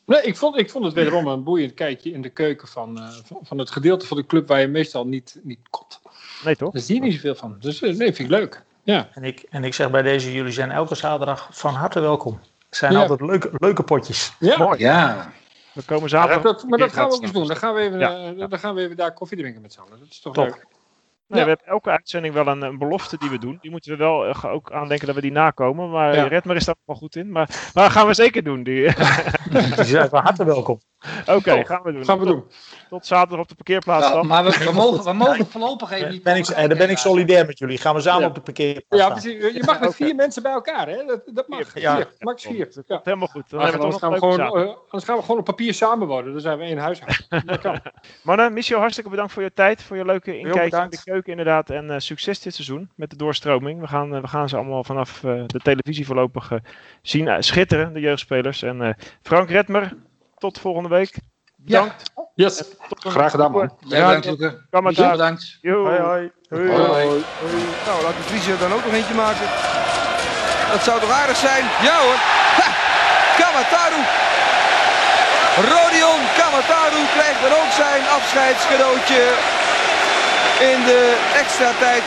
Nee, 0.05 0.22
ik 0.22 0.38
vond, 0.38 0.57
ik 0.57 0.70
vond 0.70 0.86
het 0.86 0.93
wederom 0.93 1.28
een 1.28 1.43
boeiend 1.43 1.74
kijkje 1.74 2.11
in 2.11 2.22
de 2.22 2.30
keuken 2.30 2.68
van, 2.68 2.97
eh, 2.99 3.07
van, 3.26 3.39
van 3.43 3.57
het 3.57 3.72
gedeelte 3.72 4.07
van 4.07 4.18
de 4.18 4.26
club 4.26 4.47
waar 4.47 4.59
je 4.59 4.68
meestal 4.68 5.07
niet, 5.07 5.39
niet 5.43 5.59
komt. 5.70 6.01
nee, 6.43 6.55
toch? 6.55 6.74
Daar 6.74 6.82
zie 6.82 6.95
je 6.95 7.01
niet 7.01 7.14
zoveel 7.14 7.36
van. 7.36 7.55
Dus 7.59 7.80
nee, 7.80 7.95
vind 7.95 8.20
ik 8.20 8.28
leuk. 8.30 8.64
Ja, 8.84 9.09
En 9.14 9.24
ik, 9.24 9.45
en 9.49 9.64
ik 9.64 9.74
zeg 9.74 9.91
bij 9.91 10.01
deze, 10.01 10.34
jullie 10.34 10.51
zijn 10.51 10.72
elke 10.72 10.95
zaterdag 10.95 11.47
van 11.51 11.74
harte 11.74 11.99
welkom. 11.99 12.39
Het 12.70 12.78
zijn 12.78 12.93
Ja. 12.93 12.99
altijd 12.99 13.22
leuke, 13.22 13.49
leuke 13.53 13.84
potjes. 13.84 14.34
ja. 14.39 14.57
Mooi. 14.57 14.80
Ja, 14.80 15.32
We 15.74 15.84
komen 15.86 16.10
zaterdag. 16.10 16.42
dat, 16.44 16.64
maar 16.70 16.80
dat 16.80 16.94
gaan 16.94 17.08
we 17.10 17.14
ook 17.16 17.22
eens 17.22 17.32
doen. 17.32 17.48
Dan 17.48 17.56
gaan 17.56 17.74
we 17.74 17.82
even, 17.82 18.00
Ja. 18.00 18.16
eh, 18.38 18.50
dan 18.50 18.60
gaan 18.60 18.76
we 18.76 18.82
even 18.82 18.96
daar 18.98 19.14
koffie 19.14 19.38
drinken 19.38 19.62
met 19.62 19.74
z'n 19.74 19.80
allen. 19.80 20.00
Dat 20.00 20.08
is 20.10 20.20
toch 20.20 20.34
Top. 20.34 20.44
leuk. 20.46 20.66
Nee, 21.28 21.40
Ja. 21.40 21.44
We 21.46 21.50
hebben 21.50 21.68
elke 21.68 21.90
uitzending 21.90 22.34
wel 22.34 22.48
een, 22.48 22.62
een 22.62 22.78
belofte 22.78 23.18
die 23.18 23.30
we 23.30 23.38
doen. 23.40 23.58
Die 23.62 23.72
moeten 23.72 23.92
we 23.92 23.98
wel 23.98 24.26
eh, 24.28 24.46
ook 24.46 24.72
aandenken 24.72 25.06
dat 25.08 25.16
we 25.16 25.22
die 25.22 25.32
nakomen. 25.32 25.90
Maar. 25.90 26.28
Redmer 26.28 26.56
is 26.56 26.66
daar 26.66 26.76
wel 26.86 26.96
goed 26.96 27.16
in. 27.16 27.32
Maar, 27.32 27.72
maar 27.74 27.92
gaan 27.92 28.08
we 28.08 28.14
zeker 28.14 28.44
doen. 28.44 28.64
Die... 28.64 28.84
Jullie 29.70 29.84
zijn 29.86 30.10
van 30.10 30.24
harte 30.24 30.45
welkom. 30.45 30.80
Oké, 31.26 31.56
Top. 31.56 31.66
gaan 31.66 31.82
we 31.84 31.91
doen. 31.91 32.06
Gaan 32.06 32.20
we 32.20 32.26
tot, 32.26 32.34
doen. 32.34 32.43
tot 32.89 33.06
zaterdag 33.06 33.39
op 33.39 33.47
de 33.47 33.56
parkeerplaats 33.56 34.12
dan. 34.12 34.28
maar 34.28 34.43
we, 34.43 34.64
we 34.66 34.72
mogen, 34.72 35.04
we 35.04 35.14
mogen 35.14 35.45
voorlopig 35.45 35.91
even 35.91 36.12
niet... 36.12 36.24
Ben 36.24 36.36
ik, 36.36 36.47
eh, 36.47 36.68
dan 36.68 36.78
ben 36.78 36.89
ik 36.89 36.97
solidair 36.97 37.45
met 37.45 37.60
jullie. 37.60 37.78
Gaan 37.78 37.95
we 37.95 38.01
samen 38.01 38.22
Ja. 38.22 38.28
op 38.28 38.36
de 38.36 38.41
parkeerplaats 38.41 39.04
Ja, 39.04 39.10
precies. 39.10 39.54
Je 39.54 39.64
mag 39.66 39.80
met 39.80 39.95
vier 39.95 40.16
mensen 40.16 40.43
bij 40.43 40.51
elkaar, 40.51 40.88
hè? 40.88 41.06
Dat, 41.06 41.22
dat 41.26 41.47
mag. 41.47 41.80
Ja. 41.80 41.95
Vier, 41.95 42.08
max 42.20 42.43
vier. 42.43 42.66
Dat 42.66 42.76
Ja. 42.76 42.82
komt 42.95 43.06
helemaal 43.06 43.28
goed. 43.28 43.49
Dan 43.49 43.60
we 43.60 43.78
anders, 43.78 43.97
gaan 43.97 44.12
we 44.12 44.18
gewoon, 44.18 44.39
anders 44.84 45.04
gaan 45.04 45.16
we 45.16 45.22
gewoon 45.22 45.38
op 45.38 45.45
papier 45.45 45.74
samenwonen. 45.74 46.32
Dan 46.32 46.41
zijn 46.41 46.58
we 46.58 46.64
één 46.64 46.78
huishouden. 46.78 47.26
Dat 47.45 47.60
kan. 47.60 47.80
Mannen, 48.24 48.54
Michel, 48.54 48.80
hartstikke 48.80 49.10
bedankt 49.10 49.34
voor 49.34 49.43
je 49.43 49.54
tijd. 49.54 49.82
Voor 49.84 49.97
je 49.97 50.06
leuke 50.06 50.38
inkijkje 50.38 50.82
in 50.82 50.89
de 50.89 51.01
keuken 51.04 51.32
inderdaad. 51.32 51.70
En 51.70 51.89
eh, 51.91 51.99
succes 51.99 52.39
dit 52.39 52.54
seizoen 52.54 52.89
met 52.95 53.10
de 53.10 53.16
doorstroming. 53.16 53.80
We 53.80 53.88
gaan, 53.88 54.22
we 54.22 54.28
gaan 54.28 54.49
ze 54.49 54.56
allemaal 54.56 54.84
vanaf 54.84 55.24
eh, 55.24 55.43
de 55.45 55.60
televisie 55.60 56.06
voorlopig 56.06 56.51
eh, 56.51 56.58
zien. 57.01 57.43
schitteren, 57.43 57.93
de 57.93 57.99
jeugdspelers. 57.99 58.62
En 58.62 58.82
eh, 58.82 58.93
Frank 59.44 59.56
Redmer, 59.60 59.94
tot 60.38 60.60
volgende 60.60 60.89
week. 60.89 61.14
Bedankt. 61.56 62.04
Yes. 62.36 62.56
Tot 62.89 63.06
een- 63.06 63.12
Graag 63.12 63.32
gedaan, 63.32 63.52
man. 63.52 63.72
Jij 63.80 64.00
bedankt, 64.22 64.39
bedankt. 65.12 65.58
Yo. 65.62 65.86
Hoi, 65.86 66.00
hoi. 66.00 66.32
Hoi, 66.50 66.68
hoi. 66.70 67.24
Nou, 67.86 67.98
laat 68.04 68.18
de 68.20 68.24
Vries 68.30 68.48
er 68.48 68.58
dan 68.66 68.74
ook 68.74 68.86
nog 68.86 68.94
eentje 68.94 69.14
maken. 69.26 69.48
Dat 70.72 70.84
zou 70.88 71.00
toch 71.00 71.12
aardig 71.22 71.38
zijn? 71.48 71.64
Ja 71.88 71.96
hoor. 72.04 72.20
Ha! 72.60 72.68
Kamataru. 73.39 74.02
Rodion 75.74 76.22
Kamataru 76.39 77.02
krijgt 77.16 77.41
dan 77.46 77.54
ook 77.62 77.72
zijn 77.84 78.04
afscheidscadeautje 78.18 79.24
in 80.72 80.80
de 80.89 81.02
extra 81.41 81.72
tijd 81.86 82.04